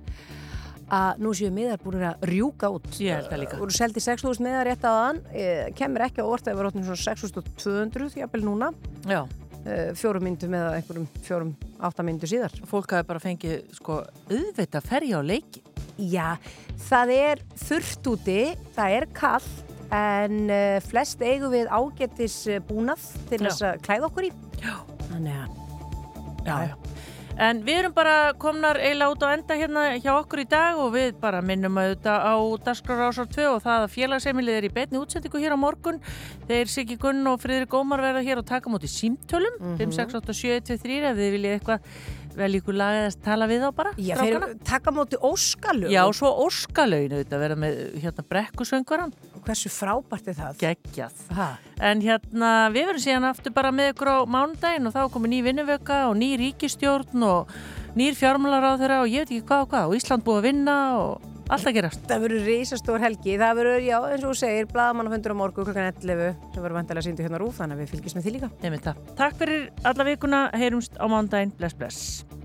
að 0.95 1.19
nú 1.25 1.35
séu 1.35 1.51
miðar 1.51 1.83
búin 1.83 2.07
að 2.13 2.23
rjúka 2.31 2.71
út. 2.77 2.87
Ég 3.03 3.19
held 3.19 3.27
það 3.33 3.43
líka. 3.43 3.61
Og 3.67 3.75
seldi 3.75 4.07
6.000 4.07 4.47
miðar 4.47 4.71
rétt 4.71 4.87
á 4.87 4.93
þann, 4.95 5.21
kemur 5.83 6.07
ekki 6.07 6.23
á 6.23 6.31
orð 6.31 6.47
að 6.47 6.61
við 6.61 6.67
erum 6.69 6.91
svona 6.93 7.05
6.200 7.19 8.19
jafnvel 8.23 8.47
núna. 8.47 8.73
Já. 9.03 9.25
Eh, 9.67 9.89
Fjórum 9.99 10.29
myndum 10.31 10.55
eða 10.55 10.77
einhverjum 10.79 11.09
fjórum 11.27 11.57
átta 11.83 12.07
myndu 12.07 12.31
síðar. 12.31 12.55
Fólk 12.71 12.95
hafi 12.95 13.11
bara 13.11 13.25
fengið 13.27 13.65
sko 13.83 14.05
auðvitað 14.31 14.93
ferja 14.95 15.19
á 15.19 15.23
leiki. 15.27 15.67
Já, 15.99 16.37
það 16.87 17.17
er 17.19 17.49
þurft 17.67 18.13
úti, 18.15 18.43
það 18.77 19.01
er 19.01 19.09
kallt 19.19 19.65
en 19.95 20.51
uh, 20.51 20.81
flest 20.85 21.23
eigum 21.23 21.53
við 21.55 21.69
ágetis 21.73 22.37
uh, 22.49 22.59
búnað 22.69 23.01
til 23.31 23.39
þess 23.47 23.63
að 23.63 23.81
klæða 23.87 24.11
okkur 24.11 24.29
í. 24.29 24.33
Já. 24.63 24.75
Þannig 25.09 25.35
að, 25.39 25.49
já, 26.47 26.57
já. 26.69 26.77
En 27.39 27.61
við 27.63 27.77
erum 27.79 27.93
bara 27.95 28.33
komnar 28.35 28.81
eiginlega 28.83 29.15
út 29.15 29.23
á 29.23 29.31
enda 29.31 29.55
hérna 29.55 29.83
hjá 30.03 30.09
okkur 30.19 30.41
í 30.43 30.47
dag 30.51 30.81
og 30.83 30.89
við 30.97 31.13
bara 31.23 31.39
minnum 31.39 31.77
auðvitað 31.79 32.25
á 32.27 32.35
Daskrar 32.67 33.03
Ásar 33.07 33.29
2 33.31 33.45
og 33.53 33.61
það 33.63 33.85
að 33.85 33.93
félagseimilið 33.95 34.57
er 34.59 34.67
í 34.67 34.71
betni 34.75 34.99
útsendingu 34.99 35.39
hér 35.39 35.55
á 35.55 35.59
morgun. 35.63 36.01
Þeir 36.49 36.67
Siggi 36.73 36.97
Gunn 36.99 37.23
og 37.31 37.39
Friðrik 37.39 37.77
Ómar 37.79 38.03
verða 38.03 38.25
hér 38.27 38.43
og 38.43 38.49
taka 38.51 38.67
mútið 38.75 38.91
símtölum 38.91 39.55
mm 39.61 39.69
Mhm. 39.69 39.79
5, 39.79 39.93
6, 40.01 40.19
8, 40.19 40.35
7, 40.35 40.61
2, 40.67 40.79
3 40.83 40.99
ef 41.13 41.17
þið 41.23 41.31
viljið 41.37 41.55
eitthvað 41.61 41.81
vel 42.39 42.51
ykkur 42.59 42.77
lagið 42.79 43.07
að 43.07 43.17
tala 43.25 43.49
við 43.51 43.65
þá 43.65 43.69
bara. 43.79 43.95
Já, 44.01 44.15
þeir 44.19 44.47
taka 44.67 44.95
móti 44.95 45.21
óskalög. 45.29 45.93
Já, 45.93 46.03
svo 46.17 46.31
óskalögin 46.47 47.17
auðvitað 47.17 47.43
vera 47.45 47.59
með 47.65 47.81
hérna 48.03 48.27
brekkusöngvaran. 48.35 49.15
Hversu 49.47 49.73
frábært 49.73 50.31
er 50.31 50.39
það? 50.39 50.61
Geggjað. 50.63 51.25
Ha. 51.39 51.49
En 51.91 52.05
hérna, 52.05 52.53
við 52.75 52.91
verum 52.91 53.05
síðan 53.05 53.29
aftur 53.31 53.55
bara 53.57 53.73
með 53.75 53.95
ykkur 53.95 54.13
á 54.13 54.19
mánudaginn 54.29 54.91
og 54.91 54.97
þá 54.97 55.03
komið 55.15 55.35
ný 55.35 55.43
vinnuvöka 55.47 56.05
og 56.11 56.19
ný 56.21 56.35
ríkistjórn 56.41 57.27
og 57.29 57.59
nýr 57.99 58.19
fjármálar 58.19 58.75
á 58.75 58.79
þeirra 58.81 59.03
og 59.03 59.11
ég 59.11 59.25
veit 59.25 59.33
ekki 59.33 59.49
hvað 59.49 59.65
og 59.65 59.73
hvað 59.73 59.89
og 59.89 59.99
Ísland 59.99 60.27
búið 60.27 60.41
að 60.41 60.49
vinna 60.49 60.77
og 60.99 61.38
allt 61.49 61.69
að 61.69 61.77
gerast. 61.79 62.03
Það 62.09 62.25
verður 62.27 62.49
reysastór 62.53 63.05
helgi. 63.05 63.37
Það 63.41 63.61
verður, 63.61 63.85
já, 63.87 63.97
eins 63.99 64.25
og 64.25 64.33
þú 64.33 64.41
segir, 64.43 64.71
bladamannafundur 64.73 65.37
á 65.37 65.41
morgu 65.43 65.67
klokkan 65.67 65.91
11 65.91 66.35
sem 66.55 66.65
verður 66.65 66.79
vantilega 66.81 67.07
síndu 67.09 67.27
hérna 67.27 67.43
rúf, 67.43 67.61
þannig 67.61 67.79
að 67.79 67.85
við 67.85 67.95
fylgjum 67.95 68.19
með 68.19 68.27
því 68.27 68.35
líka. 68.37 68.51
Nefnir 68.65 68.85
það. 68.89 69.07
Takk 69.23 69.39
fyrir 69.43 69.71
alla 69.93 70.11
vikuna, 70.13 70.43
heyrumst 70.57 71.01
á 71.01 71.05
mánudaginn. 71.09 71.57
Bless, 71.59 71.79
bless. 71.79 72.38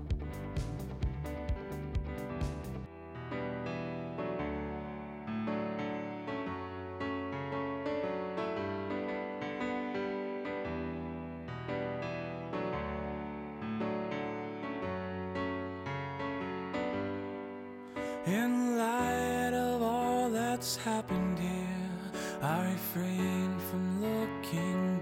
In 18.26 18.78
light 18.78 19.52
of 19.52 19.82
all 19.82 20.30
that's 20.30 20.76
happened 20.76 21.38
here, 21.38 22.10
I 22.40 22.70
refrain 22.72 23.58
from 23.70 24.00
looking 24.00 24.98